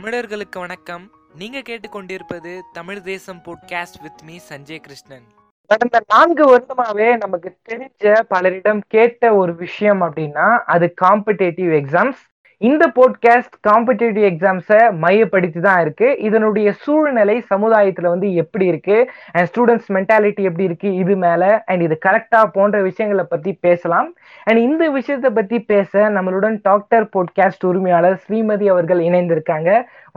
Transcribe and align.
தமிழர்களுக்கு 0.00 0.60
வணக்கம். 0.60 1.10
நீங்க 1.34 1.58
கேட்டுக்கொண்டிருப்பது 1.58 2.60
Tamil 2.72 3.00
Desam 3.00 3.42
podcast 3.44 4.02
with 4.02 4.20
me 4.24 4.38
Sanjay 4.48 4.78
Krishnan. 4.78 5.22
கடந்த 5.66 6.00
நான்கு 6.08 6.58
வருடமாவே 6.58 7.16
நமக்கு 7.16 7.58
தெரிஞ்ச 7.68 8.20
பலரிடம் 8.34 8.80
கேட்ட 8.88 9.34
ஒரு 9.34 9.54
விஷயம் 9.54 10.02
அப்படின்னா 10.02 10.58
அது 10.58 10.94
காம்படேட்டிவ் 11.02 11.72
எக்ஸாம்ஸ் 11.74 12.39
இந்த 12.68 12.84
போட்காஸ்ட் 12.96 13.54
காம்படேட்டிவ் 13.66 14.24
எக்ஸாம்ஸை 14.28 14.78
மையப்படுத்தி 15.02 15.60
தான் 15.66 15.80
இருக்கு. 15.84 16.08
இதனுடைய 16.28 16.68
சூழ்நிலை 16.82 17.36
சமுதாயத்துல 17.52 18.10
வந்து 18.14 18.28
எப்படி 18.42 18.64
இருக்கு? 18.72 18.96
அண்ட் 19.32 19.48
ஸ்டூடெண்ட்ஸ் 19.50 19.88
மென்டாலிட்டி 19.96 20.42
எப்படி 20.48 20.66
இருக்கு? 20.68 20.88
இது 21.02 21.14
மேல 21.24 21.42
அண்ட் 21.68 21.82
இது 21.86 21.96
கரெக்டா 22.06 22.40
போன்ற 22.56 22.78
விஷயங்களை 22.88 23.24
பத்தி 23.30 23.52
பேசலாம். 23.66 24.08
அண்ட் 24.46 24.60
இந்த 24.66 24.90
விஷயத்தை 24.98 25.30
பத்தி 25.38 25.58
பேச 25.72 26.10
நம்மளுடன் 26.16 26.58
டாக்டர் 26.68 27.06
போட்காஸ்ட் 27.14 27.64
உரிமையாளர் 27.70 28.18
ஸ்ரீமதி 28.24 28.68
அவர்கள் 28.74 29.00
இணைந்திருக்காங்க. 29.08 29.70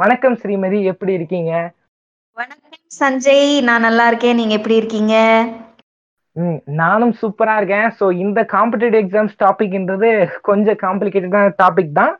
வணக்கம் 0.04 0.38
ஸ்ரீமதி 0.42 0.82
எப்படி 0.94 1.14
இருக்கீங்க? 1.20 1.54
வணக்கம் 2.42 2.82
சஞ்சய் 3.02 3.54
நான் 3.70 3.86
நல்லா 3.88 4.08
இருக்கேன். 4.12 4.38
நீங்க 4.40 4.56
எப்படி 4.60 4.76
இருக்கீங்க? 4.82 5.16
நானும் 6.82 7.16
சூப்பரா 7.22 7.56
இருக்கேன். 7.60 7.88
ஸோ 7.98 8.06
இந்த 8.26 8.40
காம்படிட்டிவ் 8.54 9.02
எக்ஸாம்ஸ் 9.04 9.40
டாபிக்ன்றது 9.46 10.12
கொஞ்சம் 10.50 10.80
காம்ப்ளிகேட்டடான 10.86 11.56
டாபிக் 11.64 11.98
தான். 12.02 12.14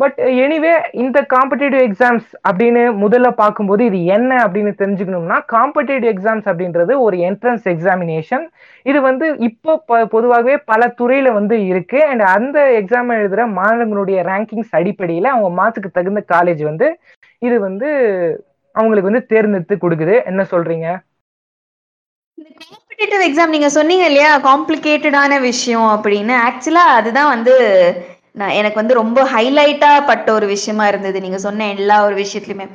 பட் 0.00 0.18
எனிவே 0.42 0.72
uh, 0.74 0.84
இந்த 1.02 1.18
காம்படேட்டிவ் 1.32 1.82
எக்ஸாம்ஸ் 1.86 2.28
அப்படின்னு 2.48 2.82
முதல்ல 3.02 3.28
பார்க்கும்போது 3.40 3.82
இது 3.88 3.98
என்ன 4.16 4.30
அப்படின்னு 4.44 4.72
தெரிஞ்சுக்கணும்னா 4.80 5.38
காம்படேட்டிவ் 5.54 6.10
எக்ஸாம்ஸ் 6.12 6.46
அப்படின்றது 6.50 6.92
ஒரு 7.06 7.16
என்ட்ரன்ஸ் 7.28 7.66
எக்ஸாமினேஷன் 7.72 8.44
இது 8.86 8.98
வந்து 9.08 9.26
இப்போ 9.48 9.72
பொதுவாகவே 10.14 10.54
பல 10.70 10.88
துறையில 11.00 11.32
வந்து 11.38 11.56
இருக்கு. 11.70 11.98
அண்ட் 12.10 12.24
அந்த 12.36 12.58
எக்ஸாம் 12.80 13.10
எழுதுற 13.18 13.44
மாணவர்களுடைய 13.58 14.20
ரேங்கிங்ஸ் 14.30 14.76
அடிப்படையில் 14.80 15.32
அவங்க 15.34 15.50
மாத்துக்கு 15.60 15.90
தகுந்த 15.98 16.22
காலேஜ் 16.34 16.62
வந்து 16.70 16.88
இது 17.42 17.58
வந்து 17.68 17.90
அவங்களுக்கு 18.74 19.10
வந்து 19.10 19.24
தேர்ந்தெடுத்து 19.32 19.76
கொடுக்குது. 19.84 20.16
என்ன 20.30 20.42
சொல்றீங்க? 20.52 20.88
காம்படேட்டிவ் 22.62 23.24
எக்ஸாம் 23.26 23.54
நீங்க 23.56 23.68
சொன்னீங்க 23.78 24.06
இல்லையா? 24.10 24.30
காம்ப்ளிகேட்டடான 24.48 25.40
விஷயம் 25.50 25.90
அப்படின்னு. 25.94 26.34
ஆக்சுவலா 26.48 26.86
அதுதான் 26.98 27.32
வந்து 27.34 27.56
நான் 28.34 28.56
எனக்கு 28.60 28.80
வந்து 28.80 29.00
ரொம்ப 29.00 29.20
ஹைலைட்டா 29.34 29.92
பட்ட 30.10 30.28
ஒரு 30.38 30.46
விஷயமா 30.54 30.84
இருந்தது. 30.90 31.18
நீங்க 31.24 31.38
சொன்ன 31.46 31.68
எல்லா 31.76 31.96
ஒரு 32.08 32.16
விஷயத்துலயுமே. 32.24 32.66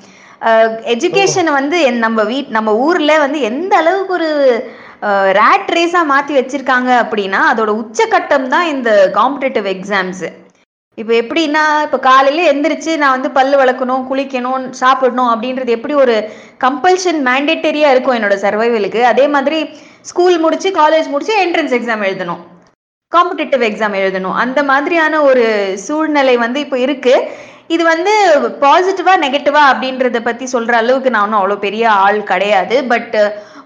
எஜுகேஷன் 0.94 1.52
வந்து 1.60 1.78
என் 1.90 2.02
நம்ம 2.06 2.24
வீட் 2.32 2.50
நம்ம 2.58 2.72
ஊர்ல 2.88 3.12
வந்து 3.26 3.40
எந்த 3.52 3.76
அளவுக்கு 3.82 4.16
ஒரு 4.18 4.32
ரேட் 5.40 5.70
ரேஸா 5.78 6.02
மாத்தி 6.12 6.34
வச்சிருக்காங்க 6.38 6.92
அப்படின்னா 7.04 7.40
அதோட 7.52 7.72
உச்சக்கட்டம் 7.82 8.48
தான் 8.54 8.68
இந்த 8.74 8.90
காம்படேட்டிவ் 9.20 9.68
எக்ஸாம்ஸ் 9.76 10.26
இப்போ 10.98 11.14
எப்படின்னா 11.22 11.64
இப்போ 11.86 11.98
காலையில 12.10 12.44
எந்திரிச்சு 12.52 12.92
நான் 13.02 13.16
வந்து 13.16 13.30
பல்லு 13.38 13.56
வளர்க்கணும் 13.62 14.06
குளிக்கணும் 14.10 14.66
சாப்பிடணும் 14.82 15.32
அப்படின்றது 15.32 15.76
எப்படி 15.78 15.96
ஒரு 16.04 16.16
கம்பல்ஷன் 16.66 17.20
மேண்டேட்டரியா 17.30 17.90
இருக்கும் 17.94 18.18
என்னோட 18.18 18.38
சர்வைவலுக்கு 18.46 19.02
அதே 19.12 19.26
மாதிரி 19.36 19.60
ஸ்கூல் 20.12 20.38
முடிச்சு 20.46 20.72
காலேஜ் 20.82 21.08
முடிச்சு 21.14 21.34
என்ட்ரன்ஸ் 21.46 21.76
எக்ஸாம் 21.80 22.06
எழுதணும். 22.10 22.44
காம்படிட்டிவ் 23.14 23.64
எக்ஸாம் 23.68 23.98
எழுதணும். 24.02 24.38
அந்த 24.44 24.60
மாதிரியான 24.70 25.22
ஒரு 25.30 25.44
சூழ்நிலை 25.88 26.36
வந்து 26.46 26.60
இப்போ 26.66 26.78
இருக்கு. 26.86 27.16
இது 27.76 27.84
வந்து 27.94 28.14
பாசிட்டிவா 28.64 29.14
நெகட்டிவா 29.26 29.62
அப்படின்றத 29.72 30.18
பத்தி 30.28 30.46
சொல்ற 30.54 30.74
அளவுக்கு 30.82 31.14
நான் 31.14 31.24
ஒன்றும் 31.26 31.40
அவ்வளோ 31.42 31.58
பெரிய 31.66 31.84
ஆள் 32.06 32.20
கிடையாது. 32.32 32.76
பட் 32.92 33.16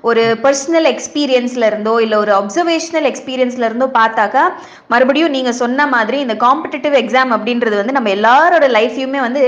ஒரு 0.10 0.24
பர்சனல் 0.44 0.88
எக்ஸ்பீரியன்ஸ்ல 0.92 1.64
இருந்தோ 1.70 1.94
இல்லை 2.04 2.18
ஒரு 2.24 2.32
அப்சர்வேஷனல் 2.38 3.08
எக்ஸ்பீரியன்ஸ்ல 3.10 3.68
இருந்தோ 3.70 3.88
பார்த்தாக்கா 3.98 4.44
மறுபடியும் 4.92 5.36
நீங்க 5.38 5.52
சொன்ன 5.62 5.88
மாதிரி 5.96 6.18
இந்த 6.26 6.36
காம்படிட்டிவ் 6.46 6.96
எக்ஸாம் 7.02 7.34
அப்படின்றது 7.38 7.76
வந்து 7.82 7.98
நம்ம 7.98 8.12
எல்லாரோட 8.18 8.68
லைஃப்பையுமே 8.78 9.22
வந்து 9.28 9.44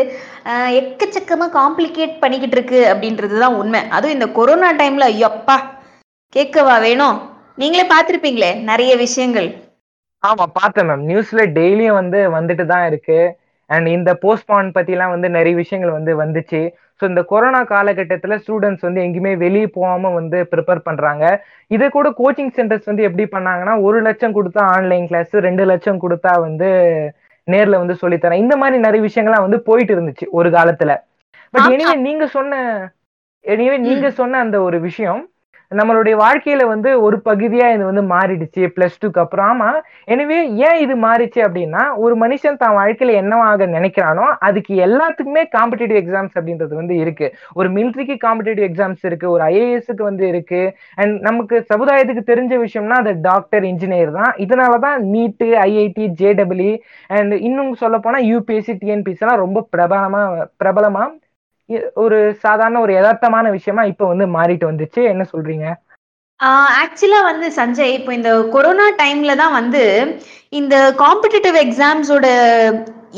எக்கச்சக்கமாக 0.79 0.79
எக்கச்சக்கமா 0.81 1.47
காம்ப்ளிகேட் 1.59 2.21
பண்ணிக்கிட்டு 2.23 2.57
இருக்கு 2.57 2.81
அப்படின்றது 2.91 3.37
தான் 3.43 3.57
உண்மை. 3.61 3.81
அதுவும் 3.95 4.17
இந்த 4.17 4.27
கொரோனா 4.39 4.71
டைம்ல 4.81 5.07
ஐயப்பா 5.15 5.57
கேட்கவா 6.33 6.77
வேணும்? 6.87 7.17
நீங்களே 7.61 7.85
பார்த்துருப்பீங்களே 7.93 8.53
நிறைய 8.71 8.91
விஷயங்கள். 9.05 9.49
ஆமா 10.23 10.45
பார்த்தேன் 10.53 10.87
மேம் 10.89 11.05
நியூஸ்ல 11.09 11.41
டெய்லியும் 11.57 11.99
வந்து 12.01 12.19
வந்துட்டு 12.37 12.65
தான் 12.65 12.85
இருக்கு. 12.85 13.19
அண்ட் 13.69 13.87
இந்த 13.87 14.11
போஸ்ட்பான் 14.23 14.69
பத்திலாம் 14.77 15.09
வந்து 15.09 15.29
நிறைய 15.29 15.55
விஷயங்கள் 15.55 15.97
வந்து 15.97 16.13
வந்துச்சு. 16.15 16.61
ஸோ 17.01 17.05
இந்த 17.05 17.21
கொரோனா 17.23 17.63
காலகட்டத்தில் 17.63 18.41
ஸ்டூடெண்ட்ஸ் 18.41 18.85
வந்து 18.87 19.01
எங்கேயுமே 19.01 19.37
வெளியே 19.37 19.67
போகாம 19.67 20.09
வந்து 20.09 20.47
ப்ரிப்பேர் 20.51 20.79
பண்றாங்க. 20.79 21.23
இதை 21.71 21.89
கூட 21.89 22.09
கோச்சிங் 22.19 22.53
சென்டர்ஸ் 22.57 22.85
வந்து 22.85 23.03
எப்படி 23.03 23.25
பண்ணாங்கன்னா 23.35 23.81
ஒரு 23.81 24.01
லட்சம் 24.01 24.35
கொடுத்தா 24.35 24.63
ஆன்லைன் 24.75 25.07
கிளாஸ் 25.07 25.33
ரெண்டு 25.47 25.65
லட்சம் 25.65 26.01
கொடுத்தா 26.01 26.39
வந்து 26.39 26.69
நேர்ல 27.47 27.77
வந்து 27.77 27.95
சொல்லித்தரேன். 28.01 28.43
இந்த 28.45 28.55
மாதிரி 28.57 28.77
நிறைய 28.79 29.01
விஷயங்கள்லாம் 29.07 29.47
வந்து 29.47 29.61
போயிட்டு 29.61 29.95
இருந்துச்சு 29.95 30.25
ஒரு 30.29 30.49
காலத்துல. 30.49 30.91
பட். 31.53 31.71
எனிவே 31.75 31.95
நீங்க 32.07 32.27
சொன்ன 32.27 32.55
எனிவே 33.45 33.77
நீங்க 33.77 34.07
சொன்ன 34.11 34.39
அந்த 34.39 34.61
ஒரு 34.61 34.79
விஷயம் 34.79 35.21
நம்மளுடைய 35.71 36.15
வாழ்க்கையில 36.21 36.63
வந்து 36.71 36.89
ஒரு 37.05 37.17
பகுதியா 37.27 37.67
இது 37.75 37.83
வந்து 37.89 38.03
மாறிடுச்சு 38.13 38.63
பிளஸ் 38.75 38.97
டூக்கு 39.01 39.21
அப்புறம். 39.23 39.47
ஆமா 39.51 39.69
எனவே 40.13 40.37
ஏன் 40.67 40.79
இது 40.83 40.95
மாறிச்சு 41.05 41.39
அப்படின்னா 41.47 41.83
ஒரு 42.03 42.15
மனுஷன் 42.23 42.59
தான் 42.63 42.75
வாழ்க்கையில 42.79 43.15
என்னவாக 43.21 43.67
நினைக்கிறானோ 43.75 44.25
அதுக்கு 44.47 44.73
எல்லாத்துக்குமே 44.87 45.43
காம்படிட்டிவ் 45.55 45.99
எக்ஸாம்ஸ் 46.01 46.35
அப்படின்றது 46.39 46.73
வந்து 46.81 46.95
இருக்கு. 47.03 47.27
ஒரு 47.59 47.69
மிலிட்ரிக்கு 47.77 48.17
காம்படிட்டிவ் 48.25 48.67
எக்ஸாம்ஸ் 48.69 49.05
இருக்கு 49.09 49.27
ஒரு 49.35 49.43
ஐஏஎஸ்க்கு 49.51 50.03
வந்து 50.09 50.25
இருக்கு. 50.33 50.61
அண்ட் 51.01 51.15
நமக்கு 51.29 51.57
சமுதாயத்துக்கு 51.73 52.25
தெரிஞ்ச 52.31 52.53
விஷயம்னா 52.65 52.99
அது 53.03 53.13
டாக்டர் 53.29 53.65
இன்ஜினியர் 53.71 54.13
தான். 54.19 54.33
இதனாலதான் 54.45 54.99
நீட்டு 55.15 55.49
ஐஐடி 55.67 56.07
ஜேடபிள்இ 56.21 56.71
அண்ட் 57.17 57.33
இன்னும் 57.47 57.73
சொல்ல 57.83 57.97
போனா 58.05 58.21
யூபிஎஸ்சி 58.31 58.75
டிஎன்பிஎஸ்சி 58.83 59.25
எல்லாம் 59.25 59.43
ரொம்ப 59.45 59.67
பிரபலமா 59.75 60.23
பிரபலமா 60.63 61.03
ஒரு 62.03 62.17
சாதாரண 62.43 62.79
ஒரு 62.85 62.93
யதார்த்தமான 62.97 63.51
விஷயமா 63.57 63.83
இப்ப 63.91 64.07
வந்து 64.11 64.25
மாறிட்டு 64.37 64.69
வந்துச்சு. 64.71 65.01
என்ன 65.13 65.23
சொல்றீங்க? 65.33 65.67
ஆக்சுவலா 66.83 67.19
வந்து 67.29 67.47
சஞ்சய் 67.57 67.95
இப்போ 67.97 68.11
இந்த 68.19 68.29
கொரோனா 68.55 68.85
டைம்ல 69.01 69.33
தான் 69.41 69.57
வந்து 69.59 69.83
இந்த 70.59 70.75
காம்படிட்டிவ் 71.03 71.57
எக்ஸாம்ஸோட 71.65 72.27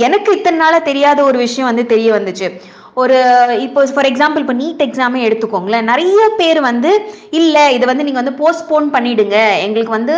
எனக்கு 0.06 0.30
இத்தனை 0.38 0.58
நாள 0.64 0.76
தெரியாத 0.90 1.20
ஒரு 1.30 1.38
விஷயம் 1.46 1.70
வந்து 1.72 1.86
தெரிய 1.94 2.10
வந்துச்சு. 2.18 2.48
ஒரு 3.02 3.18
இப்போ 3.66 3.82
ஃபார் 3.94 4.08
எக்ஸாம்பிள் 4.10 4.44
இப்போ 4.44 4.56
நீட் 4.62 4.84
எக்ஸாமே 4.86 5.20
எடுத்துக்கோங்களேன். 5.28 5.90
நிறைய 5.92 6.24
பேர் 6.40 6.60
வந்து 6.70 6.92
இல்லை 7.40 7.64
இதை 7.76 7.86
வந்து 7.92 8.06
நீங்கள் 8.08 8.24
வந்து 8.24 8.40
போஸ்ட்போன் 8.42 8.88
பண்ணிடுங்க. 8.96 9.38
எங்களுக்கு 9.66 9.98
வந்து 10.00 10.16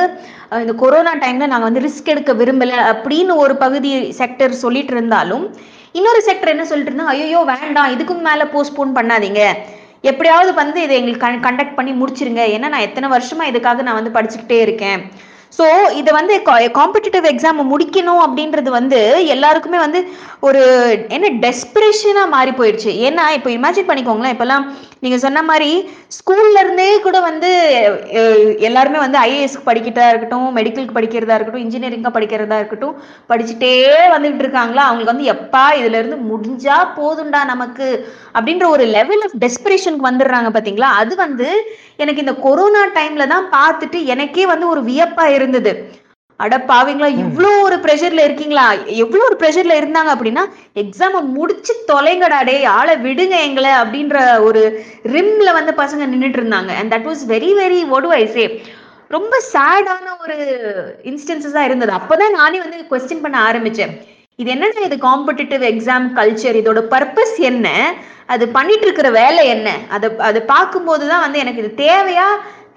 இந்த 0.64 0.74
கொரோனா 0.82 1.14
டைம்ல 1.24 1.48
நாங்கள் 1.52 1.70
வந்து 1.70 1.86
ரிஸ்க் 1.88 2.12
எடுக்க 2.14 2.34
விரும்பலை. 2.42 2.76
அப்படின்னு 2.94 3.36
ஒரு 3.46 3.56
பகுதி 3.64 3.92
செக்டர் 4.22 4.62
சொல்லிட்டு 4.64 4.94
இருந்தாலும் 4.98 5.46
இன்னொரு 5.98 6.20
செக்டர் 6.28 6.54
என்ன 6.54 6.64
சொல்லிட்டு 6.70 6.92
இருந்தாங்க 6.92 7.14
ஐயோ 7.16 7.42
வேண்டாம் 7.52 7.92
இதுக்கும் 7.96 8.26
மேல 8.28 8.46
போஸ்ட்போன் 8.54 8.96
பண்ணாதீங்க. 8.98 9.42
எப்படியாவது 10.12 10.52
வந்து 10.62 10.80
இதை 10.86 10.96
எங்களுக்கு 11.02 11.46
கண்டக்ட் 11.48 11.78
பண்ணி 11.78 11.92
முடிச்சிருங்க. 12.02 12.42
ஏன்னா 12.56 12.68
நான் 12.74 12.86
எத்தனை 12.88 13.08
வருஷமா 13.14 13.44
இதுக்காக 13.52 13.86
நான் 13.88 14.00
வந்து 14.00 14.16
படிச்சுக்கிட்டே 14.18 14.58
இருக்கேன். 14.66 15.00
ஸோ 15.58 15.66
இதை 16.00 16.12
வந்து 16.20 16.34
காம்படிட்டிவ் 16.80 17.26
எக்ஸாம் 17.32 17.60
முடிக்கணும் 17.74 18.22
அப்படின்றது 18.26 18.70
வந்து 18.78 19.00
எல்லாருக்குமே 19.36 19.80
வந்து 19.86 20.00
ஒரு 20.48 20.62
என்ன 21.16 21.30
டெஸ்பிரேஷனாக 21.46 22.34
மாறி 22.34 22.52
போயிடுச்சு. 22.60 22.92
ஏன்னா 23.08 23.24
இப்போ 23.38 23.50
இமேஜின் 23.58 23.90
பண்ணிக்கோங்களேன். 23.90 24.36
இப்போல்லாம் 24.36 24.66
நீங்கள் 25.04 25.24
சொன்ன 25.24 25.40
மாதிரி 25.50 25.70
ஸ்கூல்லேருந்தே 26.18 26.88
கூட 27.06 27.18
வந்து 27.30 27.50
எல்லாருமே 28.68 29.00
வந்து 29.06 29.18
ஐஏஎஸ்க்கு 29.28 29.70
படிக்கிறதா 29.70 30.08
இருக்கட்டும் 30.12 30.48
மெடிக்கலுக்கு 30.58 30.98
படிக்கிறதா 30.98 31.36
இருக்கட்டும் 31.38 31.66
இன்ஜினியரிங்காக 31.66 32.14
படிக்கிறதா 32.18 32.58
இருக்கட்டும் 32.62 32.96
படிச்சுட்டே 33.32 33.74
வந்துகிட்டு 34.16 34.46
இருக்காங்களா? 34.46 34.86
அவங்களுக்கு 34.88 35.14
வந்து 35.14 35.32
எப்பா 35.36 35.66
இதுலேருந்து 35.80 36.20
முடிஞ்சா 36.32 36.78
போதுண்டா 37.00 37.42
நமக்கு 37.54 37.88
அப்படின்ற 38.38 38.68
ஒரு 38.76 38.86
லெவல் 38.98 39.24
ஆஃப் 39.28 39.38
டெஸ்பிரேஷனுக்கு 39.46 40.10
வந்துடுறாங்க 40.10 40.50
பார்த்தீங்களா 40.56 40.92
அது 41.02 41.16
வந்து 41.26 41.50
எனக்கு 42.04 42.24
இந்த 42.24 42.36
கொரோனா 42.46 42.84
டைமில் 42.98 43.32
தான் 43.34 43.46
பார்த்துட்டு 43.58 44.00
எனக்கே 44.14 44.46
வந்து 44.54 44.66
ஒரு 44.74 44.82
வியப்பா 44.90 45.26
இருந்தது. 45.46 45.74
அட 46.40 46.56
பாவீங்களா 46.70 47.08
இவ்ளோ 47.24 47.50
ஒரு 47.66 47.76
ப்ரெஷர்ல 47.84 48.22
இருக்கீங்களா? 48.28 48.66
எவ்வளவு 49.04 49.28
ஒரு 49.28 49.36
ப்ரெஷர்ல 49.42 49.76
இருந்தாங்க 49.82 50.10
அப்படின்னா 50.16 50.44
எக்ஸாம 50.82 51.22
முடிச்சு 51.36 51.74
தொலைங்கடா 51.92 52.40
டேய் 52.50 52.66
ஆளை 52.78 52.96
விடுங்க 53.06 53.36
எங்களை 53.50 53.72
அப்படின்ற 53.82 54.18
ஒரு 54.48 54.62
ரிம்ல 55.14 55.52
வந்து 55.60 55.74
பசங்க 55.82 56.06
நின்னுட்டு 56.14 56.40
இருந்தாங்க. 56.42 56.72
And 56.80 56.92
that 56.94 57.08
was 57.10 57.22
very 57.34 57.52
very 57.62 57.80
what 57.92 58.04
do 58.08 58.12
I 58.22 58.26
say 58.36 58.46
ரொம்ப 59.16 59.36
சேடான 59.54 60.06
ஒரு 60.24 60.36
இன்ஸ்டன்சஸா 61.12 61.64
இருந்தது. 61.68 61.92
அப்பதான் 62.00 62.38
நானே 62.40 62.60
வந்து 62.66 62.90
கொஸ்டின் 62.92 63.24
பண்ண 63.26 63.38
ஆரம்பிச்சேன். 63.50 63.94
இது 64.42 64.50
என்னடா 64.56 64.84
இது 64.90 64.98
காம்படிட்டிவ் 65.10 65.64
எக்ஸாம் 65.72 66.08
கல்ச்சர் 66.20 66.60
இதோட 66.62 66.82
பர்பஸ் 66.94 67.38
என்ன? 67.52 67.68
அது 68.34 68.44
பண்ணிட்டு 68.58 68.86
இருக்கிற 68.88 69.10
வேலை 69.22 69.44
என்ன? 69.56 69.70
அதை 69.96 70.10
அதை 70.30 70.42
பார்க்கும்போது 70.54 71.04
தான் 71.12 71.24
வந்து 71.26 71.42
எனக்கு 71.44 71.64
இது 71.64 71.72
தேவையா? 71.86 72.28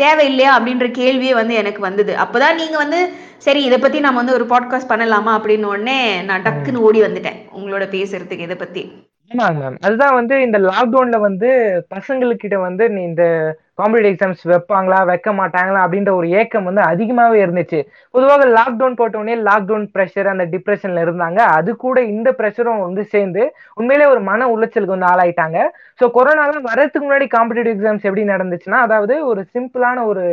தேவையில்லையா 0.02 0.50
அப்படின்ற 0.58 0.86
கேள்வியே 0.98 1.32
வந்து 1.32 1.54
எனக்கு 1.54 1.80
வந்தது. 1.80 2.16
அப்பதான் 2.16 2.54
நீங்க 2.54 2.76
வந்து 2.76 3.12
சரி 3.38 3.64
இதை 3.64 3.78
பத்தி 3.78 4.00
நம்ம 4.00 4.22
வந்து 4.22 4.32
ஒரு 4.32 4.44
பாட்காஸ்ட் 4.44 4.90
பண்ணலாமா 4.90 5.30
அப்படின்னு 5.38 5.62
உடனே 5.62 6.22
நான் 6.22 6.42
டக்குன்னு 6.42 6.74
ஓடி 6.74 7.00
வந்துட்டேன் 7.00 7.38
உங்களோட 7.56 7.84
பேசுறதுக்கு 7.90 8.38
இதை 8.38 8.56
பத்தி. 8.56 8.92
ஆமாங்க 9.30 9.62
மேம் 9.62 9.74
அதுதான் 9.86 10.14
வந்து 10.14 10.34
இந்த 10.44 10.58
லாக்டவுன்ல 10.68 11.16
வந்து 11.20 11.48
பசங்களுக்கிட்ட 11.90 12.56
வந்து 12.58 12.84
நீ 12.90 13.00
இந்த 13.02 13.24
காம்படிட்டிவ் 13.76 14.12
எக்ஸாம்ஸ் 14.12 14.42
வைப்பாங்களா 14.52 14.98
வைக்க 15.10 15.32
மாட்டாங்களா 15.32 15.80
அப்படின்ற 15.84 16.12
ஒரு 16.20 16.28
ஏக்கம் 16.40 16.64
வந்து 16.64 16.82
அதிகமாகவே 16.82 17.38
இருந்துச்சு. 17.44 17.80
பொதுவாக 18.14 18.46
லாக்டவுன் 18.56 18.98
போட்ட 19.00 19.36
லாக்டவுன் 19.48 19.86
ப்ரெஷர் 19.94 20.32
அந்த 20.32 20.44
டிப்ரெஷன்ல 20.54 21.04
இருந்தாங்க. 21.06 21.40
அது 21.58 21.70
கூட 21.76 21.98
இந்த 22.12 22.30
ப்ரெஷரும் 22.40 22.84
வந்து 22.86 23.04
சேர்ந்து 23.14 23.42
உண்மையிலே 23.76 24.06
ஒரு 24.06 24.22
மன 24.22 24.48
உளைச்சலுக்கு 24.54 24.96
வந்து 24.96 25.10
ஆளாயிட்டாங்க. 25.12 25.58
ஸோ 26.00 26.06
கொரோனாலாம் 26.16 26.68
வரதுக்கு 26.70 27.06
முன்னாடி 27.06 27.28
காம்படிட்டிவ் 27.36 27.74
எக்ஸாம்ஸ் 27.76 28.08
எப்படி 28.10 28.24
நடந்துச்சுன்னா 28.34 28.80
அதாவது 28.88 29.16
ஒரு 29.26 29.42
சிம்பிளான 29.54 30.04
ஒரு 30.04 30.24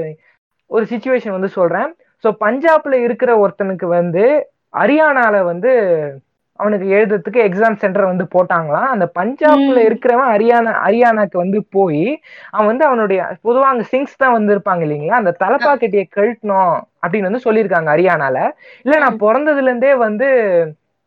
ஒரு 0.72 0.86
சுச்சுவேஷன் 0.92 1.38
வந்து 1.38 1.52
சொல்றேன். 1.60 1.90
ஸோ 2.24 2.30
பஞ்சாப்ல 2.46 2.96
இருக்கிற 3.08 3.32
ஒருத்தனுக்கு 3.40 3.88
வந்து 3.98 4.24
ஹரியானால 4.74 5.36
வந்து 5.46 5.72
அவனுக்கு 6.60 6.86
எழுதுறதுக்கு 6.96 7.40
எக்ஸாம் 7.48 7.80
சென்டர் 7.82 8.10
வந்து 8.10 8.26
போட்டாங்களாம் 8.34 8.90
அந்த 8.92 9.06
பஞ்சாப்ல. 9.18 9.80
இருக்கிறவன் 9.88 10.30
ஹரியானா 10.34 10.72
ஹரியானாக்கு 10.84 11.38
வந்து 11.42 11.60
போய் 11.76 12.04
அவன் 12.54 12.70
வந்து 12.72 12.86
அவனுடைய 12.90 13.20
பொதுவா 13.46 13.68
அங்க 13.72 13.86
சிங்ஸ் 13.92 14.22
தான் 14.24 14.36
வந்து 14.36 14.54
இருப்பாங்க 14.56 14.86
இல்லைங்களா? 14.86 15.20
அந்த 15.22 15.34
தலைப்பாக்கட்டியை 15.44 16.06
கழட்டணும் 16.16 16.74
அப்படின்னு 17.04 17.30
வந்து 17.30 17.46
சொல்லியிருக்காங்க 17.48 17.90
ஹரியானால. 17.94 18.38
இல்ல 18.86 19.00
நான் 19.04 19.22
பிறந்ததுல 19.24 19.70
இருந்தே 19.70 19.94
வந்து 20.06 20.30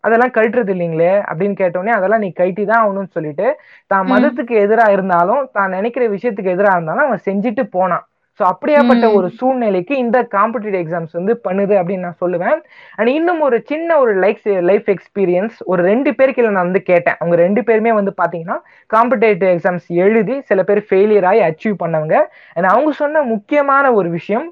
அதெல்லாம் 0.04 0.34
கழட்டுறது 0.34 0.72
இல்லைங்களே 0.74 1.14
அப்படின்னு 1.28 1.56
கேட்டோடனே 1.60 1.92
அதெல்லாம் 1.96 2.22
நீ 2.24 2.30
கழட்டி 2.32 2.64
தான் 2.64 2.82
ஆகணும்னு 2.82 3.16
சொல்லிட்டு 3.16 3.46
தான். 3.90 4.04
மதத்துக்கு 4.12 4.54
எதிரா 4.64 4.86
இருந்தாலும் 4.96 5.48
தான் 5.56 5.74
நினைக்கிற 5.76 6.04
விஷயத்துக்கு 6.14 6.54
எதிரா 6.54 6.74
இருந்தாலும் 6.76 7.06
அவன் 7.06 7.26
செஞ்சுட்டு 7.26 7.64
போனான். 7.76 8.04
ஸோ 8.38 8.42
அப்படியாப்பட்ட. 8.52 9.06
ஒரு 9.12 9.28
சூழ்நிலைக்கு 9.38 9.96
இந்த 9.96 10.18
காம்படிட்டிவ் 10.36 10.82
எக்ஸாம்ஸ் 10.82 11.12
வந்து 11.12 11.40
பண்ணுது 11.48 11.74
அப்படின்னு 11.80 12.06
நான் 12.08 12.20
சொல்லுவேன். 12.24 12.58
அண்ட் 12.96 13.08
இன்னும் 13.08 13.40
ஒரு 13.40 13.62
சின்ன 13.64 13.98
ஒரு 13.98 14.14
லைஃப் 14.14 14.46
லைஃப் 14.70 14.88
எக்ஸ்பீரியன்ஸ் 14.94 15.56
ஒரு 15.64 15.82
ரெண்டு 15.82 16.14
பேருக்கு 16.14 16.46
நான் 16.48 16.68
வந்து 16.70 16.82
கேட்டேன். 16.82 17.16
அவங்க 17.18 17.36
ரெண்டு 17.36 17.64
பேருமே 17.64 17.92
வந்து 17.92 18.14
பாத்தீங்கன்னா 18.22 18.58
காம்படிட்டிவ் 18.94 19.50
எக்ஸாம்ஸ் 19.54 19.88
எழுதி 20.04 20.40
சில 20.40 20.62
பேர் 20.62 20.86
ஃபெயிலியர் 20.90 21.24
ஆகி 21.24 21.42
அச்சீவ் 21.48 21.82
பண்ணவங்க. 21.84 22.16
அண்ட் 22.54 22.70
அவங்க 22.74 22.92
சொன்ன 22.92 23.22
முக்கியமான 23.22 23.92
ஒரு 23.92 24.10
விஷயம் 24.10 24.46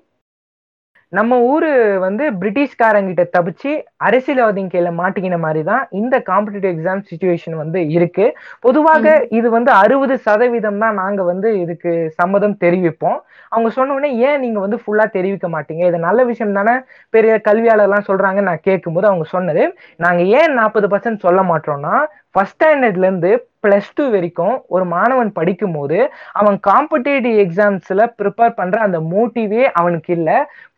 நம்ம 1.12 1.32
ஊரு 1.50 1.68
வந்து 2.04 2.24
பிரிட்டிஷ்காரங்கிட்ட 2.40 3.24
தப்பிச்சு 3.34 3.72
அரசியல்வாதிங்க 4.06 4.72
கையில 4.72 4.90
மாட்டிக்கின 5.00 5.36
மாதிரி 5.44 5.60
தான் 5.68 5.82
இந்த 6.00 6.14
காம்படிட்டிவ் 6.28 6.72
எக்ஸாம் 6.72 7.02
சுச்சுவேஷன் 7.10 7.56
வந்து 7.60 7.80
இருக்கு. 7.96 8.26
பொதுவாக 8.64 9.04
இது 9.38 9.48
வந்து 9.56 9.70
அறுபது 9.82 10.14
சதவீதம் 10.26 10.80
தான் 10.84 10.98
நாங்க 11.02 11.22
வந்து 11.30 11.50
இதுக்கு 11.62 11.90
சம்மதம் 12.18 12.56
தெரிவிப்போம். 12.64 13.18
அவங்க 13.52 13.70
சொன்ன 13.76 13.94
உடனே 13.96 14.10
ஏன் 14.28 14.42
நீங்க 14.44 14.58
வந்து 14.64 14.80
ஃபுல்லா 14.82 15.06
தெரிவிக்க 15.16 15.48
மாட்டீங்க? 15.54 15.82
இது 15.90 16.00
நல்ல 16.08 16.20
விஷயம் 16.30 16.56
தானே? 16.58 16.74
பெரிய 17.14 17.34
கல்வியாளர்லாம் 17.48 18.08
சொல்றாங்க. 18.10 18.40
நான் 18.48 18.66
கேட்கும்போது 18.68 19.08
அவங்க 19.10 19.26
சொன்னது 19.34 19.64
நாங்க 20.06 20.22
ஏன் 20.40 20.56
நாற்பது 20.60 20.88
பர்சன்ட் 20.94 21.26
சொல்ல 21.26 21.42
மாட்டோம்னா 21.52 21.94
ஃபர்ஸ்ட் 22.34 22.54
ஸ்டாண்டர்ட்ல 22.56 23.06
இருந்து 23.06 23.30
பிளஸ் 23.64 23.94
டூ 23.96 24.04
வரைக்கும் 24.12 24.56
ஒரு 24.74 24.84
மாணவன் 24.92 25.30
படிக்கும் 25.38 25.76
போது 25.76 25.98
அவன் 26.40 26.56
காம்படிட்டிவ் 26.68 27.36
எக்ஸாம்ஸ்ல 27.44 28.04
ப்ரிப்பேர் 28.18 28.58
பண்ற 28.58 28.76
அந்த 28.86 28.98
மோட்டிவே 29.12 29.62
அவனுக்கு 29.80 30.10
இல்ல. 30.18 30.30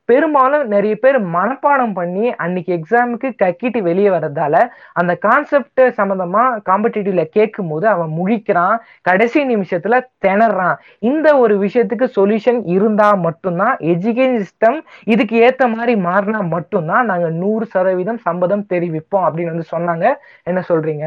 பெரும்பாலும் 0.09 0.67
நிறைய 0.67 0.95
பேர் 0.97 1.17
மனப்பாடம் 1.29 1.93
பண்ணி 1.93 2.27
அன்னைக்கு 2.35 2.73
எக்ஸாமுக்கு 2.77 3.29
கக்கிட்டு 3.43 3.81
வெளியே 3.83 4.09
வர்றதால 4.09 4.55
அந்த 4.93 5.13
கான்செப்ட் 5.17 5.81
சம்மந்தமா 5.81 6.45
காம்படிட்டிவ்ல 6.69 7.25
கேட்கும் 7.37 7.69
போது 7.69 7.87
அவன் 7.89 8.13
முழிக்கிறான். 8.19 8.77
கடைசி 9.01 9.41
நிமிஷத்துல 9.55 9.97
திணறான். 10.27 10.77
இந்த 10.99 11.37
ஒரு 11.39 11.55
விஷயத்துக்கு 11.59 12.07
சொல்யூஷன் 12.17 12.61
இருந்தா 12.77 13.09
மட்டும்தான் 13.27 13.77
எஜுகேஷன் 13.93 14.45
சிஸ்டம் 14.45 14.79
இதுக்கு 15.05 15.37
ஏத்த 15.45 15.75
மாதிரி 15.75 15.95
மாறினா 16.01 16.41
மட்டும்தான் 16.49 17.05
நாங்க 17.05 17.29
நூறு 17.43 17.67
சதவீதம் 17.67 18.25
சம்மதம் 18.27 18.67
தெரிவிப்போம் 18.75 19.25
அப்படின்னு 19.27 19.53
வந்து 19.53 19.71
சொன்னாங்க. 19.75 20.07
என்ன 20.43 20.63
சொல்றீங்க? 20.69 21.07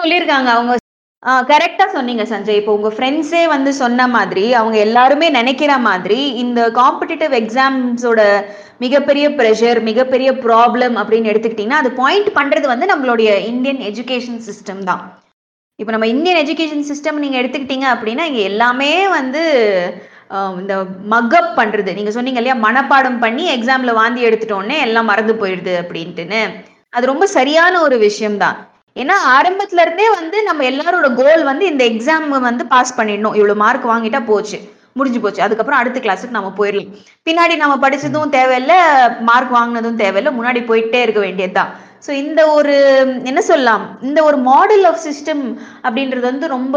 சொல்லியிருக்காங்க. 0.00 0.50
அவங்க 0.56 0.74
கரெக்டா 1.22 1.84
சொன்னீங்க 1.94 2.24
சஞ்சய். 2.30 2.58
இப்போ 2.60 2.72
உங்க 2.76 2.90
ஃப்ரெண்ட்ஸே 2.96 3.40
வந்து 3.52 3.70
சொன்ன 3.80 4.06
மாதிரி 4.14 4.44
அவங்க 4.58 4.76
எல்லாருமே 4.84 5.26
நினைக்கிற 5.36 5.72
மாதிரி 5.86 6.20
இந்த 6.42 6.60
காம்படிட்டிவ் 6.78 7.32
எக்ஸாம்ஸோட 7.40 8.20
மிகப்பெரிய 8.84 9.26
ப்ரெஷர் 9.38 9.78
மிகப்பெரிய 9.88 10.30
ப்ராப்ளம் 10.44 10.94
அப்படின்னு 11.00 11.30
எடுத்துக்கிட்டிங்கன்னா 11.32 11.80
அது 11.82 11.90
பாயிண்ட் 12.02 12.30
பண்றது 12.38 12.66
வந்து 12.72 12.88
நம்மளுடைய 12.92 13.32
இந்தியன் 13.50 13.82
எஜுகேஷன் 13.90 14.40
சிஸ்டம் 14.48 14.82
தான். 14.90 15.02
இப்போ 15.78 15.92
நம்ம 15.94 16.08
இந்தியன் 16.14 16.40
எஜுகேஷன் 16.44 16.88
சிஸ்டம் 16.92 17.22
நீங்க 17.24 17.36
எடுத்துக்கிட்டீங்க 17.42 17.86
அப்படின்னா 17.96 18.24
இங்க 18.30 18.42
எல்லாமே 18.52 18.92
வந்து 19.18 19.42
இந்த 20.62 20.74
மக்கப் 21.14 21.52
பண்றது. 21.60 21.90
நீங்க 21.98 22.10
சொன்னீங்க 22.16 22.40
இல்லையா 22.40 22.58
மனப்பாடம் 22.66 23.22
பண்ணி 23.26 23.46
எக்ஸாம்ல 23.58 23.92
வாந்தி 24.00 24.26
எடுத்துட்டோன்னே 24.30 24.76
எல்லாம் 24.88 25.10
மறந்து 25.12 25.34
போயிடுது 25.44 25.76
அப்படின்ட்டுன்னு. 25.84 26.42
அது 26.96 27.04
ரொம்ப 27.12 27.24
சரியான 27.38 27.74
ஒரு 27.86 27.96
விஷயம்தான் 28.08 28.58
ஏன்னா 28.96 29.14
ஆரம்பத்துல 29.36 29.80
இருந்தே 29.80 30.10
வந்து 30.10 30.42
நம்ம 30.42 30.64
எல்லாரோட 30.64 31.14
கோல் 31.14 31.44
வந்து 31.44 31.66
இந்த 31.66 31.84
எக்ஸாம் 31.84 32.28
வந்து 32.28 32.66
பாஸ் 32.66 32.96
பண்ணிடணும். 33.00 33.36
இவ்வளவு 33.40 33.54
மார்க் 33.54 33.86
வாங்கிட்டா 33.86 34.24
போச்சு 34.26 34.58
முடிஞ்சு 34.92 35.20
போச்சு. 35.20 35.42
அதுக்கப்புறம் 35.42 35.80
அடுத்த 35.80 36.00
கிளாஸுக்கு 36.00 36.36
நம்ம 36.38 36.52
போயிடலாம் 36.58 36.90
பின்னாடி 37.28 37.56
நம்ம 37.56 37.88
படிச்சதும் 37.88 38.32
தேவையில்ல 38.36 38.72
மார்க் 39.20 39.54
வாங்கினதும் 39.54 40.00
தேவையில்ல 40.02 40.32
முன்னாடி 40.38 40.62
போயிட்டே 40.70 41.00
இருக்க 41.02 41.20
வேண்டியதுதான். 41.20 41.70
ஸோ 42.02 42.10
இந்த 42.20 42.40
ஒரு 42.54 42.74
என்ன 43.30 43.40
சொல்லலாம்? 43.42 43.82
இந்த 44.02 44.20
ஒரு 44.24 44.38
மாடல் 44.46 44.84
ஆஃப் 44.90 45.02
சிஸ்டம் 45.02 45.42
அப்படின்றது 45.84 46.24
வந்து 46.28 46.46
ரொம்ப 46.54 46.76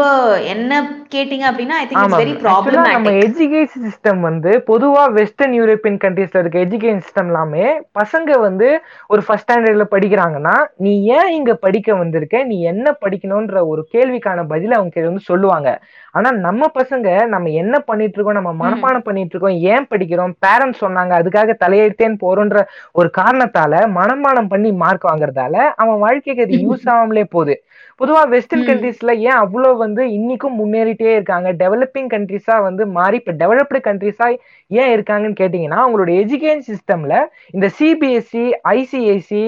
என்ன 0.52 0.72
கேட்டீங்க 1.14 1.44
அப்படின்னா 1.50 1.76
ஐ 1.76 1.84
திங்க் 1.86 2.16
வெரி 2.16 2.34
ஆக்சுவலா 2.52 2.84
நம்ம 2.88 3.12
எஜுகேஷன் 3.24 3.84
சிஸ்டம் 3.86 4.20
வந்து 4.20 4.52
பொதுவா 4.68 5.02
வெஸ்டர்ன் 5.16 5.54
யூரோப்பியன் 5.58 5.98
கண்ட்ரீஸ்ல 6.04 6.42
இருக்க 6.42 6.64
எஜுகேஷன் 6.66 7.04
சிஸ்டம் 7.06 7.30
எல்லாமே 7.32 7.66
பசங்க 8.00 8.38
வந்து 8.46 8.68
ஒரு 9.10 9.22
ஃபர்ஸ்ட் 9.22 9.42
ஸ்டாண்டர்ட்ல 9.44 9.84
படிக்கிறாங்கன்னா 9.90 10.54
நீ 10.84 10.92
ஏன் 11.16 11.30
இங்க 11.34 11.52
படிக்க 11.64 11.88
வந்திருக்க? 11.94 12.36
நீ 12.44 12.56
என்ன 12.64 12.86
படிக்கணும்ன்ற 13.02 13.58
ஒரு 13.72 13.82
கேள்விக்கான 13.94 14.46
பதில 14.52 14.76
அவங்க 14.78 15.04
வந்து 15.04 15.28
சொல்லுவாங்க. 15.28 15.68
ஆனா 16.14 16.28
நம்ம 16.46 16.64
பசங்க 16.76 17.06
நம்ம 17.32 17.50
என்ன 17.62 17.76
பண்ணிட்டு 17.88 18.16
இருக்கோம் 18.16 18.38
நம்ம 18.38 18.52
மனப்பாடம் 18.60 19.06
பண்ணிட்டு 19.06 19.34
இருக்கோம் 19.34 19.58
ஏன் 19.72 19.88
படிக்கிறோம்? 19.92 20.34
பேரண்ட்ஸ் 20.44 20.82
சொன்னாங்க 20.84 21.12
அதுக்காக 21.20 21.56
தலையெழுத்தேன்னு 21.62 22.18
போறோன்ற 22.24 22.58
ஒரு 22.94 23.08
காரணத்தால 23.20 23.70
மனப்பாடம் 23.98 24.50
பண்ணி 24.52 24.72
மார்க் 24.82 25.06
வாங்குறதால 25.14 25.54
அவன் 25.82 25.98
வாழ்க்கைக்கு 26.00 26.44
அது 26.44 26.56
யூஸ் 26.66 26.86
ஆகாமலே 26.92 27.24
போகுது. 27.30 27.54
பொதுவா 28.00 28.22
வெஸ்டர்ன். 28.28 28.66
கண்ட்ரீஸ்ல 28.68 29.12
ஏன் 29.24 29.38
அவ்வளவு 29.42 29.76
வந்து 29.76 30.02
இன்னைக்கும் 30.16 30.56
முன்னேறிட்டே 30.60 31.10
இருக்காங்க? 31.16 31.48
டெவலப்பிங் 31.62 32.10
கண்ட்ரீஸா 32.14 32.56
வந்து 32.62 32.84
மாறி 32.96 33.18
இப்ப 33.22 33.34
டெவலப்டு 33.42 33.80
கண்ட்ரீஸா 33.88 34.28
ஏன் 34.70 34.92
இருக்காங்கன்னு 34.94 35.40
கேட்டீங்கன்னா 35.42 35.80
அவங்களோட 35.84 36.10
எஜுகேஷன் 36.22 36.66
சிஸ்டம்ல 36.70 37.14
இந்த 37.54 37.68
சிபிஎஸ்சி 37.78 38.44
ஐசிஐசி 38.74 39.44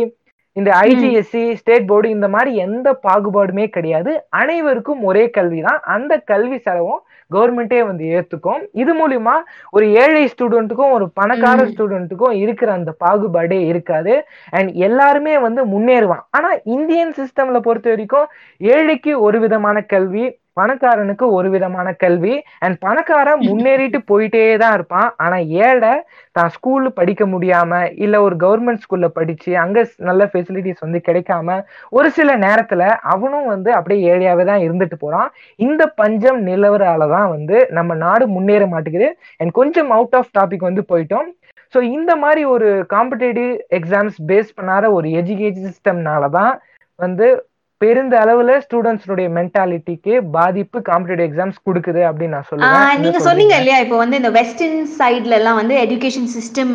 இந்த 0.56 0.70
ஐஜிஎஸ்சி 0.84 1.42
ஸ்டேட் 1.60 1.88
போர்டு 1.88 2.08
இந்த 2.08 2.28
மாதிரி 2.28 2.52
எந்த 2.66 2.88
பாகுபாடுமே 3.02 3.66
கிடையாது. 3.68 4.12
அனைவருக்கும் 4.40 5.02
ஒரே 5.02 5.24
கல்வி 5.30 5.60
தான் 5.60 5.80
அந்த 5.94 6.12
கல்வி 6.30 6.58
செலவும் 6.58 7.02
கவர்மெண்டே 7.34 7.86
வந்து 7.86 8.04
ஏத்துக்கும். 8.04 8.62
இது 8.72 8.92
மூலியமா 8.94 9.34
ஒரு 9.70 9.92
ஏழை 9.92 10.24
ஸ்டூடெண்ட்டுக்கும் 10.24 10.90
ஒரு 10.90 11.10
பணக்கார. 11.10 11.64
ஸ்டூடெண்ட்டுக்கும் 11.64 12.32
இருக்கிற 12.32 12.72
அந்த 12.72 12.94
பாகுபாடே 13.04 13.66
இருக்காது. 13.66 14.24
அண்ட் 14.50 14.70
எல்லாருமே 14.72 15.38
வந்து 15.38 15.66
முன்னேறுவான். 15.66 16.24
ஆனா 16.30 16.50
இந்தியன் 16.64 17.14
சிஸ்டம்ல 17.18 17.60
பொறுத்த 17.60 17.88
வரைக்கும் 17.88 18.26
ஏழைக்கு 18.56 19.20
ஒரு 19.20 19.40
விதமான 19.40 19.80
கல்வி 19.80 20.38
பணக்காரனுக்கு 20.56 21.26
ஒரு 21.38 21.48
விதமான 21.54 21.88
கல்வி. 22.02 22.34
அண்ட் 22.64 22.76
பணக்காரன் 22.86 23.42
முன்னேறிட்டு 23.48 23.98
போயிட்டே 24.10 24.44
தான் 24.62 24.74
இருப்பான். 24.78 25.08
ஆனா 25.24 25.36
ஏழை 25.66 25.92
தான் 26.36 26.50
ஸ்கூல்ல 26.56 26.88
படிக்க 27.00 27.22
முடியாம 27.34 27.72
இல்ல 28.04 28.14
ஒரு 28.26 28.36
கவர்மெண்ட் 28.44 28.82
ஸ்கூல்ல 28.84 29.08
படிச்சு 29.18 29.50
அங்க 29.64 29.84
நல்ல 30.08 30.22
ஃபெசிலிட்டிஸ் 30.32 30.84
வந்து 30.86 31.00
கிடைக்காம 31.08 31.58
ஒரு 31.98 32.10
சில 32.18 32.30
நேரத்துல 32.46 32.82
அவனும் 33.14 33.48
வந்து 33.54 33.72
அப்படியே 33.78 34.00
ஏழையாவே 34.12 34.46
தான் 34.50 34.64
இருந்துட்டு 34.66 34.98
போறான். 35.04 35.28
இந்த 35.58 35.82
பஞ்சம் 36.00 36.40
நிலவரால 36.50 37.08
தான் 37.16 37.28
வந்து 37.36 37.58
நம்ம 37.78 37.94
நாடு 38.04 38.26
முன்னேற 38.36 38.64
மாட்டேங்குது. 38.74 39.10
அண்ட் 39.40 39.52
கொஞ்சம் 39.60 39.90
அவுட் 39.98 40.16
ஆஃப் 40.20 40.32
டாபிக் 40.38 40.68
வந்து 40.68 40.84
போயிட்டோம். 40.92 41.28
ஸோ 41.74 41.78
இந்த 41.96 42.12
மாதிரி 42.22 42.42
ஒரு 42.54 42.68
காம்படேட்டிவ் 42.92 43.52
எக்ஸாம்ஸ் 43.78 44.18
பேஸ் 44.30 44.50
பண்ணாத 44.58 44.90
ஒரு 44.96 45.08
எஜுகேஷன் 45.20 45.66
சிஸ்டம்னால 45.68 46.28
தான் 46.38 46.52
வந்து 46.98 47.26
பெருந்த 47.80 48.14
அளவுல 48.24 48.52
ஸ்டூடெண்ட்ஸுடைய 48.64 49.28
மென்டாலிட்டிக்கு 49.38 50.12
பாதிப்பு 50.36 50.78
காம்படேட்டிவ் 50.86 51.26
எக்ஸாம்ஸ் 51.28 51.58
கொடுக்குது 51.68 52.02
அப்படின்னு 52.08 52.34
நான் 52.36 52.46
சொல்லுவேன். 52.50 53.02
நீங்க? 53.02 53.18
சொன்னீங்க 53.26 53.54
இல்லையா? 53.60 53.78
இப்போ 53.84 53.96
வந்து 54.02 54.18
இந்த 54.20 54.30
வெஸ்டர்ன் 54.36 54.78
சைட்ல 54.98 55.38
எல்லாம் 55.40 55.58
வந்து 55.60 55.74
எஜுகேஷன் 55.84 56.30
சிஸ்டம் 56.36 56.72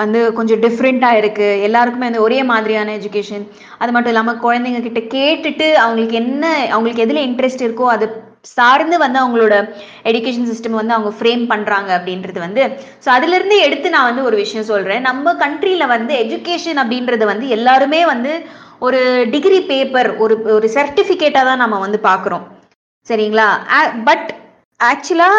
வந்து 0.00 0.20
கொஞ்சம் 0.38 0.60
டிஃப்ரெண்டா 0.64 1.10
இருக்கு. 1.20 1.48
எல்லாருக்குமே 1.68 2.08
வந்து 2.08 2.24
ஒரே 2.26 2.40
மாதிரியான 2.50 2.92
எஜுகேஷன் 2.98 3.44
அது 3.78 3.92
மட்டும் 3.94 4.12
இல்லாம 4.14 4.34
குழந்தைங்க 4.44 4.82
கிட்ட 4.88 5.02
கேட்டுட்டு 5.16 5.68
அவங்களுக்கு 5.84 6.18
என்ன 6.22 6.44
அவங்களுக்கு 6.74 7.06
எதுல 7.06 7.22
இன்ட்ரெஸ்ட் 7.28 7.66
இருக்கோ 7.68 7.88
அது 7.94 8.08
சார்ந்து 8.56 8.96
வந்து 9.04 9.18
அவங்களோட 9.22 9.54
எஜுகேஷன் 10.10 10.48
சிஸ்டம் 10.50 10.78
வந்து 10.80 10.94
அவங்க 10.96 11.10
ஃப்ரேம் 11.18 11.44
பண்றாங்க 11.52 11.90
அப்படின்றது 11.98 12.38
வந்து 12.46 12.62
ஸோ 13.04 13.08
அதுல 13.14 13.36
இருந்து 13.38 13.58
எடுத்து 13.66 13.94
நான் 13.94 14.08
வந்து 14.10 14.26
ஒரு 14.28 14.36
விஷயம் 14.42 14.68
சொல்றேன். 14.72 15.02
நம்ம 15.08 15.34
கண்ட்ரில 15.44 15.86
வந்து 15.94 16.14
எஜுகேஷன் 16.24 16.82
அப்படின்றது 16.82 17.26
வந்து 17.32 17.48
எல்லாருமே 17.56 18.02
வந்து 18.12 18.34
ஒரு 18.84 19.00
டிகிரி 19.32 19.58
பேப்பர் 19.70 20.08
ஒரு 20.24 20.34
ஒரு 20.54 20.66
சர்டிபிகேட்டா 20.76 21.42
தான் 21.48 21.62
நம்ம 21.64 21.76
வந்து 21.84 21.98
பார்க்குறோம். 22.08 22.44
சரிங்களா? 23.06 23.48
பட் 24.08 24.28
ஆக்சுவலா 24.80 25.30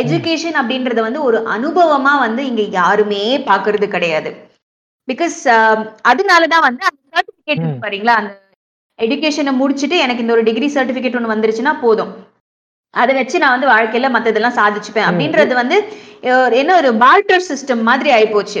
எஜுகேஷன் 0.00 0.56
அப்படின்றது 0.60 1.00
வந்து 1.06 1.20
ஒரு 1.22 1.38
அனுபவமா 1.56 2.12
வந்து 2.24 2.42
இங்க 2.50 2.62
யாருமே 2.80 3.20
பார்க்கிறது 3.48 3.86
கிடையாது. 3.88 4.30
பிகாஸ் 5.08 5.38
அதனால 6.10 6.42
தான் 6.54 6.66
வந்து 6.68 6.84
அந்த 6.88 7.02
சர்டிபிகேட் 7.14 7.64
ம். 7.66 7.76
பாருங்களா? 7.84 8.14
அந்த 8.20 8.32
எடுகேஷனை 8.98 9.52
முடிச்சுட்டு 9.60 9.96
எனக்கு 9.98 10.24
இந்த 10.24 10.34
ஒரு 10.36 10.44
டிகிரி 10.48 10.68
சர்டிபிகேட் 10.76 11.18
ஒன்று 11.18 11.34
வந்துருச்சுன்னா 11.34 11.74
போதும். 11.80 12.12
அதை 12.94 13.12
வச்சு 13.16 13.40
நான் 13.42 13.54
வந்து 13.54 13.72
வாழ்க்கையில 13.72 14.08
மத்ததெல்லாம் 14.14 14.58
சாதிச்சுப்பேன். 14.60 15.08
அப்படின்றது 15.08 15.54
வந்து 15.62 15.76
என்ன 16.60 16.70
ஒரு 16.80 16.90
பார்ட்டர் 17.02 17.48
சிஸ்டம் 17.50 17.82
மாதிரி 17.82 18.10
ஆயிப்போச்சு. 18.10 18.60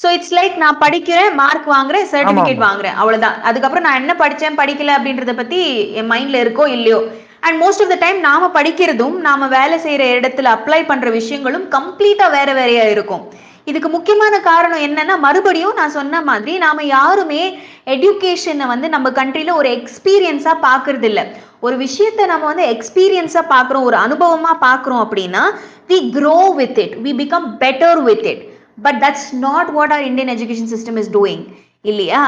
சோ 0.00 0.08
இட்ஸ் 0.12 0.34
லைக் 0.34 0.56
நான் 0.56 0.80
படிக்கிறேன் 0.80 1.34
மார்க் 1.34 1.68
வாங்குறேன் 1.68 2.06
சர்டிபிகேட். 2.12 2.60
வாங்குறேன். 2.66 2.94
அவ்வளவுதான். 2.94 3.36
அதுக்கப்புறம் 3.42 3.82
நான் 3.82 4.00
என்ன 4.02 4.12
படிச்சேன் 4.14 4.58
படிக்கல 4.60 4.94
அப்படின்றத 4.98 5.32
பத்தி 5.34 5.60
என் 6.00 6.10
மைண்ட்ல 6.10 6.42
இருக்கோ 6.44 6.66
இல்லையோ. 6.66 6.98
And 7.40 7.62
most 7.62 7.82
of 7.82 7.88
the 7.88 7.94
time 7.94 8.20
நாம 8.20 8.50
படிக்கிறதும் 8.54 9.16
நாம 9.26 9.46
வேலை 9.46 9.76
செய்யற 9.78 10.04
இடத்துல 10.14 10.52
அப்ளை 10.56 10.86
பண்ற 10.86 11.10
விஷயங்களும் 11.10 11.66
கம்ப்ளீட்டா 11.76 12.30
வேற 12.30 12.52
வேறையா 12.52 12.84
இருக்கும். 12.94 13.24
இதுக்கு 13.64 13.88
முக்கியமான 13.88 14.34
காரணம் 14.40 14.84
என்னன்னா 14.86 15.18
மறுபடியும் 15.18 15.74
நான் 15.74 15.90
சொன்ன 15.90 16.20
மாதிரி 16.20 16.58
நாம 16.58 16.84
யாருமே 16.88 17.42
எஜுகேஷனை 17.86 18.66
வந்து 18.66 18.88
நம்ம 18.88 19.10
கண்ட்ரில 19.10 19.54
ஒரு 19.54 19.70
எக்ஸ்பீரியன்ஸா 19.78 20.54
பாக்குறது 20.62 21.02
இல்ல 21.02 21.22
ஒரு 21.60 21.76
விஷயத்த 21.76 22.26
நம்ம 22.26 22.46
வந்து 22.46 22.66
எக்ஸ்பீரியன்ஸா 22.74 23.42
பாக்குறோம் 23.54 23.82
ஒரு 23.82 23.96
அனுபவமா 23.96 24.52
பாக்குறோம் 24.60 25.02
அப்படின்னா 25.04 25.42
we 25.90 25.98
grow 26.16 26.42
with 26.54 26.78
it 26.78 26.94
we 27.04 27.12
become 27.22 27.46
better 27.62 28.00
with 28.02 28.26
it 28.26 28.42
but 28.78 28.98
that's 29.04 29.28
not 29.46 29.70
what 29.70 29.92
our 29.92 30.04
Indian 30.10 30.32
education 30.34 30.70
system 30.74 30.98
is 31.02 31.12
doing 31.12 31.44
இல்லையா? 31.84 32.20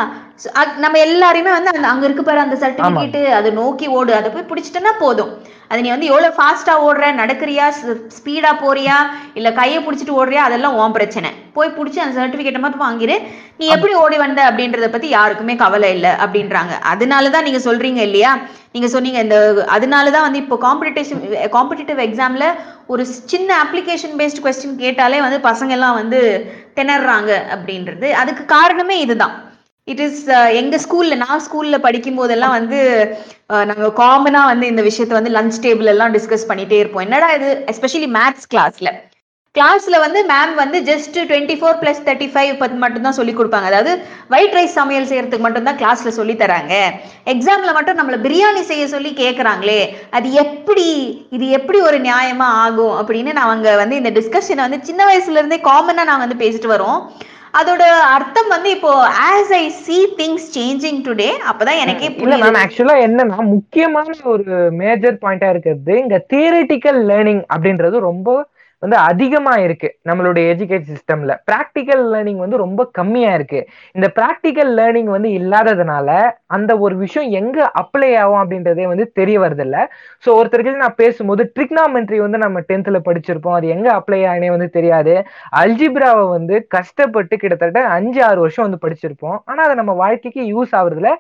நம்ம 0.79 0.99
எல்லாரையுமே 1.07 1.53
வந்து 1.55 1.73
அந்த 1.73 1.89
அங்க 1.89 2.05
இருக்கு 2.05 2.23
பாரு 2.23 2.41
அந்த 2.41 2.57
சர்டிபிகேட் 2.63 3.17
அதை 3.39 3.51
நோக்கி 3.53 3.87
ஓடு 3.99 4.13
அதை 4.15 4.29
போய் 4.31 4.51
பிடிச்சிட்டனா 4.51 4.93
போதும். 4.99 5.33
அது 5.71 5.83
நீ 5.85 5.91
வந்து 5.93 6.09
எவ்வளவு 6.11 6.37
ஃபாஸ்டா 6.37 6.75
ஓடுற 6.87 7.09
நடக்கிறியா 7.19 7.67
ஸ்பீடா 8.17 8.51
போறியா 8.63 8.97
இல்ல 9.39 9.49
கையை 9.59 9.79
பிடிச்சிட்டு 9.85 10.17
ஓடுறியா 10.21 10.43
அதெல்லாம் 10.47 10.77
உன் 10.83 10.95
பிரச்சனை. 10.97 11.29
போய் 11.57 11.75
பிடிச்சி 11.77 11.99
அந்த 12.05 12.15
சர்டிபிகேட்டை 12.19 12.61
மட்டும் 12.65 12.85
வாங்கிரு. 12.87 13.17
நீ 13.61 13.67
எப்படி 13.75 13.93
ஓடி 14.03 14.17
வந்த 14.23 14.41
அப்படின்றத 14.49 14.89
பத்தி 14.91 15.09
யாருக்குமே 15.09 15.55
கவலை 15.63 15.91
இல்லை 15.97 16.13
அப்படின்றாங்க. 16.25 16.75
அதனாலதான் 16.93 17.47
நீங்க 17.49 17.61
சொல்றீங்க 17.69 18.01
இல்லையா? 18.09 18.33
நீங்க 18.75 18.89
சொன்னீங்க 18.95 19.21
இந்த 19.27 19.39
அதனாலதான் 19.77 20.27
வந்து 20.27 20.43
இப்போ 20.45 20.59
காம்படிஷன் 20.67 21.23
காம்படிட்டிவ் 21.57 22.01
எக்ஸாம்ல 22.07 22.49
ஒரு 22.93 23.05
சின்ன 23.33 23.51
அப்ளிகேஷன் 23.65 24.17
பேஸ்ட் 24.21 24.43
கொஸ்டின் 24.47 24.81
கேட்டாலே 24.85 25.21
வந்து 25.27 25.39
பசங்க 25.49 25.77
எல்லாம் 25.79 25.99
வந்து 26.01 26.21
திணறாங்க 26.79 27.31
அப்படின்றது. 27.57 28.11
அதுக்கு 28.23 28.45
காரணமே 28.57 28.99
இதுதான். 29.07 29.37
இட் 29.93 30.03
இஸ் 30.07 30.23
uh, 30.37 30.49
எங்க 30.61 30.77
ஸ்கூல்ல 30.85 31.15
நான் 31.25 31.45
ஸ்கூல்ல 31.47 31.77
படிக்கும் 31.87 32.19
போதெல்லாம் 32.21 32.57
வந்து 32.59 32.81
uh, 33.53 33.63
நாங்க 33.71 33.93
காமனா 34.03 34.43
வந்து 34.53 34.67
இந்த 34.73 34.83
விஷயத்த 34.89 35.19
வந்து 35.19 35.37
லஞ்ச் 35.37 35.63
டேபிள் 35.67 35.93
எல்லாம் 35.95 36.17
டிஸ்கஸ் 36.17 36.51
பண்ணிட்டே 36.51 36.81
இருப்போம். 36.83 37.07
என்னடா 37.07 37.31
இது? 37.39 37.51
எஸ்பெஷலி 37.73 38.11
மேத்ஸ் 38.19 38.51
கிளாஸ்ல 38.55 38.91
கிளாஸ்ல 39.55 39.97
வந்து 40.05 40.21
மேம் 40.31 40.53
வந்து 40.61 40.79
just 40.89 41.17
twenty 41.31 41.55
four 41.61 41.79
plus 41.81 42.03
thirty 42.09 42.29
five 42.33 42.51
பத்தி 42.61 42.77
மட்டும் 42.83 43.07
தான் 43.07 43.17
சொல்லி 43.17 43.33
கொடுப்பாங்க. 43.37 43.69
அதாவது 43.71 43.93
ஒயிட் 44.35 44.55
ரைஸ் 44.57 44.77
சமையல் 44.81 45.09
செய்யறதுக்கு 45.11 45.47
மட்டும் 45.47 45.67
தான் 45.69 45.79
கிளாஸ்ல 45.81 46.11
சொல்லி 46.19 46.35
தராங்க 46.43 46.75
எக்ஸாம்ல 47.33 47.73
மட்டும் 47.79 47.99
நம்மள 48.01 48.19
பிரியாணி 48.27 48.63
செய்ய 48.71 48.85
சொல்லி 48.95 49.11
கேட்கறாங்களே 49.23 49.81
அது 50.19 50.31
எப்படி 50.45 50.87
இது 51.39 51.49
எப்படி 51.59 51.81
ஒரு 51.89 51.99
நியாயமா 52.07 52.49
ஆகும் 52.65 52.95
அப்படின்னு 53.01 53.35
நான் 53.39 53.53
அங்க 53.55 53.73
வந்து 53.83 53.99
இந்த 54.03 54.13
டிஸ்கஷனை 54.19 54.65
வந்து 54.67 54.81
சின்ன 54.91 55.09
வயசுல 55.11 55.43
இருந்தே 55.43 55.61
காமனா 55.69 56.05
நான் 56.11 56.25
வந்து 56.25 56.41
பேசிட்டு 56.45 56.71
வரோம். 56.75 57.01
அதோட 57.55 57.83
அர்த்தம் 58.15 58.51
வந்து 58.53 58.69
இப்போ 58.71 58.91
as 59.25 59.53
I 59.57 59.65
see 59.81 60.03
things 60.19 60.47
changing 60.55 61.01
today 61.07 61.29
அப்பதான் 61.51 61.81
எனக்கே 61.83 62.11
இல்ல 62.25 62.37
மேம் 62.43 62.61
ஆக்சுவலா 62.61 62.97
என்னன்னா 63.07 63.39
முக்கியமான 63.55 64.17
ஒரு 64.33 64.57
மேஜர் 64.81 65.17
பாயிண்டா 65.23 65.49
இருக்கிறது 65.51 65.95
இங்க 65.99 66.19
தியரிட்டிக்கல் 66.33 67.01
லேர்னிங் 67.11 67.43
அப்படின்றது 67.49 67.99
ரொம்ப 68.09 68.29
வந்து 68.83 68.97
அதிகமா 69.09 69.55
இருக்கு 69.59 69.89
நம்மளுடைய 70.09 70.45
எஜுகேஷன் 70.53 70.89
சிஸ்டம்ல 70.91 71.33
பிராக்டிக்கல் 71.49 72.03
லேர்னிங் 72.13 72.39
வந்து 72.39 72.57
ரொம்ப 72.57 72.83
கம்மியா 72.99 73.31
இருக்கு. 73.39 73.61
இந்த 73.95 74.07
பிராக்டிக்கல் 74.17 74.71
லேர்னிங் 74.79 75.11
வந்து 75.11 75.31
இல்லாததுனால 75.39 76.09
அந்த 76.57 76.71
ஒரு 76.85 76.95
விஷயம் 77.03 77.29
எங்க 77.41 77.59
அப்ளை 77.83 78.11
ஆகும் 78.23 78.41
அப்படின்றதே 78.43 78.87
வந்து 78.93 79.07
தெரிய 79.21 79.37
வருதில்ல 79.41 79.77
ஸோ 80.25 80.31
ஒருத்தருக்கு 80.39 80.85
நான் 80.85 80.99
பேசும்போது 80.99 81.45
ட்ரிக்னாமெண்ட்ரி 81.57 82.21
வந்து 82.21 82.39
நம்ம 82.39 82.63
டென்த்ல 82.71 83.01
படிச்சிருப்போம். 83.09 83.57
அது 83.59 83.67
எங்க 83.69 83.89
அப்ளை 83.99 84.21
ஆனே 84.31 84.51
வந்து 84.51 84.69
தெரியாது. 84.71 85.15
அல்ஜிப்ராவை 85.63 86.25
வந்து 86.31 86.57
கஷ்டப்பட்டு 86.77 87.35
கிட்டத்தட்ட 87.37 87.59
அஞ்சு 87.99 88.23
ஆறு 88.29 88.41
வருஷம் 88.41 88.67
வந்து 88.67 88.83
படிச்சிருப்போம். 88.85 89.39
ஆனா 89.47 89.61
அது 89.67 89.77
நம்ம 89.81 89.95
வாழ்க்கைக்கு 90.03 90.43
யூஸ் 90.53 90.75
ஆகுறதுல 90.81 91.13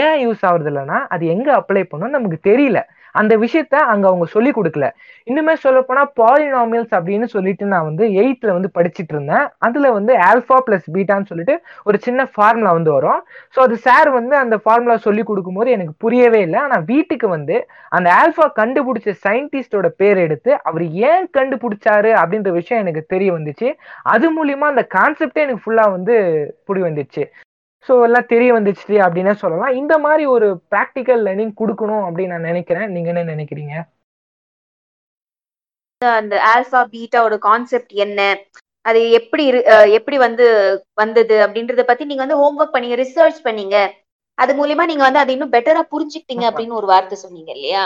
ஏன் 0.00 0.18
யூஸ் 0.24 0.44
ஆகுறது 0.48 0.70
இல்லைன்னா 0.72 1.00
அது 1.08 1.26
எங்க 1.28 1.48
அப்ளை 1.60 1.84
பண்ணணும் 1.86 2.16
நமக்கு 2.18 2.40
தெரியல. 2.50 2.80
அந்த 3.20 3.34
விஷயத்த 3.44 3.74
அங்க 3.92 4.04
அவங்க 4.10 4.26
சொல்லி 4.34 4.50
கொடுக்கல. 4.50 4.86
இன்னுமே 5.26 5.54
சொல்ல 5.64 5.78
போனா 5.80 6.02
பாலினாமியல்ஸ் 6.20 6.94
அப்படின்னு 6.98 7.26
சொல்லிட்டு 7.34 7.64
நான் 7.72 7.88
வந்து 7.88 8.04
எயித்துல 8.20 8.50
வந்து 8.56 8.70
படிச்சுட்டு 8.76 9.14
இருந்தேன். 9.16 9.46
அதுல 9.66 9.90
வந்து 9.98 10.12
ஆல்பா 10.28 10.58
பிளஸ் 10.66 10.86
பீட்டான்னு 10.96 11.30
சொல்லிட்டு 11.32 11.56
ஒரு 11.84 11.98
சின்ன 12.06 12.28
ஃபார்முலா 12.34 12.72
வந்து 12.78 12.92
வரும். 12.96 13.20
ஸோ 13.54 13.60
அது 13.66 13.76
சார் 13.86 14.10
வந்து 14.10 14.36
அந்த 14.36 14.58
ஃபார்முலா 14.64 14.96
சொல்லி 15.06 15.24
கொடுக்கும்போது 15.30 15.70
எனக்கு 15.70 15.94
புரியவே 16.04 16.42
இல்லை. 16.46 16.60
ஆனா 16.66 16.78
வீட்டுக்கு 16.92 17.28
வந்து 17.28 17.58
அந்த 17.90 18.08
ஆல்பா 18.20 18.46
கண்டுபிடிச்ச 18.60 19.16
சயின்டிஸ்டோட 19.26 19.90
பேர் 20.02 20.20
எடுத்து 20.26 20.52
அவர் 20.62 20.84
ஏன் 21.10 21.26
கண்டுபிடிச்சாரு 21.38 22.12
அப்படின்ற 22.22 22.52
விஷயம் 22.52 22.82
எனக்கு 22.84 23.04
தெரிய 23.14 23.30
வந்துச்சு. 23.32 23.68
அது 24.14 24.26
மூலியமா 24.38 24.68
அந்த 24.74 24.84
கான்செப்டே 24.96 25.44
எனக்கு 25.46 25.64
ஃபுல்லா 25.66 25.86
வந்து 25.96 26.16
புடி 26.68 26.82
வந்துச்சு. 26.88 27.24
ஸோ 27.88 27.94
எல்லாம் 28.06 28.30
தெரிய 28.32 28.50
வந்துச்சு 28.56 28.96
அப்படின்னே 29.04 29.34
சொல்லலாம். 29.42 29.76
இந்த 29.80 29.94
மாதிரி 30.06 30.24
ஒரு 30.36 30.48
ப்ராக்டிக்கல் 30.72 31.22
லேர்னிங் 31.26 31.54
கொடுக்கணும் 31.60 32.04
அப்படின்னு 32.06 32.34
நான் 32.34 32.50
நினைக்கிறேன். 32.50 32.88
நீங்க 32.94 33.10
என்ன 33.12 33.24
நினைக்கிறீங்க? 33.34 33.74
அந்த 36.02 36.34
ஆல்பா 36.52 36.80
பீட்டாவோட 36.92 37.36
கான்செப்ட் 37.46 37.92
என்ன? 38.04 38.20
அது 38.84 39.00
எப்படி 39.20 39.44
எப்படி 39.98 40.16
வந்து 40.26 40.44
வந்தது 41.02 41.36
அப்படின்றத 41.44 41.82
பத்தி 41.88 42.04
நீங்க 42.10 42.22
வந்து 42.24 42.40
ஹோம்ஒர்க் 42.42 42.74
பண்ணீங்க 42.74 42.98
ரிசர்ச் 43.02 43.40
பண்ணீங்க. 43.46 43.76
அது 44.38 44.52
மூலியமா 44.58 44.84
நீங்க 44.90 45.04
வந்து 45.06 45.22
அதை 45.22 45.32
இன்னும் 45.36 45.54
பெட்டரா 45.56 45.82
புரிஞ்சுக்கிட்டீங்க. 45.92 46.44
அப்படின்னு 46.50 46.78
ஒரு 46.80 46.88
வார்த்தை 46.92 47.16
சொன்னீங்க 47.24 47.50
இல்லையா? 47.56 47.84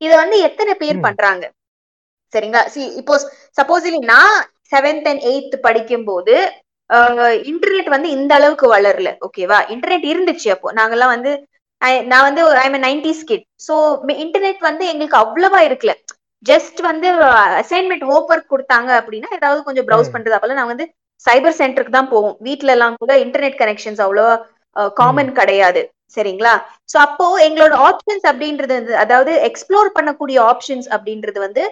இத 0.00 0.12
வந்து 0.22 0.36
எத்தனை 0.48 0.72
பேர். 0.82 1.04
பண்றாங்க? 1.06 1.44
சரிங்களா? 2.34 2.62
சி 2.74 2.82
இப்போ 3.00 3.14
சப்போஸ் 3.58 3.86
நான் 4.12 4.36
செவன்த் 4.72 5.08
அண்ட் 5.10 5.26
எயித் 5.30 5.56
படிக்கும் 5.66 6.08
போது 6.10 6.34
இன்டர்நெட் 7.50 7.90
வந்து 7.94 8.08
இந்த 8.10 8.32
அளவுக்கு 8.34 8.66
வளரல. 8.74 9.10
ஓகேவா 9.26 9.58
இன்டர்நெட் 9.74 10.06
இருந்துச்சு 10.12 10.48
அப்போ. 10.54 10.68
நாங்கெல்லாம் 10.78 11.14
வந்து 11.16 11.32
நான் 12.10 12.26
வந்து 12.28 12.42
I 12.60 12.64
am 12.68 12.78
nineties 12.86 13.24
kid 13.26 13.44
so 13.66 13.74
internet 14.24 14.62
வந்து 14.68 14.84
எங்களுக்கு 14.92 15.18
அவ்வளவா 15.20 15.60
இருக்கல. 15.68 15.92
ஜஸ்ட் 16.46 16.80
வந்து 16.88 17.08
அசைன்மெண்ட் 17.60 18.04
ஒர்க் 18.12 18.52
கொடுத்தாங்க 18.52 18.90
அப்படின்னா 19.00 19.28
ஏதாவது 19.38 19.60
கொஞ்சம் 19.68 19.86
ப்ரௌஸ். 19.88 20.12
பண்றது. 20.14 20.36
அப்பெல்லாம் 20.36 20.60
நாங்க 20.60 20.74
வந்து 20.74 20.86
சைபர் 21.24 21.58
சென்டருக்கு 21.60 21.96
தான் 21.96 22.10
போவோம். 22.12 22.36
வீட்ல 22.46 22.74
எல்லாம் 22.76 22.98
கூட 23.02 23.12
இன்டர்நெட் 23.24 23.60
கனெக்ஷன்ஸ் 23.62 24.02
அவ்வளவா 24.04 24.34
காமன் 24.96 25.30
கிடையாது. 25.32 25.80
சரிங்களா? 26.16 26.52
சோ 26.92 26.96
அப்போ 27.06 27.24
எங்களோட 27.46 27.74
ஆப்ஷன்ஸ் 27.88 28.26
அப்படின்றது 28.30 28.72
வந்து 28.78 28.94
அதாவது 28.96 29.32
எக்ஸ்ப்ளோர் 29.48 29.90
பண்ணக்கூடிய 29.96 30.38
ஆப்ஷன்ஸ் 30.52 30.88
அப்படின்றது 30.96 31.38
வந்து 31.46 31.62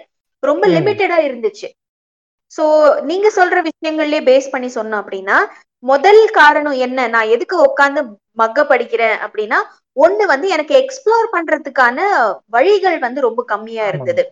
ரொம்ப. 0.43 0.63
லிமிட்டடா 0.75 1.17
இருந்துச்சு. 1.27 1.67
சோ 2.51 2.65
நீங்க 3.01 3.27
சொல்ற 3.29 3.57
விஷயங்கள்லயே 3.69 4.21
பேஸ் 4.29 4.51
பண்ணி 4.51 4.69
சொன்னோம் 4.75 5.01
அப்படின்னா 5.03 5.37
முதல் 5.83 6.21
காரணம் 6.31 6.77
என்ன? 6.85 7.07
நான் 7.07 7.31
எதுக்கு 7.35 7.55
உட்கார்ந்து 7.61 8.01
மக்க 8.31 8.63
படிக்கிறேன் 8.63 9.17
அப்படின்னா 9.25 9.59
ஒண்ணு 9.97 10.23
வந்து 10.25 10.47
எனக்கு 10.49 10.73
எக்ஸ்ப்ளோர் 10.81 11.27
பண்றதுக்கான 11.35 11.99
வழிகள் 12.55 12.97
வந்து 12.99 13.21
ரொம்ப 13.21 13.43
கம்மியா. 13.43 13.85
இருந்தது. 13.87 14.23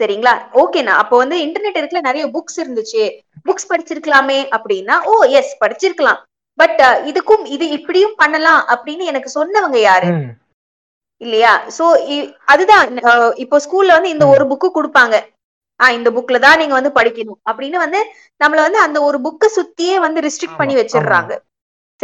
சரிங்களா? 0.00 0.32
ஓகேண்ணா 0.62 0.94
அப்போ 1.02 1.16
வந்து 1.16 1.36
இன்டர்நெட் 1.44 1.78
இருக்குல 1.80 2.00
நிறைய 2.00 2.24
புக்ஸ் 2.26 2.58
இருந்துச்சு. 2.62 3.04
புக்ஸ் 3.46 3.70
படிச்சிருக்கலாமே 3.70 4.38
அப்படின்னா 4.56 4.96
ஓ 5.04 5.14
எஸ் 5.40 5.54
படிச்சிருக்கலாம். 5.64 6.20
பட் 6.58 6.80
இதுக்கும் 7.10 7.44
இது 7.54 7.64
இப்படியும் 7.68 8.14
பண்ணலாம் 8.16 8.62
அப்படின்னு 8.74 9.04
எனக்கு 9.12 9.30
சொன்னவங்க 9.38 9.78
யாரு. 9.78 10.10
இல்லையா? 11.20 11.52
சோ 11.78 11.84
அதுதான் 12.44 12.84
இப்போ 13.44 13.56
ஸ்கூல்ல 13.66 13.96
வந்து 13.96 14.12
இந்த. 14.14 14.26
ஒரு 14.34 14.44
புக்கு 14.52 14.70
கொடுப்பாங்க. 14.74 15.16
ஆஹ் 15.84 15.90
இந்த 15.90 16.10
புக்ல 16.10 16.38
தான் 16.38 16.58
நீங்க 16.58 16.80
வந்து 16.80 16.90
படிக்கணும். 16.94 17.52
அப்படின்னு 17.52 17.76
வந்து 17.76 18.04
நம்மள 18.44 18.54
வந்து 18.54 18.78
அந்த 18.78 19.02
ஒரு 19.02 19.18
புக்கை 19.18 19.58
சுத்தியே 19.58 19.94
வந்து 19.94 20.20
ரிஸ்ட்ரிக்ட் 20.20 20.56
பண்ணி 20.56 20.74
வச்சிடுறாங்க. 20.74 21.38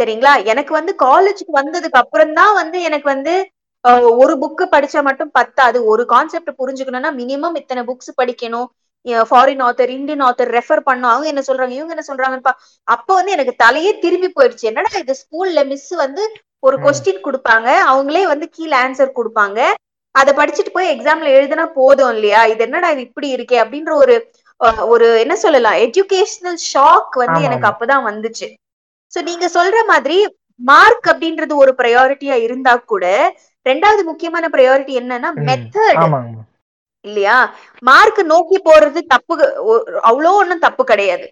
சரிங்களா? 0.01 0.45
எனக்கு 0.45 0.73
வந்து 0.73 0.95
காலேஜுக்கு 1.03 1.55
வந்ததுக்கு 1.55 1.89
அப்புறம் 1.89 2.33
தான் 2.33 2.53
வந்து 2.53 2.81
எனக்கு 2.81 3.09
வந்து 3.09 3.49
ஒரு 4.01 4.37
புக்கு 4.37 4.67
படிச்சா 4.71 5.03
மட்டும் 5.03 5.31
பத்தாது. 5.31 5.85
ஒரு 5.85 6.05
கான்செப்ட் 6.05 6.49
புரிஞ்சுக்கணும்னா 6.49 7.09
மினிமம் 7.17 7.57
இத்தனை 7.57 7.83
புக்ஸ் 7.83 8.21
படிக்கணும். 8.23 8.65
Foreign 9.07 9.61
author 9.61 9.89
Indian 9.89 10.21
author 10.21 10.59
refer 10.59 10.79
பண்ணும் 10.79 11.09
அவங்க 11.09 11.27
என்ன 11.27 11.41
சொல்றாங்க? 11.47 11.69
இவங்க 11.69 11.95
என்ன 11.97 12.03
சொல்றாங்கன்னு 12.07 12.47
பா- 12.47 12.79
அப்ப 12.83 13.13
வந்து 13.13 13.31
எனக்கு 13.31 13.55
தலையே 13.63 13.99
திரும்பி 13.99 14.31
போயிடுச்சு. 14.35 14.59
என்னடா 14.59 14.97
இது 14.97 15.15
ஸ்கூல்ல 15.15 15.65
மிஸ் 15.65 15.89
வந்து 15.89 16.31
ஒரு. 16.59 16.77
கொஸ்டின் 16.77 17.19
கொடுப்பாங்க. 17.23 17.75
அவங்களே 17.91 18.23
வந்து 18.23 18.49
கீழே 18.49 18.77
ஆன்சர் 18.77 19.11
கொடுப்பாங்க. 19.15 19.73
அதை 20.15 20.31
படிச்சுட்டு 20.33 20.71
போய் 20.73 20.91
எக்ஸாம்ல 20.93 21.29
எழுதுனா 21.37 21.65
போதும் 21.73 22.13
இல்லையா? 22.13 22.45
இது 22.45 22.63
என்னடா 22.63 22.89
இது 22.89 23.01
இப்படி 23.01 23.35
இருக்கே? 23.35 23.55
அப்படின்ற 23.63 23.93
ஒரு 23.93 24.15
ஒரு 24.87 25.19
என்ன 25.19 25.35
சொல்லலாம்? 25.35 25.73
எஜுகேஷனல் 25.75 26.59
ஷாக் 26.73 27.13
வந்து 27.13 27.41
எனக்கு. 27.41 27.67
அப்பதான் 27.71 28.07
வந்துச்சு. 28.09 28.47
சோ 29.13 29.21
நீங்க 29.21 29.49
சொல்ற 29.53 29.85
மாதிரி 29.87 30.17
மார்க் 30.55 31.07
அப்படின்றது 31.13 31.55
ஒரு 31.55 31.73
ப்ரையாரிட்டியா 31.77 32.33
இருந்தா 32.41 32.75
கூட 32.75 33.05
ரெண்டாவது 33.69 34.03
முக்கியமான 34.03 34.49
ப்ரையாரிட்டி 34.51 34.93
என்னன்னா. 35.01 35.29
மெத்தட் 35.49 36.01
இல்லையா? 37.05 37.37
மார்க் 37.81 38.19
நோக்கி 38.23 38.61
போறது 38.65 38.99
தப்பு 39.07 39.33
ஒ- 39.63 39.85
அவ்வளோ 40.03 40.31
ஒண்ணும் 40.31 40.59
தப்பு 40.59 40.83
கிடையாது. 40.83 41.25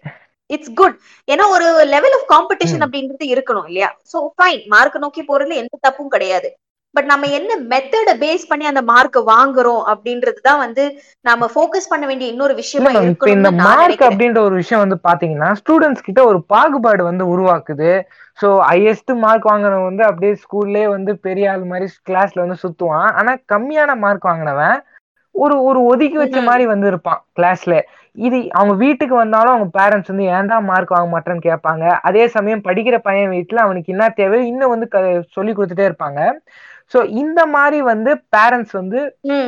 இட்ஸ் 0.46 0.72
குட் 0.74 0.96
ஏன்னா 1.32 1.48
ஒரு 1.48 1.84
லெவல் 1.84 2.14
ஆஃப் 2.18 2.30
காம்படிஷன். 2.32 2.82
அப்படின்றது 2.86 3.24
இருக்கணும் 3.34 3.66
இல்லையா? 3.66 3.88
சோ 4.12 4.16
ஃபைன் 4.36 4.66
மார்க் 4.66 4.96
நோக்கி 4.96 5.22
போறதுல 5.22 5.54
எந்த 5.54 5.78
தப்பும் 5.80 6.08
கிடையாது. 6.08 6.48
பட் 6.94 7.08
நம்ம 7.10 7.28
என்ன 7.36 7.52
மெத்தட 7.70 8.10
பேஸ் 8.22 8.48
பண்ணி 8.48 8.64
அந்த 8.66 8.82
மார்க் 8.90 9.18
வாங்குறோம் 9.30 9.82
அப்படின்றதுதான் 9.92 10.60
வந்து 10.64 10.84
நாம 11.24 11.48
ஃபோக்கஸ் 11.52 11.90
பண்ண 11.90 12.04
வேண்டிய 12.06 12.32
இன்னொரு 12.32 12.54
விஷயமா 12.56 12.90
இப்ப 13.12 13.28
இந்த 13.30 13.50
மார்க் 13.60 14.02
அப்படின்ற 14.08 14.40
ஒரு 14.40 14.56
விஷயம் 14.60 14.82
வந்து 14.84 14.98
பாத்தீங்கன்னா 15.08 15.50
ஸ்டூடெண்ட்ஸ் 15.60 16.06
கிட்ட 16.08 16.20
ஒரு 16.30 16.40
பாகுபாடு 16.52 17.02
வந்து 17.10 17.26
உருவாக்குது. 17.34 17.90
சோ 18.38 18.48
ஹையஸ்ட் 18.68 19.12
மார்க் 19.24 19.48
வாங்கினவன் 19.50 19.88
வந்து 19.88 20.04
அப்படியே 20.04 20.32
ஸ்கூல்லே 20.44 20.84
வந்து 20.94 21.12
பெரிய 21.26 21.52
ஆள் 21.52 21.64
மாதிரி 21.72 21.88
கிளாஸ்ல 22.08 22.44
வந்து 22.44 22.62
சுத்துவான். 22.64 23.10
ஆனா 23.18 23.32
கம்மியான 23.52 23.96
மார்க் 24.04 24.28
வாங்கினவன் 24.30 24.76
ஒரு 25.34 25.56
ஒரு 25.68 25.80
ஒதுக்கி 25.90 26.18
வச்ச. 26.18 26.38
மாதிரி 26.48 26.64
வந்து 26.72 26.86
இருப்பான் 26.86 27.20
கிளாஸ்ல 27.36 27.74
இது 28.16 28.38
அவங்க 28.52 28.74
வீட்டுக்கு 28.82 29.14
வந்தாலும் 29.14 29.52
அவங்க 29.52 29.68
பேரண்ட்ஸ் 29.78 30.10
வந்து 30.12 30.26
ஏன்டா 30.32 30.56
மார்க் 30.68 30.94
வாங்க 30.94 31.08
மாட்டேன்னு 31.12 31.46
கேட்பாங்க. 31.46 31.84
அதே 32.08 32.24
சமயம் 32.34 32.64
படிக்கிற 32.66 32.96
பையன் 33.06 33.32
வீட்டுல 33.36 33.62
அவனுக்கு 33.66 33.92
என்ன 33.94 34.08
தேவை 34.18 34.40
இன்னும் 34.50 34.74
வந்து 34.74 34.88
சொல்லி 35.36 35.52
கொடுத்துட்டே 35.52 35.88
இருப்பாங்க. 35.90 36.20
சோ 36.92 36.98
இந்த 37.22 37.40
மாதிரி 37.54 37.78
வந்து 37.92 38.10
பேரண்ட்ஸ் 38.36 38.74
வந்து 38.80 39.00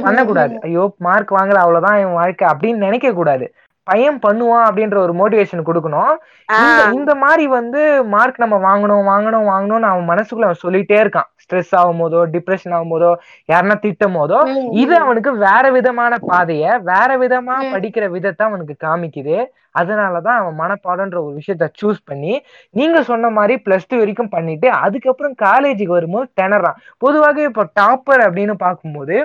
பண்ணக்கூடாது. 0.07 0.55
ஐயோ 0.69 0.85
மார்க் 1.07 1.37
வாங்கல 1.39 1.63
அவ்வளவுதான் 1.65 2.01
என் 2.05 2.19
வாழ்க்கை 2.21 2.47
அப்படின்னு 2.53 2.85
நினைக்க 2.87 3.13
கூடாது. 3.21 3.47
பையன் 3.87 4.19
பண்ணுவான் 4.27 4.67
அப்படின்ற 4.69 4.97
ஒரு 5.07 5.15
மோட்டிவேஷன் 5.21 5.67
கொடுக்கணும். 5.69 6.15
இந்த 6.99 7.13
மாதிரி 7.25 7.45
வந்து 7.59 7.81
மார்க் 8.15 8.45
நம்ம 8.45 8.57
வாங்கணும் 8.69 9.09
வாங்கணும் 9.11 9.49
வாங்கணும்னு 9.53 9.91
அவன் 9.91 10.11
மனசுக்குள்ள 10.13 10.49
அவன் 10.49 10.65
சொல்லிட்டே 10.65 10.99
இருக்கான். 11.05 11.29
ஸ்ட்ரெஸ் 11.45 11.73
ஆகும் 11.75 12.01
போதோ 12.01 12.21
டிப்ரெஷன் 12.35 12.75
ஆகும் 12.75 12.93
போதோ 12.93 13.11
யாருன்னா 13.49 13.77
திட்டும் 13.83 14.17
போதோ 14.19 14.39
இது. 14.77 14.95
அவனுக்கு 15.03 15.33
வேற 15.45 15.65
விதமான 15.77 16.15
பாதைய 16.31 16.63
வேற 16.91 17.11
விதமா. 17.19 17.57
படிக்கிற 17.75 18.07
விதத்தை 18.11 18.45
அவனுக்கு 18.49 18.77
காமிக்குது 18.81 19.37
அதனாலதான் 19.75 20.41
அவன் 20.41 20.59
மனப்பாடம்ன்ற 20.59 21.19
ஒரு 21.23 21.35
விஷயத்த 21.39 21.67
சூஸ் 21.81 22.01
பண்ணி 22.05 22.35
நீங்க 22.75 22.99
சொன்ன 23.09 23.31
மாதிரி 23.31 23.55
பிளஸ் 23.65 23.89
டூ 23.89 23.97
வரைக்கும் 23.99 24.35
பண்ணிட்டு 24.35 24.69
அதுக்கப்புறம் 24.85 25.35
காலேஜுக்கு 25.43 25.97
வரும்போது 25.97 26.29
திணறான் 26.41 26.77
பொதுவாக 27.03 27.43
இப்போ 27.49 27.65
டாப்பர் 27.81 28.23
அப்படின்னு 28.27 28.55
பார்க்கும்போது 28.59 29.17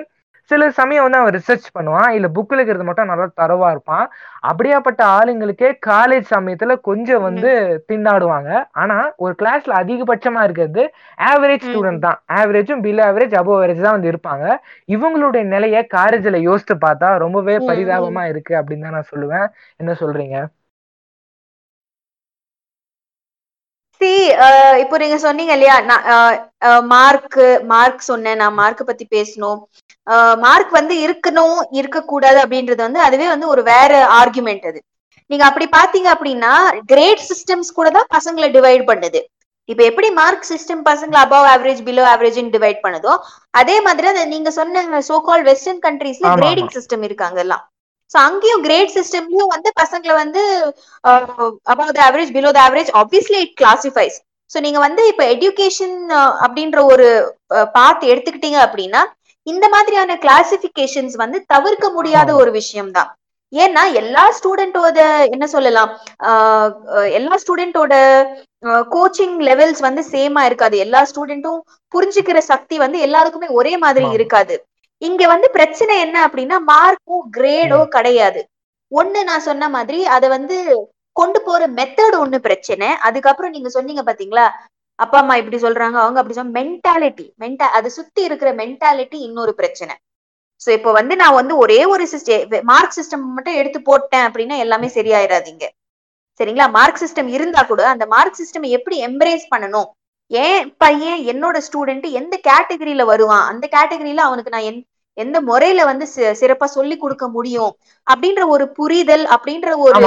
சில 0.50 0.70
சமயம் 0.70 1.04
வந்து 1.04 1.18
அவன் 1.18 1.34
ரிசர்ச் 1.36 1.66
பண்ணுவான். 1.78 2.08
இல்ல 2.08 2.28
புக்ல 2.28 2.58
இருக்கிறது 2.58 2.84
மட்டும் 2.84 3.06
நல்லா 3.06 3.26
தரவா 3.40 3.70
இருப்பான். 3.70 4.06
அப்படியாப்பட்ட 4.50 5.02
ஆளுங்களுக்கே 5.18 5.70
காலேஜ் 5.86 6.26
சமயத்துல 6.34 6.76
கொஞ்சம் 6.80 7.22
வந்து 7.22 7.50
திண்டாடுவாங்க. 7.92 8.50
ஆனா 8.72 8.98
ஒரு 9.16 9.34
கிளாஸ்ல 9.42 9.78
அதிகபட்சமா 9.82 10.42
இருக்கிறது 10.42 10.84
ஆவரேஜ். 11.30 11.66
ஸ்டூடெண்ட் 11.68 11.98
தான். 11.98 12.20
ஆவரேஜும் 12.40 12.84
பிலோ 12.86 13.02
ஆவரேஜ் 13.10 13.36
அபோவ் 13.40 13.58
ஆவரேஜ் 13.58 13.86
தான் 13.86 13.96
வந்து 13.98 14.12
இருப்பாங்க. 14.12 14.46
இவங்களுடைய 14.88 15.42
நிலைய 15.54 15.86
காலேஜ்ல 15.96 16.40
யோசித்து 16.40 16.76
பார்த்தா 16.86 17.10
ரொம்பவே. 17.16 17.56
பரிதாபமா 17.70 18.24
இருக்கு 18.28 18.54
அப்படின்னு 18.54 18.86
தான் 18.88 18.98
நான் 18.98 19.12
சொல்லுவேன். 19.14 19.46
என்ன 19.76 19.92
சொல்றீங்க? 20.00 20.38
சி 24.00 24.10
இப்போ 24.82 24.96
நீங்க 25.02 25.16
சொன்னீங்க 25.24 25.52
இல்லையா 25.56 25.76
மார்க் 26.94 27.38
மார்க் 27.72 28.02
சொன்னேன் 28.10 28.40
நான் 28.42 28.58
மார்க் 28.60 28.82
பத்தி 28.90 29.04
பேசணும் 29.16 29.58
மார்க் 30.44 30.72
வந்து 30.78 30.94
இருக்கணும் 31.06 31.58
இருக்கக்கூடாது 31.80 32.38
அப்படின்றது 32.44 32.82
வந்து 32.86 33.00
அதுவே 33.06 33.26
வந்து 33.32 33.46
ஒரு 33.54 33.62
வேற 33.72 33.90
ஆர்குமெண்ட் 34.20 34.64
அது. 34.70 34.80
நீங்க 35.30 35.44
அப்படி 35.48 35.66
பாத்தீங்க 35.78 36.08
அப்படின்னா 36.14 36.52
கிரேட் 36.92 37.22
சிஸ்டம்ஸ் 37.30 37.76
கூட 37.78 37.88
தான் 37.96 38.08
பசங்களை 38.16 38.48
டிவைட் 38.56 38.84
பண்ணுது. 38.90 39.20
இப்ப 39.68 39.82
எப்படி 39.90 40.08
மார்க் 40.20 40.48
சிஸ்டம் 40.50 40.82
பசங்களை 40.88 41.18
above 41.24 41.48
average 41.52 41.82
below 41.88 42.04
average 42.12 42.38
divide 42.56 42.80
பண்ணுதோ 42.86 43.12
அதே 43.60 43.76
மாதிரி 43.86 44.26
நீங்க 44.34 44.50
சொன்ன 44.58 45.02
சோ 45.10 45.18
கால் 45.28 45.44
வெஸ்டர்ன் 45.50 45.82
கண்ட்ரீஸ்ல 45.86 46.32
கிரேடிங் 46.40 46.72
சிஸ்டம் 46.76 47.04
இருக்காங்க 47.08 47.38
எல்லாம். 47.44 47.62
சோ 48.14 48.18
அங்கேயும் 48.20 48.62
கிரேட் 48.62 48.94
சிஸ்டம்லயும் 48.96 49.52
வந்து 49.52 49.70
பசங்களை 49.80 50.14
வந்து 50.16 50.42
above 51.72 51.92
the 51.92 52.02
average 52.06 52.34
below 52.34 52.50
the 52.52 52.62
average 52.64 52.90
obviously 53.00 53.38
it 53.44 53.54
classifies 53.60 54.16
so 54.50 54.60
நீங்க 54.60 54.78
வந்து 54.80 55.02
இப்ப 55.10 55.24
எஜுகேஷன் 55.34 55.96
அப்படின்ற 56.44 56.78
ஒரு 56.92 57.08
பாத் 57.74 58.04
எடுத்துக்கிட்டீங்க 58.12 58.58
அப்படின்னா 58.66 59.02
இந்த 59.46 59.66
மாதிரியான 59.70 60.16
கிளாசிபிகேஷன்ஸ் 60.22 61.14
வந்து 61.16 61.38
தவிர்க்க 61.46 61.86
முடியாத. 61.90 62.30
ஒரு 62.40 62.50
விஷயம் 62.56 62.92
தான் 62.92 63.10
ஏன்னா 63.52 63.82
எல்லா 64.00 64.24
ஸ்டூடெண்டோட 64.36 64.98
என்ன 65.32 65.44
சொல்லலாம் 65.52 65.90
அஹ் 66.26 66.72
எல்லா 67.12 67.36
ஸ்டூடெண்டோட 67.42 67.94
கோச்சிங் 68.92 69.36
லெவல்ஸ் 69.48 69.80
வந்து 69.80 70.02
சேமா 70.10 70.42
இருக்காது 70.44 70.76
எல்லா 70.78 71.00
ஸ்டூடெண்ட்டும் 71.10 71.60
புரிஞ்சுக்கிற 71.94 72.38
சக்தி 72.50 72.76
வந்து 72.78 72.98
எல்லாருக்குமே 73.00 73.48
ஒரே 73.58 73.72
மாதிரி. 73.78 74.06
இருக்காது 74.16 74.54
இங்க 75.08 75.22
வந்து 75.32 75.48
பிரச்சனை 75.56 75.94
என்ன 76.04 76.16
அப்படின்னா 76.26 76.56
மார்க்கோ 76.72 77.18
கிரேடோ 77.36 77.80
கிடையாது. 77.96 78.40
ஒண்ணு 78.92 79.20
நான் 79.30 79.46
சொன்ன 79.48 79.68
மாதிரி 79.76 80.00
அத 80.16 80.24
வந்து 80.36 80.56
கொண்டு 81.16 81.38
போற 81.46 81.62
மெத்தட் 81.78 82.16
ஒண்ணு 82.22 82.38
பிரச்சனை. 82.46 82.88
அதுக்கப்புறம் 83.08 83.54
நீங்க 83.54 83.70
சொன்னீங்க 83.76 84.02
பாத்தீங்களா 84.08 84.46
அப்பா 84.98 85.18
அம்மா 85.22 85.34
இப்படி 85.40 85.58
சொல்றாங்க 85.64 85.98
அவங்க 86.02 86.18
அப்படி 86.20 86.36
சொன்ன 86.38 86.54
மென்டாலிட்டி 86.58 87.26
மென்டா 87.42 87.66
அதை 87.78 87.90
சுத்தி 87.98 88.22
இருக்கிற 88.28 88.50
மென்டாலிட்டி 88.62 89.18
இன்னொரு 89.26 89.52
பிரச்சனை. 89.60 89.94
சோ 90.64 90.70
இப்போ 90.78 90.90
வந்து 90.98 91.14
நான் 91.20 91.38
வந்து 91.40 91.54
ஒரே 91.64 91.78
ஒரு 91.92 92.04
சிஸ்டம் 92.12 92.64
மார்க் 92.72 92.96
சிஸ்டம் 92.98 93.22
மட்டும் 93.36 93.58
எடுத்து 93.60 93.78
போட்டேன் 93.88 94.26
அப்படின்னா 94.28 94.56
எல்லாமே 94.64 94.88
சரியாயிராதீங்க. 94.96 95.66
சரிங்களா? 96.40 96.66
மார்க் 96.76 97.00
சிஸ்டம் 97.02 97.30
இருந்தா 97.36 97.62
கூட 97.70 97.82
அந்த 97.94 98.04
மார்க் 98.12 98.38
சிஸ்டம் 98.40 98.66
எப்படி 98.76 98.96
எம்ப்ரேஸ் 99.08 99.46
பண்ணணும்? 99.54 99.88
ஏன் 100.30 100.62
பையன் 100.82 101.20
என்னோட 101.32 101.56
ஸ்டூடெண்ட் 101.66 102.06
எந்த 102.20 102.34
கேட்டகரியில 102.48 103.04
வருவான்? 103.12 103.44
அந்த 103.52 103.64
கேட்டகரியில 103.76 104.24
அவனுக்கு 104.28 104.54
நான் 104.56 104.68
எந்த 105.18 105.36
முறையில 105.48 105.80
வந்து 105.88 106.04
சிறப்பா 106.40 106.66
சொல்லி 106.74 106.96
கொடுக்க 106.98 107.24
முடியும் 107.28 107.72
அப்படின்ற 108.06 108.42
ஒரு 108.54 108.64
புரிதல் 108.78 109.24
அப்படின்ற 109.34 109.70
ஒரு 109.86 110.00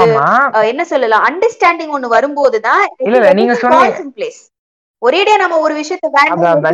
என்ன 0.72 0.86
சொல்லலாம் 0.92 1.26
அண்டர்ஸ்டாண்டிங் 1.30 1.94
ஒண்ணு 1.98 2.16
வரும்போதுதான் 2.16 2.84
நீங்க 3.40 3.56
பிளேஸ் 4.14 4.42
ஒரேடியா 5.02 5.38
நம்ம 5.42 5.56
ஒரு 5.64 5.74
விஷயத்த 5.78 6.10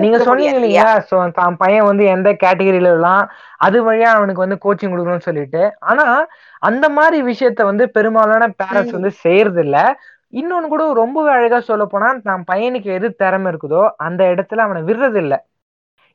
நீங்க 0.02 0.18
சொன்னீங்க 0.26 0.58
இல்லையா? 0.58 0.84
சோ 1.08 1.16
தான் 1.38 1.56
பையன் 1.62 1.88
வந்து 1.88 2.04
எந்த 2.16 2.30
கேட்டகரியில 2.44 2.92
எல்லாம் 2.98 3.24
அது 3.66 3.78
வழியா 3.88 4.10
அவனுக்கு 4.18 4.44
வந்து 4.44 4.58
கோச்சிங் 4.66 4.92
கொடுக்கணும்னு 4.92 5.28
சொல்லிட்டு. 5.28 5.62
ஆனா 5.90 6.06
அந்த 6.62 6.86
மாதிரி 6.98 7.18
விஷயத்த 7.30 7.66
வந்து 7.70 7.86
பெரும்பாலான 7.96 8.50
பேரண்ட்ஸ். 8.62 8.96
வந்து 8.98 9.12
செய்யறது 9.24 9.62
இல்ல 9.66 9.78
இன்னொன்னு 10.34 10.72
கூட 10.72 10.84
ரொம்பவே 10.96 11.30
அழகா 11.36 11.60
சொல்ல 11.68 11.84
போனா 11.88 12.10
தான் 12.24 12.44
பையனுக்கு 12.50 12.90
எது 12.98 13.08
திறமை 13.22 13.48
இருக்குதோ 13.52 13.84
அந்த 14.08 14.22
இடத்துல 14.34 14.66
அவனை 14.68 14.82
விடுறது 14.90 15.20
இல்ல 15.24 15.36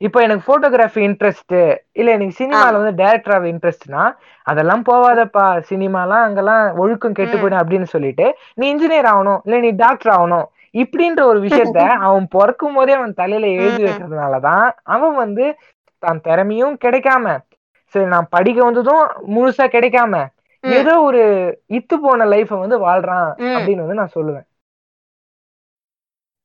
இப்போ 0.01 0.19
எனக்கு 0.23 0.45
போட்டோகிராஃபி 0.47 1.03
இன்ட்ரெஸ்ட் 1.07 1.55
இல்ல 1.93 2.09
எனக்கு 2.13 2.35
சினிமால. 2.39 2.73
வந்து 2.79 2.95
டைரக்டர் 3.01 3.35
ஆக 3.35 3.47
இன்ட்ரெஸ்ட்னா 3.53 4.03
அதெல்லாம் 4.47 4.83
போவாதப்பா 4.89 5.45
சினிமாலாம் 5.71 6.25
அங்கெல்லாம் 6.27 6.65
ஒழுக்கம் 6.83 7.17
கெட்டு. 7.17 7.37
போயிடும் 7.37 7.63
அப்படின்னு 7.63 7.89
சொல்லிட்டு 7.93 8.27
நீ 8.59 8.65
இன்ஜினியர் 8.73 9.09
ஆகணும் 9.13 9.41
இல்ல 9.47 9.61
நீ 9.61 9.71
டாக்டர் 9.83 10.13
ஆகணும் 10.17 10.47
இப்படின்ற 10.75 11.23
ஒரு 11.25 11.39
விஷயத்த 11.45 11.81
அவன் 12.07 12.25
பிறக்கும் 12.33 12.77
போதே 12.77 12.95
அவன் 12.97 13.19
தலையில 13.21 13.51
எழுதி. 13.57 13.83
வைக்கிறதுனாலதான் 13.85 14.65
அவன் 14.95 15.15
வந்து 15.17 15.45
தான் 16.03 16.23
திறமையும் 16.25 16.75
கிடைக்காம 16.85 17.27
சரி 17.95 18.07
நான் 18.13 18.33
படிக்க 18.33 18.59
வந்ததும் 18.65 19.05
முழுசா 19.35 19.67
கிடைக்காம. 19.71 20.15
ஏதோ 20.65 20.93
ஒரு 21.07 21.23
இத்து 21.79 21.95
போன 22.03 22.27
லைஃப 22.33 22.51
வந்து 22.61 22.77
வாழ்றான். 22.85 23.29
அப்படின்னு 23.55 23.85
வந்து 23.85 24.01
நான் 24.01 24.17
சொல்லுவேன் 24.17 24.47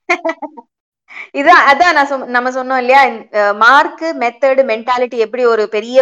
இதான் 1.35 1.63
அதான் 1.69 1.95
நான் 1.97 2.33
நம்ம 2.35 2.51
சொன்னோம் 2.55 2.81
இல்லையா 2.83 3.01
மார்க் 3.61 4.05
மெத்தட் 4.21 4.61
மென்டாலிட்டி 4.69 5.17
எப்படி 5.25 5.43
ஒரு 5.53 5.63
பெரிய 5.75 5.97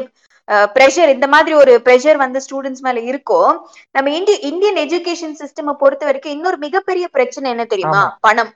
ப்ரெஷர் 0.76 1.10
இந்த 1.14 1.28
மாதிரி 1.34 1.54
ஒரு 1.62 1.74
ப்ரெஷர் 1.86 2.20
வந்து 2.22 2.40
ஸ்டூடெண்ட்ஸ் 2.46 2.86
மேல 2.86 3.00
இருக்கோ 3.10 3.40
நம்ம 3.96 4.14
இந்திய 4.18 4.38
இந்தியன் 4.50 4.80
எஜுகேஷன் 4.84 5.36
சிஸ்டம் 5.42 5.72
பொறுத்த 5.82 6.06
வரைக்கும் 6.08 6.36
இன்னொரு 6.36 6.60
மிகப்பெரிய 6.66 7.06
பிரச்சனை 7.16 7.48
என்ன 7.54 7.66
தெரியுமா. 7.68 8.04
பணம். 8.22 8.52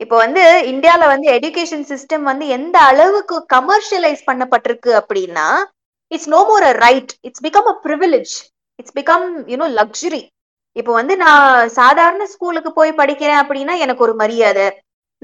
இப்போ 0.00 0.16
வந்து 0.22 0.42
இந்தியால 0.72 1.02
வந்து 1.12 1.26
எஜுகேஷன் 1.36 1.86
சிஸ்டம் 1.90 2.24
வந்து 2.30 2.44
எந்த 2.56 2.76
அளவுக்கு 2.90 3.36
கமர்ஷியலைஸ் 3.54 4.22
பண்ணப்பட்டிருக்கு 4.28 4.92
அப்படின்னா 5.00 5.46
it's 6.10 6.30
no 6.34 6.40
more 6.48 6.64
a 6.64 6.74
right 6.80 7.12
it's 7.26 7.44
become 7.46 7.68
a 7.72 7.76
privilege 7.86 8.34
it's 8.78 8.96
become 8.98 9.26
you know 9.52 9.68
luxury 9.78 10.22
இப்போ 10.76 10.92
வந்து 10.98 11.14
நான் 11.18 11.48
சாதாரண 11.76 12.22
ஸ்கூலுக்கு 12.32 12.70
போய் 12.78 12.98
படிக்கிறேன் 13.00 13.40
அப்படின்னா 13.42 13.74
எனக்கு 13.84 14.04
ஒரு 14.06 14.14
மரியாதை. 14.22 14.66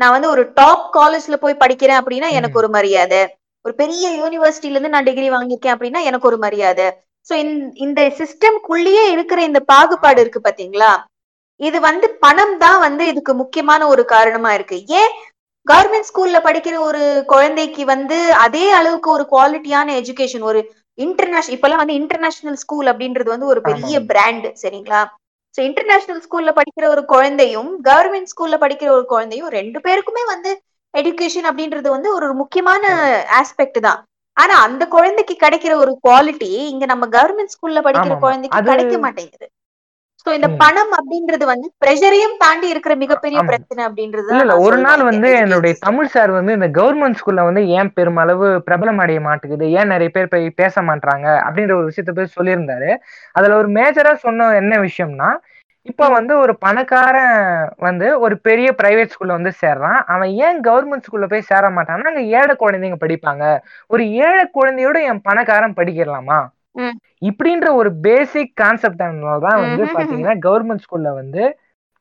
நான் 0.00 0.14
வந்து 0.14 0.28
ஒரு 0.34 0.42
டாப் 0.58 0.86
காலேஜ்ல 0.96 1.36
போய் 1.42 1.62
படிக்கிறேன் 1.62 2.00
அப்படின்னா 2.00 2.28
எனக்கு 2.38 2.60
ஒரு 2.62 2.68
மரியாதை. 2.78 3.20
ஒரு 3.64 3.74
பெரிய 3.80 4.04
யூனிவர்சிட்டில 4.20 4.74
இருந்து 4.74 4.94
நான் 4.94 5.08
டிகிரி 5.08 5.28
வாங்கியிருக்கேன் 5.34 5.74
அப்படின்னா 5.76 6.00
எனக்கு 6.08 6.28
ஒரு 6.30 6.38
மரியாதை. 6.44 6.86
சோ 7.26 7.34
இந்த 7.86 8.02
சிஸ்டம்குள்ளேயே 8.18 9.04
இருக்கிற 9.14 9.40
இந்த 9.48 9.60
பாகுபாடு 9.72 10.20
இருக்கு 10.24 10.40
பாத்தீங்களா? 10.48 10.92
இது 11.60 11.78
வந்து 11.88 12.06
பணம் 12.24 12.54
தான் 12.58 12.78
வந்து 12.86 13.04
இதுக்கு 13.12 13.32
முக்கியமான 13.34 13.86
ஒரு 13.86 14.02
காரணமா 14.14 14.50
இருக்கு. 14.58 14.76
ஏன் 15.00 15.12
கவர்மெண்ட் 15.66 16.08
ஸ்கூல்ல 16.10 16.38
படிக்கிற 16.46 16.76
ஒரு 16.88 17.02
குழந்தைக்கு 17.32 17.82
வந்து 17.84 18.18
அதே 18.44 18.66
அளவுக்கு 18.70 19.08
ஒரு 19.16 19.24
குவாலிட்டியான 19.32 19.96
எஜுகேஷன் 20.00 20.46
ஒரு 20.50 20.60
இன்டர்நேஷனல் 20.98 21.54
இப்பெல்லாம் 21.56 21.82
வந்து 21.82 21.98
இன்டர்நேஷனல் 22.00 22.60
ஸ்கூல் 22.62 22.88
அப்படின்றது 22.92 23.28
வந்து 23.34 23.50
ஒரு 23.52 23.60
பெரிய. 23.68 24.00
பிராண்ட் 24.10 24.46
சரிங்களா? 24.62 25.02
சோ 25.54 25.60
இன்டர்நேஷனல் 25.68 26.22
ஸ்கூல்ல 26.22 26.50
படிக்கிற 26.56 26.84
ஒரு 26.88 27.02
குழந்தையும் 27.06 27.70
கவர்மெண்ட் 27.86 28.30
ஸ்கூல்ல 28.32 28.56
படிக்கிற 28.60 28.90
ஒரு 28.90 29.06
குழந்தையும் 29.06 29.50
ரெண்டு 29.56 29.78
பேருக்குமே 29.80 30.24
வந்து 30.28 30.50
எஜுகேஷன் 30.94 31.48
அப்படின்றது 31.50 31.88
வந்து 31.88 32.08
ஒரு 32.14 32.28
முக்கியமான 32.40 32.84
ஆஸ்பெக்ட் 33.40 33.80
தான் 33.80 34.00
ஆனா 34.36 34.54
அந்த 34.66 34.82
குழந்தைக்கு 34.88 35.34
கிடைக்கிற 35.36 35.72
ஒரு 35.76 35.92
குவாலிட்டி 36.04 36.50
இங்க 36.72 36.84
நம்ம 36.86 37.06
கவர்மெண்ட் 37.12 37.54
ஸ்கூல்ல 37.54 37.80
படிக்கிற. 37.82 38.14
குழந்தைக்கு 38.18 38.60
கிடைக்க 38.70 38.96
மாட்டேங்குது 39.04 39.46
சோ 40.20 40.30
இந்த. 40.36 40.48
பணம் 40.60 40.92
அப்படின்றது 40.96 41.44
வந்து 41.50 41.66
பிரஷரையும் 41.82 42.34
தாண்டி 42.40 42.66
இருக்கிற 42.72 42.94
மிகப்பெரிய. 43.00 43.38
பிரச்சனை 43.50 43.82
அப்படின்றது 43.86 44.30
இல்ல 44.34 44.56
ஒரு 44.64 44.78
நாள் 44.84 45.02
வந்து 45.08 45.28
என்னுடைய 45.40 45.74
தமிழ் 45.84 46.10
சார் 46.12 46.32
வந்து 46.34 46.52
இந்த 46.52 46.68
கவர்மெண்ட் 46.76 47.18
ஸ்கூல்ல 47.20 47.44
வந்து 47.46 47.62
ஏன் 47.76 47.92
பெருமளவு 47.96 48.48
பிரபலம் 48.66 49.02
அடைய 49.02 49.20
மாட்டேங்குது 49.24 49.68
ஏன் 49.76 49.92
நிறைய 49.92 50.10
பேர் 50.10 50.32
போய் 50.32 50.46
பேச 50.60 50.74
மாட்டாங்க 50.88 51.26
அப்படின்ற 51.44 51.74
ஒரு 51.76 51.88
விஷயத்த 51.90 52.14
போய் 52.14 52.34
சொல்லியிருந்தாரு 52.34 52.90
அதுல 53.34 53.56
ஒரு 53.58 53.70
மேஜரா 53.76 54.12
சொன்ன 54.20 54.50
என்ன 54.60 54.74
விஷயம்னா 54.84 55.30
இப்ப. 55.86 56.06
வந்து 56.14 56.32
ஒரு 56.40 56.52
பணக்காரன் 56.62 57.36
வந்து 57.84 58.06
ஒரு 58.24 58.34
பெரிய 58.46 58.68
பிரைவேட் 58.78 59.12
ஸ்கூல்ல 59.12 59.36
வந்து 59.36 59.52
சேர்றான் 59.60 59.98
அவன் 60.12 60.30
ஏன் 60.44 60.58
கவர்மெண்ட் 60.66 61.06
ஸ்கூல்ல 61.06 61.26
போய் 61.30 61.48
சேர 61.48 61.70
மாட்டான்னா 61.76 62.10
அங்க 62.10 62.22
ஏழை 62.38 62.54
குழந்தைங்க 62.58 62.98
படிப்பாங்க 63.00 63.44
ஒரு 63.90 64.02
ஏழை 64.24 64.44
குழந்தையோட 64.52 64.98
என் 65.08 65.24
பணக்காரன் 65.24 65.78
படிக்கிறலாமா 65.78 66.38
ம். 66.40 66.50
இப்படின்ற 67.28 67.68
ஒரு 67.80 67.90
பேசிக் 68.06 68.52
கான்செப்ட் 68.60 69.02
தான் 69.02 69.20
வந்து. 69.64 69.82
பாத்தீங்கன்னா 69.96 70.36
கவர்மெண்ட் 70.46 70.84
ஸ்கூல்ல 70.86 71.10
வந்து 71.20 71.42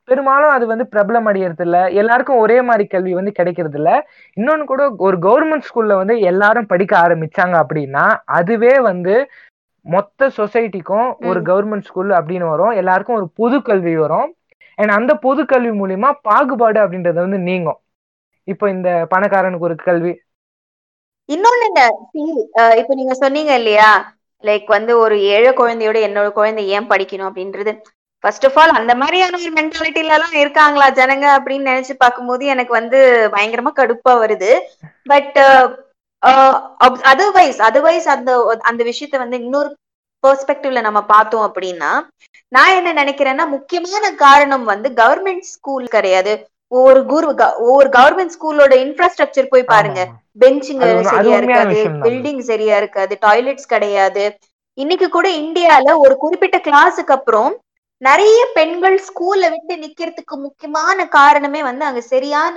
பெரும்பாலும் 0.08 0.54
அது 0.56 0.66
வந்து 0.68 0.86
பிரபலம் 0.94 1.28
அடையறது 1.30 1.64
இல்ல. 1.66 1.80
எல்லாருக்கும் 2.02 2.42
ஒரே 2.44 2.56
மாதிரி 2.62 2.86
கல்வி 2.88 3.12
வந்து 3.18 3.32
கிடைக்கிறது 3.32 3.78
இல்ல. 3.80 3.90
இன்னொன்னு 4.38 4.64
கூட 4.72 4.84
ஒரு 5.08 5.18
கவர்மெண்ட் 5.26 5.68
ஸ்கூல்ல 5.70 5.96
வந்து 6.02 6.16
எல்லாரும் 6.32 6.70
படிக்க 6.72 6.94
ஆரம்பிச்சாங்க 7.06 7.56
அப்படின்னா 7.64 8.06
அதுவே 8.40 8.74
வந்து 8.90 9.16
மொத்த 9.86 10.30
சொசைட்டிக்கும் 10.38 11.10
ஒரு. 11.30 11.40
கவர்மெண்ட் 11.50 11.88
ஸ்கூல் 11.90 12.10
அப்படின்னு 12.20 12.48
வரும். 12.50 12.74
எல்லாருக்கும் 12.82 13.20
ஒரு 13.20 13.28
பொது 13.42 13.58
கல்வி 13.62 13.96
வரும். 13.98 14.28
அண்ட் 14.78 14.94
அந்த 14.98 15.12
பொது 15.26 15.42
கல்வி 15.46 15.72
மூலியமா 15.80 16.10
பாகுபாடு 16.22 16.80
அப்படின்றது 16.84 17.20
வந்து 17.26 17.40
நீங்கும். 17.50 17.80
இப்போ 18.48 18.66
இந்த 18.70 18.90
பணக்காரனுக்கு 19.14 19.68
ஒரு 19.70 19.76
கல்வி. 19.88 20.14
இன்னொன்னு 21.30 21.66
இப்ப 22.82 22.94
நீங்க 23.00 23.14
சொன்னீங்க 23.24 23.52
இல்லையா? 23.56 23.90
லைக் 24.44 24.68
வந்து 24.68 24.92
ஒரு 24.98 25.16
ஏழை 25.22 25.52
குழந்தையோட 25.52 25.98
என்னோட 26.08 26.28
குழந்தை 26.32 26.64
ஏன் 26.76 26.90
படிக்கணும் 26.92 27.30
அப்படின்றது. 27.30 27.72
ஃபர்ஸ்ட் 28.24 28.46
ஆஃப் 28.46 28.58
ஆல் 28.60 28.78
அந்த 28.80 28.94
மாதிரியான 28.96 29.38
ஒரு 29.38 29.52
மென்டாலிட்டில 29.58 30.16
எல்லாம் 30.18 30.36
இருக்காங்களா 30.42 30.88
ஜனங்க 30.92 31.26
அப்படின்னு 31.38 31.70
நினைச்சு 31.72 31.94
பார்க்கும்போது 31.98 32.46
எனக்கு 32.46 32.74
வந்து 32.74 33.00
பயங்கரமா 33.36 33.72
கடுப்பா 33.76 34.14
வருது. 34.24 34.52
பட் 35.04 35.38
அதர்வைஸ் 37.12 37.60
அதர்வைஸ் 37.68 38.08
அந்த 38.16 38.32
அந்த 38.62 38.82
விஷயத்த 38.84 39.18
வந்து 39.18 39.38
இன்னொரு 39.44 39.70
பெர்ஸ்பெக்டிவ்ல 40.24 40.82
நம்ம 40.82 41.02
பார்த்தோம் 41.04 41.46
அப்படின்னா 41.48 41.92
நான் 42.52 42.76
என்ன 42.76 42.94
நினைக்கிறேன்னா 42.94 43.46
முக்கியமான 43.48 44.06
காரணம் 44.24 44.64
வந்து 44.64 44.90
கவர்மெண்ட் 44.90 45.46
ஸ்கூல் 45.54 45.88
கிடையாது. 45.88 46.34
ஒவ்வொரு 46.72 47.02
குரு 47.06 47.28
ஒவ்வொரு 47.62 47.90
கவர்மெண்ட் 47.90 48.34
ஸ்கூலோட 48.36 48.74
இன்ஃப்ராஸ்ட்ரக்சர் 48.84 49.52
போய் 49.52 49.72
பாருங்க. 49.72 50.02
பெஞ்சுங்க 50.42 50.84
சரியா 51.14 51.38
இருக்காது. 51.38 51.78
பில்டிங் 52.04 52.44
சரியா 52.50 52.76
இருக்காது 52.78 53.14
டாய்லெட்ஸ் 53.22 53.68
கிடையாது 53.68 54.26
இன்னைக்கு 54.78 55.08
கூட 55.10 55.28
இந்தியால 55.40 55.96
ஒரு 56.00 56.16
குறிப்பிட்ட 56.18 56.58
கிளாஸுக்கு 56.68 57.16
அப்புறம் 57.16 57.50
நிறைய 58.02 58.40
பெண்கள் 58.54 58.98
ஸ்கூல்ல 59.08 59.46
விட்டு 59.50 59.74
நிக்கிறதுக்கு 59.78 60.36
முக்கியமான 60.38 61.08
காரணமே 61.18 61.62
வந்து 61.64 61.84
அங்க 61.86 62.02
சரியான 62.14 62.56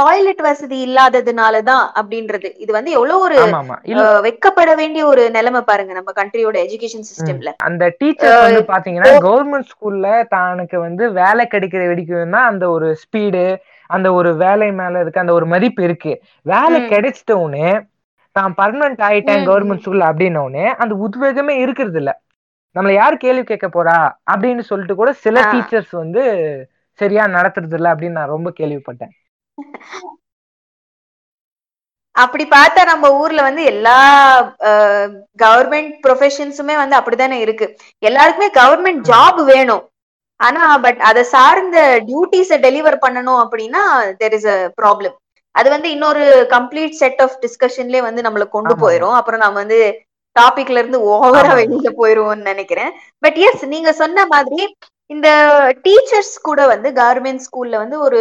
டாய்லெட் 0.00 0.42
வசதி 0.46 0.78
இல்லாததுனாலதான் 0.86 1.84
அப்படின்றது. 2.00 2.48
இது 2.58 2.70
வந்து 2.72 2.90
எவ்வளவு 2.92 3.22
ஒரு 3.22 3.36
வெட்கப்பட 4.26 4.70
வேண்டிய 4.76 5.02
ஒரு 5.06 5.22
நிலைமை 5.30 5.62
பாருங்க 5.62 5.92
நம்ம 5.94 6.12
கண்ட்ரியோட 6.16 6.56
எஜுகேஷன் 6.64 7.06
சிஸ்டம்ல 7.08 7.52
அந்த 7.68 7.84
டீச்சர் 8.00 8.36
வந்து 8.40 8.62
பாத்தீங்கன்னா 8.70 9.12
கவர்மெண்ட் 9.26 9.70
ஸ்கூல்ல 9.72 10.06
தனக்கு 10.34 10.78
வந்து 10.80 11.04
வேலை 11.20 11.44
கிடைக்கிற 11.46 11.84
வரைக்கும் 11.90 12.34
தான் 12.36 12.48
அந்த 12.50 12.64
ஒரு 12.70 12.88
ஸ்பீடு 13.02 13.44
அந்த 13.90 14.08
ஒரு 14.12 14.30
வேலை 14.42 14.68
மேல 14.80 15.00
இருக்க 15.00 15.24
அந்த 15.24 15.32
ஒரு 15.32 15.46
மதிப்பு 15.46 15.82
இருக்கு. 15.82 16.12
வேலை. 16.46 16.78
கிடைச்சிட்ட 16.92 17.32
உடனே 17.44 17.70
தான் 18.36 18.52
பர்மனன்ட் 18.58 19.00
ஆயிட்டேன் 19.06 19.46
கவர்மெண்ட் 19.48 19.84
ஸ்கூல்ல 19.84 20.10
அப்படின்ன 20.10 20.42
உடனே 20.44 20.66
அந்த 20.82 20.94
உத்வேகமே 21.06 21.54
இருக்கிறது 21.64 21.98
இல்ல 21.98 22.12
நம்மள 22.76 22.92
யார் 22.94 23.14
கேள்வி 23.16 23.44
கேட்க 23.44 23.68
போறா? 23.68 23.96
அப்படின்னு 24.32 24.62
சொல்லிட்டு 24.68 24.94
கூட 24.94 25.12
சில. 25.24 25.36
டீச்சர்ஸ் 25.52 25.94
வந்து 25.98 26.22
சரியா 26.98 27.24
நடத்துறது 27.34 27.76
இல்ல 27.78 27.88
அப்படின்னு 27.94 28.18
நான் 28.18 28.34
ரொம்ப 28.34 28.48
கேள்விப்பட்டேன். 28.58 29.12
அப்படி 32.16 32.44
பார்த்தா 32.48 32.82
நம்ம 32.84 33.06
ஊர்ல 33.18 33.40
வந்து 33.42 33.62
எல்லா 33.64 33.98
கவர்மெண்ட் 35.42 35.92
ப்ரொஃபஷன்ஸுமே 36.04 36.74
வந்து 36.76 36.98
அப்படித்தானே 36.98 37.36
இருக்கு. 37.40 37.66
எல்லாருக்குமே 38.02 38.48
கவர்மெண்ட் 38.56 39.02
ஜாப் 39.10 39.40
வேணும். 39.50 39.84
ஆனா 40.40 40.62
பட் 40.78 41.00
அதை 41.08 41.22
சார்ந்த 41.32 41.78
டியூட்டிஸை 42.06 42.58
டெலிவர் 42.62 42.96
பண்ணணும் 43.02 43.40
அப்படின்னா 43.44 43.82
தெர் 44.20 44.36
இஸ் 44.38 44.48
அ 44.48 44.58
ப்ராப்ளம் 44.78 45.16
அது 45.54 45.68
வந்து 45.70 45.88
இன்னொரு 45.90 46.24
கம்ப்ளீட் 46.52 46.94
செட் 47.00 47.20
ஆஃப் 47.22 47.36
டிஸ்கஷன்லயே 47.44 48.02
வந்து 48.02 48.22
நம்மள 48.22 48.44
கொண்டு. 48.48 48.74
போயிரும். 48.82 49.16
அப்புறம் 49.18 49.42
நம்ம 49.42 49.58
வந்து 49.62 49.78
டாபிக்ல 50.36 50.80
இருந்து 50.82 50.98
ஓவரா. 51.10 51.52
வெளியில 51.60 51.90
போயிருவோம்னு 51.96 52.50
நினைக்கிறேன். 52.50 52.92
பட் 53.22 53.38
எஸ் 53.46 53.64
நீங்க 53.74 53.90
சொன்ன 53.94 54.26
மாதிரி 54.26 54.60
இந்த 55.10 55.28
டீச்சர்ஸ் 55.84 56.34
கூட 56.42 56.60
வந்து 56.66 56.88
கவர்மெண்ட் 57.00 57.44
ஸ்கூல்ல 57.46 57.76
வந்து 57.76 57.96
ஒரு 58.00 58.18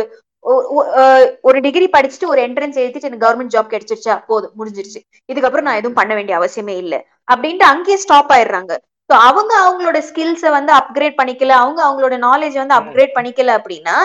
ஒரு 1.48 1.58
டிகிரி 1.66 1.88
படிச்சுட்டு 1.88 2.28
ஒரு 2.28 2.42
என்ட்ரன்ஸ் 2.46 2.78
எழுதிட்டு 2.78 3.10
எனக்கு 3.10 3.26
கவர்மெண்ட் 3.26 3.54
ஜாப் 3.56 3.72
கிடைச்சிருச்சா? 3.72 4.16
போதும் 4.28 4.54
முடிஞ்சிருச்சு. 4.60 5.00
இதுக்கப்புறம் 5.30 5.68
நான் 5.68 5.80
எதுவும் 5.82 6.00
பண்ண 6.00 6.14
வேண்டிய 6.14 6.36
அவசியமே 6.40 6.76
இல்ல. 6.84 6.96
அப்படின்ட்டு 7.28 7.66
அங்கேயே 7.66 7.98
ஸ்டாப் 8.04 8.32
ஆயிடுறாங்க. 8.36 8.74
ஸோ 9.10 9.16
அவங்க 9.28 9.54
அவங்களோட 9.64 10.00
ஸ்கில்ஸை 10.10 10.52
வந்து 10.58 10.72
அப்கிரேட் 10.80 11.20
பண்ணிக்கல. 11.20 11.54
அவங்க 11.64 11.80
அவங்களோட 11.88 12.16
நாலேஜ் 12.26 12.58
வந்து 12.62 12.78
அப்கிரேட் 12.80 13.16
பண்ணிக்கல 13.16 13.54
அப்படின்னா 13.60 13.96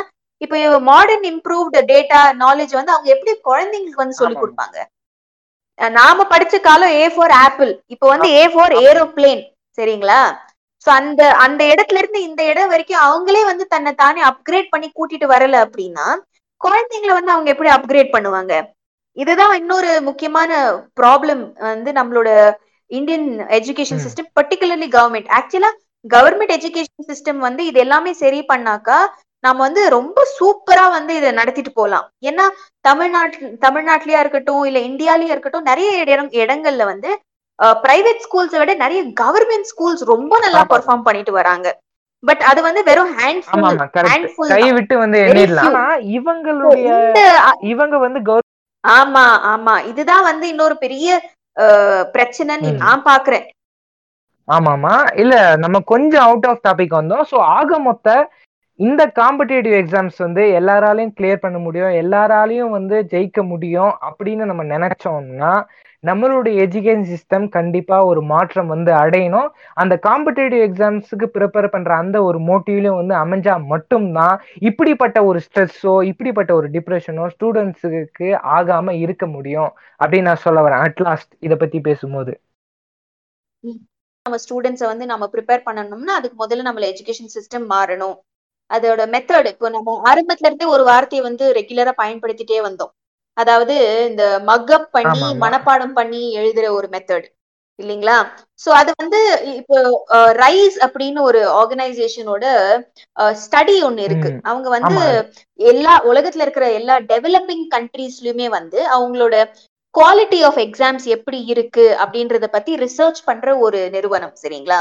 இப்போ 0.41 0.57
மாடர்ன் 0.89 1.27
இம்ப்ரூவ்டு 1.31 1.81
டேட்டா 1.91 2.21
நாலேஜ் 2.41 2.73
வந்து 2.75 2.95
அவங்க 2.95 3.09
எப்படி 3.15 3.33
குழந்தைங்களுக்கு 3.49 4.03
வந்து 4.03 4.21
சொல்லி. 4.21 4.37
கொடுப்பாங்க? 4.37 4.77
நாம 5.79 6.25
படிச்ச 6.31 6.55
காலம் 6.61 6.95
ஏ 6.95 7.07
ஃபார் 7.15 7.35
ஆப்பிள் 7.41 7.73
இப்போ 7.95 8.07
வந்து 8.13 8.29
ஏ 8.35 8.45
ஃபார் 8.49 8.75
ஏரோப்ளேன் 8.85 9.43
சரிங்களா? 9.79 10.21
சோ 10.87 10.91
அந்த 10.99 11.23
அந்த 11.45 11.63
இடத்துல 11.73 12.01
இருந்து 12.01 12.21
இந்த 12.29 12.43
இடம் 12.51 12.73
வரைக்கும் 12.73 13.05
அவங்களே 13.07 13.43
வந்து 13.51 13.65
தன்னை 13.67 13.93
தானே 13.97 14.23
அப்கிரேட் 14.31 14.73
பண்ணி 14.73 14.89
கூட்டிட்டு 14.91 15.27
வரல 15.31 15.57
அப்படின்னா 15.67 16.07
குழந்தைங்களை 16.61 17.15
வந்து 17.17 17.35
அவங்க 17.35 17.49
எப்படி 17.53 17.71
அப்கிரேட் 17.73 18.15
பண்ணுவாங்க? 18.15 18.53
இதுதான் 19.17 19.55
இன்னொரு 19.61 19.91
முக்கியமான 20.09 20.51
ப்ராப்ளம் 21.01 21.43
வந்து 21.67 21.91
நம்மளோட 21.99 22.29
Indian 22.91 23.29
education. 23.59 24.03
System 24.05 24.31
particularly 24.39 24.89
government 24.95 25.31
actually 25.39 25.71
government 26.05 26.55
education 26.57 27.09
system 27.11 27.41
வந்து 27.47 27.63
இது 27.67 27.79
எல்லாமே 27.85 28.13
சரி 28.23 28.41
பண்ணாக்கா 28.51 28.99
நம்ம 29.45 29.59
வந்து 29.67 29.83
ரொம்ப 29.97 30.19
சூப்பரா 30.37 30.85
வந்து 30.97 31.13
இதை 31.17 31.31
நடத்திட்டு 31.39 31.73
போலாம் 31.73 32.07
ஏன்னா 32.29 32.45
தமிழ்நாட்டு 32.85 33.49
தமிழ்நாட்டிலயா 33.65 34.21
இருக்கட்டும் 34.25 34.63
இல்ல 34.65 34.79
இந்தியாலயா 34.91 35.33
இருக்கட்டும் 35.35 35.69
நிறைய 35.71 35.91
இடம் 36.05 36.31
இடங்கள்ல 36.43 36.85
வந்து 36.93 37.11
பிரைவேட் 37.83 38.25
ஸ்கூல்ஸை 38.25 38.59
விட 38.61 38.73
நிறைய 38.83 39.01
கவர்மெண்ட் 39.21 39.69
ஸ்கூல்ஸ் 39.73 40.03
ரொம்ப 40.13 40.35
நல்லா 40.45 40.63
ஆமா. 40.63 40.71
பெர்ஃபார்ம் 40.73 41.07
பண்ணிட்டு 41.09 41.33
வராங்க. 41.41 41.67
பட் 42.23 42.43
அது 42.51 42.61
வந்து 42.67 42.81
வெறும் 42.89 43.11
ஆமா 43.11 43.21
ஹேண்ட்ஃபுல் 43.23 43.65
ஆமா 43.71 43.87
கை. 44.53 44.67
விட்டு 44.77 44.95
வந்து 44.99 45.19
இவங்களுடைய 46.17 46.87
இந்த 46.99 47.21
இவங்க 47.73 47.97
வந்து 48.07 48.21
கவர் 48.29 48.47
ஆமா 48.85 49.25
ஆமா. 49.53 49.75
இதுதான் 49.91 50.25
வந்து 50.31 50.47
இன்னொரு 50.53 50.77
பெரிய 50.85 51.09
பிரச்சனைன்னு. 52.15 52.71
நான் 52.85 53.05
பாக்குறேன். 53.11 53.45
ஆமாமா 54.49 54.95
இல்ல 55.23 55.35
நம்ம 55.57 55.77
கொஞ்சம் 55.93 56.25
அவுட் 56.29 56.49
ஆஃப் 56.51 56.65
டாபிக் 56.67 56.99
வந்தோம். 56.99 57.25
ஸோ 57.31 57.37
ஆக 57.59 57.79
மொத்த 57.79 58.09
இந்த 58.81 59.03
காம்படிட்டிவ் 59.19 59.75
எக்ஸாம்ஸ் 59.81 60.19
வந்து 60.25 60.43
எல்லாராலையும் 60.59 61.15
கிளியர் 61.19 61.45
பண்ண 61.45 61.59
முடியும். 61.59 61.93
எல்லாராலையும் 62.03 62.75
வந்து 62.79 62.97
ஜெயிக்க 63.13 63.43
முடியும் 63.53 63.93
அப்படின்னு 64.09 64.45
நம்ம 64.51 64.65
நினைச்சோம்னா 64.75 65.53
நம்மளுடைய 66.05 66.55
எஜுகேஷன் 66.65 67.07
சிஸ்டம் 67.13 67.47
கண்டிப்பா 67.49 67.97
ஒரு 68.05 68.23
மாற்றம் 68.23 68.67
வந்து 68.67 68.93
அடையணும். 69.03 69.49
அந்த 69.75 69.95
காம்படேட்டிவ் 70.07 70.63
எக்ஸாம்ஸுக்கு 70.69 71.27
ப்ரிப்பேர் 71.37 71.73
பண்ற 71.75 71.93
அந்த 71.97 72.17
ஒரு 72.23 72.39
மோட்டிவ்லயும் 72.49 72.99
வந்து 73.01 73.15
அமைஞ்சா 73.23 73.55
மட்டும்தான் 73.73 74.35
இப்படிப்பட்ட 74.71 75.25
ஒரு 75.25 75.41
ஸ்ட்ரெஸ்ஸோ 75.47 75.95
இப்படிப்பட்ட 76.11 76.55
ஒரு 76.55 76.69
டிப்ரெஷனோ 76.69 77.27
ஸ்டூடெண்ட்ஸுக்கு 77.35 78.29
ஆகாம 78.57 78.97
இருக்க 79.05 79.27
முடியும். 79.27 79.71
அப்படின்னு 80.01 80.29
நான் 80.31 80.45
சொல்ல 80.47 80.61
வரேன். 80.67 80.85
அட்லாஸ்ட் 80.89 81.33
இதை 81.39 81.57
பத்தி 81.57 81.81
பேசும்போது. 81.81 82.35
நம்ம 84.27 84.37
ஸ்டூடெண்ட்ஸை 84.45 84.87
வந்து 84.91 85.07
நம்ம 85.07 85.25
ப்ரிப்பேர் 85.33 85.67
பண்ணணும்னா 85.67 86.15
அதுக்கு 86.19 86.37
முதல்ல 86.45 86.67
நம்மள 86.69 86.85
எஜுகேஷன் 86.93 87.35
சிஸ்டம் 87.37 87.67
மாறணும். 87.75 88.17
அதோட 88.71 89.03
மெத்தட் 89.15 89.49
இப்போ 89.53 89.69
நம்ம 89.69 89.97
ஆரம்பத்துல 90.11 90.49
இருந்தே 90.49 90.67
ஒரு 90.75 90.85
வார்த்தையை 90.85 91.23
வந்து 91.27 91.45
ரெகுலரா 91.59 91.93
பயன்படுத்திட்டே 92.03 92.61
வந்தோம். 92.69 92.93
அதாவது 93.37 93.77
இந்த 94.09 94.25
மக்கப் 94.51 94.89
பண்ணி. 94.97 95.23
மனப்பாடம் 95.43 95.95
பண்ணி 95.95 96.23
எழுதுற 96.41 96.67
ஒரு 96.77 96.89
மெத்தட் 96.95 97.29
இல்லைங்களா 97.79 98.17
சோ 98.61 98.69
அது 98.81 98.91
வந்து 99.01 99.21
இப்போ 99.61 99.79
ரைஸ் 100.37 100.77
அப்படின்னு 100.85 101.21
ஒரு 101.21 101.41
ஆர்கனைசேஷனோட 101.61 102.45
ஸ்டடி 103.41 103.77
ஒண்ணு 103.87 104.03
இருக்கு. 104.09 104.31
அவங்க 104.45 104.69
வந்து 104.77 104.97
எல்லா 105.59 105.95
உலகத்துல 106.11 106.45
இருக்கிற 106.47 106.67
எல்லா 106.79 106.97
டெவலப்பிங் 107.11 107.67
கண்ட்ரீஸ்லயுமே 107.75 108.49
வந்து 108.53 108.81
அவங்களோட 108.97 109.35
குவாலிட்டி 109.95 110.39
ஆஃப் 110.47 110.61
எக்ஸாம்ஸ் 110.65 111.07
எப்படி 111.17 111.41
இருக்கு 111.53 111.87
அப்படின்றத 112.03 112.47
பத்தி 112.55 112.73
ரிசர்ச் 112.85 113.21
பண்ற 113.27 113.49
ஒரு 113.65 113.81
நிறுவனம் 113.95 114.37
சரிங்களா 114.41 114.81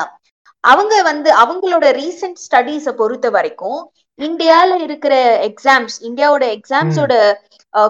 அவங்க 0.63 0.93
வந்து 1.03 1.29
அவங்களோட 1.41 1.85
ரீசெண்ட் 1.97 2.41
ஸ்டடீஸ 2.43 2.89
பொறுத்த 2.99 3.29
வரைக்கும் 3.29 3.79
இந்தியால 4.19 4.73
இருக்கிற 4.79 5.13
எக்ஸாம்ஸ் 5.49 5.95
இந்தியாவோட 6.03 6.45
எக்ஸாம்ஸோட 6.57 7.13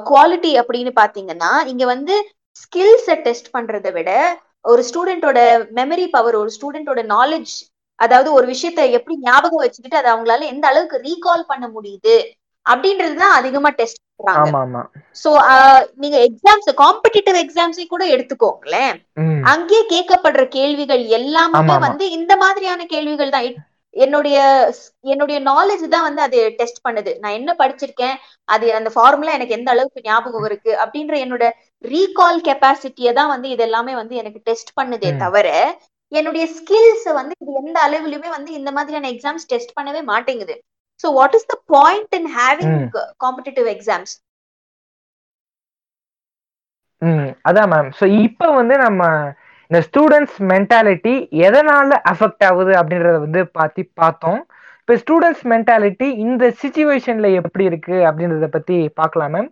குவாலிட்டி 0.06 0.52
அப்படின்னு 0.62 0.92
பாத்தீங்கன்னா 1.02 1.52
இங்க 1.66 1.86
வந்து 1.86 2.16
ஸ்கில்ஸை 2.56 3.16
டெஸ்ட் 3.22 3.54
பண்றதை 3.58 3.92
விட 3.94 4.12
ஒரு 4.62 4.82
ஸ்டூடெண்டோட 4.90 5.40
மெமரி 5.76 6.06
பவர் 6.08 6.36
ஒரு 6.36 6.52
ஸ்டூடெண்டோட 6.58 7.02
நாலேஜ் 7.16 7.56
அதாவது 8.00 8.34
ஒரு 8.34 8.46
விஷயத்த 8.48 8.92
எப்படி 8.92 9.16
ஞாபகம் 9.20 9.64
வச்சுக்கிட்டு 9.64 9.98
அதை 9.98 10.10
அவங்களால 10.14 10.40
எந்த 10.40 10.68
அளவுக்கு 10.68 10.98
ரீகால் 11.00 11.44
பண்ண 11.48 11.66
முடியுது 11.68 12.16
அப்படின்றதுதான் 12.66 13.36
அதிகமா 13.40 13.70
டெஸ்ட் 13.70 14.00
பண்றாங்க. 14.18 14.82
சோ 15.24 15.30
நீங்க 15.96 16.18
எக்ஸாம்ஸ் 16.28 16.70
காம்படிட்டிவ் 16.84 17.38
எக்ஸாம்ஸை 17.44 17.86
கூட 17.88 18.04
எடுத்துக்கோங்களேன். 18.06 18.96
அங்கேயே 19.54 19.84
கேட்கப்படுற 19.94 20.48
கேள்விகள் 20.48 21.04
எல்லாமே. 21.20 21.58
வந்து 21.88 22.10
இந்த 22.12 22.36
மாதிரியான 22.36 22.86
கேள்விகள் 22.86 23.30
தான். 23.30 23.48
என்னுடைய 23.94 24.38
என்னுடைய 25.14 25.38
நாலேஜ் 25.50 25.86
தான் 25.94 26.06
வந்து 26.08 26.22
அது 26.26 26.40
டெஸ்ட் 26.60 26.84
பண்ணுது 26.86 27.12
நான் 27.22 27.38
என்ன 27.40 27.52
படிச்சிருக்கேன் 27.60 28.16
அது 28.50 28.68
அந்த 28.78 28.90
ஃபார்முலா 28.96 29.36
எனக்கு 29.38 29.58
எந்த 29.58 29.70
அளவுக்கு 29.74 30.06
ஞாபகம் 30.08 30.48
இருக்கு 30.50 30.72
அப்படின்ற 30.84 31.16
என்னோட 31.26 31.48
ரீகால் 31.84 32.40
கெப்பாசிட்டியை 32.48 33.14
தான் 33.20 33.32
வந்து 33.34 33.50
இது 33.50 33.64
எல்லாமே 33.68 33.96
வந்து 34.02 34.16
எனக்கு 34.22 34.40
டெஸ்ட் 34.50 34.72
பண்ணுதே. 34.80 35.12
தவிர 35.24 35.48
என்னுடைய 36.12 36.46
ஸ்கில்ஸ் 36.58 37.08
வந்து 37.20 37.36
இது 37.44 37.52
எந்த 37.62 37.78
அளவுலயுமே 37.86 38.30
வந்து 38.38 38.52
இந்த 38.60 38.72
மாதிரியான 38.78 39.10
எக்ஸாம்ஸ் 39.14 39.48
டெஸ்ட் 39.52 39.76
பண்ணவே 39.78 40.02
மாட்டேங்குது 40.12 40.56
so 41.04 41.10
what 41.20 41.36
is 41.40 41.50
the 41.54 41.56
point 41.74 42.14
in 42.20 42.30
having. 42.38 42.76
Competitive 43.26 43.70
exams 43.76 44.14
அதான் 47.46 47.72
மேம் 47.72 47.90
ஸோ 48.00 48.06
இப்போ 48.26 48.48
வந்து 48.60 48.76
நம்ம 48.84 49.02
இந்த 49.74 49.82
ஸ்டூடெண்ட்ஸ் 49.86 50.36
மென்டாலிட்டி 50.50 51.12
எதனால 51.46 51.96
அஃபெக்ட் 52.10 52.44
ஆகுது 52.48 52.74
அப்படின்றத 52.80 53.14
வந்து 53.24 53.42
பார்த்து 53.58 53.82
பார்த்தோம். 54.02 54.38
இப்போ 54.82 54.96
ஸ்டூடெண்ட்ஸ் 55.02 55.46
மென்டாலிட்டி 55.52 56.08
இந்த 56.26 56.44
சுச்சுவேஷனில் 56.60 57.38
எப்படி 57.40 57.64
இருக்குது 57.70 58.04
அப்படின்றத 58.10 58.48
பற்றி 58.56 58.78
பார்க்கலாம் 59.00 59.34
மேம் 59.36 59.50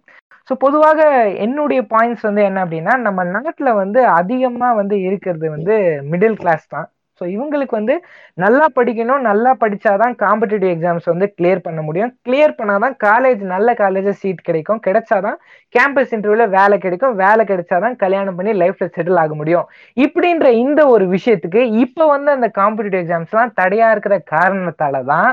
ஸோ 0.47 0.55
பொதுவாக 0.65 0.99
என்னுடைய 1.45 1.81
பாயிண்ட்ஸ் 1.93 2.27
வந்து 2.27 2.43
என்ன 2.49 2.60
அப்படின்னா 2.65 2.95
நம்ம 3.07 3.25
நாட்டில் 3.34 3.71
வந்து 3.81 4.01
அதிகமாக 4.19 4.79
வந்து 4.81 4.97
இருக்கிறது 5.07 5.49
வந்து 5.55 5.75
மிடில் 6.12 6.39
கிளாஸ் 6.43 6.67
தான். 6.75 6.88
ஸோ 7.21 7.25
இவங்களுக்கு 7.27 7.75
வந்து 7.77 7.95
நல்லா 8.38 8.65
படிக்கணும் 8.75 9.19
நல்லா 9.21 9.51
படிச்சாதான் 9.60 10.13
காம்படிட்டிவ் 10.23 10.71
எக்ஸாம்ஸ் 10.75 11.07
வந்து 11.12 11.27
கிளியர் 11.38 11.60
பண்ண 11.60 11.79
முடியும். 11.81 12.12
கிளியர் 12.27 12.55
பண்ணாதான் 12.60 12.95
காலேஜ் 13.03 13.41
நல்ல 13.51 13.73
காலேஜ் 13.73 14.10
சீட் 14.21 14.41
கிடைக்கும். 14.41 14.81
கிடைச்சாதான் 14.88 15.38
கேம்பஸ் 15.75 16.13
இன்டர்வியூல 16.17 16.47
வேலை 16.49 16.77
கிடைக்கும். 16.77 17.15
வேலை 17.15 17.45
கிடைச்சாதான் 17.45 17.95
கல்யாணம் 17.95 18.36
பண்ணி 18.36 18.53
லைஃப்ல 18.53 18.88
செட்டில் 18.95 19.21
ஆக 19.23 19.36
முடியும். 19.36 19.67
இப்படின்ற 19.97 20.47
இந்த 20.63 20.88
ஒரு 20.88 21.07
விஷயத்துக்கு 21.07 21.63
இப்போ 21.84 22.05
வந்து 22.07 22.31
அந்த 22.31 22.49
காம்படிட்டிவ் 22.60 23.03
எக்ஸாம்ஸ்லாம் 23.03 23.55
தடையா 23.62 23.89
இருக்கிற 23.91 24.17
காரணத்தால 24.34 25.03
தான் 25.13 25.31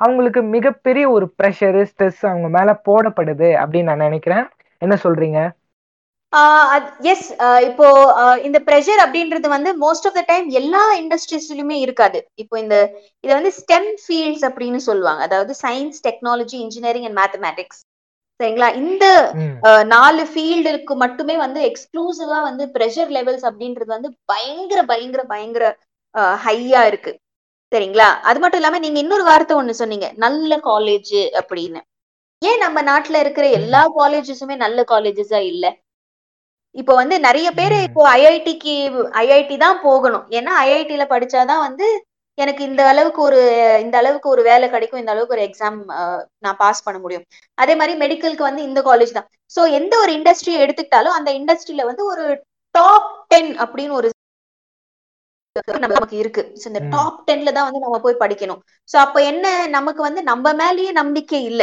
அவங்களுக்கு 0.00 0.42
மிகப்பெரிய 0.56 1.04
ஒரு 1.10 1.26
ப்ரெஷரு 1.38 1.82
ஸ்ட்ரெஸ் 1.90 2.22
அவங்க 2.22 2.48
மேல 2.48 2.70
போடப்படுது 2.88 3.50
அப்படின்னு 3.62 3.82
நான் 3.82 4.06
நினைக்கிறேன். 4.08 4.44
என்ன 4.82 4.94
சொல்றீங்க? 5.04 5.40
எஸ் 7.12 7.26
இப்போ 7.68 7.86
இந்த 8.46 8.58
ப்ரெஷர் 8.68 9.00
அப்படின்றது 9.04 9.48
வந்து 9.54 9.70
மோஸ்ட் 9.84 10.06
ஆஃப் 10.08 10.16
த 10.18 10.22
டைம் 10.30 10.46
எல்லா 10.60 10.82
இண்டஸ்ட்ரீஸ்லயுமே 11.02 11.76
இருக்காது. 11.84 12.18
இப்போ 12.42 12.54
இந்த 12.64 12.76
இதை 13.24 13.32
வந்து 13.38 13.52
ஸ்டெம் 13.60 13.90
ஃபீல்ட்ஸ் 14.04 14.46
அப்படின்னு 14.48 14.80
சொல்லுவாங்க. 14.88 15.22
அதாவது 15.28 15.54
science 15.64 16.00
technology 16.08 16.58
engineering 16.64 17.06
and 17.08 17.18
mathematics 17.20 17.80
சரிங்களா? 18.40 18.68
இந்த 18.82 19.04
நாலு 19.94 20.22
ஃபீல்டுக்கு 20.32 20.94
மட்டுமே 21.04 21.36
வந்து 21.44 21.60
எக்ஸ்க்ளூசிவா 21.68 22.38
வந்து 22.48 22.64
ப்ரெஷர் 22.74 23.12
லெவல்ஸ் 23.16 23.46
அப்படின்றது 23.50 23.90
வந்து 23.96 24.10
பயங்கர 24.32 24.80
பயங்கர 24.90 25.22
பயங்கர 25.32 25.64
ஹையா 26.44 26.82
இருக்கு. 26.90 27.12
சரிங்களா? 27.72 28.08
அது 28.28 28.38
மட்டும் 28.42 28.60
இல்லாம 28.60 28.80
நீங்க 28.84 28.98
இன்னொரு 29.04 29.24
வார்த்தை 29.30 29.54
ஒண்ணு 29.60 29.80
சொன்னீங்க. 29.80 30.08
நல்ல 30.24 30.58
காலேஜ் 30.70 31.16
அப்படின்னு. 31.40 31.80
ஏன் 32.42 32.62
நம்ம 32.64 32.78
நாட்டுல 32.90 33.20
இருக்கிற 33.24 33.46
எல்லா 33.60 33.82
காலேஜஸுமே 33.98 34.56
நல்ல 34.64 34.80
காலேஜஸா 34.92 35.40
இல்ல? 35.52 35.66
இப்போ 36.76 36.92
வந்து 37.00 37.16
நிறைய 37.26 37.48
பேர். 37.58 37.74
இப்போ 37.88 38.02
ஐஐடிக்கு 38.16 38.74
ஐஐடி 39.22 39.56
தான் 39.64 39.78
போகணும். 39.86 40.26
ஏன்னா 40.38 40.52
ஐஐடில 40.66 41.04
படிச்சாதான் 41.14 41.64
வந்து 41.66 41.86
எனக்கு 42.38 42.62
இந்த 42.68 42.82
அளவுக்கு 42.92 43.20
ஒரு 43.26 43.38
இந்த 43.84 43.96
அளவுக்கு 44.00 44.28
ஒரு 44.32 44.42
வேலை 44.48 44.66
கிடைக்கும் 44.70 45.00
இந்த 45.02 45.12
அளவுக்கு 45.14 45.36
ஒரு 45.36 45.44
எக்ஸாம் 45.48 45.78
நான் 46.44 46.58
பாஸ் 46.62 46.84
பண்ண 46.86 46.98
முடியும். 47.04 47.24
அதே 47.58 47.74
மாதிரி 47.80 47.94
மெடிக்கலுக்கு 48.02 48.48
வந்து 48.48 48.66
இந்த 48.68 48.80
காலேஜ் 48.88 49.16
தான். 49.18 49.28
சோ 49.52 49.62
எந்த 49.78 49.94
ஒரு 50.02 50.12
இண்டஸ்ட்ரியை 50.18 50.58
எடுத்துக்கிட்டாலும் 50.64 51.16
அந்த 51.18 51.30
இண்டஸ்ட்ரியில 51.40 51.86
வந்து 51.90 52.04
ஒரு 52.12 52.26
டாப் 52.74 53.10
டென் 53.32 53.50
அப்படின்னு 53.64 53.96
ஒரு 54.00 54.08
நமக்கு 55.84 56.16
இருக்கு. 56.22 56.42
இந்த. 56.68 56.80
டாப் 56.94 57.20
டென்ல 57.28 57.52
தான் 57.56 57.66
வந்து 57.68 57.84
நம்ம 57.84 57.98
போய் 58.04 58.22
படிக்கணும். 58.22 58.60
சோ 58.88 58.96
அப்ப 59.04 59.18
என்ன 59.30 59.46
நமக்கு 59.76 60.00
வந்து 60.02 60.22
நம்ம 60.30 60.52
மேலேயே 60.62 60.90
நம்பிக்கை 61.00 61.40
இல்ல. 61.50 61.62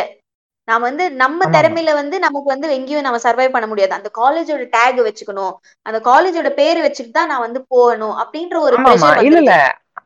நாம 0.67 0.81
வந்து 0.83 1.05
நம்ம 1.13 1.45
திறமையில 1.45 1.93
வந்து 1.93 2.19
நமக்கு 2.19 2.47
வந்து 2.47 2.67
எங்கேயும் 2.75 3.01
நம்ம 3.01 3.17
சர்வை 3.23 3.47
பண்ண 3.49 3.67
முடியாது. 3.67 3.93
அந்த 3.93 4.09
காலேஜோட 4.15 4.65
டேக் 4.75 4.99
வச்சுக்கணும். 5.07 5.53
அந்த 5.85 5.99
காலேஜோட 5.99 6.49
பேர் 6.53 6.79
வச்சுட்டு 6.81 7.11
தான் 7.11 7.27
நான் 7.27 7.41
வந்து 7.41 7.65
போகணும் 7.67 8.15
அப்படின்ற 8.23 8.57
ஒரு 8.59 8.77
இல்ல. 8.77 9.09
இல்ல. 9.31 9.53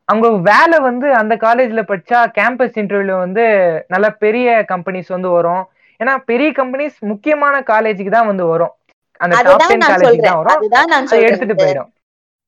அவங்க 0.06 0.28
வேலை 0.50 0.76
வந்து 0.80 1.14
அந்த 1.14 1.34
காலேஜ்ல 1.36 1.82
படிச்சா 1.82 2.18
கேம்பஸ் 2.38 2.78
இன்டர்வியூல 2.82 3.18
வந்து 3.18 3.44
நல்ல 3.88 4.10
பெரிய 4.24 4.64
கம்பெனிஸ் 4.68 5.08
வந்து 5.08 5.28
வரும். 5.28 5.62
ஏன்னா 6.00 6.18
பெரிய 6.24 6.48
கம்பெனிஸ் 6.52 6.96
முக்கியமான 7.02 7.60
காலேஜுக்கு 7.70 8.08
தான் 8.08 8.26
வந்து 8.26 8.44
வரும். 8.44 8.74
அந்த 9.20 9.34
டாப் 9.36 9.46
அதுதான் 9.46 9.70
டென் 9.70 9.78
நான் 9.78 9.92
காலேஜுக்கு 9.92 10.08
சொல்றேன். 10.08 10.28
தான் 10.28 10.38
வரும். 10.38 10.58
அதுதான் 10.58 10.90
நான் 10.90 11.24
எடுத்துட்டு 11.26 11.54
போயிடும். 11.54 11.90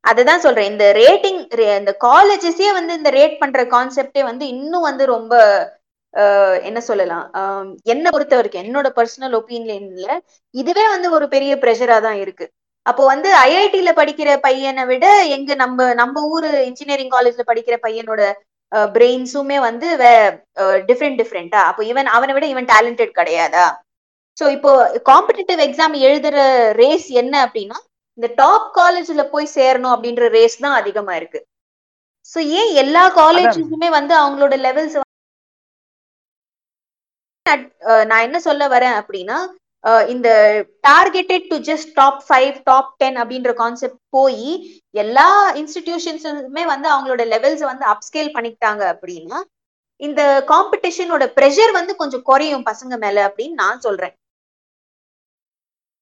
அதுதான் 0.04 0.40
சொல்றேன். 0.40 0.70
இந்த 0.72 0.84
ரேட்டிங் 0.92 1.40
இந்த 1.80 1.96
காலேஜஸே 2.00 2.72
வந்து 2.72 2.92
இந்த 2.94 3.10
ரேட் 3.10 3.36
பண்ற 3.38 3.62
கான்செப்டே 3.66 4.22
வந்து 4.22 4.44
இன்னும் 4.48 4.82
வந்து 4.82 5.06
ரொம்ப 5.06 5.32
என்ன 6.68 6.78
சொல்லலாம்? 6.88 7.26
என்னை 7.92 8.08
பொறுத்த 8.14 8.34
வரைக்கும் 8.38 8.64
என்னோட 8.64 8.88
பர்சனல் 8.98 9.34
ஒப்பீனியன்ல 9.40 10.08
இதுவே 10.54 10.84
வந்து 10.94 11.08
ஒரு 11.16 11.26
பெரிய 11.34 11.52
ப்ரெஷரா 11.64 11.98
தான் 12.06 12.18
இருக்கு. 12.24 12.46
அப்போ 12.86 13.02
வந்து 13.12 13.28
ஐஐடில 13.48 13.90
படிக்கிற 13.98 14.30
பையனை 14.46 14.84
விட 14.90 15.06
எங்க 15.36 15.50
நம்ம 15.62 15.88
நம்ம 16.00 16.22
ஊரு 16.34 16.50
இன்ஜினியரிங் 16.70 17.12
காலேஜ்ல 17.16 17.44
படிக்கிற 17.50 17.76
பையனோட 17.86 18.22
பிரெயின்ஸுமே 18.96 19.58
வந்து 19.68 19.86
டிஃப்ரெண்ட் 20.88 21.20
டிஃப்ரெண்டா 21.20 21.60
அப்போ 21.68 21.82
இவன் 21.92 22.08
அவனை 22.16 22.34
விட 22.36 22.46
இவன் 22.54 22.68
டேலண்டட் 22.72 23.12
கிடையாதா? 23.20 23.66
சோ 24.38 24.44
இப்போ 24.56 24.72
காம்படிட்டிவ் 25.10 25.60
எக்ஸாம் 25.66 25.94
எழுதுற 26.08 26.36
ரேஸ் 26.82 27.08
என்ன 27.22 27.34
அப்படின்னா 27.46 27.78
இந்த 28.18 28.28
டாப் 28.42 28.68
காலேஜ்ல 28.78 29.22
போய் 29.34 29.54
சேரணும் 29.56 29.94
அப்படின்ற 29.94 30.24
ரேஸ் 30.38 30.56
தான் 30.64 30.78
அதிகமா 30.80 31.12
இருக்கு. 31.20 31.40
சோ 32.32 32.38
ஏன் 32.60 32.72
எல்லா 32.82 33.04
காலேஜஸுமே 33.20 33.88
வந்து 33.98 34.14
அவங்களோட 34.22 34.54
லெவல்ஸ் 34.66 34.96
நான் 37.46 38.24
என்ன 38.24 38.38
சொல்ல 38.40 38.62
வரேன் 38.68 38.96
அப்படின்னா 39.00 39.38
இந்த 40.08 40.28
targeted 40.88 41.46
to 41.48 41.56
just 41.68 41.90
top 41.94 42.20
five 42.28 42.56
top 42.64 42.90
ten 42.96 43.16
அப்படின்ற 43.16 43.52
கான்செப்ட் 43.54 44.00
போய் 44.10 44.50
எல்லா 44.94 45.28
இன்ஸ்டிடியூஷன்ஸுமே 45.54 46.64
வந்து 46.64 46.88
அவங்களோட 46.90 47.24
லெவல்ஸ் 47.26 47.64
வந்து 47.70 47.86
அப்ஸ்கேல் 47.86 48.34
பண்ணிக்கிட்டாங்க 48.36 48.82
அப்படின்னா 48.92 49.38
இந்த 50.00 50.22
காம்படிஷனோட 50.48 51.24
ப்ரெஷர் 51.38 51.72
வந்து 51.72 51.96
கொஞ்சம் 51.96 52.22
குறையும் 52.22 52.68
பசங்க 52.68 52.94
மேல 52.98 53.24
அப்படின்னு 53.28 53.60
நான் 53.62 53.80
சொல்றேன். 53.80 54.14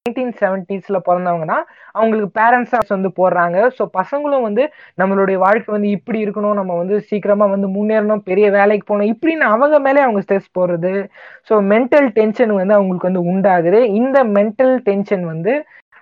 நைன்டீன் 0.09 0.33
செவன்டிஸ்ல 0.41 0.99
பிறந்தவங்கன்னா 1.09 1.59
அவங்களுக்கு 1.93 2.31
பேரண்ட்ஸ் 2.41 2.93
வந்து 2.97 3.11
போடுறாங்க. 3.21 3.57
ஸோ 3.79 3.83
பசங்களும் 3.99 4.47
வந்து 4.49 4.65
நம்மளுடைய 5.01 5.37
வாழ்க்கை 5.45 5.73
வந்து 5.75 5.91
இப்படி 5.91 6.19
இருக்கணும். 6.25 6.59
நம்ம 6.61 6.77
வந்து 6.77 6.97
சீக்கிரமா 7.01 7.47
வந்து 7.47 7.69
முன்னேறணும் 7.69 8.25
பெரிய 8.31 8.51
வேலைக்கு 8.51 8.87
போகணும். 8.87 9.11
இப்படின்னு 9.15 9.47
அவங்க 9.55 9.79
மேலே 9.79 10.01
அவங்க 10.01 10.21
ஸ்ட்ரெஸ் 10.21 10.55
போடுறது. 10.59 10.93
ஸோ 11.51 11.57
மென்டல் 11.73 12.09
டென்ஷன் 12.11 12.55
வந்து 12.61 12.77
அவங்களுக்கு 12.79 13.11
வந்து 13.11 13.25
உண்டாகுது. 13.33 13.81
இந்த 14.01 14.19
மென்டல் 14.39 14.77
டென்ஷன் 14.89 15.27
வந்து 15.27 15.55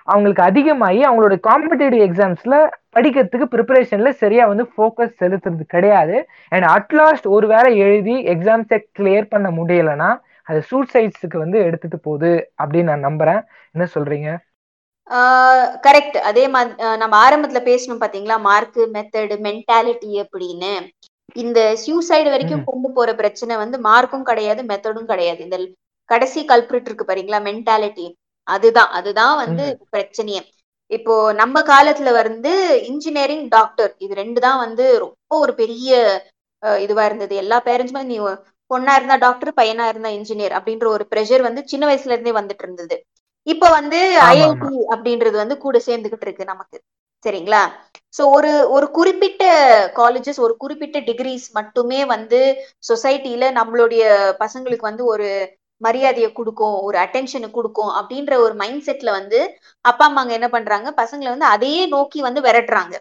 அவங்களுக்கு 0.08 0.42
அதிகமாகி 0.42 1.00
அவங்களோட 1.06 1.36
காம்படிட்டிவ் 1.48 2.02
எக்ஸாம்ஸ்ல 2.08 2.56
படிக்கிறதுக்கு 2.96 3.46
ப்ரிப்பரேஷன்ல 3.54 4.10
சரியா 4.20 4.46
வந்து 4.46 4.64
ஃபோக்கஸ் 4.74 5.16
செலுத்துறது 5.22 5.64
கிடையாது. 5.74 6.16
அண்ட் 6.48 6.66
அட்லாஸ்ட் 6.76 7.26
ஒரு 7.36 7.46
வேளை 7.46 7.70
எழுதி 7.78 8.16
எக்ஸாம்ஸை 8.34 8.78
கிளியர் 8.98 9.32
பண்ண 9.34 9.48
முடியலைன்னா 9.50 10.10
அது 10.46 10.60
சூசைட்ஸுக்கு 10.70 11.38
வந்து 11.44 11.58
எடுத்துட்டு 11.68 11.98
போகுது 12.06 12.30
அப்படின்னு 12.62 12.90
நான் 12.92 13.06
நம்புறேன். 13.08 13.40
என்ன 13.74 13.86
சொல்றீங்க? 13.96 14.30
கரெக்ட் 15.86 16.16
அதே 16.28 16.44
மாதிரி 16.54 16.72
நம்ம 17.02 17.14
ஆரம்பத்துல 17.24 17.60
பேசணும் 17.70 18.02
பாத்தீங்களா? 18.02 18.36
மார்க் 18.48 18.80
மெத்தட் 18.96 19.34
மென்டாலிட்டி 19.46 20.12
அப்படின்னு 20.22 20.72
இந்த 21.42 21.60
சூசைடு 21.84 22.28
வரைக்கும். 22.34 22.66
கொண்டு 22.68 22.88
போற 22.96 23.10
பிரச்சனை 23.20 23.54
வந்து 23.62 23.78
மார்க்கும் 23.88 24.28
கிடையாது 24.30 24.60
மெத்தடும் 24.70 25.10
கிடையாது. 25.12 25.40
இந்த 25.46 25.58
கடைசி 26.10 26.40
கல்பிரிட் 26.52 26.88
இருக்கு 26.88 27.08
பாத்தீங்களா? 27.08 27.40
மென்டாலிட்டி 27.48 28.06
அதுதான் 28.46 28.90
அதுதான் 28.98 29.36
வந்து 29.44 29.64
பிரச்சனையே. 29.94 30.42
இப்போ 30.90 31.14
நம்ம 31.40 31.60
காலத்துல 31.70 32.10
வந்து 32.20 32.50
இன்ஜினியரிங் 32.90 33.46
டாக்டர் 33.54 33.92
இது 34.04 34.12
ரெண்டு 34.20 34.40
தான் 34.46 34.60
வந்து 34.64 34.84
ரொம்ப 35.04 35.32
ஒரு 35.44 35.52
பெரிய 35.60 35.90
இதுவா 36.84 37.04
இருந்தது. 37.08 37.34
எல்லா 37.42 37.58
பேரண்ட்ஸுமே 37.68 38.02
நீ 38.10 38.18
பொண்ணா 38.70 38.94
இருந்தா 38.94 39.16
டாக்டர் 39.18 39.52
பையனா 39.58 39.84
இருந்தா 39.88 40.10
இன்ஜினியர் 40.10 40.56
அப்படின்ற 40.58 40.86
ஒரு 40.88 41.04
ப்ரெஷர் 41.12 41.42
வந்து 41.42 41.62
சின்ன 41.66 41.84
வயசுல 41.86 42.14
இருந்தே 42.14 42.32
வந்துட்டு 42.32 42.64
இருந்தது. 42.64 42.96
இப்ப 43.46 43.68
வந்து 43.70 43.98
ஐஐடி 44.28 44.46
அப்படின்றது 44.94 45.36
வந்து 45.36 45.56
கூட 45.58 45.76
சேர்ந்துகிட்டு 45.88 46.26
இருக்கு 46.26 46.44
நமக்கு. 46.44 46.78
சரிங்களா? 47.24 47.60
சோ 48.14 48.22
ஒரு 48.36 48.50
ஒரு 48.68 48.86
குறிப்பிட்ட 48.90 49.44
காலேஜஸ் 49.96 50.40
ஒரு 50.40 50.54
குறிப்பிட்ட 50.56 50.98
டிகிரிஸ் 51.00 51.46
மட்டுமே 51.54 52.00
வந்து 52.14 52.40
சொசைட்டில 52.84 53.44
நம்மளுடைய 53.58 54.02
பசங்களுக்கு 54.42 54.88
வந்து 54.90 55.04
ஒரு 55.06 55.28
மரியாதையை 55.80 56.30
கொடுக்கும் 56.32 56.76
ஒரு 56.86 56.96
அட்டென்ஷனை 56.98 57.48
கொடுக்கும் 57.50 57.92
அப்படின்ற 57.98 58.34
ஒரு 58.44 58.54
மைண்ட் 58.54 58.84
செட்ல 58.86 59.10
வந்து 59.12 59.38
அப்பா 59.84 60.04
அம்மாங்க 60.08 60.32
என்ன 60.32 60.48
பண்றாங்க? 60.50 60.88
பசங்களை 61.02 61.30
வந்து 61.34 61.48
அதையே 61.54 61.82
நோக்கி 61.88 62.20
வந்து 62.22 62.40
விரட்டுறாங்க. 62.40 62.94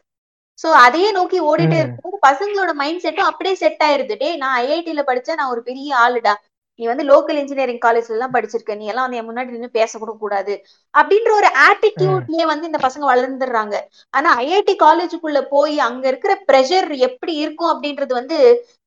சோ 0.60 0.68
அதையே 0.86 1.10
நோக்கி 1.12 1.38
ஓடிட்டே. 1.42 1.78
இருக்கும்போது 1.80 2.18
பசங்களோட 2.28 2.72
மைண்ட் 2.74 3.04
செட்டும் 3.04 3.30
அப்படியே 3.32 3.56
செட் 3.56 3.84
ஆயிருது. 3.84 4.16
டேய் 4.16 4.38
நான் 4.38 4.58
ஐஐடில 4.64 5.04
படிச்சேன் 5.08 5.40
நான் 5.40 5.54
ஒரு 5.54 5.64
பெரிய 5.64 5.96
ஆளுடா. 5.98 6.34
நீ 6.80 6.86
வந்து 6.86 7.04
லோக்கல் 7.04 7.38
இன்ஜினியரிங் 7.42 7.82
காலேஜ்ல 7.86 8.16
எல்லாம் 8.16 8.34
படிச்சிருக்க. 8.34 8.76
நீ 8.76 8.86
எல்லாம் 8.86 9.06
வந்து 9.06 9.20
என் 9.20 9.28
முன்னாடி 9.28 9.50
நின்னு 9.50 9.70
பேசக்கூட 9.74 10.14
கூடாது. 10.18 10.54
அப்படின்ற 10.94 11.30
ஒரு 11.32 11.50
ஆட்டிடியூட்லயே 11.68 12.46
வந்து 12.46 12.66
இந்த 12.66 12.80
பசங்க 12.88 13.06
வளர்ந்துடுறாங்க. 13.12 13.76
ஆனா 14.14 14.32
ஐஐடி 14.38 14.76
காலேஜுக்குள்ள 14.80 15.42
போய் 15.48 15.80
அங்க 15.80 16.06
இருக்கிற 16.08 16.36
ப்ரெஷர் 16.50 16.90
எப்படி 17.08 17.36
இருக்கும் 17.36 17.72
அப்படின்றது 17.74 18.14
வந்து 18.14 18.38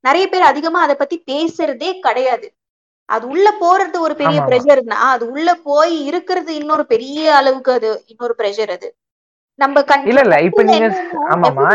நிறைய 0.05 0.27
பேர் 0.29 0.51
அதிகமா 0.51 0.81
அதை 0.81 0.97
பத்தி 0.97 1.19
பேசுறதே 1.27 1.93
கிடையாது. 2.01 2.47
அது 3.09 3.25
உள்ள 3.29 3.49
போறது 3.61 3.99
ஒரு 4.01 4.15
பெரிய. 4.15 4.39
ப்ரெஷர்னா 4.49 4.99
அது 5.13 5.25
உள்ள 5.31 5.49
போய் 5.63 5.95
இருக்கிறது 6.05 6.55
இன்னொரு 6.55 6.87
பெரிய 6.87 7.37
அளவுக்கு 7.37 7.73
அது 7.73 7.91
இன்னொரு 8.07 8.35
ப்ரெஷர் 8.39 8.71
அது. 8.71 8.89
நம்ம 9.59 9.77
இல்ல 10.09 10.21
இல்ல 10.21 10.37
இப்ப 10.49 10.63
நீங்க 10.69 10.89
ஆமாமா 11.31 11.69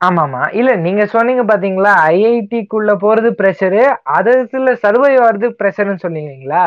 ஆமாமா 0.00 0.42
இல்ல 0.58 0.70
நீங்க 0.76 1.02
சொன்னீங்க 1.06 1.42
பாத்தீங்களா 1.44 1.90
ஐஐடிக்குள்ள 2.10 2.92
போறது 3.02 3.30
பிரஷரு 3.32 3.82
அதுல 4.14 4.70
சர்வை 4.84 5.10
ஆறது 5.24 5.48
பிரஷர்னு 5.58 5.96
சொன்னீங்களா 6.04 6.62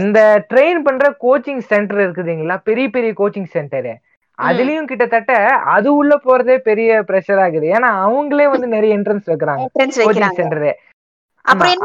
இந்த 0.00 0.18
ட்ரெயின் 0.50 0.82
பண்ற 0.82 1.06
கோச்சிங் 1.24 1.62
சென்டர் 1.70 2.02
இருக்குதுங்களா 2.02 2.56
பெரிய 2.62 2.88
பெரிய 2.90 3.12
கோச்சிங் 3.16 3.52
சென்டரு 3.52 3.94
அதுலயும் 4.38 4.88
கிட்டத்தட்ட 4.88 5.34
அது 5.74 5.88
உள்ள 5.94 6.14
போறதே 6.24 6.56
பெரிய 6.62 6.90
பிரஷர் 7.08 7.40
ஆகுது. 7.40 7.66
ஏன்னா 7.72 7.90
அவங்களே 8.02 8.46
வந்து 8.50 8.66
நிறைய 8.68 8.96
என்ட்ரன்ஸ் 8.96 9.30
வைக்கிறாங்க. 9.30 9.64
கோச்சிங் 10.00 10.36
சென்டரு 10.40 10.72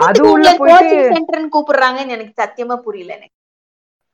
அது 0.07 0.21
உள்ள 0.31 0.47
போயிட்டு- 0.59 0.79
கோச்சிங் 0.81 1.13
சென்டர்னு 1.13 1.53
கூப்பிடுறாங்கன்னு 1.55 2.15
எனக்கு 2.17 2.33
சத்தியமா 2.41 2.75
புரியல 2.85 3.11
எனக்கு. 3.17 3.35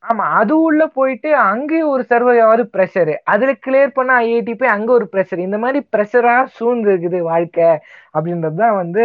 ஆமா 0.04 0.26
அது 0.40 0.54
உள்ள 0.62 0.82
போயிட்டு 0.96 1.30
அங்கேயும் 1.46 1.92
ஒரு 1.94 2.04
சர்வையாவது 2.12 2.64
ப்ரெஷர் 2.74 3.12
அதுல 3.34 3.52
கிளியர் 3.66 3.96
பண்ண 3.96 4.12
ஐஐடி 4.24 4.54
போய் 4.56 4.76
அங்க 4.76 4.90
ஒரு 4.94 5.06
ப்ரெஷர் 5.14 5.46
இந்த 5.46 5.58
மாதிரி 5.64 5.80
ப்ரெஷரா 5.94 6.36
சூழ்ந்து 6.58 6.90
இருக்குது 6.92 7.20
வாழ்க்கை 7.30 7.70
அப்படின்றதுதான் 8.16 8.76
வந்து 8.82 9.04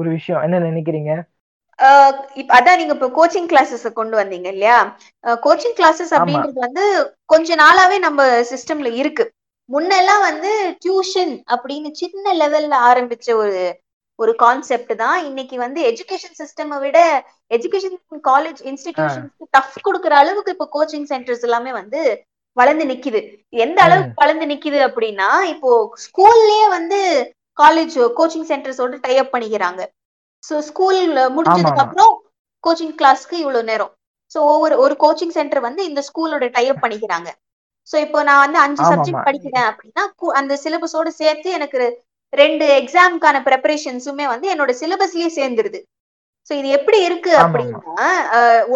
ஒரு 0.00 0.08
விஷயம். 0.16 0.42
என்ன 0.46 0.62
நினைக்கிறீங்க? 0.68 1.12
அதான் 2.56 2.78
நீங்க 2.80 2.94
இப்ப 2.96 3.08
கோச்சிங் 3.16 3.48
கிளாஸஸ் 3.52 3.86
கொண்டு 4.00 4.14
வந்தீங்க 4.20 4.48
இல்லையா? 4.54 4.78
Coaching 5.44 5.76
classes. 5.78 6.12
அப்படின்றது 6.16 6.58
வந்து 6.66 6.84
கொஞ்ச 7.32 7.54
நாளாவே 7.62 7.96
நம்ம 8.06 8.20
சிஸ்டம்ல 8.52 8.90
இருக்கு. 9.00 9.24
முன்னெல்லாம் 9.70 10.22
வந்து 10.28 10.50
டியூஷன் 10.84 11.34
அப்படின்னு 11.54 11.90
சின்ன 12.02 12.34
லெவல்ல 12.40 12.74
ஆரம்பிச்ச 12.90 13.28
ஒரு 13.42 13.60
ஒரு 14.18 14.32
கான்செப்ட் 14.42 14.92
தான். 15.02 15.18
இன்னைக்கு 15.28 15.56
வந்து 15.64 15.80
எஜுகேஷன் 15.90 16.38
சிஸ்டம் 16.40 16.74
விட 16.84 16.98
எஜுகேஷன் 17.56 17.96
காலேஜ் 18.30 18.60
இன்ஸ்டிடியூஷன்ஸ்க்கு 18.70 19.52
டஃப் 19.56 19.78
கொடுக்குற 19.86 20.14
அளவுக்கு 20.22 20.54
இப்போ 20.56 20.66
கோச்சிங் 20.76 21.08
சென்டர்ஸ் 21.12 21.46
எல்லாமே 21.48 21.72
வந்து 21.80 22.00
வளர்ந்து 22.56 22.84
நிக்குது. 22.90 23.20
எந்த 23.64 23.78
அளவுக்கு 23.86 24.22
வளர்ந்து 24.22 24.46
நிக்குது 24.52 24.78
அப்படின்னா 24.88 25.28
இப்போ 25.52 25.70
ஸ்கூல்லயே 26.04 26.66
வந்து 26.76 26.98
காலேஜ் 27.58 27.96
கோச்சிங் 28.18 28.48
சென்டர்ஸோட 28.50 28.98
டை 29.06 29.14
அப் 29.22 29.32
பண்ணிக்கிறாங்க. 29.34 29.82
சோ 30.44 30.54
ஸ்கூல் 30.68 31.00
முடிஞ்சதுக்கு 31.36 31.80
ஆமா. 31.80 31.84
அப்புறம் 31.86 32.12
கோச்சிங் 32.64 32.94
கிளாஸ்க்கு 33.00 33.36
இவ்வளவு 33.42 33.68
நேரம். 33.70 33.92
சோ 34.32 34.38
ஒவ்வொரு 34.52 34.74
ஒரு 34.84 34.94
கோச்சிங் 35.04 35.34
சென்டர் 35.38 35.66
வந்து 35.68 35.82
இந்த 35.90 36.00
ஸ்கூலோட 36.08 36.44
டை 36.56 36.64
அப் 36.72 36.82
பண்ணிக்கிறாங்க. 36.84 37.30
சோ 37.88 37.96
இப்போ 38.06 38.18
நான் 38.28 38.42
வந்து 38.44 38.58
அஞ்சு. 38.64 38.82
சப்ஜெக்ட் 38.90 39.26
படிக்கிறேன் 39.28 39.68
அப்படின்னா 39.70 40.04
அந்த 40.40 40.54
சிலபஸோட 40.64 41.08
சேர்த்து 41.20 41.50
எனக்கு 41.58 41.78
ரெண்டு 42.32 42.66
எக்ஸாம்க்கான 42.80 43.40
ப்ரெப்பரேஷன்ஸுமே 43.48 44.26
வந்து 44.34 44.46
என்னோட 44.52 44.72
சிலபஸ்லயே 44.82 45.30
சேர்ந்துருது. 45.38 45.80
சோ 46.50 46.52
இது 46.60 46.68
எப்படி 46.78 46.98
இருக்கு. 47.08 47.32
அப்படின்னா 47.42 48.06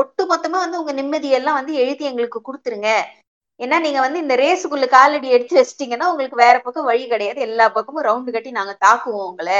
ஒட்டு 0.01 0.23
மொத்தமா 0.33 0.59
வந்து 0.65 0.81
உங்க 0.83 0.93
நிம்மதியெல்லாம் 1.01 1.59
வந்து 1.61 1.73
எழுதி 1.83 2.05
எங்களுக்கு 2.11 2.41
கொடுத்துருங்க. 2.43 2.91
ஏன்னா 3.61 3.77
நீங்க 3.85 4.01
வந்து 4.05 4.19
இந்த 4.23 4.35
ரேஸுக்குள்ள 4.43 4.87
காலடி 4.95 5.29
எடுத்து 5.37 5.55
வச்சிட்டீங்கன்னா 5.59 6.09
உங்களுக்கு 6.13 6.37
வேற 6.45 6.57
பக்கம் 6.59 6.89
வழி 6.91 7.05
கிடையாது. 7.13 7.41
எல்லா 7.49 7.67
பக்கமும் 7.77 8.07
ரவுண்டு 8.09 8.35
கட்டி 8.35 8.51
நாங்க 8.59 8.75
தாக்குவோம் 8.87 9.29
உங்களை. 9.31 9.59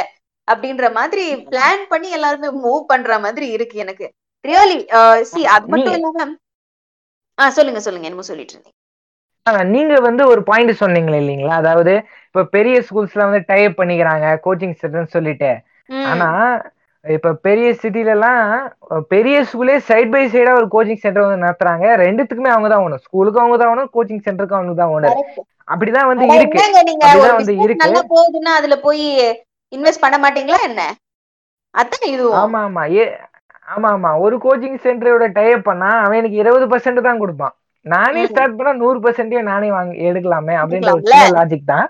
அப்படின்ற 0.49 0.87
மாதிரி 0.99 1.23
பிளான் 1.51 1.83
பண்ணி 1.93 2.09
எல்லாருமே 2.19 2.49
மூவ் 2.65 2.83
பண்ற 2.93 3.19
மாதிரி 3.25 3.47
இருக்கு 3.57 3.77
எனக்கு. 3.85 4.07
ரியலி 4.45 4.79
சி 5.31 5.41
அது 5.55 5.67
மட்டும் 5.73 5.97
இல்லாம 5.99 6.27
ஆஹ் 7.39 7.55
சொல்லுங்க 7.57 7.81
சொல்லுங்க. 7.87 8.09
என்னமோ 8.09 8.29
சொல்லிட்டு 8.31 8.55
இருந்தீங்க. 8.55 8.75
நீங்க 9.73 9.95
வந்து 10.07 10.23
ஒரு 10.27 10.41
பாயிண்ட் 10.43 10.73
சொன்னீங்களே 10.81 11.19
இல்லைங்களா? 11.23 11.57
அதாவது 11.63 11.93
இப்ப 12.29 12.45
பெரிய 12.55 12.77
ஸ்கூல்ஸ்ல 12.87 13.27
வந்து 13.29 13.41
டைப் 13.51 13.75
பண்ணிக்கிறாங்க 13.81 14.27
கோச்சிங் 14.47 14.79
சென்டர்னு 14.81 15.15
சொல்லிட்டு. 15.17 15.51
ஆனா 16.11 16.29
இப்ப 17.07 17.33
பெரிய 17.47 17.67
சிட்டில 17.81 18.13
எல்லாம் 18.15 18.41
பெரிய 19.13 19.37
ஸ்கூலே 19.49 19.75
சைட் 19.89 20.13
பை 20.13 20.23
சைடா 20.33 20.53
ஒரு 20.61 20.67
கோச்சிங் 20.73 21.03
சென்டர் 21.03 21.25
வந்து 21.25 21.45
நடத்துறாங்க. 21.45 21.87
ரெண்டுத்துக்குமே 22.03 22.51
அவங்க 22.55 22.69
தான் 22.73 22.85
ஓனர் 22.87 23.05
ஸ்கூலுக்கும் 23.07 23.45
அவங்க 23.45 23.59
தான் 23.63 23.73
ஓனர் 23.73 23.95
கோச்சிங் 23.97 24.25
சென்டருக்கு 24.27 24.59
அவங்க 24.59 24.75
தான் 24.81 24.93
ஓனர். 24.95 25.19
அப்படிதான் 25.69 26.09
வந்து 26.11 26.27
இருக்கு. 26.37 26.59
அப்படிதான் 26.61 27.39
வந்து 27.41 27.55
இருக்கு. 27.65 27.85
நல்லா 27.85 28.03
போகுதுன்னா 28.13 28.53
அதுல 28.61 28.77
போய் 28.87 29.05
இன்வெஸ்ட் 29.73 30.05
பண்ண 30.05 30.17
மாட்டீங்களா 30.25 30.61
என்ன? 30.69 30.83
அதான் 31.75 32.07
இதுவும். 32.13 32.39
ஆமா 32.43 32.61
ஆமா. 32.67 32.83
ஏ 32.97 33.05
ஆமா 33.75 33.89
ஆமா. 33.95 34.11
ஒரு 34.25 34.37
கோச்சிங் 34.45 34.79
சென்டரோட 34.85 35.27
டைப் 35.39 35.69
பண்ணா 35.69 35.91
அவன் 36.03 36.19
எனக்கு 36.21 36.41
இருபது 36.43 36.67
பர்சன்ட் 36.73 37.07
தான் 37.09 37.23
கொடுப்பான். 37.23 37.55
நானே. 37.87 38.23
ஸ்டார்ட் 38.31 38.57
பண்ணா 38.59 38.73
நூறு 38.83 38.99
பர்சன்டே 39.05 39.43
நானே 39.49 39.69
வாங்கி 39.77 39.97
எடுக்கலாமே 40.09 40.55
அப்படின்ற 40.61 40.93
ஒரு 40.97 41.05
லாஜிக் 41.37 41.71
தான். 41.73 41.87